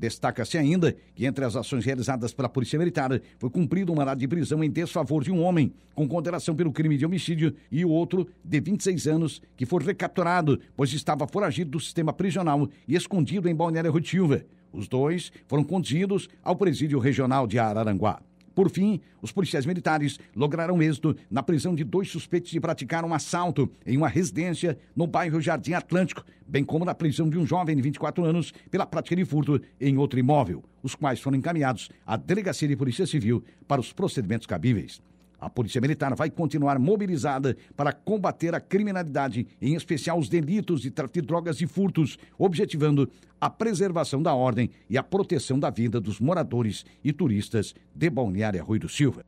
Destaca-se 0.00 0.56
ainda 0.56 0.96
que 1.14 1.26
entre 1.26 1.44
as 1.44 1.54
ações 1.54 1.84
realizadas 1.84 2.32
pela 2.32 2.48
Polícia 2.48 2.78
Militar 2.78 3.10
foi 3.38 3.50
cumprido 3.50 3.92
um 3.92 3.96
mandado 3.96 4.18
de 4.18 4.26
prisão 4.26 4.64
em 4.64 4.70
desfavor 4.70 5.22
de 5.22 5.30
um 5.30 5.42
homem 5.42 5.74
com 5.94 6.08
condenação 6.08 6.56
pelo 6.56 6.72
crime 6.72 6.96
de 6.96 7.04
homicídio 7.04 7.54
e 7.70 7.84
o 7.84 7.90
outro 7.90 8.26
de 8.42 8.60
26 8.60 9.06
anos 9.06 9.42
que 9.58 9.66
foi 9.66 9.84
recapturado, 9.84 10.58
pois 10.74 10.90
estava 10.94 11.28
foragido 11.28 11.72
do 11.72 11.80
sistema 11.80 12.14
prisional 12.14 12.66
e 12.88 12.96
escondido 12.96 13.46
em 13.46 13.54
Balneário 13.54 13.92
Rutilva. 13.92 14.42
Os 14.72 14.88
dois 14.88 15.30
foram 15.46 15.62
conduzidos 15.62 16.30
ao 16.42 16.56
presídio 16.56 16.98
regional 16.98 17.46
de 17.46 17.58
Araranguá. 17.58 18.22
Por 18.54 18.70
fim, 18.70 19.00
os 19.22 19.32
policiais 19.32 19.66
militares 19.66 20.18
lograram 20.34 20.82
êxito 20.82 21.16
na 21.30 21.42
prisão 21.42 21.74
de 21.74 21.84
dois 21.84 22.10
suspeitos 22.10 22.50
de 22.50 22.60
praticar 22.60 23.04
um 23.04 23.14
assalto 23.14 23.70
em 23.86 23.96
uma 23.96 24.08
residência 24.08 24.78
no 24.94 25.06
bairro 25.06 25.40
Jardim 25.40 25.72
Atlântico, 25.72 26.24
bem 26.46 26.64
como 26.64 26.84
na 26.84 26.94
prisão 26.94 27.28
de 27.28 27.38
um 27.38 27.46
jovem 27.46 27.76
de 27.76 27.82
24 27.82 28.24
anos 28.24 28.52
pela 28.70 28.86
prática 28.86 29.16
de 29.16 29.24
furto 29.24 29.60
em 29.80 29.96
outro 29.96 30.18
imóvel, 30.18 30.64
os 30.82 30.94
quais 30.94 31.20
foram 31.20 31.38
encaminhados 31.38 31.88
à 32.06 32.16
Delegacia 32.16 32.68
de 32.68 32.76
Polícia 32.76 33.06
Civil 33.06 33.44
para 33.68 33.80
os 33.80 33.92
procedimentos 33.92 34.46
cabíveis. 34.46 35.00
A 35.40 35.48
Polícia 35.48 35.80
Militar 35.80 36.14
vai 36.14 36.28
continuar 36.28 36.78
mobilizada 36.78 37.56
para 37.76 37.92
combater 37.92 38.54
a 38.54 38.60
criminalidade, 38.60 39.46
em 39.60 39.74
especial 39.74 40.18
os 40.18 40.28
delitos 40.28 40.82
de 40.82 40.90
tráfico 40.90 41.20
de 41.20 41.26
drogas 41.26 41.60
e 41.60 41.66
furtos, 41.66 42.18
objetivando 42.38 43.10
a 43.40 43.48
preservação 43.48 44.22
da 44.22 44.34
ordem 44.34 44.70
e 44.88 44.98
a 44.98 45.02
proteção 45.02 45.58
da 45.58 45.70
vida 45.70 46.00
dos 46.00 46.20
moradores 46.20 46.84
e 47.02 47.12
turistas 47.12 47.74
de 47.94 48.10
Balneário 48.10 48.62
Rui 48.62 48.78
do 48.78 48.88
Silva. 48.88 49.24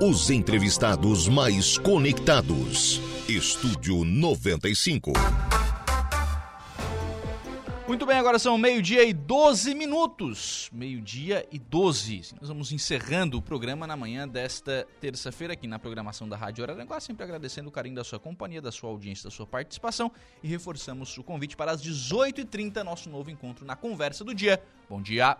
Os 0.00 0.28
entrevistados 0.28 1.28
mais 1.28 1.78
conectados. 1.78 3.00
Estúdio 3.28 4.04
95. 4.04 5.12
Muito 7.86 8.06
bem, 8.06 8.16
agora 8.16 8.38
são 8.38 8.56
meio-dia 8.56 9.04
e 9.04 9.12
12 9.12 9.74
minutos. 9.74 10.70
Meio-dia 10.72 11.46
e 11.52 11.58
12. 11.58 12.34
Nós 12.40 12.48
vamos 12.48 12.72
encerrando 12.72 13.36
o 13.36 13.42
programa 13.42 13.86
na 13.86 13.94
manhã 13.94 14.26
desta 14.26 14.86
terça-feira 15.02 15.52
aqui 15.52 15.66
na 15.66 15.78
programação 15.78 16.26
da 16.26 16.34
Rádio 16.34 16.64
Araranguá, 16.64 16.98
sempre 16.98 17.24
agradecendo 17.24 17.68
o 17.68 17.72
carinho 17.72 17.94
da 17.94 18.02
sua 18.02 18.18
companhia, 18.18 18.62
da 18.62 18.72
sua 18.72 18.88
audiência, 18.88 19.24
da 19.24 19.30
sua 19.30 19.46
participação 19.46 20.10
e 20.42 20.48
reforçamos 20.48 21.16
o 21.18 21.22
convite 21.22 21.58
para 21.58 21.72
as 21.72 21.82
18h30, 21.82 22.82
nosso 22.82 23.10
novo 23.10 23.30
encontro 23.30 23.66
na 23.66 23.76
Conversa 23.76 24.24
do 24.24 24.34
Dia. 24.34 24.62
Bom 24.88 25.02
dia! 25.02 25.36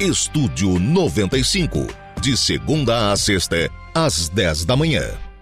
Estúdio 0.00 0.78
95, 0.78 1.86
de 2.22 2.34
segunda 2.34 3.12
a 3.12 3.16
sexta, 3.16 3.70
às 3.94 4.30
10 4.30 4.64
da 4.64 4.74
manhã. 4.74 5.33